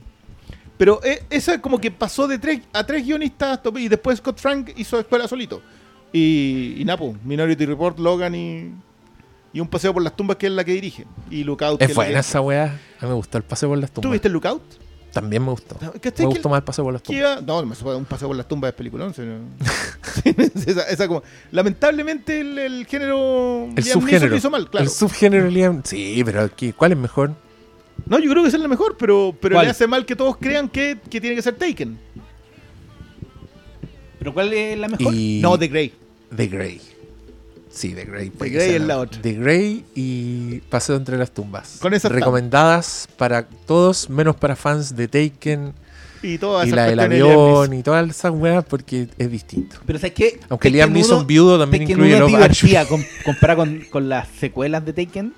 [0.77, 4.69] pero eh, esa como que pasó de tres a tres guionistas y después Scott Frank
[4.77, 5.61] hizo escuela solito
[6.14, 8.72] y, y Napo Minority Report Logan y
[9.53, 11.95] y un paseo por las tumbas que es la que dirige y Lookout que Es
[11.95, 12.66] buena esa weá.
[13.00, 14.14] A mí me gustó el paseo por las ¿Tú tumbas.
[14.14, 14.61] viste el Lookout?
[15.11, 15.76] También me gustó.
[15.77, 17.42] ¿Cachai Me gustó más el paseo por las tumbas.
[17.43, 17.59] No,
[17.98, 19.14] un paseo por las tumbas de peliculón.
[19.16, 19.40] sí, no.
[20.24, 24.30] Sí, esa, esa como, lamentablemente el, el género El Liam subgénero.
[24.30, 24.84] lo hizo mal, claro.
[24.84, 25.82] El subgénero Liam.
[25.84, 27.34] Sí, pero ¿qué- ¿cuál es mejor?
[28.06, 29.66] No, yo creo que esa es la mejor, pero, pero ¿Cuál?
[29.66, 31.98] le hace mal que todos crean que, que tiene que ser Taken.
[34.19, 35.14] ¿Pero cuál es la mejor?
[35.14, 35.93] Y No, The Grey.
[36.35, 36.82] The Grey.
[37.69, 38.30] Sí, The Grey.
[38.32, 39.22] puede Grey es la otra.
[39.22, 41.77] The Grey y Paseo entre las tumbas.
[41.82, 45.74] Con esas Recomendadas para todos, menos para fans de Taken
[46.24, 49.77] Y todas y la del avión y todas esas weas porque es distinto.
[49.85, 50.40] Pero ¿sabes qué?
[50.50, 52.69] Aunque Taken Liam Neeson 1 viudo también Taken incluye 1 es Love Actually.
[52.72, 55.34] divertida com- comparada con, con las secuelas de Taken.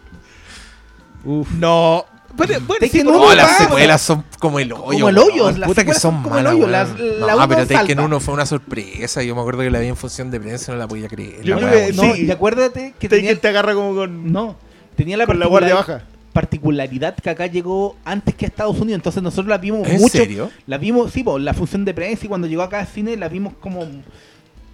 [1.26, 1.52] Uf.
[1.52, 2.06] No.
[2.36, 4.84] Bueno, bueno, Taken sí, uno por- No, las va, secuelas son como el hoyo.
[4.84, 6.72] Como el hoyo, las Puta que son malas, hoyo, weón.
[6.72, 8.04] las- la No, uno pero Taken salta.
[8.04, 9.24] 1 fue una sorpresa.
[9.24, 11.42] Yo me acuerdo que la vi en función de prensa y no la podía creer.
[11.44, 11.94] Yo La creo que.
[11.94, 12.26] No, sí.
[12.26, 14.56] y acuérdate que Taken tenía, te agarra como con, no,
[14.96, 16.10] tenía la, con la guardia particular- baja.
[16.34, 19.00] particularidad que acá llegó antes que a Estados Unidos.
[19.00, 20.18] Entonces nosotros la vimos ¿En mucho.
[20.18, 20.50] serio?
[20.68, 23.28] La vimos, sí, po, la función de prensa y cuando llegó acá al cine la
[23.28, 23.86] vimos como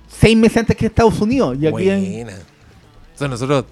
[0.07, 1.57] seis meses antes que Estados Unidos.
[1.59, 2.37] Y aquí en- Buena.
[3.13, 3.65] Entonces nosotros,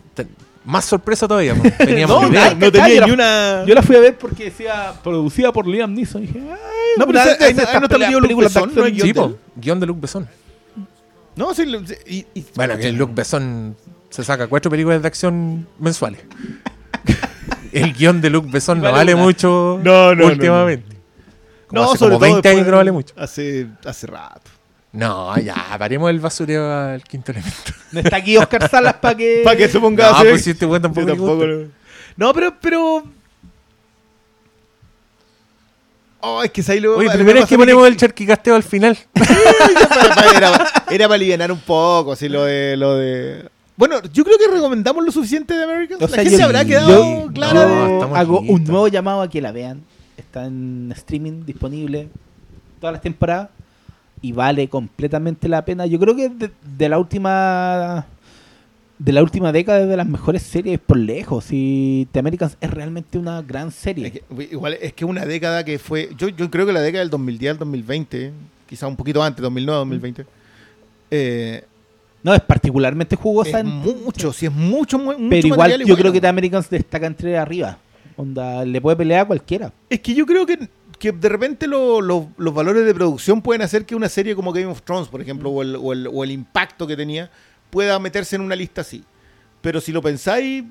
[0.65, 1.55] más sorpresa todavía.
[1.55, 1.77] pues.
[1.77, 2.53] Teníamos No, idea.
[2.53, 3.63] No tenía ni una.
[3.65, 6.23] Yo la fui a ver porque decía producida por Liam Neeson.
[6.23, 6.57] Y dije, ay,
[6.97, 9.79] No, pero esa- ahí no está metido de Besson, no Sí, guion de po, guion
[9.79, 10.27] de Luc Besson.
[11.35, 11.63] No, sí.
[12.07, 13.75] y- y- Bueno, que Luc Besson
[14.09, 16.21] se saca cuatro películas de acción mensuales.
[17.71, 19.23] El guion de Luc Besson no Vale una.
[19.23, 20.95] mucho No, no, últimamente.
[21.67, 23.13] Como No, hace sobre como todo 20 años no vale mucho.
[23.17, 24.51] Hace, hace rato.
[24.93, 27.71] No, ya, paremos el basureo al quinto elemento.
[27.91, 29.41] No está aquí Oscar Salas para que.
[29.43, 31.67] Para que se ponga No, a hacer- pues si este weón tampoco tampoco lo-
[32.15, 33.03] No, pero, pero.
[36.21, 36.95] Oh, es que ahí lo.
[36.97, 38.97] Oye, vez pasa que ponemos el charquicasteo al final.
[40.35, 43.49] era, era para aliviar un poco, así lo de, lo de.
[43.75, 46.01] Bueno, yo creo que recomendamos lo suficiente de Americans.
[46.01, 48.15] O La sea, gente yo- habrá quedado yo- clara No, de.
[48.17, 49.81] hago un nuevo llamado a que la vean.
[50.15, 52.07] Está en streaming disponible
[52.79, 53.49] todas las temporadas
[54.23, 55.85] y vale completamente la pena.
[55.85, 58.07] Yo creo que de, de la última
[58.97, 61.47] de la última década es de las mejores series por lejos.
[61.51, 64.07] Y The Americans es realmente una gran serie.
[64.07, 66.09] Es que, igual es que una década que fue.
[66.17, 68.31] Yo, yo creo que la década del 2010 al 2020,
[68.67, 70.25] quizá un poquito antes, 2009 2020.
[71.11, 71.63] Eh,
[72.23, 75.77] no es particularmente jugosa, es en- mucho, sí, es mucho, mu- mucho pero igual yo
[75.81, 75.97] igual.
[75.99, 77.77] creo que The Americans destaca entre arriba.
[78.15, 79.73] Onda, le puede pelear a cualquiera.
[79.89, 80.57] Es que yo creo que,
[81.03, 84.53] que de repente lo- lo- los valores de producción pueden hacer que una serie como
[84.53, 87.29] Game of Thrones, por ejemplo, o el, o el- o el impacto que tenía,
[87.69, 89.03] pueda meterse en una lista así.
[89.61, 90.63] Pero si lo pensáis,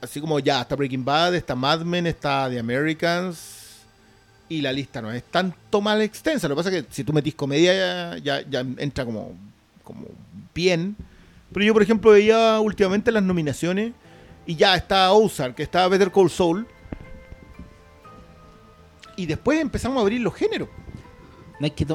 [0.00, 3.82] así como ya, está Breaking Bad, está Mad Men, está The Americans,
[4.48, 6.48] y la lista no es tanto mal extensa.
[6.48, 9.34] Lo que pasa es que si tú metís comedia ya, ya, ya entra como,
[9.84, 10.06] como
[10.54, 10.96] bien.
[11.52, 13.92] Pero yo, por ejemplo, veía últimamente las nominaciones
[14.46, 16.66] y ya está Ozark, está Better Call Saul.
[19.16, 20.68] Y después empezamos a abrir los géneros.
[21.58, 21.86] No hay que.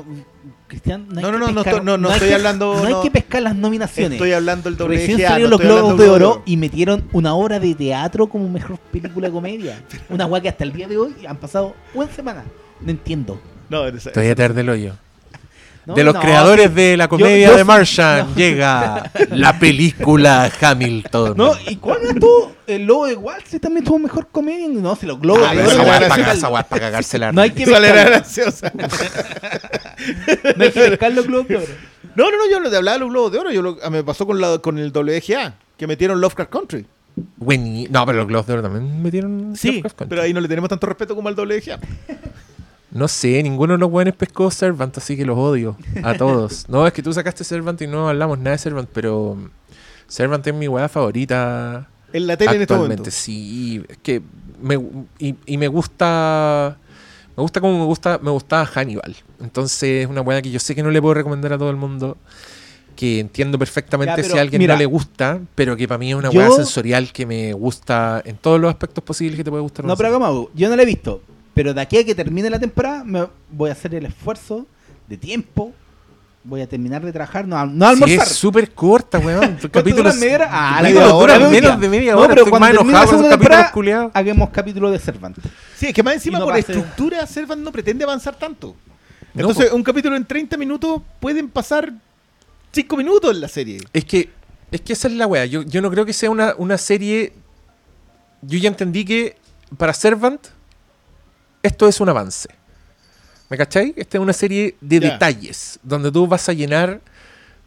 [0.67, 2.83] Cristian, no, hay No, no, que no, no pescar- no, no estoy que- hablando- No
[2.97, 4.13] hay que pescar las nominaciones.
[4.13, 5.27] Estoy hablando del Recién WGA.
[5.29, 9.27] salieron no los Globos de Oro y metieron una obra de teatro como mejor película
[9.27, 9.83] de comedia.
[10.09, 12.43] Una weá que hasta el día de hoy han pasado una semana.
[12.79, 13.39] No entiendo.
[13.69, 14.95] No, Todavía te arde el hoyo.
[15.85, 16.73] No, de los no, creadores sí.
[16.75, 18.35] de la comedia yo de sí- Martian no.
[18.35, 21.33] llega la película Hamilton.
[21.35, 22.55] No, ¿y cuál no estuvo?
[22.67, 24.67] El Lobo de Wall Street también tuvo mejor comedia.
[24.69, 27.31] No, si los Globos Ah, de esa no, no, no, para no, para cagarse la
[27.31, 28.71] No hay que era pescar, graciosa.
[30.55, 31.65] no hay que pescar los Globos de Oro.
[32.15, 33.89] No, no, no, yo lo de hablar de los globos de oro, yo lo- ah,
[33.89, 36.85] me pasó con, la, con el WGA, que metieron Lovecraft Country.
[37.15, 39.53] No, pero los Globos de Oro también metieron.
[39.53, 40.07] Lovecraft Country.
[40.09, 41.79] pero ahí no le tenemos tanto respeto como al WGA.
[42.91, 46.67] No sé, ninguno de los buenos pescó Servant, así que los odio a todos.
[46.69, 49.37] no, es que tú sacaste Servant y no hablamos nada de Servant, pero
[50.07, 53.01] Servant es mi weá favorita En la tele en este actualmente.
[53.03, 53.11] momento.
[53.11, 54.21] Sí, es que
[54.61, 54.75] me,
[55.19, 56.77] y, y me gusta
[57.37, 59.15] me gusta como me gusta me gustaba Hannibal.
[59.39, 61.77] Entonces es una weá que yo sé que no le puedo recomendar a todo el
[61.77, 62.17] mundo.
[62.95, 66.09] Que entiendo perfectamente Ya, si a alguien mira, no le gusta, pero que para mí
[66.11, 69.49] es una yo- weá sensorial que me gusta en todos los aspectos posibles que te
[69.49, 69.85] puede gustar.
[69.85, 70.51] No, pero algo.
[70.53, 71.21] Yo no la he visto.
[71.61, 74.65] Pero de aquí a que termine la temporada, me voy a hacer el esfuerzo
[75.07, 75.71] de tiempo.
[76.43, 78.27] Voy a terminar de trabajar, no, a- no a Sí, almorzar.
[78.27, 79.41] es súper corta, weón.
[79.61, 80.49] ¿Cuánto capítulos hora?
[80.51, 81.79] Ah, la capítulos media hora, media menos hora.
[81.79, 82.29] de media No, hora.
[82.29, 85.43] pero Estoy cuando más enojado la con capítulos hagamos capítulo de Cervantes.
[85.77, 88.75] Sí, es que más encima no por pase- estructura Servant no pretende avanzar tanto.
[89.35, 91.93] No, Entonces, un capítulo en 30 minutos pueden pasar
[92.71, 93.77] 5 minutos en la serie.
[93.93, 94.31] Es que,
[94.71, 95.45] es que esa es la wea.
[95.45, 97.33] Yo, yo no creo que sea una, una serie.
[98.41, 99.35] Yo ya entendí que
[99.77, 100.41] para Servant
[101.63, 102.49] esto es un avance.
[103.49, 103.93] ¿Me cachai?
[103.97, 107.01] Esta es una serie de detalles donde tú vas a llenar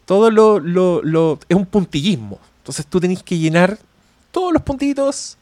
[0.05, 2.39] todo lo, lo, lo- Es un puntillismo.
[2.59, 3.77] Entonces tú tenés que llenar
[4.31, 5.37] todos los puntitos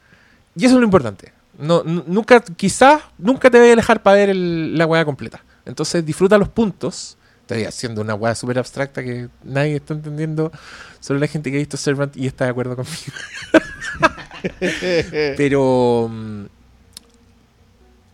[0.54, 1.32] y eso es lo importante.
[1.58, 5.42] No, nu- nunca, quizás nunca te voy a dejar para ver el- la weá completa.
[5.64, 7.16] Entonces disfruta los puntos.
[7.42, 10.50] Estoy haciendo una weá súper abstracta que nadie está entendiendo.
[11.00, 13.12] Solo la gente que ha visto Servant y está de acuerdo conmigo.
[15.36, 16.10] Pero.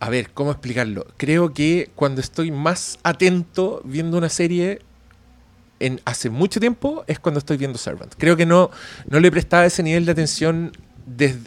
[0.01, 1.07] Mm, A ver, ¿cómo explicarlo?
[1.17, 4.79] Creo que cuando estoy más atento viendo una serie
[5.79, 8.13] en hace mucho tiempo es cuando estoy viendo Servant.
[8.17, 8.71] Creo que no,
[9.09, 10.71] no le prestaba ese nivel de atención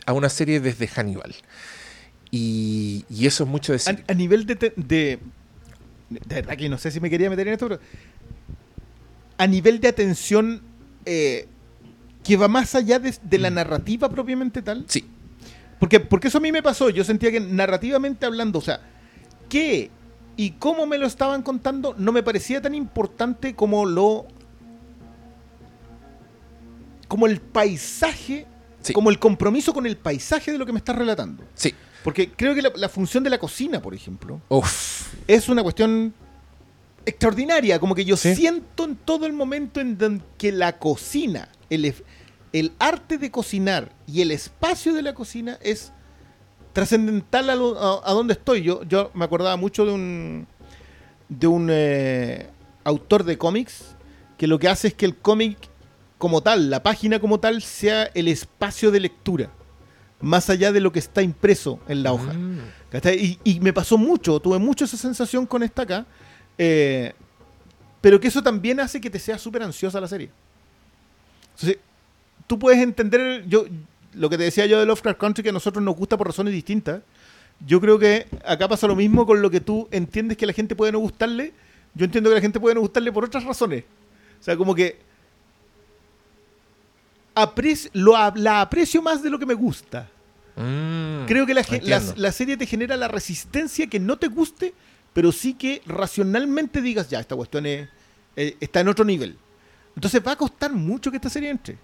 [0.07, 1.35] a una serie desde Hannibal.
[2.31, 4.05] Y, y eso es mucho decir.
[4.09, 5.19] A, a nivel de, de.
[6.11, 7.81] De verdad que no sé si me quería meter en esto, pero.
[9.39, 10.63] A nivel de atención
[11.07, 11.47] eh,
[12.25, 14.85] que va más allá de, de la narrativa propiamente tal.
[14.89, 15.05] Sí.
[15.81, 16.91] Porque, porque eso a mí me pasó.
[16.91, 18.81] Yo sentía que narrativamente hablando, o sea,
[19.49, 19.91] qué
[20.37, 24.27] y cómo me lo estaban contando no me parecía tan importante como lo.
[27.09, 28.47] como el paisaje,
[28.83, 28.93] Sí.
[28.93, 31.45] como el compromiso con el paisaje de lo que me estás relatando.
[31.55, 31.73] Sí.
[32.03, 35.15] Porque creo que la, la función de la cocina, por ejemplo, Uf.
[35.27, 36.13] es una cuestión
[37.07, 37.79] extraordinaria.
[37.79, 38.35] Como que yo Sí.
[38.35, 41.95] siento en todo el momento en que la cocina, el,
[42.55, 45.93] el arte de cocinar y el espacio de la cocina es
[46.73, 48.63] trascendental a, lo- a- a donde estoy.
[48.63, 50.47] Yo, yo me acordaba mucho de un,
[51.29, 52.49] de un eh,
[52.85, 53.97] autor de cómics
[54.39, 55.59] que lo que hace es que el cómic
[56.19, 59.51] como tal, la página como tal, sea el espacio de lectura,
[60.21, 62.33] más allá de lo que está impreso en la hoja.
[62.33, 62.59] Mm.
[63.45, 66.07] Y me pasó mucho, tuve mucho esa sensación con esta acá,
[66.57, 67.13] eh,
[68.01, 70.31] pero que eso también hace que te sea súper ansiosa la serie.
[71.55, 71.79] Entonces,
[72.47, 73.65] tú puedes entender, yo
[74.15, 76.53] lo que te decía yo de Lovecraft Country, que a nosotros nos gusta por razones
[76.53, 77.03] distintas.
[77.67, 80.75] Yo creo que acá pasa lo mismo con lo que tú entiendes que la gente
[80.77, 81.53] puede no gustarle.
[81.95, 83.85] Yo entiendo que la gente puede no gustarle por otras razones.
[84.41, 84.99] O sea, como que
[87.35, 90.09] apreci- lo, la aprecio más de lo que me gusta.
[90.57, 91.25] Mm.
[91.27, 94.73] Creo que la, la, la serie te genera la resistencia que no te guste,
[95.13, 97.89] pero sí que racionalmente digas, ya, esta cuestión es-
[98.37, 99.37] eh, está en otro nivel.
[99.97, 101.79] Entonces va a costar mucho que esta serie entre.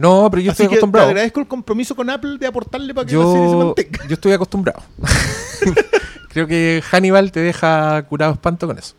[0.00, 1.08] No, pero yo Así estoy que te acostumbrado.
[1.08, 4.06] agradezco el compromiso con Apple de aportarle para que la serie se Yo, mantenga.
[4.08, 4.82] yo estoy acostumbrado.
[6.30, 8.94] Creo que Hannibal te deja curado espanto con eso.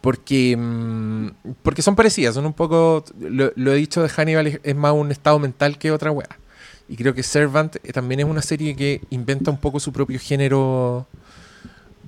[0.00, 1.28] Porque, mm,
[1.62, 3.04] porque son parecidas, son un poco.
[3.20, 6.38] Lo, lo he dicho de Hannibal, es, es más un estado mental que otra wea.
[6.88, 10.18] Y creo que Servant eh, también es una serie que inventa un poco su propio
[10.18, 11.06] género.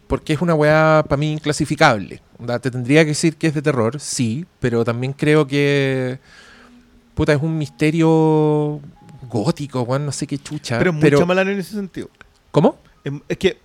[0.06, 2.22] Porque es una weá para mí inclasificable.
[2.60, 6.18] Te tendría que decir que es de terror, sí, pero también creo que.
[7.14, 8.80] Puta, es un misterio
[9.28, 10.78] gótico, weón, no sé qué chucha.
[10.78, 12.08] Pero es mucho malán en ese sentido.
[12.50, 12.78] ¿Cómo?
[13.04, 13.58] Em, Es que,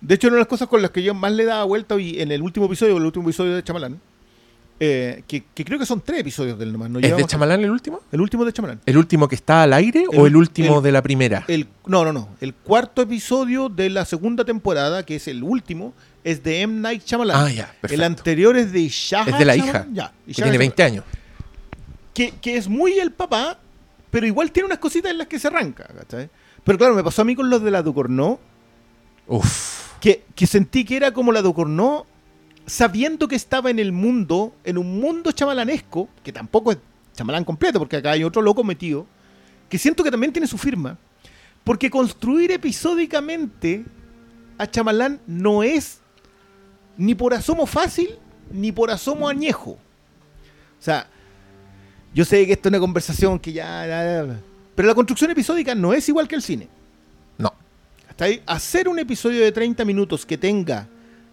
[0.00, 2.20] de hecho, una de las cosas con las que yo más le daba vuelta y
[2.20, 4.00] en el último episodio, el último episodio de Chamalán,
[4.80, 6.88] eh, que, que creo que son tres episodios del nomás.
[6.88, 8.00] No ¿Es de Chamalán el último?
[8.12, 8.80] El último de Chamalán.
[8.86, 11.44] ¿El último que está al aire El- o el último el- de la primera?
[11.48, 12.28] El, no, no, no.
[12.40, 16.80] El cuarto episodio de la segunda temporada, que es el último, es de M.
[16.80, 17.36] Night Shyamalan.
[17.46, 18.04] Ah, ya, El perfecto.
[18.04, 19.82] anterior es de Ishaha Es de la Shyamalan.
[19.82, 21.04] hija, Ya, que tiene 20 años.
[22.18, 23.60] Que, que es muy el papá,
[24.10, 26.28] pero igual tiene unas cositas en las que se arranca, ¿cachai?
[26.64, 28.40] Pero claro, me pasó a mí con los de la Ducornó,
[29.28, 30.00] Uf.
[30.00, 32.06] que, que sentí que era como la Ducornó,
[32.66, 36.78] sabiendo que estaba en el mundo, en un mundo chamalanesco, que tampoco es
[37.14, 39.06] chamalán completo, porque acá hay otro loco metido,
[39.68, 40.98] que siento que también tiene su firma,
[41.62, 43.84] porque construir episódicamente
[44.58, 46.00] a chamalán no es
[46.96, 48.18] ni por asomo fácil,
[48.50, 49.70] ni por asomo añejo.
[49.70, 51.08] O sea,
[52.18, 54.40] yo sé que esto es una conversación que ya, ya- ya-
[54.74, 56.68] Pero la construcción episódica no es igual que el cine.
[57.38, 57.52] No.
[58.08, 60.88] Hasta ahí, hacer un episodio de 30 minutos que tenga,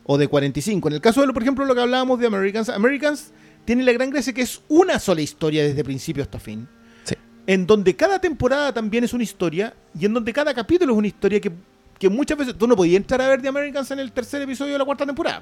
[0.06, 2.70] o de 45, en el caso de, lo, por ejemplo, lo que hablábamos de Americans,
[2.70, 3.32] Americans
[3.66, 6.68] tiene la gran gracia que es una sola historia desde principio hasta fin,
[7.04, 7.16] Sí.
[7.48, 11.08] en donde cada temporada también es una historia, y en donde cada capítulo es una
[11.08, 11.52] historia que,
[11.98, 14.74] que muchas veces tú no podías entrar a ver de Americans en el tercer episodio
[14.74, 15.42] de la cuarta temporada.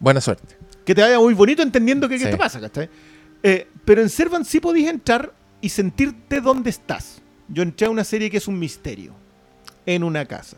[0.00, 0.56] Buena suerte.
[0.84, 2.30] Que te vaya muy bonito entendiendo qué, qué Sí.
[2.30, 2.88] te pasa, ¿cachai?
[3.42, 7.20] Eh, pero en Servant sí podías entrar y sentirte dónde estás.
[7.48, 9.14] Yo entré a una serie que es un misterio.
[9.86, 10.56] En una casa.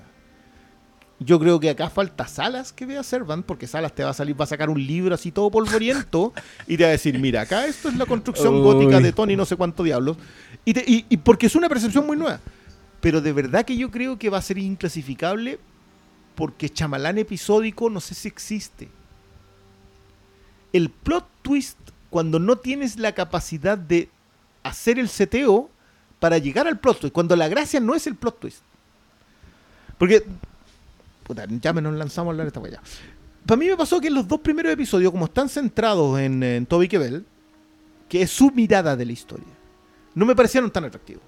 [1.21, 4.39] Yo creo que acá falta Salas que vea Servant, porque Salas te va a salir,
[4.39, 6.33] va a sacar un libro así todo polvoriento
[6.67, 8.63] y te va a decir, mira, acá esto es la construcción Uy.
[8.63, 10.17] gótica de Tony no sé cuánto diablos.
[10.65, 12.41] Y, te- y- y porque es una percepción muy nueva.
[13.01, 15.61] Pero de verdad que yo creo que va a ser inclasificable
[16.35, 18.89] porque chamalán episódico no sé si existe.
[20.73, 21.79] El plot twist,
[22.13, 24.11] cuando no tienes la capacidad de
[24.63, 25.71] hacer el seteo
[26.21, 28.59] para llegar al plot twist, cuando la gracia no es el plot twist.
[29.97, 30.23] Porque,
[31.25, 32.83] puta, ya me nos lanzamos a hablar de esta weá.
[33.47, 36.67] Para mí me pasó que en los dos primeros episodios, como están centrados en, en
[36.67, 37.25] Toby Kebbell,
[38.11, 39.47] que es su mirada de la historia,
[40.15, 41.23] no me parecieron tan atractivos.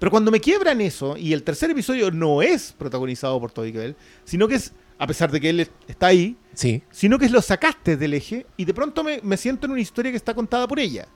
[0.00, 3.94] Pero cuando me quiebran eso, y el tercer episodio no es protagonizado por Toby Kebbell,
[4.24, 6.82] sino que es, a pesar de que él está ahí, Sí.
[6.90, 10.10] sino que lo sacaste del eje y de pronto me, me siento en una historia
[10.10, 11.06] que está contada por ella.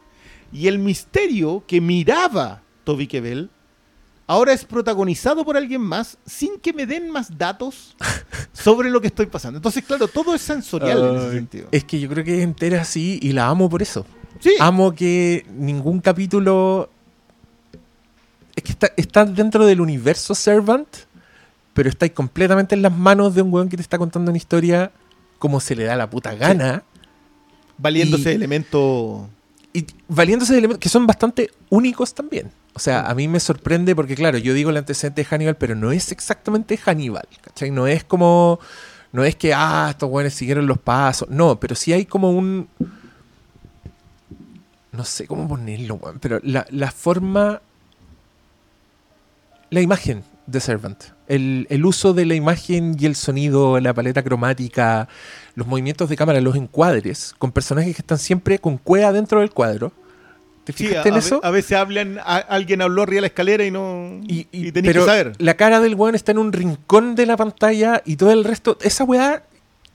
[0.52, 3.50] Y el misterio que miraba Toby Kebbell
[4.26, 7.96] ahora es protagonizado por alguien más sin que me den más datos
[8.52, 9.56] sobre lo que estoy pasando.
[9.56, 11.68] Entonces, claro, todo es sensorial en ese sentido.
[11.72, 14.06] Es que yo creo que es entera así y la amo por eso.
[14.38, 16.90] Sí, Amo que ningún capítulo.
[18.56, 20.88] Es que está, está dentro del universo Servant,
[21.74, 24.92] pero está completamente en las manos de un weón que te está contando una historia
[25.40, 26.84] como se le da la puta gana.
[27.78, 29.28] valiéndose y- de elemento...
[29.72, 32.50] Y valiéndose de elementos que son bastante únicos también.
[32.74, 35.74] O sea, a mí me sorprende porque, claro, yo digo el antecedente de Hannibal, pero
[35.74, 37.26] no es exactamente Hannibal.
[37.40, 37.70] ¿Cachai?
[37.72, 38.58] No es como.
[39.12, 41.28] No es que, ah, estos weones siguieron los pasos.
[41.30, 42.68] No, pero sí hay como un.
[44.92, 47.60] No sé cómo ponerlo, weón, pero la, la forma.
[49.70, 51.00] La imagen de Servant.
[51.30, 55.08] El, el uso de la imagen y el sonido, la paleta cromática,
[55.54, 59.50] los movimientos de cámara, los encuadres, con personajes que están siempre con cueva dentro del
[59.50, 59.92] cuadro.
[60.64, 61.40] ¿Te Sí, a, fijaste en eso?
[61.42, 64.20] a veces hablan, a- alguien habló arriba de la escalera y no...
[64.26, 65.32] Y, Y, y- tenés pero que saber.
[65.38, 68.76] la cara del weón está en un rincón de la pantalla y todo el resto.
[68.82, 69.44] Esa weá,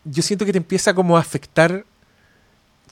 [0.06, 1.84] yo siento que te empieza como a afectar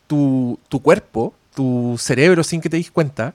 [0.08, 3.34] tu, tu cuerpo, tu cerebro sin que te des cuenta.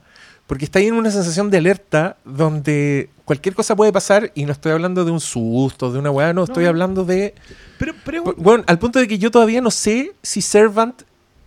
[0.49, 4.53] Porque está ahí en una sensación de alerta donde cualquier cosa puede pasar y no
[4.53, 7.35] estoy hablando de un susto, de una weá, no, estoy hablando de...
[7.79, 11.03] Pero, pero Bueno, al punto de que yo todavía no sé si Servant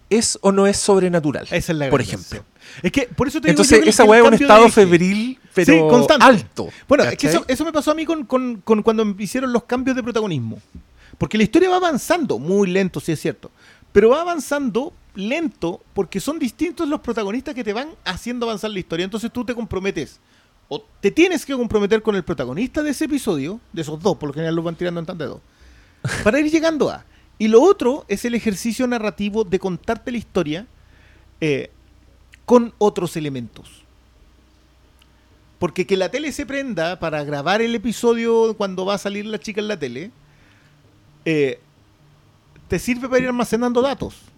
[0.10, 1.48] es o no es sobrenatural.
[1.52, 2.44] esa es la por ejemplo.
[2.84, 5.74] Es que por eso te digo Entonces, el- esa weá es un estado febril, pero
[5.74, 6.24] Sí, constante.
[6.26, 6.70] alto.
[6.88, 9.64] Bueno, es que eso, eso me pasó a mí con, con- con cuando hicieron los
[9.64, 10.60] cambios de protagonismo.
[11.18, 13.50] Porque la historia va avanzando, muy lento, sí es cierto.
[13.92, 18.80] Pero va avanzando lento porque son distintos los protagonistas que te van haciendo avanzar la
[18.80, 19.04] historia.
[19.04, 20.20] Entonces tú te comprometes.
[20.70, 24.30] O te tienes que comprometer con el protagonista de ese episodio, de esos dos, por
[24.30, 25.42] lo general los van tirando en tan de dos,
[26.24, 27.04] para ir llegando a.
[27.38, 30.68] Y lo otro es el ejercicio narrativo de contarte la historia
[31.42, 31.72] eh,
[32.46, 33.84] con otros elementos.
[35.60, 39.40] Porque que la tele se prenda para grabar el episodio cuando va a salir la
[39.40, 40.12] chica en la tele,
[41.26, 41.60] eh,
[42.68, 44.31] te sirve para ir almacenando datos.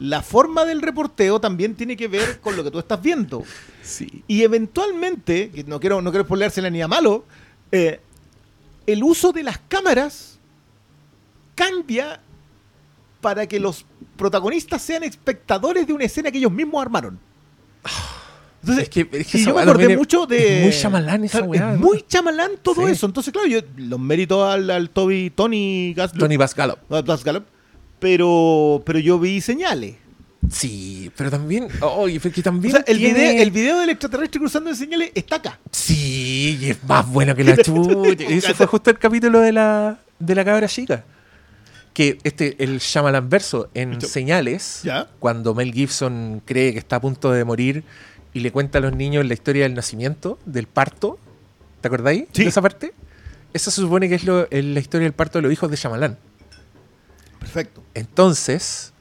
[0.00, 3.44] La forma del reporteo también tiene que ver con lo que tú estás viendo.
[3.82, 4.24] Sí.
[4.26, 7.24] Y eventualmente, no quiero, no quiero spoileársela ni a malo,
[7.70, 8.00] eh,
[8.86, 10.38] el uso de las cámaras
[11.54, 12.20] cambia
[13.20, 13.84] para que los
[14.16, 17.18] protagonistas sean espectadores de una escena que ellos mismos armaron.
[18.62, 20.58] Entonces, Es que, es que y yo me acordé es- mucho de.
[20.58, 21.74] es muy chamalán esa Claro, weá.
[21.74, 22.92] Es muy chamalán todo Sí.
[22.92, 23.06] eso.
[23.06, 26.20] Entonces, claro, yo los mérito al, al Toby, Tony Gaslup.
[26.20, 27.44] Tony Blas Gallup,
[28.00, 29.96] pero, pero yo vi señales.
[30.50, 31.68] Sí, pero también.
[31.82, 32.74] Oye, que también.
[32.74, 35.60] O sea, el, tiene- video, el video del extraterrestre cruzando en señales está acá.
[35.70, 38.24] Sí, y es más bueno que la chucha.
[38.24, 41.04] Eso fue justo el capítulo de la, de la cabra chica.
[41.92, 45.08] Que este, el Shyamalan verso en Señales, ¿Ya?
[45.18, 47.84] cuando Mel Gibson cree que está a punto de morir
[48.32, 51.18] y le cuenta a los niños la historia del nacimiento, del parto.
[51.80, 52.44] ¿Te acordáis Sí.
[52.44, 52.92] de esa parte?
[53.52, 55.76] Esa se supone que es, lo- es la historia del parto de los hijos de
[55.76, 56.16] Shyamalan.
[57.52, 57.82] Perfecto.
[57.94, 58.92] Entonces,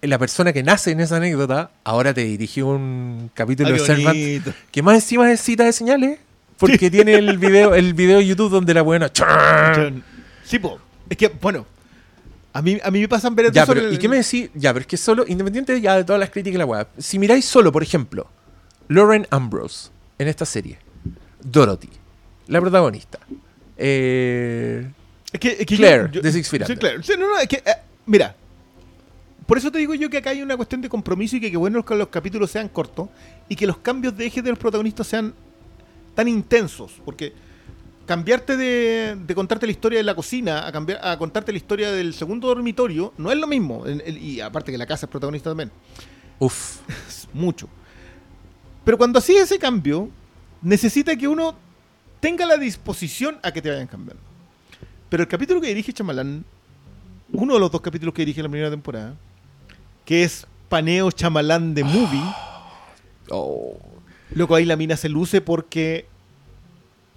[0.00, 4.16] la persona que nace en esa anécdota ahora te dirigió un capítulo de Servant
[4.72, 6.18] que más encima es cita de señales
[6.58, 9.10] porque tiene el video el video de YouTube donde la buena
[10.44, 10.80] Sí, po.
[11.08, 11.66] Es que, bueno,
[12.52, 14.50] a mí, a mí me pasan ver ya sobre pero el- y qué me decís
[14.54, 17.18] ya pero es que solo independiente ya de todas las críticas y la weá si
[17.18, 18.26] miráis solo por ejemplo
[18.88, 20.78] Lauren Ambrose en esta serie
[21.42, 21.88] Dorothy
[22.48, 23.20] la protagonista
[23.76, 24.86] eh,
[25.32, 26.76] Es que, es que Claire, de Six Feet Sí.
[26.76, 27.02] Claire.
[27.02, 27.74] Sí, no, no, es que, eh,
[28.06, 28.34] mira,
[29.46, 31.56] por eso te digo yo que acá hay una cuestión de compromiso y que, que
[31.56, 33.08] bueno que los capítulos sean cortos
[33.48, 35.34] y que los cambios de eje de los protagonistas sean
[36.14, 37.32] tan intensos, porque
[38.06, 41.90] cambiarte de, de contarte la historia de la cocina a cambiar a contarte la historia
[41.92, 45.10] del segundo dormitorio no es lo mismo, En- en- y aparte que la casa es
[45.10, 45.70] protagonista también,
[46.38, 46.78] uf
[47.08, 47.68] es mucho.
[48.84, 50.10] Pero cuando así ese cambio,
[50.60, 51.54] necesita que uno
[52.20, 54.22] tenga la disposición a que te vayan cambiando.
[55.12, 56.42] Pero el capítulo que dirige Chamalán,
[57.34, 59.14] uno de los dos capítulos que dirige en la primera temporada,
[60.06, 62.24] que es Paneo Chamalán de Movie,
[63.28, 63.78] oh,
[64.34, 66.06] loco, ahí la mina se luce porque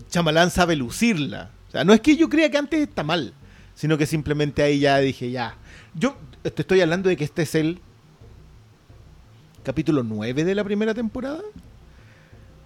[0.10, 1.52] Chamalán sabe lucirla.
[1.70, 3.34] O sea, no es que yo crea que antes está mal,
[3.76, 5.56] sino que simplemente ahí ya dije, ya.
[5.94, 7.80] Yo te estoy hablando de que este es el
[9.64, 11.44] capítulo 9 de la primera temporada.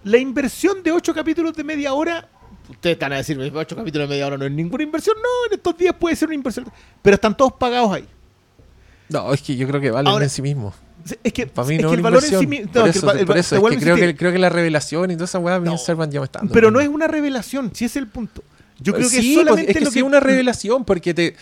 [0.02, 2.28] La inversión de 8 capítulos de media hora.
[2.70, 5.16] Ustedes están a decir, 8 capítulos de media hora no es ninguna inversión.
[5.22, 6.66] No, en estos días puede ser una inversión.
[7.02, 8.06] Pero están todos pagados ahí.
[9.08, 10.74] no es que yo creo que valen Ahora- en sí mismos
[11.24, 12.66] Es que, Para mí es no que es el valor en sí mismo.
[12.72, 13.36] por no, es eso, el por
[13.72, 15.62] es que creo, que, creo que la revelación y toda esa weá No.
[15.62, 18.42] bien Servant ya me están Pero no es una revelación, si es el punto.
[18.78, 20.84] Yo creo que sí, es pues, solamente es que lo sí que es una revelación
[20.84, 21.36] porque te...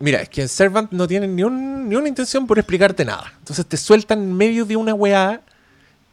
[0.00, 3.32] Mira, es que en Servant no tienen ni, un- ni una intención por explicarte nada.
[3.40, 5.40] Entonces te sueltan en medio de una weá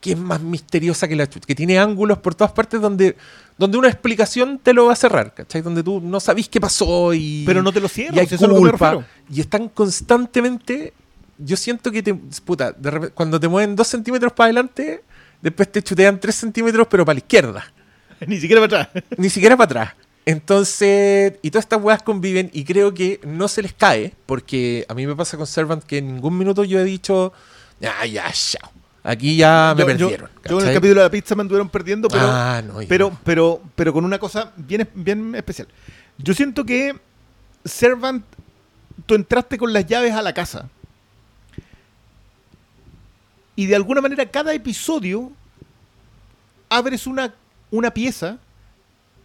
[0.05, 3.17] que es más misteriosa que la chucha, que tiene ángulos por todas partes donde,
[3.57, 5.63] donde una explicación te lo va a cerrar, ¿cachai?
[5.63, 7.41] Donde tú no sabís qué pasó y...
[7.43, 10.93] Pero no te lo cierran, y hay eso es lo culpa, y están constantemente...
[11.39, 12.13] Yo siento que te...
[12.13, 15.03] Puta, de repente, cuando te mueven dos centímetros para adelante,
[15.41, 17.73] después te chutean tres centímetros pero para la izquierda.
[18.27, 19.03] Ni siquiera para atrás.
[19.17, 19.95] Ni siquiera para atrás.
[20.27, 24.93] Entonces, y todas estas weas conviven y creo que no se les cae, porque a
[24.93, 27.33] mí me pasa con Servant que en ningún minuto yo he dicho,
[27.79, 28.74] ya, ya, chao.
[29.07, 30.29] Aquí ya me Yo- perdieron.
[30.49, 33.19] Yo, en el capítulo de la pizza me anduvieron perdiendo, pero, Ah, no, pero, no.
[33.23, 35.67] pero, pero con una cosa bien, bien especial.
[36.17, 36.95] Yo siento que
[37.63, 38.25] Servant,
[39.05, 40.69] tú entraste con las llaves a la casa.
[43.55, 45.31] Y de alguna manera cada episodio
[46.69, 47.33] abres una,
[47.71, 48.37] una pieza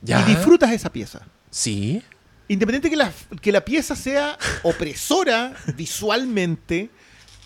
[0.02, 0.20] Ya.
[0.20, 1.22] y disfrutas esa pieza.
[1.50, 2.02] Sí.
[2.48, 6.90] Independiente que la, que la pieza sea opresora visualmente,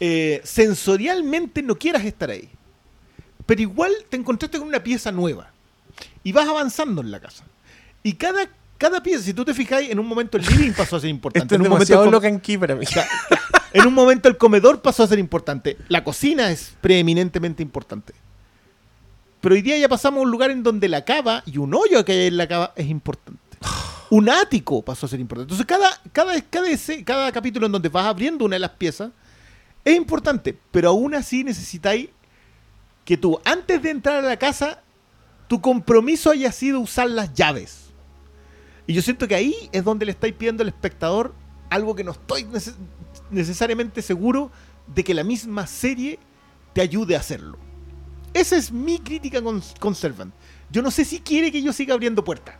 [0.00, 2.48] eh, sensorialmente no quieras estar ahí.
[3.46, 5.50] Pero igual te encontraste con una pieza nueva.
[6.22, 7.44] Y vas avanzando en la casa.
[8.02, 8.48] Y cada,
[8.78, 11.44] cada pieza, si tú te fijáis, en un momento el living pasó a ser importante.
[11.44, 12.86] Esto es en, un momento el com- loca en key para mí.
[13.72, 15.76] en un momento el comedor pasó a ser importante.
[15.88, 18.14] La cocina es preeminentemente importante.
[19.40, 22.02] Pero hoy día ya pasamos a un lugar en donde la cava y un hoyo
[22.04, 23.40] que hay en la cava es importante.
[24.08, 25.52] Un ático pasó a ser importante.
[25.52, 26.68] Entonces, cada, cada, cada,
[27.04, 29.10] cada capítulo en donde vas abriendo una de las piezas
[29.84, 30.58] es importante.
[30.70, 32.08] Pero aún así necesitáis
[33.04, 34.82] que tú, antes de entrar a la casa,
[35.48, 37.90] tu compromiso haya sido usar las llaves.
[38.86, 41.34] Y yo siento que ahí es donde le estáis pidiendo al espectador
[41.70, 42.76] algo que no estoy neces-
[43.30, 44.50] necesariamente seguro
[44.86, 46.18] de que la misma serie
[46.72, 47.58] te ayude a hacerlo.
[48.34, 50.34] Esa es mi crítica con, con Servant.
[50.70, 52.56] Yo no sé si quiere que yo siga abriendo puertas.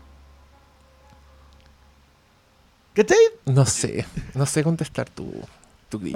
[2.94, 3.19] ¿Cachai?
[3.47, 4.07] No sé.
[4.35, 5.33] No sé contestar tu,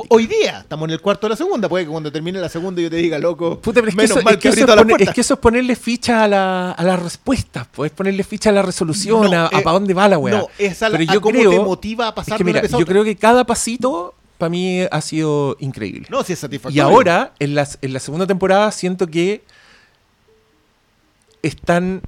[0.08, 1.68] Hoy día estamos en el cuarto de la segunda.
[1.68, 4.16] Puede que cuando termine la segunda yo te diga, loco, Puta, pero es que, menos
[4.16, 6.28] eso, mal es, que abrí eso es las poner- que eso es ponerle ficha a
[6.28, 7.66] la, a las respuestas.
[7.68, 10.39] Puedes ponerle ficha a la resolución, No, a, eh, para dónde va la weá.
[10.39, 12.44] No, es a, la- Pero a yo cómo creo te motiva a pasar Es que
[12.44, 16.07] mira, a yo creo que cada pasito para mí ha sido increíble.
[16.10, 16.84] No, si es y satisfactorio.
[16.84, 19.42] ahora, en la, en la segunda temporada, siento que
[21.42, 22.02] están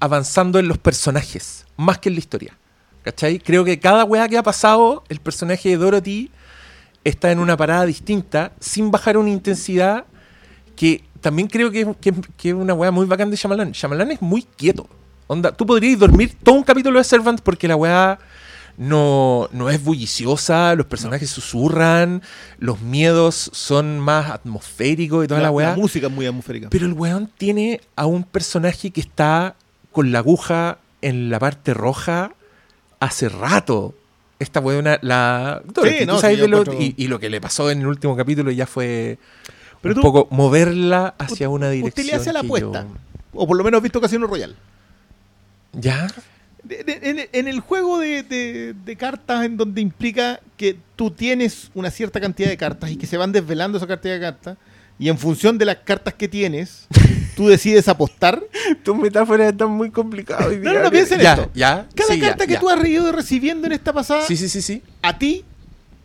[0.00, 2.56] avanzando en los personajes, más que en la historia.
[3.02, 3.40] ¿Cachai?
[3.40, 6.30] Creo que cada weá que ha pasado, el personaje de Dorothy
[7.04, 10.04] está en una parada distinta, sin bajar una intensidad
[10.76, 13.72] que también creo que, que- que es una weá muy bacán de Shyamalan.
[13.72, 14.88] Shyamalan es muy quieto.
[15.26, 18.18] Onda, tú podrías dormir todo un capítulo de Servant porque la weá
[18.76, 22.22] no, no es bulliciosa, los personajes susurran,
[22.58, 25.76] los miedos son más atmosféricos y toda la, weá.
[25.76, 26.68] música es muy atmosférica.
[26.70, 29.54] Pero el weón tiene a un personaje que está
[29.92, 32.32] con la aguja en la parte roja
[33.00, 33.94] hace rato.
[34.42, 35.62] Esta weona, la.
[35.82, 37.86] Sí, no, sabes sí, de yo lo- y, y lo que le pasó en el
[37.86, 39.18] último capítulo ya fue
[39.80, 42.06] Pero un tú- poco moverla hacia una Usted dirección.
[42.08, 42.82] le hace la apuesta.
[42.82, 44.54] yo- O por lo menos ha visto Casino Royale.
[45.72, 46.06] ¿Ya?
[46.62, 51.10] De- de- en, en el juego de, de- de cartas en donde implica que tú
[51.10, 54.58] tienes una cierta cantidad de cartas y que se van desvelando esa cantidad de cartas
[54.98, 56.86] y en función de las cartas que tienes,
[57.36, 58.42] tú decides apostar.
[58.84, 60.52] Tus metáforas están muy complicadas.
[60.58, 61.50] No, no, no, piensa en ya, esto.
[61.54, 62.60] Ya, Cada sí, ya, carta que ya.
[62.60, 64.82] tú has ido recibiendo en esta pasada, Sí, sí, sí, sí.
[65.02, 65.44] a ti,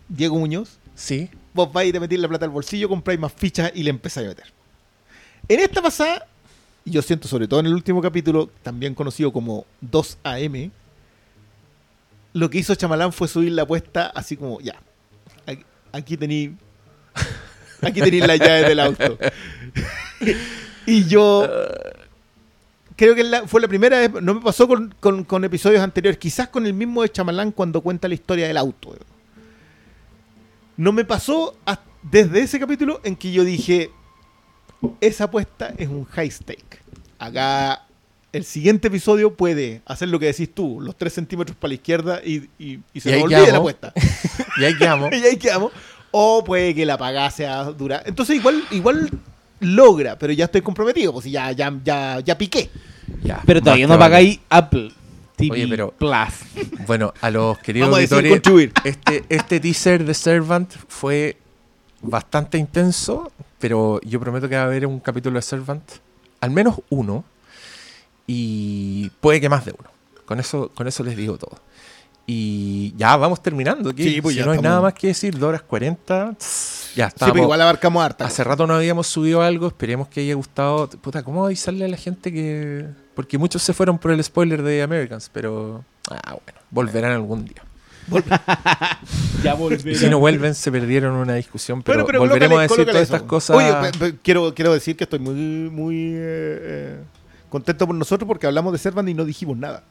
[0.10, 1.30] Diego Muñoz, Sí.
[1.54, 4.26] vos vais y te metís la plata al bolsillo, compráis más fichas y le empezáis
[4.26, 4.46] a meter.
[5.48, 6.26] En esta pasada,
[6.84, 10.72] y yo siento sobre todo en el último capítulo, también conocido como 2AM,
[12.34, 14.76] lo que hizo Chamalán fue subir la apuesta así como, ya,
[15.46, 16.56] aquí, aquí tení,
[17.82, 19.18] aquí tení las llaves del auto.
[20.86, 21.48] y yo
[22.96, 26.18] creo que la- fue la primera vez, no me pasó con, con- con episodios anteriores,
[26.18, 28.96] quizás con el mismo de Chamalán cuando cuenta la historia del auto.
[30.78, 33.92] No me pasó hasta- desde ese capítulo en que yo dije,
[35.02, 36.82] esa apuesta es un high stake.
[37.20, 37.84] Acá
[38.32, 42.22] el siguiente episodio puede hacer lo que decís tú, los 3 centímetros para la izquierda
[42.24, 43.94] y, y- y se nos ahí olvide la apuesta.
[44.60, 45.12] Y ahí quedamos.
[45.14, 45.72] y ahí quedamos.
[46.20, 48.02] O puede que la pagada sea dura.
[48.04, 49.10] Entonces igual, igual
[49.60, 52.72] logra, pero ya estoy comprometido, pues si ya, ya, ya, ya piqué.
[53.24, 54.92] Ya, Pero todavía no pagáis Apple
[55.36, 56.16] TV Oye, pero- Plus.
[56.88, 61.38] Bueno, a los queridos Vamos auditores, este, este teaser de Servant fue
[62.02, 65.84] bastante intenso, pero yo prometo que va a haber un capítulo de Servant,
[66.42, 67.24] al menos uno,
[68.26, 69.90] y puede que más de uno.
[70.26, 71.58] Con eso, con eso les digo todo.
[72.30, 73.92] Y ya vamos terminando.
[73.96, 76.34] Sí, pues si ya no hay nada más que decir, 2 horas 40.
[76.38, 77.32] tss, Ya Sí, estamos.
[77.34, 78.26] pero igual abarcamos harta.
[78.26, 80.90] Hace rato no habíamos subido algo, esperemos que haya gustado.
[80.90, 82.86] Puta, ¿cómo avisarle a la gente que.?
[83.16, 85.86] Porque muchos se fueron por el spoiler de Americans, pero.
[86.12, 87.64] Ah, bueno, volverán algún día.
[89.44, 89.92] Ya volveré.
[89.92, 93.16] Y si no vuelven, se perdieron una discusión, pero, volveremos colócale- a decir todas eso.
[93.16, 93.56] estas cosas.
[93.56, 95.34] Oye, quiero, quiero decir que estoy muy,
[95.70, 97.00] muy eh, eh,
[97.50, 99.84] contento por nosotros porque hablamos de Servant y no dijimos nada.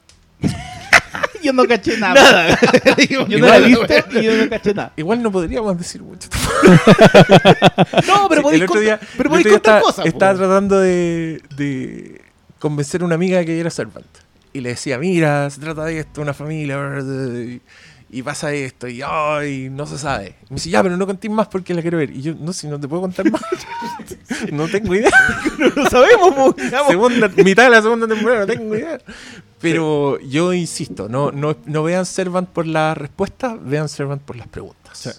[1.47, 2.58] Yo no caché nada.
[2.97, 3.86] Dijimos, Yo no la visto
[4.18, 4.92] y yo no caché nada.
[4.97, 6.28] Igual no podríamos decir mucho.
[8.07, 8.66] No, pero Sí, podéis día,
[8.99, 10.02] contar, pero podéis estaba, cosas.
[10.05, 10.08] po.
[10.08, 12.20] Estaba tratando de, de
[12.58, 14.07] convencer a una amiga de que era Servant.
[14.52, 17.60] Y le decía, mira, se trata de esto, una familia, y,
[18.09, 20.36] y pasa esto, y ay, no se sabe.
[20.49, 22.10] Y me dice, ya, pero no contéis más porque la quiero ver.
[22.10, 23.43] Y yo, no, si no te puedo contar más.
[24.52, 25.10] no tengo idea.
[25.59, 26.55] no lo sabemos.
[26.89, 29.01] segunda, mitad de la segunda temporada, no tengo idea.
[29.60, 34.47] Pero yo insisto, no, no, no vean Servant por las respuestas, vean Servant por las
[34.47, 34.99] preguntas.
[34.99, 35.10] Sí.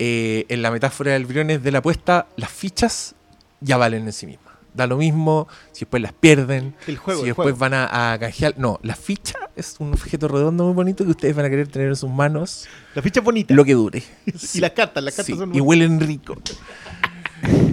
[0.00, 3.14] Eh, en la metáfora del briones de la apuesta, las fichas
[3.60, 4.47] ya valen en sí mismas.
[4.78, 7.58] Da lo mismo si después las pierden, El juego, si el después juego.
[7.58, 8.54] van a, a canjear.
[8.56, 11.88] No, la ficha es un objeto redondo muy bonito que ustedes van a querer tener
[11.88, 13.52] en sus manos La ficha es bonita.
[13.54, 14.02] lo que dure.
[14.54, 16.36] Y las cartas, las cartas Sí, son y huelen rico.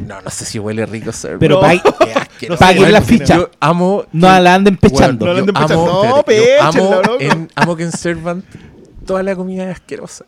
[0.05, 1.39] No, no sé si huele rico Servant.
[1.39, 1.61] Pero No.
[2.57, 3.37] paguen la Bueno, ficha.
[3.37, 4.05] Yo amo.
[4.11, 5.25] No que- la anden pechando.
[5.25, 5.73] No la anden pechando.
[5.83, 8.45] amo, No, espérate, amo, en, amo que en Servant
[9.05, 10.25] toda la comida es asquerosa.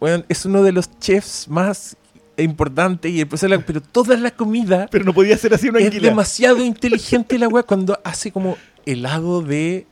[0.00, 1.96] Bueno, es uno de los chefs más
[2.42, 6.00] importantes y el la- pero toda la comida Pero no podía ser así una es
[6.00, 9.86] demasiado inteligente la weá cuando hace como helado de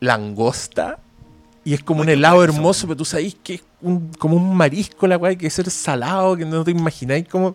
[0.00, 0.98] langosta
[1.64, 5.06] y es como un helado hermoso, pero tú sabes que es un- como un marisco
[5.08, 7.54] la weá, que ser salado, que no te imagináis como...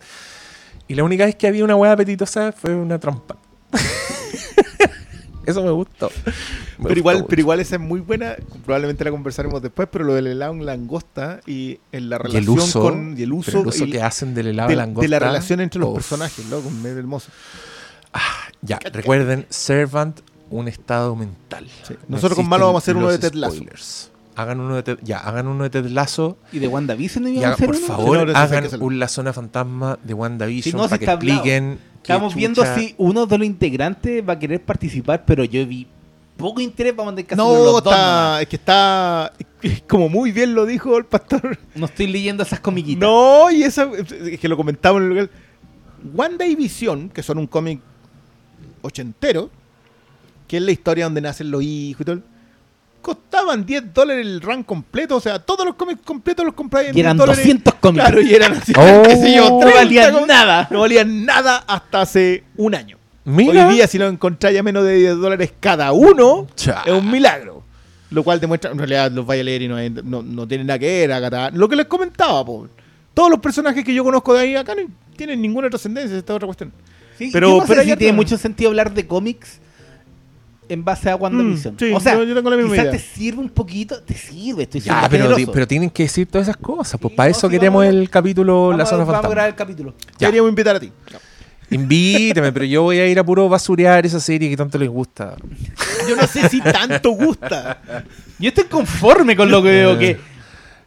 [0.87, 3.37] Y la única vez que había una weá apetitosa fue una trampa.
[5.51, 6.09] Eso me gustó.
[6.25, 7.27] Me Pero gustó igual, mucho.
[7.27, 10.65] pero igual esa es muy buena, probablemente la conversaremos después, pero lo del helado en
[10.65, 13.91] langosta y en la Y el relación uso, con y el uso, el uso y-
[13.91, 15.07] que hacen del helado de, de, de langosta.
[15.09, 17.29] la relación entre los personajes, loco, es hermoso.
[18.63, 21.67] Ya, recuerden, Servant, un estado mental.
[21.87, 21.93] Sí.
[22.07, 23.63] No Nosotros con Malo vamos a hacer uno de Ted Lasso.
[24.35, 27.43] Hagan uno de Ted, ya, hagan uno de Ted Lasso ¿Y de WandaVision no y
[27.43, 30.97] hagan, por favor, Sí, no, hagan un La Zona Fantasma de WandaVision Sí, no, para
[30.97, 31.39] que hablado.
[31.39, 31.79] expliquen.
[32.01, 35.87] Estamos viendo si uno de los integrantes va a querer participar, pero yo vi
[36.37, 36.95] poco interés.
[36.95, 39.31] Vamos a tener que hacerlo No, dos es que está,
[39.87, 41.57] como muy bien lo dijo el pastor.
[41.75, 43.01] No estoy leyendo esas comiquitas.
[43.01, 45.29] No, y esa, es que lo comentamos en el lugar.
[46.13, 47.79] Wanda y Visión, que son un cómic
[48.81, 49.51] ochentero,
[50.47, 52.19] que es la historia donde nacen los hijos y todo,
[53.01, 56.97] costaban 10 dólares el run completo, o sea, todos los cómics completos los comprabas en
[56.97, 57.43] Y eran 10 dólares.
[57.45, 58.03] 200 cómics.
[58.05, 59.03] Claro, y eran así, Oh.
[59.03, 60.27] yo, No 30 valían cómics.
[60.27, 60.67] nada.
[60.71, 62.97] No valían nada hasta hace un año.
[63.25, 63.67] Mira.
[63.67, 66.83] Hoy día, si lo encontráis a menos de 10 dólares cada uno, Cha.
[66.85, 67.63] es un milagro.
[68.09, 70.67] Lo cual demuestra, en realidad los vaya a leer y no, hay- no, no tienen
[70.67, 71.11] nada que ver.
[71.13, 72.67] acá, Lo que les comentaba, po.
[73.13, 74.81] Todos los personajes que yo conozco de ahí acá no
[75.15, 76.73] tienen ninguna trascendencia, esta es otra cuestión.
[77.17, 79.59] Sí, Pero- pero si tiene mucho sentido hablar de cómics
[80.71, 81.75] en base a WandaVision.
[81.75, 82.91] Mm, sí, o sea, yo- yo tengo la misma quizás idea.
[82.93, 86.57] te sirve un poquito, te sirve, estoy Ya, siendo pero, tienen que decir todas esas
[86.57, 86.99] cosas.
[86.99, 89.49] Pues Sí, para no, eso queremos vamos- el capítulo vamos, La Zona vamos a grabar
[89.49, 89.93] el capítulo.
[90.17, 90.27] Ya.
[90.27, 90.91] Queríamos invitar a ti.
[91.71, 95.35] Invíteme, pero yo voy a ir a puro basurear esa serie que tanto les gusta.
[96.07, 97.81] Yo no sé si tanto gusta.
[98.39, 100.17] Yo estoy conforme con lo que veo, que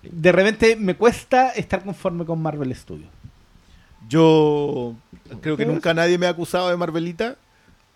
[0.02, 3.08] de repente me cuesta estar conforme con Marvel Studios.
[4.08, 4.94] Yo
[5.40, 7.36] creo que nunca nadie me ha acusado de Marvelita.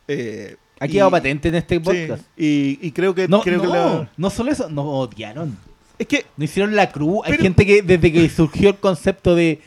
[0.07, 2.23] Eh, Ha y- quedado patente en este sí, podcast.
[2.37, 3.27] y, y creo que.
[3.29, 5.57] No, creo no, que la- no solo eso, nos odiaron.
[5.99, 6.27] Es que.
[6.37, 7.21] No hicieron la cruz.
[7.25, 9.61] Hay gente que desde que surgió el concepto de,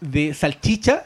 [0.00, 1.04] de salchicha,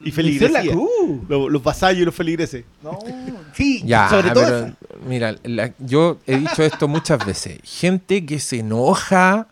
[0.00, 0.72] Y hicieron la feligresía.
[0.72, 0.88] cruz.
[1.28, 2.64] Los, los vasallos y los feligreses.
[2.82, 2.98] No,
[3.54, 4.44] sí, Ya, sobre todo.
[4.78, 7.58] pero mira, la- yo he dicho esto muchas veces.
[7.64, 9.48] Gente que se enoja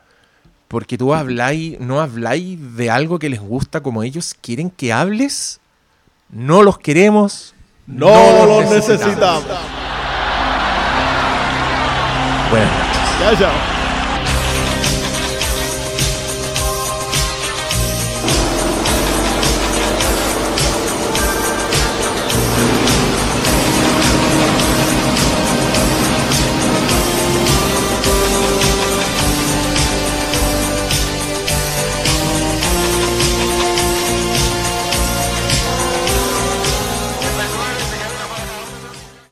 [0.68, 5.58] porque tú habláis, no habláis de algo que les gusta como ellos quieren que hables.
[6.30, 7.54] No los queremos.
[7.86, 9.44] No, los los necesitamos.
[12.50, 13.20] Buenas noches.
[13.20, 13.75] Ya, ya.